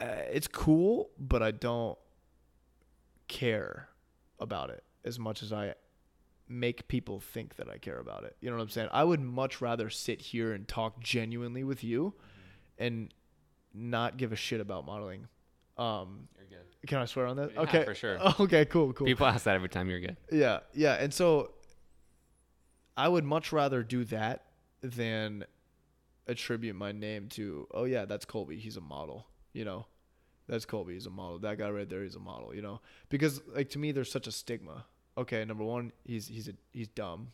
uh, 0.00 0.22
it's 0.30 0.46
cool, 0.46 1.10
but 1.18 1.42
I 1.42 1.50
don't 1.50 1.98
care 3.26 3.88
about 4.38 4.70
it 4.70 4.84
as 5.08 5.18
much 5.18 5.42
as 5.42 5.52
I 5.52 5.74
make 6.48 6.88
people 6.88 7.20
think 7.20 7.56
that 7.56 7.68
I 7.68 7.78
care 7.78 7.98
about 7.98 8.24
it. 8.24 8.36
You 8.40 8.50
know 8.50 8.56
what 8.56 8.62
I'm 8.62 8.68
saying? 8.70 8.88
I 8.92 9.04
would 9.04 9.20
much 9.20 9.60
rather 9.60 9.90
sit 9.90 10.20
here 10.20 10.52
and 10.52 10.66
talk 10.66 11.00
genuinely 11.00 11.64
with 11.64 11.82
you 11.84 12.14
and 12.78 13.12
not 13.74 14.16
give 14.16 14.32
a 14.32 14.36
shit 14.36 14.60
about 14.60 14.86
modeling. 14.86 15.26
Um, 15.76 16.28
You're 16.38 16.60
good. 16.60 16.88
can 16.88 16.98
I 16.98 17.04
swear 17.04 17.26
on 17.26 17.36
that? 17.36 17.52
Yeah, 17.54 17.60
okay, 17.62 17.84
for 17.84 17.94
sure. 17.94 18.18
Okay, 18.40 18.64
cool, 18.64 18.92
cool. 18.92 19.06
People 19.06 19.26
ask 19.26 19.44
that 19.44 19.54
every 19.54 19.68
time 19.68 19.90
you're 19.90 20.00
good. 20.00 20.16
Yeah, 20.30 20.60
yeah, 20.72 20.94
and 20.94 21.12
so 21.12 21.52
I 22.96 23.08
would 23.08 23.24
much 23.24 23.52
rather 23.52 23.82
do 23.82 24.04
that 24.06 24.44
than 24.80 25.44
attribute 26.26 26.76
my 26.76 26.92
name 26.92 27.26
to 27.26 27.66
oh 27.72 27.84
yeah 27.84 28.04
that's 28.04 28.26
Kolby 28.26 28.58
he's 28.58 28.76
a 28.76 28.82
model 28.82 29.26
you 29.54 29.64
know 29.64 29.86
that's 30.46 30.66
Kolby 30.66 30.92
he's 30.92 31.06
a 31.06 31.10
model 31.10 31.38
that 31.38 31.56
guy 31.56 31.70
right 31.70 31.88
there 31.88 32.02
he's 32.02 32.16
a 32.16 32.20
model 32.20 32.54
you 32.54 32.60
know 32.60 32.80
because 33.08 33.40
like 33.54 33.70
to 33.70 33.78
me 33.78 33.92
there's 33.92 34.12
such 34.12 34.26
a 34.26 34.32
stigma 34.32 34.84
okay 35.18 35.44
number 35.44 35.64
one 35.64 35.92
he's 36.04 36.26
he's 36.28 36.48
a 36.48 36.52
he's 36.72 36.88
dumb 36.88 37.28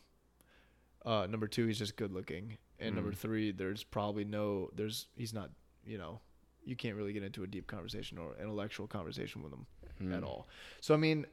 uh 1.05 1.27
number 1.29 1.47
two 1.47 1.65
he's 1.67 1.79
just 1.79 1.95
good 1.95 2.11
looking 2.11 2.57
and 2.79 2.95
number 2.95 3.11
Mm. 3.11 3.17
three 3.17 3.51
there's 3.51 3.83
probably 3.83 4.25
no 4.25 4.69
there's 4.75 5.07
he's 5.15 5.33
not 5.33 5.49
you 5.85 5.97
know 5.97 6.19
you 6.65 6.75
can't 6.75 6.95
really 6.95 7.13
get 7.13 7.23
into 7.23 7.43
a 7.43 7.47
deep 7.47 7.67
conversation 7.67 8.17
or 8.17 8.35
intellectual 8.41 8.87
conversation 8.87 9.43
with 9.43 9.53
him 9.53 9.65
Mm. 10.03 10.17
at 10.17 10.23
all 10.23 10.47
so 10.81 10.93
I 10.93 10.97
mean 10.97 11.25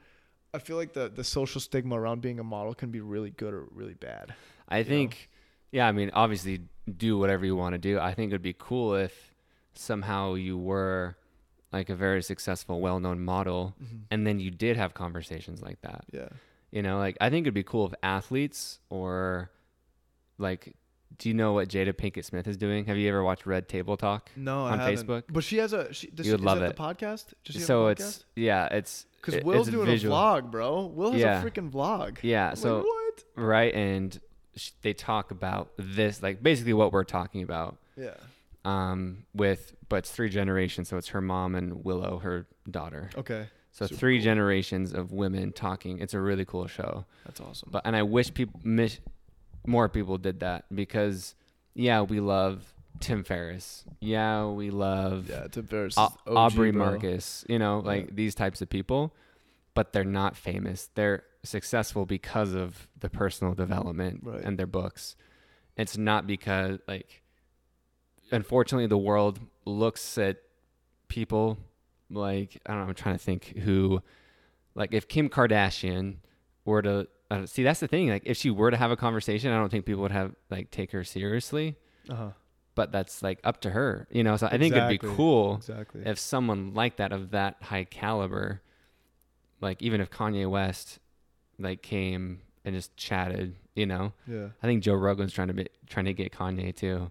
I 0.54 0.58
feel 0.58 0.76
like 0.76 0.92
the 0.92 1.08
the 1.08 1.24
social 1.24 1.60
stigma 1.60 1.98
around 1.98 2.20
being 2.20 2.38
a 2.38 2.44
model 2.44 2.74
can 2.74 2.90
be 2.90 3.00
really 3.00 3.30
good 3.30 3.54
or 3.54 3.64
really 3.72 3.94
bad 3.94 4.34
I 4.68 4.84
think, 4.84 5.28
yeah, 5.70 5.86
I 5.86 5.92
mean, 5.92 6.10
obviously, 6.14 6.60
do 6.96 7.18
whatever 7.18 7.44
you 7.44 7.54
want 7.56 7.74
to 7.74 7.78
do. 7.78 7.98
I 7.98 8.14
think 8.14 8.30
it 8.30 8.34
would 8.34 8.40
be 8.42 8.54
cool 8.58 8.94
if 8.94 9.34
somehow 9.74 10.32
you 10.34 10.56
were 10.56 11.16
like 11.72 11.88
a 11.88 11.94
very 11.94 12.22
successful, 12.22 12.80
well 12.80 13.00
known 13.00 13.20
model, 13.20 13.74
mm-hmm. 13.82 13.98
and 14.10 14.26
then 14.26 14.38
you 14.40 14.50
did 14.50 14.76
have 14.76 14.94
conversations 14.94 15.62
like 15.62 15.80
that. 15.82 16.04
yeah 16.12 16.28
You 16.70 16.82
know, 16.82 16.98
like 16.98 17.16
I 17.20 17.30
think 17.30 17.44
it'd 17.44 17.54
be 17.54 17.62
cool 17.62 17.86
if 17.86 17.94
athletes 18.02 18.78
or 18.90 19.50
like, 20.38 20.74
do 21.18 21.28
you 21.28 21.34
know 21.34 21.52
what 21.52 21.68
Jada 21.68 21.92
Pinkett 21.92 22.24
Smith 22.24 22.46
is 22.48 22.56
doing? 22.56 22.84
Have 22.86 22.96
you 22.96 23.08
ever 23.08 23.22
watched 23.22 23.46
Red 23.46 23.68
Table 23.68 23.96
Talk? 23.96 24.30
No, 24.36 24.64
on 24.64 24.80
I 24.80 24.90
haven't. 24.90 25.06
Facebook? 25.06 25.22
But 25.30 25.44
she 25.44 25.58
has 25.58 25.72
a. 25.72 25.92
She, 25.92 26.08
does 26.08 26.26
You 26.26 26.30
she, 26.30 26.36
would 26.36 26.44
love 26.44 26.58
is 26.58 26.62
that 26.62 26.70
it. 26.70 26.76
The 26.76 26.82
podcast. 26.82 27.24
She 27.44 27.58
so 27.60 27.86
a 27.86 27.90
it's 27.90 28.24
yeah, 28.36 28.66
it's 28.66 29.06
because 29.20 29.42
Will's 29.44 29.68
it's 29.68 29.74
doing 29.74 29.86
visual. 29.86 30.16
a 30.16 30.18
vlog, 30.18 30.50
bro. 30.50 30.86
Will 30.86 31.12
has 31.12 31.20
Yeah. 31.20 31.42
a 31.42 31.44
freaking 31.44 31.70
vlog. 31.70 32.18
Yeah, 32.22 32.44
I'm 32.44 32.50
like, 32.50 32.58
so 32.58 32.78
what? 32.80 33.24
right, 33.36 33.72
and 33.74 34.18
sh- 34.56 34.70
they 34.82 34.94
talk 34.94 35.30
about 35.30 35.70
this, 35.76 36.22
like 36.22 36.42
basically 36.42 36.72
what 36.72 36.92
we're 36.92 37.04
talking 37.04 37.42
about. 37.42 37.76
Yeah. 37.96 38.14
Um, 38.64 39.24
with 39.34 39.74
but 39.88 39.96
it's 39.96 40.10
three 40.10 40.28
generations, 40.28 40.88
so 40.88 40.96
it's 40.96 41.08
her 41.08 41.20
mom 41.20 41.54
and 41.54 41.84
Willow, 41.84 42.18
her 42.18 42.46
daughter. 42.70 43.10
Okay. 43.16 43.48
So 43.72 43.86
Super 43.86 43.98
three 43.98 44.18
cool. 44.18 44.24
generations 44.24 44.92
of 44.92 45.12
women 45.12 45.52
talking. 45.52 45.98
It's 45.98 46.12
a 46.14 46.20
really 46.20 46.44
cool 46.44 46.66
show. 46.66 47.04
That's 47.24 47.40
awesome. 47.40 47.70
But 47.72 47.82
and 47.86 47.96
I 47.96 48.02
wish 48.02 48.32
people 48.34 48.60
miss, 48.62 48.98
more 49.66 49.88
people 49.88 50.18
did 50.18 50.40
that 50.40 50.66
because 50.74 51.34
yeah, 51.74 52.02
we 52.02 52.20
love 52.20 52.74
Tim 53.00 53.24
Ferriss. 53.24 53.84
Yeah, 54.00 54.46
we 54.46 54.70
love 54.70 55.28
yeah, 55.30 55.46
Tim 55.50 55.66
Ferriss. 55.66 55.96
Au- 55.96 56.06
is 56.08 56.12
OG, 56.26 56.36
Aubrey 56.36 56.70
bro. 56.70 56.84
Marcus. 56.90 57.44
You 57.48 57.58
know, 57.58 57.80
like 57.80 58.06
Yeah. 58.06 58.10
these 58.14 58.34
types 58.34 58.60
of 58.60 58.68
people, 58.68 59.14
but 59.74 59.92
they're 59.94 60.04
not 60.04 60.36
famous. 60.36 60.90
They're 60.94 61.24
successful 61.42 62.04
because 62.04 62.52
of 62.54 62.86
the 63.00 63.08
personal 63.08 63.54
development 63.54 64.20
Right. 64.22 64.42
and 64.44 64.58
their 64.58 64.66
books. 64.66 65.16
It's 65.78 65.96
not 65.96 66.26
because 66.26 66.78
like 66.86 67.21
unfortunately 68.32 68.86
the 68.86 68.98
world 68.98 69.38
looks 69.64 70.18
at 70.18 70.38
people 71.08 71.58
like 72.10 72.60
I 72.66 72.72
don't 72.72 72.82
know, 72.82 72.88
I'm 72.88 72.94
trying 72.94 73.16
to 73.16 73.22
think 73.24 73.56
who 73.58 74.02
like 74.74 74.92
if 74.92 75.08
Kim 75.08 75.28
Kardashian 75.28 76.16
were 76.64 76.82
to 76.82 77.08
uh, 77.30 77.46
see 77.46 77.62
that's 77.62 77.80
the 77.80 77.88
thing 77.88 78.08
like 78.08 78.22
if 78.26 78.36
she 78.36 78.50
were 78.50 78.70
to 78.70 78.76
have 78.76 78.90
a 78.90 78.96
conversation 78.96 79.50
I 79.52 79.56
don't 79.58 79.70
think 79.70 79.84
people 79.86 80.02
would 80.02 80.12
have 80.12 80.34
like 80.50 80.70
take 80.70 80.92
her 80.92 81.04
seriously 81.04 81.76
Uh-huh. 82.08 82.30
but 82.74 82.92
that's 82.92 83.22
like 83.22 83.38
up 83.44 83.60
to 83.62 83.70
her 83.70 84.06
you 84.10 84.22
know 84.24 84.36
so 84.36 84.46
I 84.46 84.58
think 84.58 84.74
it'd 84.74 84.88
be 84.88 84.98
cool 84.98 85.56
Exactly. 85.56 86.02
if 86.04 86.18
someone 86.18 86.74
like 86.74 86.96
that 86.96 87.12
of 87.12 87.30
that 87.30 87.56
high 87.62 87.84
caliber 87.84 88.60
like 89.60 89.80
even 89.82 90.00
if 90.00 90.10
Kanye 90.10 90.48
West 90.50 90.98
like 91.58 91.82
came 91.82 92.40
and 92.64 92.74
just 92.74 92.94
chatted 92.96 93.54
you 93.74 93.86
know 93.86 94.12
yeah. 94.26 94.48
I 94.62 94.66
think 94.66 94.82
Joe 94.82 94.94
Rogan's 94.94 95.32
trying 95.32 95.48
to 95.48 95.54
be 95.54 95.66
trying 95.88 96.04
to 96.06 96.12
get 96.14 96.32
Kanye 96.32 96.74
too 96.76 97.10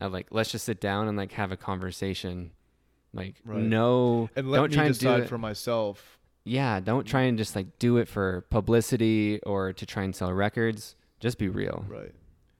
of 0.00 0.12
like 0.12 0.26
let's 0.30 0.50
just 0.52 0.64
sit 0.64 0.80
down 0.80 1.08
and 1.08 1.16
like 1.16 1.32
have 1.32 1.52
a 1.52 1.56
conversation 1.56 2.50
like 3.12 3.36
Right. 3.44 3.60
no 3.60 4.28
And 4.36 4.50
let 4.50 4.58
don't 4.58 4.70
me 4.70 4.74
try 4.76 4.84
and 4.86 4.94
do 4.94 4.98
decide 4.98 5.20
it 5.20 5.28
for 5.28 5.38
myself. 5.38 6.18
yeah 6.44 6.80
don't 6.80 7.06
try 7.06 7.22
and 7.22 7.38
just 7.38 7.54
like 7.54 7.78
do 7.78 7.96
it 7.98 8.08
for 8.08 8.42
publicity 8.50 9.40
or 9.44 9.72
to 9.72 9.86
try 9.86 10.02
and 10.02 10.14
sell 10.14 10.32
records 10.32 10.96
just 11.20 11.38
be 11.38 11.48
real 11.48 11.84
Right. 11.88 12.12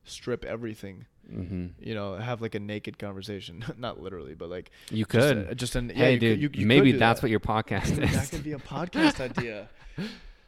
Strip 0.04 0.44
everything. 0.44 1.06
hmm 1.28 1.68
You 1.80 1.94
know, 1.94 2.16
have 2.16 2.42
like 2.42 2.54
a 2.54 2.60
naked 2.60 2.98
conversation. 2.98 3.64
Not 3.78 4.00
literally, 4.02 4.34
but 4.34 4.50
like 4.50 4.70
you 4.90 5.04
just 5.06 5.10
could 5.10 5.36
a- 5.48 5.54
just 5.54 5.74
an. 5.76 5.88
yeah, 5.88 5.94
hey 5.94 6.12
you 6.12 6.18
could- 6.18 6.20
dude 6.20 6.42
you- 6.56 6.60
you 6.60 6.66
maybe 6.66 6.92
could 6.92 7.00
that's 7.00 7.20
that. 7.20 7.24
what 7.24 7.30
your 7.30 7.40
podcast 7.40 7.90
is 8.02 8.12
that 8.14 8.28
could 8.30 8.44
be 8.44 8.52
a 8.52 8.58
podcast 8.58 9.20
idea. 9.30 9.68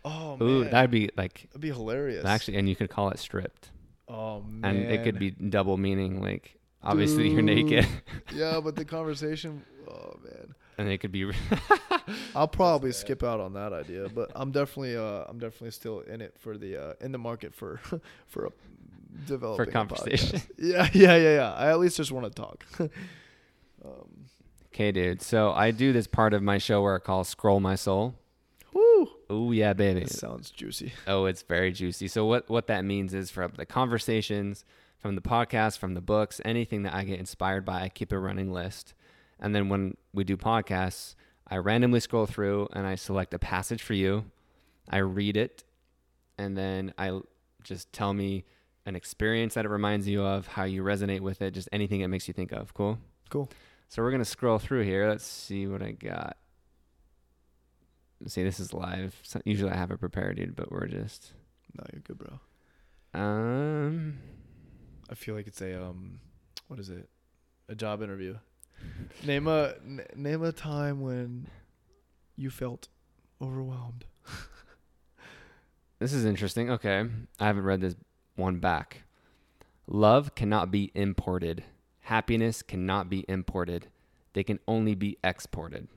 Oh 0.05 0.37
man, 0.37 0.49
Ooh, 0.49 0.64
that'd 0.68 0.91
be 0.91 1.09
like 1.16 1.47
that'd 1.49 1.61
be 1.62 1.70
hilarious. 1.70 2.24
actually 2.24 2.59
and 2.59 2.68
you 2.68 2.76
could 2.76 2.91
call 2.91 3.09
it 3.11 3.18
stripped 3.18 3.70
oh 4.09 4.43
man, 4.43 4.76
and 4.76 4.91
it 4.93 5.03
could 5.03 5.18
be 5.18 5.30
double 5.30 5.76
meaning 5.78 6.20
like 6.20 6.59
obviously 6.87 7.28
you're 7.28 7.43
naked 7.43 7.87
yeah, 8.34 8.61
but 8.61 8.76
the 8.76 8.84
conversation. 8.84 9.62
Oh 9.89 10.16
man, 10.24 10.55
and 10.78 10.89
it 10.89 10.99
could 10.99 11.12
be 11.12 11.30
I'll 12.34 12.49
probably 12.62 12.93
skip 12.93 13.22
out 13.22 13.41
on 13.41 13.53
that 13.55 13.72
idea, 13.72 14.09
but 14.09 14.30
I'm 14.34 14.51
definitely 14.53 14.97
uh 14.97 15.24
I'm 15.28 15.39
definitely 15.39 15.72
still 15.72 16.01
in 16.01 16.20
it 16.20 16.34
for 16.39 16.57
the 16.57 16.76
uh 16.76 16.93
in 17.01 17.12
the 17.12 17.18
market 17.18 17.55
for 17.55 17.80
for 18.26 18.47
a 18.47 18.51
developing 19.26 19.68
a 19.68 19.72
conversation. 19.72 20.41
Yeah, 20.59 20.89
yeah, 20.93 21.16
yeah, 21.16 21.34
yeah. 21.34 21.53
I 21.55 21.70
at 21.70 21.78
least 21.78 21.97
just 21.97 22.12
want 22.12 22.26
to 22.26 22.43
talk. 22.43 22.64
um, 23.84 24.26
okay 24.72 24.93
dude 24.93 25.22
so 25.22 25.53
I 25.53 25.70
do 25.70 25.93
this 25.93 26.07
part 26.07 26.34
of 26.34 26.43
my 26.43 26.59
show 26.59 26.82
where 26.82 26.97
I 26.97 26.99
call 26.99 27.24
scroll 27.24 27.61
my 27.61 27.76
soul 27.76 28.14
woo, 28.74 29.09
oh 29.30 29.53
yeah 29.53 29.72
baby 29.72 30.03
it 30.03 30.11
sounds 30.11 30.51
juicy. 30.51 30.93
Oh, 31.07 31.24
it's 31.24 31.43
very 31.43 31.72
juicy. 31.72 32.09
So 32.09 32.26
what 32.26 32.49
what 32.51 32.66
that 32.66 32.84
means 32.84 33.14
is 33.14 33.30
from 33.30 33.53
the 33.57 33.64
conversations, 33.66 34.64
from 35.07 35.14
the 35.14 35.22
podcast, 35.22 35.78
from 35.78 35.94
the 35.94 36.00
books, 36.00 36.40
anything 36.44 36.82
that 36.82 36.92
I 36.94 37.04
get 37.04 37.20
inspired 37.20 37.64
by, 37.64 37.82
I 37.82 37.88
keep 37.88 38.11
a 38.12 38.18
running 38.18 38.52
list. 38.52 38.92
And 39.38 39.54
then 39.54 39.68
when 39.68 39.96
we 40.12 40.24
do 40.24 40.36
podcasts, 40.36 41.14
I 41.46 41.59
randomly 41.59 42.00
scroll 42.00 42.26
through 42.26 42.68
and 42.72 42.86
I 42.86 42.96
select 42.96 43.32
a 43.32 43.38
passage 43.38 43.82
for 43.82 43.94
you. 43.94 44.24
I 44.90 44.98
read 44.98 45.36
it 45.36 45.62
and 46.38 46.57
then 46.57 46.92
I 46.98 47.20
just 47.62 47.92
tell 47.92 48.12
me 48.14 48.44
an 48.84 48.96
experience 48.96 49.54
that 49.54 49.64
it 49.64 49.68
reminds 49.68 50.09
you 50.09 50.22
of, 50.24 50.46
how 50.48 50.64
you 50.64 50.82
resonate 50.82 51.20
with 51.20 51.40
it, 51.42 51.52
just 51.52 51.68
anything 51.72 52.00
it 52.00 52.09
makes 52.09 52.26
you 52.28 52.34
think 52.34 52.52
of. 52.52 52.74
Cool? 52.74 52.98
Cool. 53.30 53.48
So 53.88 54.02
we're 54.02 54.11
going 54.11 54.22
to 54.22 54.24
scroll 54.24 54.59
through 54.59 54.82
here. 54.82 55.09
Let's 55.09 55.24
see 55.24 55.66
what 55.68 55.82
I 55.82 55.92
got. 55.92 56.36
See, 58.26 58.42
this 58.42 58.59
is 58.59 58.72
live. 58.72 59.14
So 59.22 59.40
usually 59.44 59.70
I 59.70 59.76
have 59.76 59.90
it 59.90 59.98
prepared, 60.00 60.36
dude, 60.36 60.57
but 60.57 60.72
we're 60.72 60.86
just 60.88 61.32
No, 61.76 61.84
you're 61.92 62.00
good, 62.02 62.18
bro. 62.18 63.20
um, 63.20 64.18
I 65.11 65.14
feel 65.14 65.34
like 65.34 65.46
it's 65.46 65.61
a 65.61 65.82
um, 65.82 66.20
what 66.68 66.78
is 66.78 66.90
it? 66.90 67.09
A 67.68 67.74
job 67.74 68.02
interview. 68.02 68.36
Name 69.24 69.46
a 69.46 69.74
n- 69.84 70.04
name 70.14 70.42
a 70.42 70.52
time 70.52 71.00
when 71.00 71.46
you 72.36 72.50
felt 72.50 72.88
overwhelmed. 73.40 74.04
this 75.98 76.12
is 76.12 76.24
interesting. 76.24 76.70
Okay, 76.70 77.04
I 77.40 77.46
haven't 77.46 77.64
read 77.64 77.80
this 77.80 77.96
one 78.34 78.59
back. 78.59 79.02
Love 79.86 80.34
cannot 80.34 80.70
be 80.70 80.90
imported. 80.94 81.64
Happiness 82.00 82.62
cannot 82.62 83.09
be 83.09 83.24
imported. 83.28 83.86
They 84.32 84.42
can 84.44 84.59
only 84.68 84.94
be 84.94 85.16
exported. 85.24 85.88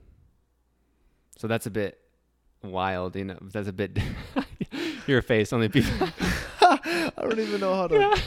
So 1.36 1.46
that's 1.46 1.66
a 1.66 1.70
bit 1.70 2.00
wild, 2.62 3.16
you 3.16 3.24
know. 3.24 3.38
That's 3.40 3.68
a 3.68 3.72
bit 3.72 3.98
your 5.06 5.22
face. 5.22 5.52
Only 5.52 5.68
people. 5.68 6.08
I 7.20 7.28
don't 7.28 7.38
even 7.40 7.60
know 7.60 7.74
how 7.74 7.86
to 7.88 8.18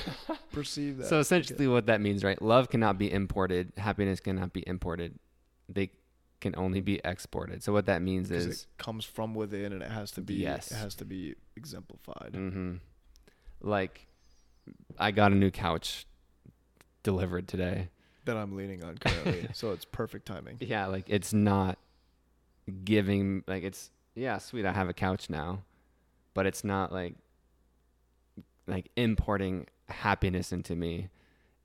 perceive 0.52 0.98
that. 0.98 1.08
So 1.08 1.20
essentially, 1.20 1.68
what 1.68 1.88
that 1.88 2.00
means, 2.00 2.24
right? 2.24 2.40
Love 2.42 2.70
cannot 2.70 2.98
be 2.98 3.12
imported. 3.12 3.74
Happiness 3.78 4.20
cannot 4.20 4.54
be 4.54 4.64
imported. 4.68 5.18
They 5.68 5.92
can 6.42 6.54
only 6.58 6.82
be 6.82 7.00
exported. 7.04 7.64
So 7.64 7.74
what 7.74 7.86
that 7.88 8.02
means 8.02 8.30
is, 8.30 8.46
it 8.46 8.66
comes 8.78 9.06
from 9.06 9.34
within 9.34 9.74
and 9.74 9.82
it 9.82 9.90
has 9.90 10.12
to 10.12 10.22
be 10.22 10.36
Yes. 10.36 10.72
it 10.72 10.76
has 10.76 10.94
to 10.96 11.06
be 11.06 11.36
exemplified. 11.56 12.32
hmm 12.36 12.76
like, 13.62 14.08
I 15.00 15.12
got 15.12 15.32
a 15.32 15.36
new 15.36 15.52
couch 15.52 16.06
delivered 17.02 17.48
today. 17.48 17.90
That 18.26 18.36
I'm 18.38 18.56
leaning 18.56 18.84
on 18.84 18.98
currently. 18.98 19.48
so 19.54 19.72
it's 19.72 19.86
perfect 19.86 20.26
timing. 20.26 20.58
Yeah, 20.60 20.88
like 20.88 21.06
it's 21.08 21.34
not 21.34 21.78
giving 22.84 23.44
like 23.48 23.64
it's 23.64 23.90
yeah, 24.16 24.38
sweet. 24.38 24.66
I 24.66 24.74
have 24.74 24.90
a 24.90 24.94
couch 24.94 25.30
now, 25.30 25.64
but 26.34 26.46
it's 26.46 26.64
not 26.64 26.92
like 26.92 27.16
like 28.68 28.90
importing 28.96 29.68
happiness 29.90 30.52
into 30.52 30.76
me. 30.76 31.10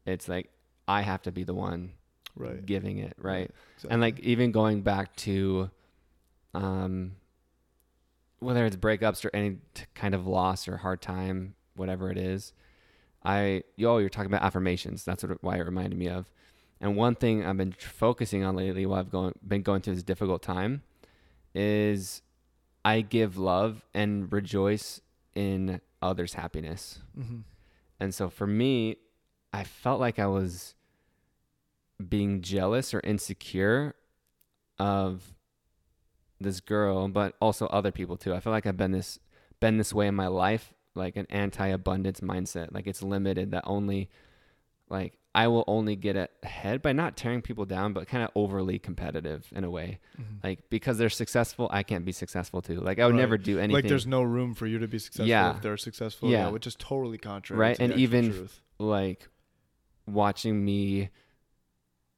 It's 0.07 0.29
like 0.29 0.51
I 0.87 1.03
have 1.03 1.23
to 1.23 1.33
be 1.33 1.45
the 1.45 1.55
one 1.55 1.93
Right. 2.37 2.65
giving 2.65 2.99
it, 2.99 3.15
right? 3.19 3.51
Exactly. 3.75 3.91
And 3.91 4.01
like 4.01 4.21
even 4.21 4.53
going 4.53 4.83
back 4.83 5.15
to 5.17 5.71
um 6.55 7.13
whether 8.41 8.65
it's 8.65 8.77
breakups 8.77 9.25
or 9.25 9.31
any 9.35 9.59
t- 9.75 9.85
kind 9.95 10.15
of 10.15 10.27
loss 10.27 10.69
or 10.69 10.77
hard 10.77 11.03
time, 11.03 11.55
whatever 11.75 12.11
it 12.11 12.17
is, 12.19 12.53
I 13.25 13.63
yo, 13.77 13.99
you're 13.99 14.09
talking 14.09 14.31
about 14.31 14.43
affirmations. 14.43 15.05
That's 15.05 15.23
what 15.23 15.33
it, 15.33 15.39
why 15.41 15.57
it 15.57 15.63
reminded 15.65 15.99
me 15.99 16.09
of. 16.09 16.31
And 16.81 16.95
one 16.97 17.17
thing 17.17 17.45
I've 17.45 17.57
been 17.57 17.73
tr- 17.73 17.89
focusing 17.89 18.45
on 18.45 18.55
lately 18.55 18.87
while 18.87 19.01
I've 19.01 19.11
going 19.11 19.35
been 19.47 19.63
going 19.63 19.81
through 19.83 19.95
this 19.95 20.05
difficult 20.05 20.43
time 20.43 20.83
is 21.55 22.23
I 22.85 23.01
give 23.01 23.37
love 23.37 23.85
and 23.93 24.33
rejoice 24.33 25.01
in 25.35 25.81
others' 26.01 26.35
happiness. 26.35 27.01
Mhm. 27.19 27.45
And 28.01 28.15
so 28.15 28.29
for 28.29 28.47
me, 28.47 28.97
I 29.53 29.65
felt 29.65 30.01
like 30.01 30.19
I 30.19 30.27
was 30.27 30.75
being 32.09 32.43
jealous 32.43 32.95
or 32.95 33.01
insecure 33.01 33.95
of 34.79 35.35
this 36.41 36.61
girl, 36.61 37.09
but 37.09 37.35
also 37.41 37.67
other 37.67 37.91
people 37.91 38.17
too. 38.17 38.33
I 38.35 38.41
feel 38.41 38.53
like 38.53 38.67
I've 38.67 38.77
been 38.77 38.93
this 38.93 39.19
been 39.61 39.77
this 39.77 39.93
way 39.93 40.07
in 40.07 40.15
my 40.15 40.29
life, 40.29 40.73
like 40.95 41.17
an 41.17 41.27
anti-abundance 41.31 42.21
mindset. 42.21 42.73
Like 42.73 42.87
it's 42.87 43.03
limited 43.03 43.51
that 43.51 43.65
only 43.67 44.09
like 44.89 45.18
I 45.35 45.47
will 45.47 45.62
only 45.68 45.95
get 45.95 46.31
ahead 46.43 46.83
by 46.83 46.93
not 46.93 47.16
tearing 47.16 47.43
people 47.43 47.64
down, 47.64 47.93
but 47.93 48.09
kind 48.09 48.24
of 48.24 48.31
overly 48.35 48.79
competitive 48.79 49.47
in 49.55 49.62
a 49.62 49.70
way. 49.70 50.01
Mm-hmm. 50.20 50.35
Like 50.43 50.68
because 50.70 50.99
they're 50.99 51.11
successful, 51.11 51.68
I 51.70 51.83
can't 51.83 52.05
be 52.05 52.12
successful 52.12 52.61
too. 52.62 52.81
Like 52.81 52.99
I 52.99 53.07
would 53.07 53.14
Right. 53.14 53.20
never 53.20 53.39
do 53.39 53.59
anything. 53.59 53.74
Like 53.74 53.89
there's 53.89 54.07
no 54.07 54.22
room 54.22 54.55
for 54.55 54.66
you 54.66 54.79
to 54.81 54.89
be 54.89 54.99
successful 54.99 55.26
Yeah. 55.29 55.55
if 55.57 55.62
they're 55.62 55.76
successful. 55.76 56.31
Yeah. 56.31 56.47
Yeah, 56.47 56.49
which 56.51 56.66
is 56.66 56.74
totally 56.76 57.18
contrary. 57.18 57.61
Right, 57.61 57.79
and 57.79 57.93
the 57.93 57.99
even- 57.99 58.33
truth. 58.33 58.61
like 58.79 59.29
watching 60.07 60.64
me 60.64 61.11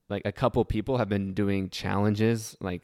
like 0.08 0.22
a 0.24 0.32
couple 0.32 0.64
people 0.64 0.98
have 0.98 1.08
been 1.08 1.34
doing 1.34 1.68
challenges 1.70 2.56
like 2.60 2.82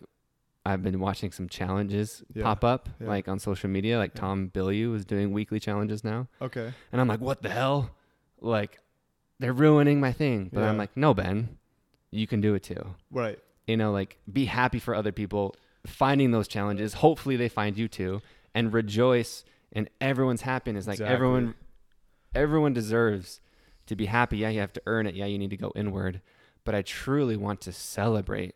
I've 0.64 0.82
been 0.82 0.98
watching 0.98 1.30
some 1.30 1.48
challenges 1.48 2.24
Yeah, 2.34 2.42
pop 2.42 2.64
up 2.64 2.88
like 2.98 3.28
on 3.28 3.38
social 3.38 3.70
media 3.70 3.98
like. 3.98 4.14
Tom 4.14 4.50
Bilyeu 4.52 4.96
is 4.96 5.04
doing 5.04 5.32
weekly 5.32 5.60
challenges 5.60 6.02
now 6.02 6.26
Okay. 6.42 6.72
and 6.90 7.00
I'm 7.00 7.06
like 7.08 7.20
what 7.20 7.42
the 7.42 7.48
hell 7.50 7.90
like 8.40 8.78
they're 9.38 9.52
ruining 9.52 10.00
my 10.00 10.12
thing. 10.12 10.50
But 10.52 10.62
I'm 10.64 10.78
like 10.78 10.96
no 10.96 11.14
Ben 11.14 11.58
you 12.10 12.26
can 12.26 12.40
do 12.40 12.54
it 12.54 12.62
too. 12.62 12.94
Right. 13.10 13.38
you 13.66 13.76
know 13.76 13.92
like 13.92 14.16
be 14.32 14.44
happy 14.46 14.78
for 14.78 14.94
other 14.94 15.12
people 15.12 15.54
finding 15.86 16.30
those 16.30 16.48
challenges. 16.48 16.94
Hopefully 16.94 17.36
they 17.36 17.48
find 17.48 17.76
you 17.76 17.88
too 17.88 18.22
and 18.54 18.72
rejoice 18.72 19.44
in 19.72 19.88
everyone's 20.00 20.42
happiness. 20.42 20.86
Like 20.86 20.94
Exactly. 20.94 21.14
everyone 21.14 21.54
everyone 22.34 22.72
deserves 22.72 23.40
to 23.86 23.94
be 23.96 24.06
happy. 24.06 24.38
Yeah 24.38 24.48
you 24.50 24.60
have 24.60 24.72
to 24.74 24.82
earn 24.86 25.06
it. 25.06 25.14
Yeah 25.14 25.26
you 25.26 25.38
need 25.38 25.50
to 25.50 25.56
go 25.56 25.72
inward. 25.76 26.20
But 26.64 26.74
i 26.74 26.82
truly 26.82 27.36
want 27.36 27.60
to 27.62 27.72
celebrate 27.72 28.54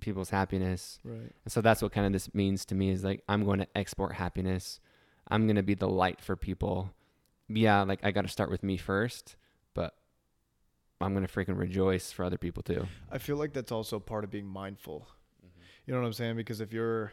people's 0.00 0.30
happiness. 0.30 0.98
Right. 1.04 1.32
and 1.44 1.52
so 1.52 1.60
that's 1.60 1.82
what 1.82 1.92
kind 1.92 2.06
of 2.06 2.12
this 2.12 2.32
means 2.34 2.64
to 2.66 2.74
me 2.74 2.90
is 2.90 3.02
like 3.04 3.22
i'm 3.28 3.44
going 3.44 3.58
to 3.60 3.68
export 3.76 4.14
happiness. 4.14 4.80
I'm 5.30 5.46
going 5.46 5.56
to 5.56 5.62
be 5.62 5.74
the 5.74 5.88
light 5.88 6.20
for 6.20 6.36
people. 6.36 6.90
Yeah 7.48 7.82
like 7.82 8.00
i 8.02 8.10
got 8.10 8.22
to 8.22 8.28
start 8.28 8.50
with 8.50 8.62
me 8.62 8.76
first 8.76 9.36
i'm 11.00 11.14
going 11.14 11.26
to 11.26 11.32
freaking 11.32 11.58
rejoice 11.58 12.10
for 12.12 12.24
other 12.24 12.38
people 12.38 12.62
too 12.62 12.86
I 13.10 13.18
feel 13.18 13.36
like 13.36 13.52
that's 13.52 13.72
also 13.72 13.98
part 14.00 14.24
of 14.24 14.30
being 14.30 14.46
mindful. 14.46 15.06
Mm-hmm. 15.44 15.60
You 15.86 15.94
know 15.94 16.00
what 16.00 16.06
I'm 16.06 16.12
saying? 16.12 16.36
Because 16.36 16.60
if 16.60 16.72
you're, 16.72 17.12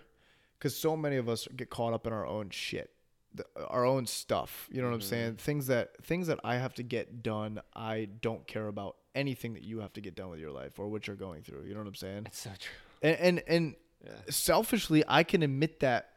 because 0.57 0.75
so 0.75 0.97
many 0.97 1.15
of 1.17 1.29
us 1.29 1.47
get 1.55 1.69
caught 1.69 1.93
up 1.93 2.05
in 2.07 2.11
our 2.13 2.25
own 2.25 2.49
shit, 2.49 2.89
the, 3.33 3.45
our 3.67 3.85
own 3.85 4.05
stuff. 4.05 4.67
You 4.71 4.81
know 4.81 4.89
what 4.89 4.95
I'm 4.95 4.99
Mhm. 5.01 5.03
saying? 5.03 5.35
Things 5.37 5.67
that 5.67 5.91
things 6.03 6.27
that 6.27 6.39
I 6.43 6.55
have 6.57 6.73
to 6.75 6.83
get 6.83 7.21
done. 7.23 7.61
I 7.73 8.09
don't 8.21 8.45
care 8.47 8.67
about 8.67 8.97
anything 9.13 9.53
that 9.53 9.63
you 9.63 9.79
have 9.79 9.93
to 9.93 10.01
get 10.01 10.15
done 10.15 10.29
with 10.29 10.39
your 10.39 10.51
life 10.51 10.77
or 10.79 10.87
what 10.89 11.07
you're 11.07 11.15
going 11.15 11.43
through. 11.43 11.63
You 11.65 11.73
know 11.73 11.79
what 11.81 11.87
I'm 11.87 11.95
saying? 11.95 12.23
it's 12.25 12.39
so 12.39 12.49
true 12.59 12.73
And 13.09 13.17
and, 13.19 13.43
and 13.47 13.75
yeah 14.03 14.11
selfishly, 14.29 15.03
I 15.07 15.23
can 15.23 15.41
admit 15.43 15.79
that 15.79 16.09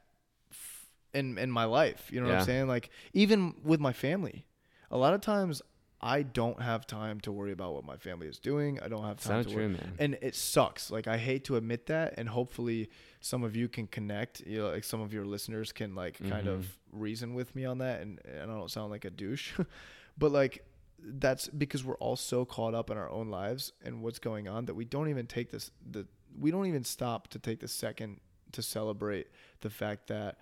f- 0.51 0.87
in 1.15 1.39
in 1.39 1.51
my 1.51 1.65
life. 1.65 2.09
You 2.11 2.21
know 2.21 2.27
what 2.27 2.33
Yeah. 2.35 2.41
I'm 2.41 2.47
saying? 2.47 2.69
Like 2.69 2.91
even 3.13 3.55
with 3.63 3.79
my 3.81 3.93
family, 3.93 4.47
a 4.91 4.99
lot 4.99 5.15
of 5.15 5.21
times 5.21 5.63
I 6.01 6.23
don't 6.23 6.63
have 6.63 6.87
time 6.87 7.19
to 7.23 7.33
worry 7.33 7.51
about 7.53 7.75
what 7.75 7.85
my 7.85 7.97
family 7.97 8.29
is 8.29 8.39
doing. 8.39 8.79
I 8.81 8.87
don't 8.89 9.03
have 9.05 9.21
time 9.21 9.45
to 9.45 9.49
worry 9.51 9.65
true 9.67 9.69
man 9.75 9.93
and 9.99 10.19
it 10.23 10.35
sucks. 10.37 10.91
Like 10.91 11.09
I 11.09 11.17
hate 11.19 11.45
to 11.45 11.57
admit 11.57 11.87
that, 11.87 12.15
and 12.19 12.29
hopefully 12.29 12.89
some 13.21 13.43
of 13.43 13.57
you 13.57 13.69
can 13.69 13.87
connect. 13.89 14.41
You 14.47 14.59
know, 14.61 14.71
like 14.71 14.85
some 14.85 15.01
of 15.01 15.13
your 15.13 15.25
listeners 15.25 15.73
can 15.73 15.95
like 15.97 16.19
kind 16.29 16.47
Mhm. 16.47 16.55
of 16.55 16.79
reason 16.93 17.35
with 17.35 17.55
me 17.57 17.65
on 17.65 17.79
that, 17.79 18.01
and, 18.01 18.21
and 18.25 18.51
I 18.51 18.55
don't 18.55 18.71
sound 18.71 18.91
like 18.91 19.05
a 19.05 19.11
douche, 19.11 19.59
but 20.19 20.31
like 20.33 20.65
that's 21.01 21.49
because 21.49 21.85
we're 21.85 21.95
all 21.97 22.17
so 22.17 22.45
caught 22.45 22.75
up 22.75 22.91
in 22.91 22.97
our 22.99 23.09
own 23.11 23.29
lives 23.31 23.73
and 23.85 24.03
what's 24.03 24.19
going 24.19 24.49
on 24.49 24.65
that 24.67 24.75
we 24.75 24.85
don't 24.85 25.09
even 25.09 25.27
take 25.27 25.51
this 25.51 25.71
the 25.91 26.07
we 26.39 26.51
don't 26.51 26.67
even 26.67 26.83
stop 26.85 27.29
to 27.29 27.39
take 27.39 27.61
the 27.61 27.69
second 27.69 28.21
to 28.53 28.63
celebrate 28.63 29.29
the 29.61 29.71
fact 29.71 30.09
that 30.09 30.39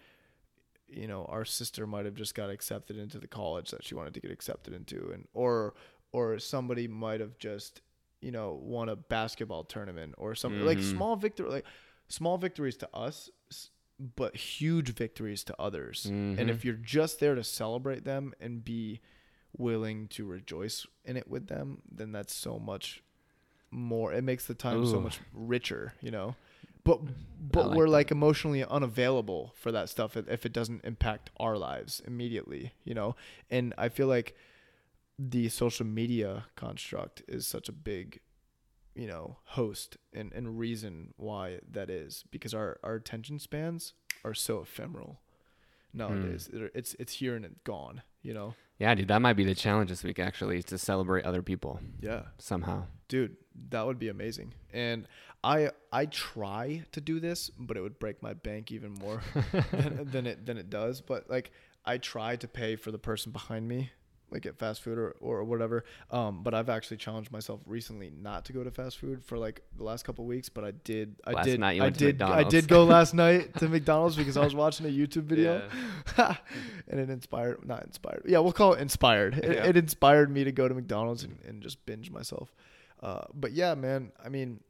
you 0.88 1.06
know 1.06 1.24
our 1.26 1.44
sister 1.44 1.86
might 1.86 2.04
have 2.04 2.14
just 2.14 2.34
got 2.34 2.50
accepted 2.50 2.96
into 2.96 3.18
the 3.18 3.26
college 3.26 3.70
that 3.70 3.84
she 3.84 3.94
wanted 3.94 4.14
to 4.14 4.20
get 4.20 4.30
accepted 4.30 4.72
into 4.72 5.10
and 5.12 5.26
or 5.32 5.74
or 6.12 6.38
somebody 6.38 6.86
might 6.86 7.20
have 7.20 7.36
just 7.38 7.80
you 8.20 8.30
know 8.30 8.58
won 8.62 8.88
a 8.88 8.96
basketball 8.96 9.64
tournament 9.64 10.14
or 10.18 10.34
something 10.34 10.62
like 10.64 10.78
Mhm. 10.78 10.92
small 10.96 11.16
victory 11.16 11.48
like 11.50 11.66
small 12.08 12.38
victories 12.38 12.76
to 12.76 12.88
us 12.94 13.30
but 14.14 14.36
huge 14.36 14.92
victories 14.94 15.42
to 15.44 15.54
others 15.60 16.06
and 16.06 16.38
Mhm. 16.38 16.48
if 16.50 16.64
you're 16.64 16.74
just 16.74 17.18
there 17.18 17.34
to 17.34 17.42
celebrate 17.42 18.04
them 18.04 18.32
and 18.40 18.62
be 18.64 19.00
willing 19.56 20.06
to 20.08 20.24
rejoice 20.26 20.86
in 21.04 21.16
it 21.16 21.28
with 21.28 21.46
them 21.48 21.82
then 21.90 22.12
that's 22.12 22.34
so 22.34 22.58
much 22.58 23.02
more 23.70 24.12
it 24.12 24.22
makes 24.22 24.46
the 24.46 24.54
time 24.54 24.86
so 24.86 25.00
much 25.00 25.20
richer 25.32 25.94
you 26.00 26.10
know 26.10 26.36
but 26.86 27.04
mm. 27.04 27.12
but 27.40 27.68
like 27.68 27.76
we're 27.76 27.84
that. 27.84 27.90
like 27.90 28.10
emotionally 28.10 28.64
unavailable 28.64 29.52
for 29.56 29.70
that 29.72 29.88
stuff 29.88 30.16
if 30.16 30.46
it 30.46 30.52
doesn't 30.52 30.84
impact 30.84 31.30
our 31.38 31.58
lives 31.58 32.00
immediately 32.06 32.72
you 32.84 32.94
know? 32.94 33.14
And 33.50 33.74
i 33.76 33.88
feel 33.88 34.06
like 34.06 34.36
the 35.18 35.48
social 35.48 35.86
media 35.86 36.46
construct 36.56 37.22
is 37.28 37.46
such 37.46 37.68
a 37.68 37.72
big 37.72 38.20
you 38.94 39.06
know 39.06 39.36
host 39.44 39.96
and, 40.12 40.32
and 40.32 40.58
reason 40.58 41.12
why 41.16 41.58
that 41.70 41.90
is 41.90 42.24
because 42.30 42.54
our, 42.54 42.78
our 42.82 42.94
attention 42.94 43.38
spans 43.38 43.92
are 44.24 44.34
so 44.34 44.60
ephemeral 44.60 45.20
nowadays. 45.92 46.48
Hmm. 46.50 46.58
They're- 46.58 46.70
it's 46.74 46.94
it's 46.98 47.14
here 47.14 47.36
and 47.36 47.44
it's 47.44 47.60
gone 47.64 48.02
you 48.26 48.34
know? 48.34 48.54
Yeah, 48.78 48.94
dude, 48.94 49.08
that 49.08 49.22
might 49.22 49.34
be 49.34 49.44
the 49.44 49.54
challenge 49.54 49.88
this 49.88 50.02
week 50.02 50.18
actually, 50.18 50.58
is 50.58 50.64
to 50.66 50.78
celebrate 50.78 51.24
other 51.24 51.42
people 51.42 51.80
yeah. 52.00 52.22
somehow. 52.38 52.84
dude 53.08 53.36
that 53.70 53.86
would 53.86 53.98
be 53.98 54.08
amazing. 54.08 54.54
And 54.72 55.06
i 55.44 55.70
i 55.92 56.06
try 56.06 56.82
to 56.92 57.00
do 57.00 57.20
this 57.20 57.50
but 57.58 57.76
it 57.76 57.80
would 57.82 57.98
break 57.98 58.20
my 58.22 58.32
bank 58.32 58.72
even 58.72 58.92
more 58.94 59.20
than, 59.70 60.10
than 60.10 60.26
it 60.26 60.46
than 60.46 60.56
it 60.56 60.70
does. 60.70 61.00
But 61.00 61.28
like 61.30 61.52
i 61.84 61.98
try 61.98 62.36
to 62.36 62.48
pay 62.48 62.74
for 62.76 62.90
the 62.90 62.98
person 62.98 63.32
behind 63.32 63.68
me 63.68 63.90
like 64.28 64.44
at 64.44 64.58
fast 64.58 64.82
food 64.82 64.98
or, 64.98 65.14
or 65.20 65.44
whatever. 65.44 65.84
Um 66.10 66.42
but 66.42 66.52
i've 66.54 66.68
actually 66.70 66.96
challenged 66.96 67.30
myself 67.30 67.60
recently 67.66 68.10
not 68.10 68.46
to 68.46 68.52
go 68.52 68.64
to 68.64 68.70
fast 68.72 68.98
food 68.98 69.22
for 69.24 69.38
like 69.38 69.60
the 69.76 69.84
last 69.84 70.04
couple 70.04 70.24
of 70.24 70.28
weeks 70.28 70.48
but 70.48 70.64
i 70.64 70.72
did 70.72 71.14
i 71.24 71.32
Last 71.32 71.44
did 71.44 71.60
night 71.60 71.76
you 71.76 71.82
i 71.84 71.90
did 71.90 72.20
i 72.22 72.42
did 72.42 72.66
go 72.66 72.84
last 72.96 73.14
night 73.14 73.54
to 73.58 73.68
mcdonald's 73.68 74.16
because 74.16 74.36
i 74.36 74.42
was 74.42 74.54
watching 74.54 74.86
a 74.86 74.90
youtube 74.90 75.24
video. 75.24 75.68
And 76.88 77.00
it 77.00 77.10
inspired 77.10 77.64
not 77.66 77.84
inspired 77.84 78.22
yeah 78.26 78.38
we'll 78.38 78.52
call 78.52 78.72
it 78.72 78.80
inspired. 78.80 79.38
It, 79.38 79.56
Yeah. 79.56 79.66
it 79.66 79.76
inspired 79.76 80.30
me 80.30 80.44
to 80.44 80.52
go 80.52 80.66
to 80.66 80.74
mcdonald's 80.74 81.22
and, 81.24 81.38
and 81.46 81.62
just 81.62 81.84
binge 81.86 82.10
myself 82.10 82.52
uh, 83.02 83.24
but 83.34 83.52
yeah 83.52 83.74
man 83.74 84.10
i 84.24 84.28
mean 84.28 84.60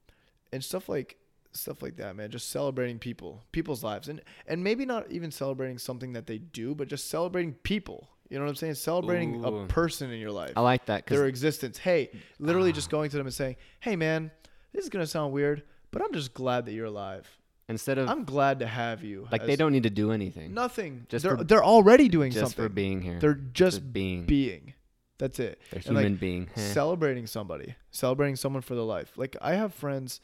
and 0.52 0.62
stuff 0.64 0.88
like 0.88 1.16
stuff 1.52 1.80
like 1.82 1.96
that 1.96 2.14
man 2.16 2.30
just 2.30 2.50
celebrating 2.50 2.98
people 2.98 3.42
people's 3.52 3.82
lives. 3.82 4.08
And 4.08 4.20
and 4.46 4.62
maybe 4.62 4.84
not 4.84 5.10
even 5.10 5.30
celebrating 5.30 5.78
something 5.78 6.12
that 6.12 6.26
they 6.26 6.38
do 6.38 6.74
but 6.74 6.88
just 6.88 7.08
celebrating 7.08 7.54
people. 7.54 8.08
You 8.28 8.38
know 8.38 8.44
what 8.44 8.50
i'm 8.50 8.56
saying? 8.56 8.74
Celebrating 8.74 9.42
Ooh. 9.44 9.60
a 9.62 9.66
person 9.66 10.10
in 10.10 10.18
your 10.20 10.32
life. 10.32 10.52
I 10.56 10.60
like 10.60 10.84
that 10.86 11.06
their 11.06 11.26
existence. 11.26 11.78
Hey 11.78 12.10
literally 12.38 12.70
Ah. 12.70 12.74
just 12.74 12.90
going 12.90 13.08
to 13.10 13.16
them 13.16 13.26
and 13.26 13.34
saying 13.34 13.56
hey 13.80 13.96
man 13.96 14.30
this 14.72 14.84
is 14.84 14.90
gonna 14.90 15.06
sound 15.06 15.32
weird 15.32 15.62
but 15.92 16.02
i'm 16.02 16.12
just 16.12 16.34
glad 16.34 16.66
that 16.66 16.72
you're 16.72 16.86
alive. 16.86 17.26
Instead 17.68 17.96
of 17.98 18.08
i'm 18.10 18.24
glad 18.24 18.58
to 18.58 18.66
have 18.66 19.02
you 19.02 19.26
like 19.32 19.46
they 19.46 19.56
don't 19.56 19.72
need 19.72 19.84
to 19.84 19.90
do 19.90 20.12
anything, 20.12 20.52
nothing. 20.52 21.06
Just 21.08 21.22
they're, 21.24 21.36
for- 21.38 21.44
they're 21.44 21.64
already 21.64 22.08
doing 22.08 22.30
just 22.32 22.42
something. 22.52 22.64
for 22.64 22.68
being 22.68 23.00
here. 23.00 23.18
they're 23.18 23.34
just 23.34 23.92
being. 23.92 24.24
being 24.26 24.74
that's 25.18 25.38
it 25.38 25.60
They're 25.70 25.82
and, 25.86 25.94
like, 25.96 26.04
human 26.04 26.16
being. 26.18 26.48
Celebrating 26.56 27.26
somebody, 27.26 27.74
celebrating 27.90 28.36
someone 28.36 28.62
for 28.62 28.74
their 28.74 28.84
life. 28.84 29.12
Like 29.16 29.36
I 29.40 29.54
have 29.54 29.72
friends 29.74 30.20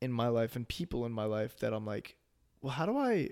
in 0.00 0.12
my 0.12 0.28
life 0.28 0.56
and 0.56 0.66
people 0.68 1.06
in 1.06 1.12
my 1.12 1.24
life 1.24 1.58
that 1.58 1.72
I'm 1.72 1.86
like, 1.86 2.16
well, 2.62 2.72
how 2.72 2.86
do 2.86 2.96
I, 2.96 3.30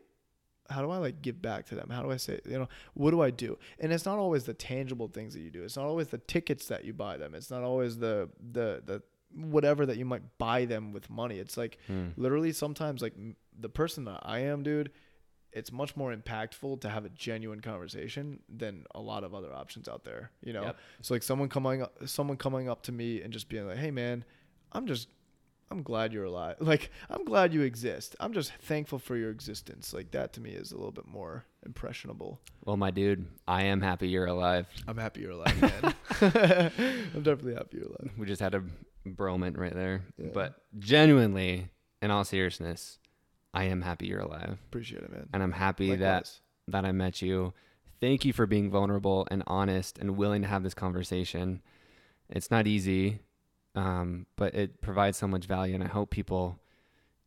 how 0.68 0.82
do 0.82 0.90
I 0.90 0.98
like 0.98 1.22
give 1.22 1.40
back 1.40 1.66
to 1.66 1.74
them? 1.76 1.90
How 1.90 2.02
do 2.02 2.10
I 2.10 2.16
say, 2.16 2.40
you 2.44 2.58
know, 2.58 2.68
what 2.94 3.10
do 3.12 3.20
I 3.20 3.30
do? 3.30 3.58
And 3.78 3.92
it's 3.92 4.04
not 4.04 4.18
always 4.18 4.44
the 4.44 4.54
tangible 4.54 5.08
things 5.08 5.34
that 5.34 5.40
you 5.40 5.50
do. 5.50 5.62
It's 5.62 5.76
not 5.76 5.86
always 5.86 6.08
the 6.08 6.18
tickets 6.18 6.66
that 6.66 6.84
you 6.84 6.92
buy 6.92 7.16
them. 7.16 7.34
It's 7.34 7.50
not 7.50 7.62
always 7.62 7.98
the 7.98 8.28
the 8.52 8.82
the 8.84 9.02
whatever 9.34 9.84
that 9.86 9.96
you 9.96 10.04
might 10.04 10.22
buy 10.38 10.64
them 10.64 10.92
with 10.92 11.10
money. 11.10 11.38
It's 11.38 11.56
like 11.56 11.78
Hmm. 11.86 12.08
literally 12.16 12.52
sometimes 12.52 13.02
like 13.02 13.14
the 13.58 13.68
person 13.68 14.04
that 14.06 14.20
I 14.24 14.40
am, 14.40 14.62
dude. 14.62 14.90
It's 15.52 15.72
much 15.72 15.96
more 15.96 16.14
impactful 16.14 16.80
to 16.82 16.88
have 16.88 17.04
a 17.04 17.08
genuine 17.08 17.60
conversation 17.60 18.40
than 18.48 18.84
a 18.94 19.00
lot 19.00 19.24
of 19.24 19.34
other 19.34 19.52
options 19.54 19.88
out 19.88 20.04
there. 20.04 20.30
You 20.42 20.52
know, 20.52 20.62
Yep. 20.64 20.76
so 21.02 21.14
like 21.14 21.22
someone 21.22 21.48
coming 21.48 21.82
up, 21.82 21.96
someone 22.06 22.36
coming 22.36 22.68
up 22.68 22.82
to 22.82 22.92
me 22.92 23.22
and 23.22 23.32
just 23.32 23.48
being 23.48 23.66
like, 23.66 23.78
"Hey 23.78 23.90
man, 23.90 24.24
I'm 24.72 24.86
just 24.86 25.08
I'm 25.70 25.82
glad 25.82 26.12
you're 26.12 26.24
alive. 26.24 26.56
Like 26.60 26.90
I'm 27.10 27.24
glad 27.24 27.52
you 27.54 27.62
exist. 27.62 28.14
I'm 28.20 28.32
just 28.32 28.52
thankful 28.52 28.98
for 28.98 29.16
your 29.16 29.30
existence." 29.30 29.92
Like 29.94 30.10
that 30.12 30.32
to 30.34 30.40
me 30.40 30.50
is 30.50 30.72
a 30.72 30.76
little 30.76 30.92
bit 30.92 31.06
more 31.06 31.44
impressionable. 31.64 32.40
Well, 32.64 32.76
my 32.76 32.90
dude, 32.90 33.26
I 33.48 33.62
am 33.64 33.80
happy 33.80 34.08
you're 34.08 34.26
alive. 34.26 34.66
I'm 34.86 34.98
happy 34.98 35.20
you're 35.22 35.30
alive, 35.32 35.60
man. 35.60 35.94
I'm 37.14 37.22
definitely 37.22 37.54
happy 37.54 37.78
you're 37.78 37.86
alive. 37.86 38.10
We 38.18 38.26
just 38.26 38.40
had 38.42 38.54
a 38.54 38.62
broment 39.06 39.56
right 39.58 39.74
there. 39.74 40.04
Yeah. 40.18 40.28
But 40.34 40.54
genuinely, 40.78 41.68
in 42.02 42.10
all 42.10 42.24
seriousness, 42.24 42.98
I 43.54 43.64
am 43.64 43.82
happy 43.82 44.06
you're 44.06 44.20
alive, 44.20 44.58
Appreciate 44.68 45.02
it, 45.02 45.10
man. 45.10 45.28
and 45.32 45.42
I'm 45.42 45.52
happy 45.52 45.94
that 45.96 46.30
that 46.68 46.84
I 46.84 46.92
met 46.92 47.22
you. 47.22 47.54
Thank 48.00 48.24
you 48.26 48.32
for 48.34 48.46
being 48.46 48.70
vulnerable 48.70 49.26
and 49.30 49.42
honest 49.46 49.98
and 49.98 50.16
willing 50.16 50.42
to 50.42 50.48
have 50.48 50.62
this 50.62 50.74
conversation. 50.74 51.62
It's 52.28 52.50
not 52.50 52.66
easy. 52.66 53.20
um, 53.74 54.24
but 54.36 54.54
it 54.54 54.80
provides 54.80 55.18
so 55.18 55.26
much 55.28 55.44
value, 55.46 55.74
and 55.74 55.84
I 55.84 55.86
hope 55.88 56.08
people 56.10 56.58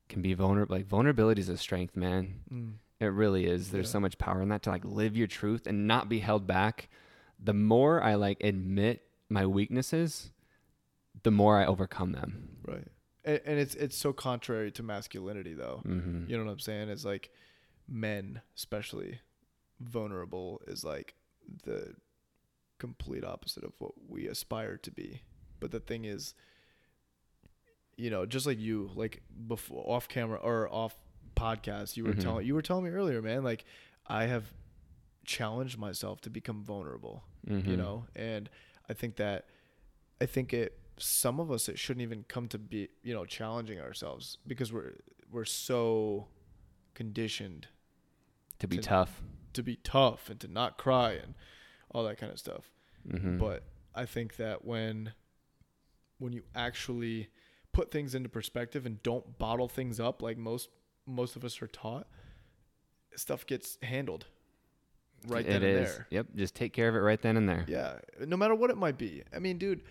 can 0.07 0.21
be 0.23 0.33
vulnerable. 0.33 0.75
Like 0.75 0.87
vulnerability 0.87 1.41
is 1.41 1.49
a 1.49 1.57
strength, 1.57 1.95
man. 1.95 2.39
Mm. 2.51 2.73
It 2.99 3.05
really 3.05 3.45
is. 3.45 3.69
There's 3.71 3.85
Yeah. 3.87 3.91
so 3.93 3.99
much 3.99 4.17
power 4.17 4.41
in 4.41 4.49
that 4.49 4.63
to 4.63 4.71
like 4.71 4.83
live 4.83 5.15
your 5.15 5.27
truth 5.27 5.67
and 5.67 5.87
not 5.87 6.09
be 6.09 6.19
held 6.19 6.47
back. 6.47 6.89
The 7.39 7.53
more 7.53 8.01
I 8.03 8.15
like 8.15 8.43
admit 8.43 9.03
my 9.29 9.45
weaknesses, 9.45 10.31
the 11.23 11.29
more 11.31 11.57
I 11.57 11.65
overcome 11.65 12.11
them. 12.13 12.57
Right. 12.67 12.87
And, 13.29 13.41
and 13.45 13.59
it's 13.59 13.75
it's 13.75 13.95
so 13.97 14.11
contrary 14.13 14.71
to 14.71 14.83
masculinity 14.83 15.53
though. 15.53 15.81
hmm 15.85 16.25
You 16.27 16.37
know 16.37 16.45
what 16.45 16.51
I'm 16.51 16.59
saying? 16.59 16.89
It's 16.89 17.05
like 17.05 17.29
men, 17.87 18.41
especially 18.57 19.19
vulnerable, 19.79 20.61
is 20.67 20.83
like 20.83 21.15
the 21.63 21.93
complete 22.79 23.23
opposite 23.23 23.63
of 23.63 23.73
what 23.79 23.91
we 24.07 24.27
aspire 24.27 24.77
to 24.77 24.91
be. 24.91 25.21
But 25.59 25.71
the 25.71 25.79
thing 25.79 26.05
is, 26.05 26.33
you 27.97 28.09
know, 28.09 28.25
just 28.25 28.45
like 28.45 28.59
you, 28.59 28.89
like 28.95 29.21
before 29.47 29.83
off 29.87 30.07
camera 30.07 30.37
or 30.39 30.67
off 30.73 30.95
podcast, 31.35 31.97
you 31.97 32.05
were 32.05 32.13
Mhm. 32.13 32.21
telling 32.21 32.45
you 32.47 32.55
were 32.55 32.61
telling 32.61 32.85
me 32.85 32.91
earlier, 32.91 33.21
man. 33.21 33.43
Like 33.43 33.65
I 34.07 34.25
have 34.25 34.45
challenged 35.25 35.77
myself 35.77 36.21
to 36.21 36.29
become 36.29 36.63
vulnerable. 36.63 37.23
Mm-hmm. 37.47 37.69
You 37.69 37.77
know, 37.77 38.05
and 38.15 38.49
I 38.89 38.93
think 38.93 39.15
that 39.17 39.45
I 40.21 40.25
think 40.25 40.53
it 40.53 40.78
some 40.99 41.39
of 41.39 41.51
us 41.51 41.67
it 41.69 41.79
shouldn't 41.79 42.01
even 42.03 42.23
come 42.27 42.47
to 42.49 42.57
be 42.57 42.89
you 43.03 43.13
know 43.13 43.25
challenging 43.25 43.79
ourselves 43.79 44.37
because 44.45 44.71
we're 44.73 44.93
we're 45.31 45.45
so 45.45 46.27
conditioned 46.93 47.67
to 48.59 48.67
be 48.67 48.77
to- 48.77 48.81
tough. 48.83 49.21
to 49.53 49.63
be 49.63 49.75
tough 49.77 50.29
and 50.29 50.39
to 50.39 50.47
not 50.47 50.77
cry 50.77 51.13
and 51.13 51.33
all 51.91 52.03
that 52.03 52.17
kind 52.17 52.31
of 52.31 52.37
stuff. 52.39 52.69
hmm 53.09 53.37
But 53.37 53.63
I 53.95 54.05
think 54.05 54.35
that 54.37 54.65
when 54.65 55.13
when 56.19 56.33
you 56.33 56.43
actually 56.53 57.29
put 57.71 57.91
things 57.91 58.13
into 58.15 58.27
perspective 58.29 58.85
and 58.85 59.01
don't 59.03 59.37
bottle 59.37 59.67
things 59.69 59.99
up 59.99 60.21
like 60.21 60.37
most 60.37 60.69
most 61.05 61.35
of 61.35 61.43
us 61.45 61.61
are 61.61 61.67
taught, 61.67 62.07
stuff 63.15 63.45
gets 63.45 63.77
handled 63.81 64.25
right 65.27 65.45
then 65.45 65.63
It 65.63 65.75
and 65.77 65.85
there. 65.85 66.07
Yep. 66.11 66.27
Just 66.35 66.55
take 66.55 66.73
care 66.73 66.87
of 66.89 66.95
it 66.95 66.99
right 66.99 67.21
then 67.21 67.37
and 67.37 67.47
there. 67.47 67.65
Yeah, 67.67 67.99
no 68.25 68.37
matter 68.37 68.55
what 68.55 68.69
it 68.69 68.77
might 68.77 68.97
be. 68.97 69.23
I 69.35 69.39
mean, 69.39 69.57
dude, 69.57 69.81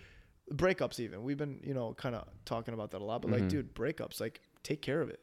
breakups 0.51 0.99
even. 0.99 1.23
We've 1.23 1.37
been, 1.37 1.59
you 1.63 1.73
know, 1.73 1.93
kind 1.93 2.15
of 2.15 2.27
talking 2.45 2.73
about 2.73 2.91
that 2.91 3.01
a 3.01 3.03
lot, 3.03 3.21
but 3.21 3.31
like, 3.31 3.43
Mhm. 3.43 3.49
dude, 3.49 3.75
breakups, 3.75 4.19
like, 4.19 4.41
take 4.63 4.81
care 4.81 5.01
of 5.01 5.09
it. 5.09 5.19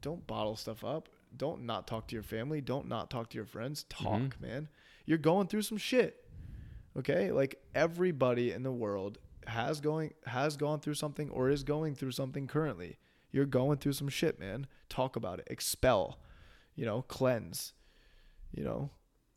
Don't 0.00 0.26
bottle 0.26 0.56
stuff 0.56 0.84
up. 0.84 1.08
Don't 1.36 1.62
not 1.62 1.86
talk 1.86 2.08
to 2.08 2.14
your 2.14 2.22
family. 2.22 2.60
Don't 2.60 2.86
not 2.88 3.10
talk 3.10 3.30
to 3.30 3.36
your 3.36 3.44
friends. 3.44 3.84
Talk, 3.84 4.20
Mhm. 4.20 4.40
man. 4.40 4.68
You're 5.04 5.18
going 5.18 5.46
through 5.48 5.62
some 5.62 5.78
shit. 5.78 6.24
Okay? 6.96 7.30
Like 7.32 7.62
everybody 7.74 8.50
in 8.52 8.62
the 8.62 8.72
world 8.72 9.18
has 9.46 9.80
going 9.80 10.12
has 10.26 10.56
gone 10.56 10.80
through 10.80 10.94
something 10.94 11.30
or 11.30 11.48
is 11.48 11.64
going 11.64 11.94
through 11.94 12.12
something 12.12 12.46
currently. 12.46 12.98
You're 13.30 13.46
going 13.46 13.78
through 13.78 13.92
some 13.94 14.08
shit, 14.08 14.38
man. 14.38 14.66
Talk 14.88 15.16
about 15.16 15.38
it. 15.38 15.46
Expel. 15.50 16.18
You 16.74 16.84
know, 16.86 17.02
cleanse. 17.02 17.72
You 18.52 18.64
know, 18.64 18.90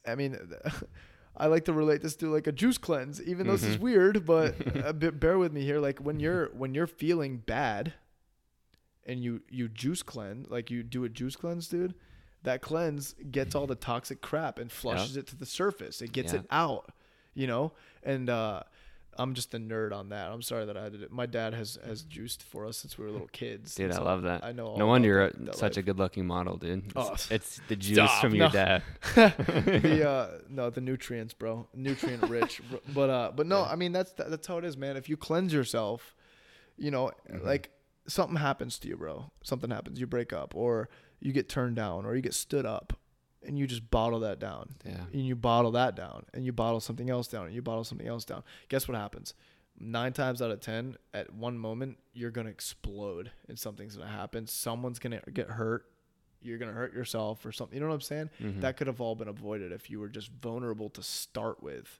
I 0.05 0.15
mean, 0.15 0.37
I 1.41 1.47
like 1.47 1.65
to 1.65 1.73
relate 1.73 2.01
this 2.01 2.15
to 2.17 2.31
like 2.31 2.45
a 2.47 2.51
juice 2.51 2.77
cleanse, 2.77 3.21
even 3.23 3.47
though 3.47 3.53
this 3.57 3.63
is 3.63 3.77
Mhm. 3.77 3.81
weird, 3.81 4.25
but 4.25 4.55
a 4.85 4.93
bit, 4.93 5.19
bear 5.19 5.37
with 5.39 5.51
me 5.51 5.63
here. 5.63 5.79
Like 5.79 5.99
when 5.99 6.19
you're 6.19 6.47
when 6.53 6.73
you're 6.75 6.87
feeling 6.87 7.37
bad, 7.39 7.93
and 9.05 9.23
you 9.23 9.41
you 9.49 9.67
juice 9.67 10.03
cleanse, 10.03 10.49
like 10.49 10.69
you 10.69 10.83
do 10.83 11.03
a 11.03 11.09
juice 11.09 11.35
cleanse, 11.35 11.67
dude. 11.67 11.95
That 12.43 12.61
cleanse 12.61 13.13
gets 13.29 13.53
all 13.55 13.67
the 13.67 13.75
toxic 13.75 14.21
crap 14.21 14.57
and 14.59 14.71
flushes 14.71 15.17
it 15.17 15.27
to 15.27 15.35
the 15.35 15.45
surface. 15.45 16.01
It 16.01 16.11
gets 16.11 16.33
Yeah. 16.33 16.39
it 16.39 16.45
out, 16.49 16.91
you 17.33 17.47
know. 17.47 17.73
And 18.03 18.29
uh, 18.29 18.63
I'm 19.17 19.33
just 19.33 19.53
a 19.53 19.57
nerd 19.59 19.93
on 19.93 20.09
that. 20.09 20.31
I'm 20.31 20.41
sorry 20.41 20.65
that 20.65 20.77
I 20.77 20.87
did 20.89 21.03
it. 21.03 21.11
My 21.11 21.25
dad 21.25 21.53
has 21.53 21.77
has 21.85 22.03
juiced 22.03 22.41
for 22.43 22.65
us 22.65 22.77
since 22.77 22.97
we 22.97 23.05
were 23.05 23.11
little 23.11 23.27
kids. 23.27 23.75
Dude, 23.75 23.91
and 23.91 23.99
I 23.99 24.01
love 24.01 24.21
that. 24.23 24.43
I 24.43 24.51
know. 24.53 24.67
all 24.67 24.77
No 24.77 24.87
wonder 24.87 25.07
you're 25.07 25.27
that- 25.29 25.45
that 25.45 25.55
such 25.55 25.77
a 25.77 25.81
good-looking 25.81 26.25
model, 26.25 26.57
dude. 26.57 26.85
It's, 26.85 26.93
Oh, 26.95 27.15
it's 27.29 27.59
the 27.67 27.75
juice 27.85 27.97
stop, 27.97 28.21
from 28.21 28.35
your 28.35 28.47
no. 28.47 28.51
dad. 28.53 28.83
the 29.15 30.07
uh 30.09 30.27
no 30.49 30.69
the 30.69 30.81
nutrients 30.81 31.33
bro 31.33 31.67
nutrient 31.73 32.23
rich 32.29 32.61
but 32.93 33.09
uh 33.09 33.31
but 33.35 33.45
no 33.47 33.63
i 33.63 33.75
mean 33.75 33.91
that's 33.91 34.11
that's 34.13 34.47
how 34.47 34.57
it 34.57 34.65
is 34.65 34.77
man 34.77 34.95
if 34.97 35.09
you 35.09 35.17
cleanse 35.17 35.53
yourself 35.53 36.15
you 36.77 36.89
know 36.91 37.11
Mhm. 37.31 37.43
like 37.45 37.71
something 38.07 38.37
happens 38.37 38.79
to 38.79 38.87
you 38.87 38.97
bro 38.97 39.31
something 39.43 39.69
happens 39.69 39.99
you 39.99 40.07
break 40.07 40.31
up 40.33 40.55
or 40.55 40.89
you 41.19 41.31
get 41.33 41.49
turned 41.49 41.75
down 41.75 42.05
or 42.05 42.15
you 42.15 42.21
get 42.21 42.33
stood 42.33 42.65
up 42.65 42.93
and 43.43 43.57
you 43.57 43.65
just 43.67 43.89
bottle 43.89 44.19
that 44.21 44.39
down 44.39 44.69
Yeah. 44.85 45.05
and 45.11 45.25
you 45.25 45.35
bottle 45.35 45.71
that 45.71 45.95
down 45.95 46.25
and 46.33 46.45
you 46.45 46.51
bottle 46.51 46.79
something 46.79 47.09
else 47.09 47.27
down 47.27 47.45
and 47.47 47.55
you 47.55 47.61
bottle 47.61 47.83
something 47.83 48.07
else 48.07 48.23
down 48.25 48.43
guess 48.69 48.87
what 48.87 48.95
happens 48.97 49.33
nine 49.79 50.13
times 50.13 50.41
out 50.41 50.51
of 50.51 50.59
ten 50.59 50.95
at 51.13 51.33
one 51.33 51.57
moment 51.57 51.97
you're 52.13 52.29
gonna 52.31 52.49
explode 52.49 53.31
and 53.47 53.57
something's 53.57 53.95
gonna 53.95 54.09
happen 54.11 54.45
someone's 54.45 54.99
gonna 54.99 55.21
get 55.33 55.47
hurt 55.47 55.85
you're 56.43 56.57
gonna 56.59 56.71
hurt 56.71 56.93
yourself 56.93 57.43
or 57.45 57.51
something 57.51 57.75
you 57.75 57.81
know 57.81 57.87
what 57.87 57.95
i'm 57.95 58.01
saying 58.01 58.29
Mhm. 58.39 58.61
that 58.61 58.77
could 58.77 58.87
have 58.87 59.01
all 59.01 59.15
been 59.15 59.27
avoided 59.27 59.71
if 59.71 59.89
you 59.89 59.99
were 59.99 60.09
just 60.09 60.29
vulnerable 60.31 60.89
to 60.89 61.01
start 61.01 61.63
with 61.63 61.99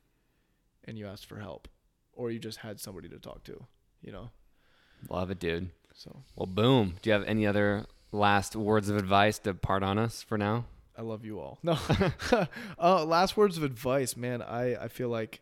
and 0.84 0.98
you 0.98 1.08
asked 1.08 1.26
for 1.26 1.40
help 1.40 1.68
or 2.14 2.30
you 2.30 2.38
just 2.40 2.60
had 2.60 2.80
somebody 2.80 3.08
to 3.10 3.18
talk 3.20 3.44
to 3.46 3.66
you 4.02 4.12
know 4.12 4.30
Love 5.10 5.32
it, 5.32 5.40
dude. 5.40 5.72
so 5.96 6.22
Well, 6.36 6.46
boom. 6.46 6.98
Do 7.02 7.10
you 7.10 7.14
have 7.14 7.24
any 7.24 7.48
other 7.48 7.88
last 8.12 8.56
words 8.56 8.88
of 8.88 8.98
advice 8.98 9.40
to 9.40 9.56
part 9.56 9.82
on 9.82 9.98
us 9.98 10.22
for 10.22 10.38
now? 10.38 10.66
I 10.98 11.02
love 11.02 11.24
you 11.26 11.40
all 11.40 11.58
no 11.64 11.78
uh, 12.80 13.04
last 13.06 13.38
words 13.38 13.58
of 13.58 13.64
advice 13.64 14.16
man 14.18 14.42
i 14.42 14.76
i 14.76 14.88
feel 14.88 15.10
like 15.10 15.42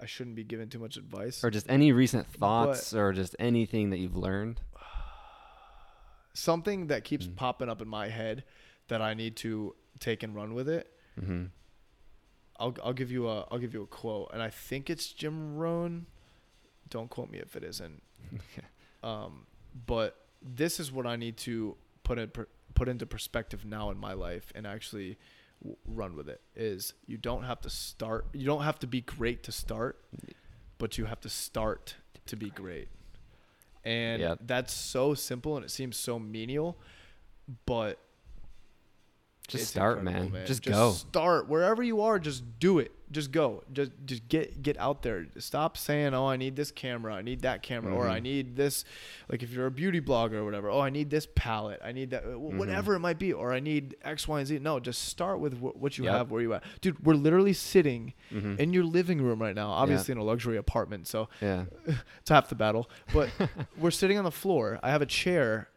i 0.00 0.06
shouldn't 0.06 0.36
be 0.36 0.44
giving 0.44 0.68
too 0.68 0.78
much 0.78 0.96
advice 0.96 1.42
Or 1.44 1.50
just 1.50 1.66
any 1.68 1.92
recent 1.92 2.26
thoughts 2.26 2.92
or 2.94 3.12
just 3.12 3.36
anything 3.38 3.90
that 3.90 3.98
you've 3.98 4.16
learned? 4.16 4.60
something 6.34 6.88
that 6.88 7.04
keeps 7.04 7.26
Mm. 7.26 7.36
popping 7.36 7.68
up 7.68 7.80
in 7.80 7.88
my 7.88 8.08
head 8.08 8.44
that 8.88 9.00
i 9.00 9.14
need 9.14 9.36
to 9.36 9.74
take 10.00 10.22
and 10.22 10.34
run 10.34 10.54
with 10.54 10.68
it 10.68 10.90
Mm-hmm. 11.20 11.44
I'll 12.58 12.74
I'll 12.82 12.92
give 12.92 13.12
you 13.12 13.28
a 13.28 13.42
I'll 13.52 13.58
give 13.58 13.72
you 13.72 13.82
a 13.82 13.86
quote, 13.86 14.30
and 14.32 14.42
I 14.42 14.50
think 14.50 14.90
it's 14.90 15.12
Jim 15.12 15.56
Rohn. 15.56 16.06
Don't 16.90 17.08
quote 17.08 17.30
me 17.30 17.38
if 17.38 17.54
it 17.54 17.62
isn't. 17.62 18.02
Um, 19.04 19.46
but 19.86 20.16
this 20.42 20.80
is 20.80 20.90
what 20.90 21.06
I 21.06 21.14
need 21.16 21.36
to 21.38 21.76
put 22.04 22.18
in 22.18 22.30
per, 22.30 22.48
put 22.74 22.88
into 22.88 23.06
perspective 23.06 23.64
now 23.64 23.90
in 23.90 23.98
my 23.98 24.12
life 24.12 24.52
and 24.54 24.66
actually 24.66 25.18
w- 25.60 25.76
run 25.86 26.16
with 26.16 26.28
it. 26.28 26.40
Is 26.56 26.94
you 27.06 27.16
don't 27.16 27.44
have 27.44 27.60
to 27.62 27.70
start. 27.70 28.26
You 28.32 28.46
don't 28.46 28.62
have 28.62 28.78
to 28.80 28.86
be 28.86 29.00
great 29.00 29.42
to 29.44 29.52
start, 29.52 30.00
but 30.78 30.98
you 30.98 31.04
have 31.06 31.20
to 31.20 31.28
start 31.28 31.96
to 32.26 32.36
be 32.36 32.50
great. 32.50 32.88
And 33.84 34.20
that's 34.40 34.72
so 34.72 35.14
simple 35.14 35.56
and 35.56 35.64
it 35.64 35.70
seems 35.70 35.96
so 35.96 36.18
menial, 36.18 36.78
but 37.66 37.98
Just 39.46 39.68
start, 39.68 39.98
incredible, 39.98 40.30
man. 40.30 40.46
Just, 40.46 40.62
go. 40.64 40.92
Start 40.92 41.48
wherever 41.48 41.82
you 41.82 42.00
are. 42.00 42.18
Just 42.18 42.58
do 42.58 42.78
it. 42.78 42.92
Just 43.14 43.30
go. 43.30 43.62
Just 43.72 43.92
just 44.04 44.28
get 44.28 44.60
get 44.60 44.76
out 44.78 45.02
there. 45.02 45.26
Stop 45.38 45.76
saying, 45.76 46.12
"Oh, 46.14 46.26
I 46.26 46.36
need 46.36 46.56
this 46.56 46.70
camera. 46.72 47.14
I 47.14 47.22
need 47.22 47.42
that 47.42 47.62
camera, 47.62 47.94
or 47.94 48.08
I 48.08 48.18
Mhm. 48.18 48.22
need 48.24 48.56
this." 48.56 48.84
Like 49.28 49.42
if 49.44 49.52
you're 49.52 49.66
a 49.66 49.70
beauty 49.70 50.00
blogger 50.00 50.34
or 50.34 50.44
whatever. 50.44 50.68
Oh, 50.68 50.80
I 50.80 50.90
need 50.90 51.10
this 51.10 51.28
palette. 51.36 51.80
I 51.84 51.92
need 51.92 52.10
that. 52.10 52.24
Mm-hmm. 52.24 52.58
Whatever 52.58 52.94
it 52.96 52.98
might 52.98 53.20
be, 53.20 53.32
or 53.32 53.52
I 53.52 53.60
need 53.60 53.94
X, 54.02 54.26
Y, 54.26 54.38
and 54.40 54.48
Z. 54.48 54.58
No, 54.58 54.80
just 54.80 55.04
start 55.04 55.38
with 55.38 55.54
wh- 55.60 55.80
what 55.80 55.96
you 55.96 56.04
Yep. 56.06 56.12
have. 56.14 56.30
Where 56.32 56.42
you 56.42 56.52
at, 56.54 56.64
dude? 56.80 56.98
We're 57.06 57.14
literally 57.14 57.52
sitting 57.52 58.14
Mhm. 58.32 58.58
in 58.58 58.72
your 58.72 58.84
living 58.84 59.22
room 59.22 59.40
right 59.40 59.54
now. 59.54 59.70
Obviously 59.70 60.10
in 60.12 60.18
a 60.18 60.24
luxury 60.24 60.56
apartment, 60.56 61.06
so 61.06 61.28
yeah. 61.40 61.66
it's 62.20 62.30
half 62.30 62.48
the 62.48 62.56
battle. 62.56 62.90
But 63.12 63.30
we're 63.78 63.92
sitting 63.92 64.18
on 64.18 64.24
the 64.24 64.32
floor. 64.32 64.80
I 64.82 64.90
have 64.90 65.02
a 65.02 65.06
chair 65.06 65.68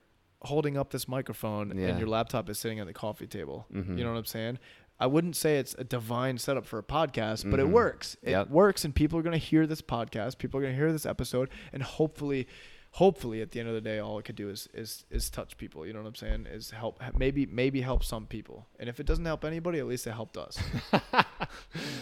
holding 0.44 0.78
up 0.78 0.92
this 0.92 1.08
microphone, 1.08 1.76
Yeah. 1.78 1.88
and 1.88 2.00
your 2.00 2.08
laptop 2.08 2.50
is 2.50 2.58
sitting 2.60 2.80
at 2.80 2.88
the 2.88 2.94
coffee 2.94 3.28
table. 3.28 3.66
You 3.72 3.82
know 4.04 4.12
what 4.12 4.18
I'm 4.20 4.26
saying? 4.26 4.60
I 5.00 5.06
wouldn't 5.08 5.36
say 5.36 5.58
it's 5.60 5.76
a 5.78 5.84
divine 5.84 6.38
setup 6.38 6.66
for 6.66 6.80
a 6.80 6.84
podcast, 6.84 7.50
but 7.50 7.60
it 7.60 7.68
Mhm. 7.68 7.72
works. 7.72 8.18
It 8.24 8.32
Yep. 8.32 8.50
works, 8.50 8.84
and 8.84 8.96
people 8.96 9.20
are 9.20 9.22
going 9.22 9.40
to 9.40 9.46
hear 9.46 9.68
this 9.68 9.82
podcast. 9.82 10.38
People 10.40 10.60
are 10.60 10.64
going 10.64 10.74
to 10.74 10.78
hear 10.80 10.92
this 10.92 11.06
episode, 11.06 11.50
and 11.72 11.84
hopefully, 11.84 12.48
hopefully, 12.94 13.42
at 13.42 13.52
the 13.52 13.60
end 13.60 13.70
of 13.70 13.76
the 13.76 13.82
day, 13.82 14.00
all 14.00 14.18
it 14.18 14.24
could 14.26 14.36
do 14.36 14.50
is 14.50 14.68
is 14.74 15.06
is 15.12 15.30
touch 15.30 15.56
people. 15.58 15.86
You 15.86 15.94
know 15.94 16.02
what 16.02 16.08
I'm 16.08 16.16
saying? 16.16 16.48
Is 16.48 16.72
help 16.72 17.00
maybe 17.16 17.46
maybe 17.46 17.82
help 17.82 18.04
some 18.04 18.26
people, 18.26 18.68
and 18.80 18.90
if 18.90 19.00
it 19.00 19.06
doesn't 19.06 19.26
help 19.26 19.46
anybody, 19.46 19.78
at 19.80 19.86
least 19.88 20.08
it 20.08 20.12
helped 20.14 20.38
us. 20.38 20.58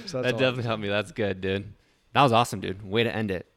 So 0.05 0.21
that's 0.21 0.37
that 0.39 0.55
all 0.67 0.73
I'm 0.73 0.81
me. 0.81 0.87
That's 0.87 1.11
good, 1.11 1.41
dude. 1.41 1.73
That 2.13 2.23
was 2.23 2.31
awesome, 2.31 2.59
dude. 2.61 2.81
Way 2.83 3.03
to 3.03 3.13
end 3.13 3.29
it. 3.31 3.47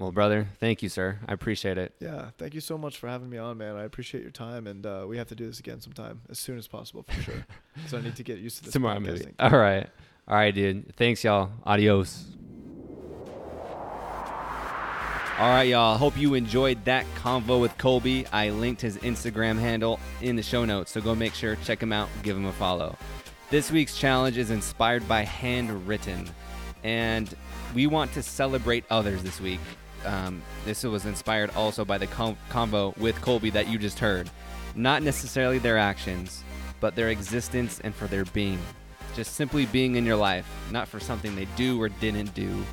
Well, 0.00 0.12
brother, 0.12 0.48
thank 0.60 0.82
you, 0.82 0.88
sir. 0.88 1.18
I 1.28 1.34
appreciate 1.34 1.76
it. 1.76 1.94
Yeah, 2.00 2.30
thank 2.38 2.54
you 2.54 2.62
so 2.62 2.78
much 2.78 2.96
for 2.96 3.06
having 3.06 3.28
me 3.28 3.36
on, 3.36 3.58
man. 3.58 3.76
I 3.76 3.84
appreciate 3.84 4.22
your 4.22 4.30
time, 4.30 4.66
and 4.66 4.86
uh, 4.86 5.04
we 5.06 5.18
have 5.18 5.28
to 5.28 5.34
do 5.34 5.46
this 5.46 5.60
again 5.60 5.82
sometime 5.82 6.22
as 6.30 6.38
soon 6.38 6.56
as 6.56 6.66
possible 6.66 7.02
for 7.02 7.20
sure. 7.20 7.46
so 7.86 7.98
I 7.98 8.00
need 8.00 8.16
to 8.16 8.22
get 8.22 8.38
used 8.38 8.56
to 8.58 8.64
this 8.64 8.72
Tomorrow, 8.72 8.98
podcasting. 9.00 9.04
maybe. 9.04 9.34
All 9.38 9.50
right. 9.58 9.86
All 10.26 10.36
right, 10.36 10.54
dude. 10.54 10.96
Thanks, 10.96 11.22
y'all. 11.22 11.50
Adios. 11.66 12.24
All 15.38 15.48
right, 15.50 15.68
y'all. 15.68 15.98
Hope 15.98 16.16
you 16.16 16.32
enjoyed 16.32 16.82
that 16.86 17.04
convo 17.16 17.60
with 17.60 17.76
Kolby. 17.76 18.26
I 18.32 18.48
linked 18.50 18.80
his 18.80 18.96
Instagram 18.98 19.58
handle 19.58 20.00
in 20.22 20.34
the 20.34 20.42
show 20.42 20.64
notes, 20.64 20.92
so 20.92 21.02
go 21.02 21.14
make 21.14 21.34
sure 21.34 21.56
check 21.64 21.82
him 21.82 21.92
out, 21.92 22.08
give 22.22 22.38
him 22.38 22.46
a 22.46 22.52
follow. 22.52 22.96
This 23.50 23.70
week's 23.70 23.98
challenge 23.98 24.38
is 24.38 24.50
inspired 24.50 25.06
by 25.06 25.26
Handwrytten, 25.26 26.30
and 26.84 27.34
we 27.74 27.86
want 27.86 28.14
to 28.14 28.22
celebrate 28.22 28.84
others 28.88 29.22
this 29.22 29.42
week. 29.42 29.60
Um, 30.04 30.42
this 30.64 30.82
was 30.82 31.06
inspired 31.06 31.50
also 31.56 31.84
by 31.84 31.98
the 31.98 32.06
com- 32.06 32.36
convo 32.50 32.96
with 32.96 33.16
Kolby 33.16 33.52
that 33.52 33.68
you 33.68 33.78
just 33.78 33.98
heard. 33.98 34.30
Not 34.74 35.02
necessarily 35.02 35.58
their 35.58 35.78
actions, 35.78 36.42
but 36.80 36.94
their 36.94 37.10
existence 37.10 37.80
and 37.80 37.94
for 37.94 38.06
their 38.06 38.24
being. 38.26 38.58
Just 39.14 39.34
simply 39.34 39.66
being 39.66 39.96
in 39.96 40.06
your 40.06 40.16
life, 40.16 40.46
not 40.70 40.88
for 40.88 41.00
something 41.00 41.34
they 41.34 41.46
do 41.56 41.80
or 41.80 41.88
didn't 41.88 42.32
do. 42.34 42.64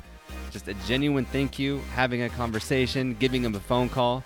Just 0.50 0.68
a 0.68 0.74
genuine 0.86 1.24
thank 1.26 1.58
you, 1.58 1.78
having 1.94 2.22
a 2.22 2.28
conversation, 2.28 3.14
giving 3.18 3.42
them 3.42 3.54
a 3.54 3.60
phone 3.60 3.88
call. 3.88 4.24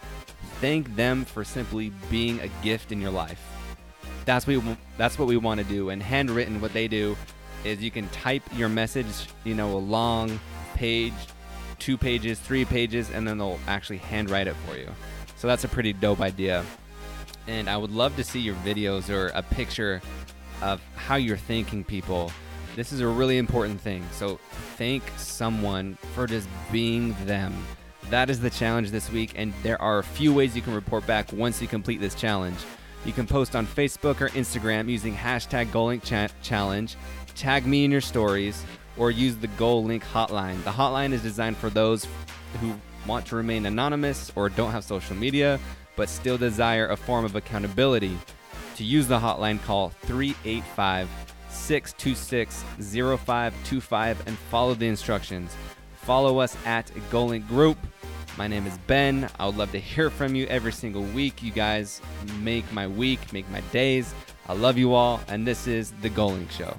Thank 0.61 0.95
them 0.95 1.25
for 1.25 1.43
simply 1.43 1.91
being 2.11 2.39
a 2.41 2.49
gift 2.63 2.93
in 2.93 3.01
your 3.01 3.11
life. 3.11 3.41
That's 4.25 4.47
what 4.47 4.63
we, 4.63 4.77
that's 4.97 5.19
what 5.19 5.27
we 5.27 5.37
want 5.37 5.59
to 5.59 5.65
do. 5.65 5.91
And 5.91 6.01
Handwrytten, 6.01 6.61
what 6.61 6.73
they 6.73 6.87
do 6.87 7.17
is 7.65 7.83
you 7.83 7.91
can 7.91 8.09
type 8.11 8.43
your 8.55 8.69
message, 8.69 9.29
you 9.45 9.55
know, 9.55 9.73
a 9.73 9.79
long 9.79 10.39
page, 10.75 11.13
two 11.83 11.99
pages, 11.99 12.39
three 12.39 12.65
pages, 12.65 13.11
and 13.11 13.27
then 13.27 13.39
they'll 13.39 13.59
actually 13.67 13.99
handwrite 13.99 14.47
it 14.47 14.55
for 14.67 14.77
you. 14.77 14.89
So 15.37 15.49
that's 15.49 15.65
a 15.65 15.69
pretty 15.69 15.93
dope 15.93 16.21
idea. 16.21 16.65
And 17.49 17.69
I 17.69 17.77
would 17.77 17.91
love 17.91 18.15
to 18.17 18.25
see 18.25 18.39
your 18.39 18.55
videos 18.65 19.11
or 19.11 19.33
a 19.35 19.43
picture 19.43 20.01
of 20.63 20.81
how 20.95 21.17
you're 21.17 21.37
thanking 21.37 21.83
people. 21.83 22.31
This 22.77 22.93
is 22.93 23.01
a 23.01 23.09
really 23.09 23.37
important 23.37 23.81
thing. 23.81 24.07
So 24.13 24.39
thank 24.77 25.03
someone 25.17 25.99
for 26.15 26.29
just 26.29 26.49
being 26.71 27.17
them. 27.25 27.53
That 28.11 28.31
is 28.31 28.39
the 28.39 28.51
challenge 28.51 28.93
this 28.93 29.11
week, 29.11 29.33
and 29.35 29.53
there 29.65 29.81
are 29.83 29.99
a 29.99 30.05
few 30.05 30.33
ways 30.33 30.55
you 30.55 30.63
can 30.63 30.75
report 30.75 31.05
back 31.05 31.33
once 31.33 31.61
you 31.61 31.67
complete 31.67 32.01
this 32.01 32.15
challenge. 32.15 32.59
You 33.05 33.13
can 33.13 33.27
post 33.27 33.57
on 33.57 33.67
Facebook 33.67 34.21
or 34.21 34.29
Instagram 34.29 34.89
using 34.89 35.17
hashtag 35.17 35.67
Goalink 35.71 36.05
cha- 36.05 36.33
Challenge, 36.43 36.95
tag 37.35 37.67
me 37.67 37.85
in 37.85 37.91
your 37.91 38.01
stories, 38.01 38.65
or 38.97 39.11
use 39.11 39.37
the 39.37 39.49
Goalink 39.49 40.03
hotline. 40.03 40.63
The 40.65 40.71
hotline 40.71 41.13
is 41.13 41.23
designed 41.23 41.57
for 41.57 41.71
those 41.71 42.07
who 42.61 42.75
want 43.07 43.27
to 43.27 43.37
remain 43.37 43.67
anonymous 43.67 44.33
or 44.37 44.49
don't 44.49 44.73
have 44.73 44.85
social 44.85 45.17
media, 45.17 45.59
but 45.97 46.09
still 46.09 46.39
desire 46.39 46.89
a 46.89 46.97
form 46.97 47.25
of 47.25 47.37
accountability. 47.37 48.17
To 48.77 48.85
use 48.85 49.07
the 49.07 49.19
hotline, 49.19 49.63
call 49.63 49.91
385 50.03 51.09
626 51.51 52.65
0525 52.81 54.27
and 54.27 54.39
follow 54.39 54.75
the 54.75 54.87
instructions. 54.87 55.55
Follow 55.97 56.39
us 56.39 56.57
at 56.65 56.87
Goalink 57.11 57.47
Group. 57.49 57.79
My 58.39 58.47
name 58.47 58.67
is 58.67 58.79
Ben. 58.87 59.29
I 59.39 59.47
would 59.47 59.57
love 59.57 59.73
to 59.73 59.79
hear 59.79 60.09
from 60.09 60.35
you 60.35 60.47
every 60.47 60.73
single 60.73 61.03
week. 61.03 61.43
You 61.43 61.53
guys 61.53 62.01
make 62.41 62.71
my 62.73 62.87
week, 62.87 63.33
make 63.33 63.49
my 63.51 63.61
days. 63.73 64.15
I 64.49 64.55
love 64.55 64.79
you 64.79 64.95
all, 64.95 65.21
and 65.29 65.47
this 65.47 65.67
is 65.67 65.93
The 66.01 66.11
Goalink 66.11 66.51
Show. 66.51 66.77